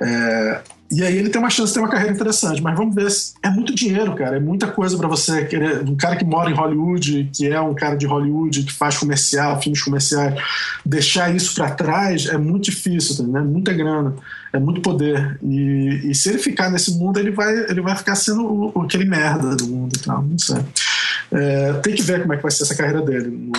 É, 0.00 0.60
e 0.90 1.04
aí 1.04 1.18
ele 1.18 1.28
tem 1.28 1.38
uma 1.38 1.50
chance 1.50 1.68
de 1.68 1.74
ter 1.74 1.80
uma 1.80 1.88
carreira 1.88 2.14
interessante, 2.14 2.62
mas 2.62 2.76
vamos 2.76 2.94
ver. 2.94 3.08
É 3.42 3.50
muito 3.50 3.74
dinheiro, 3.74 4.14
cara. 4.14 4.36
É 4.36 4.40
muita 4.40 4.66
coisa 4.66 4.96
para 4.96 5.06
você 5.06 5.44
querer. 5.44 5.82
Um 5.82 5.94
cara 5.94 6.16
que 6.16 6.24
mora 6.24 6.50
em 6.50 6.54
Hollywood, 6.54 7.30
que 7.34 7.46
é 7.46 7.60
um 7.60 7.74
cara 7.74 7.94
de 7.94 8.06
Hollywood, 8.06 8.62
que 8.62 8.72
faz 8.72 8.96
comercial, 8.96 9.60
filmes 9.60 9.82
comerciais, 9.82 10.40
deixar 10.84 11.34
isso 11.34 11.54
para 11.54 11.70
trás 11.70 12.26
é 12.26 12.38
muito 12.38 12.64
difícil, 12.70 13.26
né? 13.26 13.40
Muita 13.40 13.72
grana, 13.74 14.14
é 14.50 14.58
muito 14.58 14.80
poder. 14.80 15.38
E, 15.42 16.10
e, 16.10 16.14
se 16.14 16.30
ele 16.30 16.38
ficar 16.38 16.70
nesse 16.70 16.92
mundo, 16.92 17.18
ele 17.18 17.32
vai, 17.32 17.54
ele 17.70 17.82
vai 17.82 17.94
ficar 17.94 18.14
sendo 18.14 18.46
o, 18.46 18.72
o 18.74 18.82
aquele 18.82 19.04
merda 19.04 19.54
do 19.56 19.66
mundo 19.66 19.94
e 19.94 19.98
tal. 19.98 20.22
Não 20.22 20.38
sei. 20.38 20.64
É, 21.30 21.74
tem 21.74 21.94
que 21.94 22.02
ver 22.02 22.22
como 22.22 22.32
é 22.32 22.36
que 22.36 22.42
vai 22.42 22.50
ser 22.50 22.62
essa 22.62 22.74
carreira 22.74 23.02
dele. 23.02 23.50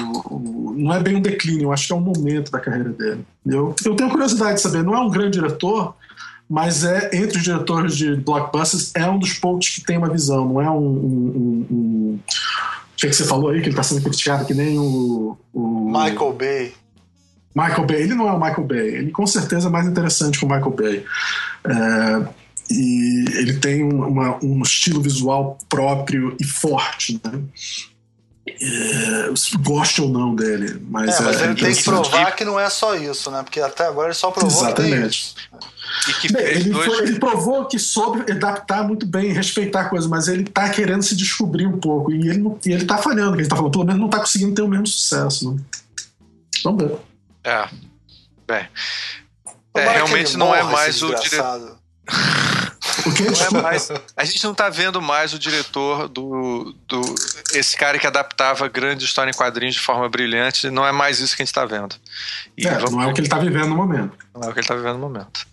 não 0.75 0.93
é 0.93 0.99
bem 0.99 1.15
um 1.15 1.21
declínio, 1.21 1.65
eu 1.65 1.71
acho 1.71 1.85
que 1.85 1.93
é 1.93 1.95
um 1.95 2.01
momento 2.01 2.51
da 2.51 2.59
carreira 2.59 2.89
dele. 2.89 3.23
Eu, 3.45 3.75
eu 3.85 3.95
tenho 3.95 4.09
curiosidade 4.09 4.55
de 4.55 4.61
saber, 4.61 4.83
não 4.83 4.95
é 4.95 4.99
um 4.99 5.09
grande 5.09 5.37
diretor, 5.37 5.93
mas 6.49 6.83
é 6.83 7.11
entre 7.13 7.37
os 7.37 7.43
diretores 7.43 7.95
de 7.95 8.15
blockbusters 8.15 8.91
é 8.95 9.07
um 9.07 9.19
dos 9.19 9.33
poucos 9.33 9.69
que 9.69 9.81
tem 9.81 9.97
uma 9.97 10.09
visão, 10.09 10.47
não 10.47 10.61
é 10.61 10.69
um, 10.69 10.77
um, 10.77 11.35
um, 11.35 11.67
um... 11.69 12.19
o 12.19 12.95
que, 12.97 13.05
é 13.05 13.09
que 13.09 13.15
você 13.15 13.25
falou 13.25 13.51
aí 13.51 13.59
que 13.59 13.67
ele 13.67 13.69
está 13.69 13.83
sendo 13.83 14.01
criticado 14.01 14.45
que 14.45 14.53
nem 14.55 14.79
o, 14.79 15.37
o, 15.53 15.85
Michael 15.85 16.33
Bay. 16.33 16.73
Michael 17.55 17.85
Bay, 17.85 18.01
ele 18.01 18.15
não 18.15 18.27
é 18.27 18.31
o 18.31 18.39
Michael 18.39 18.63
Bay, 18.63 18.87
ele 18.95 19.11
com 19.11 19.27
certeza 19.27 19.67
é 19.67 19.71
mais 19.71 19.85
interessante 19.85 20.39
que 20.39 20.45
o 20.45 20.47
Michael 20.47 20.71
Bay. 20.71 21.05
É, 21.65 22.27
e 22.71 23.25
ele 23.35 23.53
tem 23.53 23.83
uma, 23.83 24.43
um 24.43 24.61
estilo 24.61 25.01
visual 25.01 25.57
próprio 25.67 26.35
e 26.39 26.43
forte, 26.43 27.19
né? 27.23 27.41
É, 28.61 29.29
goste 29.61 30.01
ou 30.01 30.09
não 30.09 30.35
dele, 30.35 30.81
mas, 30.89 31.19
é, 31.19 31.23
mas 31.23 31.41
é 31.41 31.45
ele 31.45 31.55
tem 31.55 31.73
que 31.73 31.83
provar 31.83 32.35
que 32.35 32.45
não 32.45 32.59
é 32.59 32.69
só 32.69 32.95
isso, 32.95 33.29
né? 33.31 33.43
Porque 33.43 33.59
até 33.59 33.85
agora 33.85 34.07
ele 34.07 34.15
só 34.15 34.31
provou 34.31 34.65
Exatamente. 34.65 34.89
que 34.91 34.97
tem 34.97 35.07
isso. 35.07 35.35
Bem, 36.31 36.43
ele, 36.43 36.73
foi, 36.73 36.97
ele, 37.03 37.19
provou 37.19 37.65
que 37.65 37.79
soube 37.79 38.31
adaptar 38.31 38.83
muito 38.83 39.05
bem, 39.05 39.33
respeitar 39.33 39.81
a 39.81 39.89
coisa, 39.89 40.07
mas 40.07 40.27
ele 40.27 40.43
tá 40.43 40.69
querendo 40.69 41.01
se 41.01 41.15
descobrir 41.15 41.65
um 41.65 41.79
pouco. 41.79 42.11
E 42.11 42.29
ele, 42.29 42.43
e 42.65 42.71
ele 42.71 42.85
tá 42.85 42.97
falhando, 42.97 43.39
ele 43.39 43.47
tá 43.47 43.55
falando, 43.55 43.71
pelo 43.71 43.85
menos 43.85 43.99
não 43.99 44.09
tá 44.09 44.19
conseguindo 44.19 44.53
ter 44.53 44.61
o 44.61 44.67
mesmo 44.67 44.87
sucesso. 44.87 45.51
Né? 45.51 45.61
Vamos 46.63 46.83
ver. 46.83 46.97
É. 47.43 47.67
Bem. 48.47 48.67
É, 49.75 49.89
realmente 49.89 50.37
não 50.37 50.53
é 50.53 50.63
mais 50.63 51.01
o 51.01 51.13
diretor. 51.15 51.77
O 53.05 53.13
que 53.13 53.23
não 53.23 53.59
é 53.59 53.61
mais, 53.61 53.91
a 54.15 54.25
gente 54.25 54.43
não 54.43 54.53
tá 54.53 54.69
vendo 54.69 55.01
mais 55.01 55.33
o 55.33 55.39
diretor 55.39 56.07
do, 56.07 56.75
do. 56.87 57.01
Esse 57.53 57.75
cara 57.75 57.97
que 57.99 58.07
adaptava 58.07 58.67
grande 58.67 59.05
história 59.05 59.29
em 59.29 59.33
quadrinhos 59.33 59.75
de 59.75 59.81
forma 59.81 60.07
brilhante. 60.09 60.69
Não 60.69 60.85
é 60.85 60.91
mais 60.91 61.19
isso 61.19 61.35
que 61.35 61.41
a 61.41 61.45
gente 61.45 61.53
tá 61.53 61.65
vendo. 61.65 61.95
E 62.57 62.67
é, 62.67 62.77
não 62.89 63.01
é 63.01 63.07
o 63.07 63.13
que 63.13 63.21
ele 63.21 63.29
tá 63.29 63.37
vivendo 63.37 63.69
no 63.69 63.75
momento. 63.75 64.17
Não 64.33 64.47
é 64.47 64.51
o 64.51 64.53
que 64.53 64.59
ele 64.59 64.67
tá 64.67 64.75
vivendo 64.75 64.93
no 64.95 64.99
momento. 64.99 65.47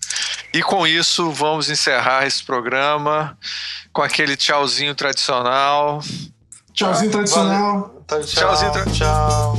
E 0.53 0.63
com 0.63 0.87
isso, 0.87 1.31
vamos 1.31 1.69
encerrar 1.69 2.27
esse 2.27 2.43
programa 2.43 3.37
com 3.93 4.03
aquele 4.03 4.37
tchauzinho 4.37 4.95
tradicional. 4.95 6.01
Tchauzinho 6.73 7.11
tradicional. 7.11 8.03
Tchau, 8.07 8.21
tchauzinho 8.21 8.73
tra... 8.73 8.87
tchau. 8.87 9.57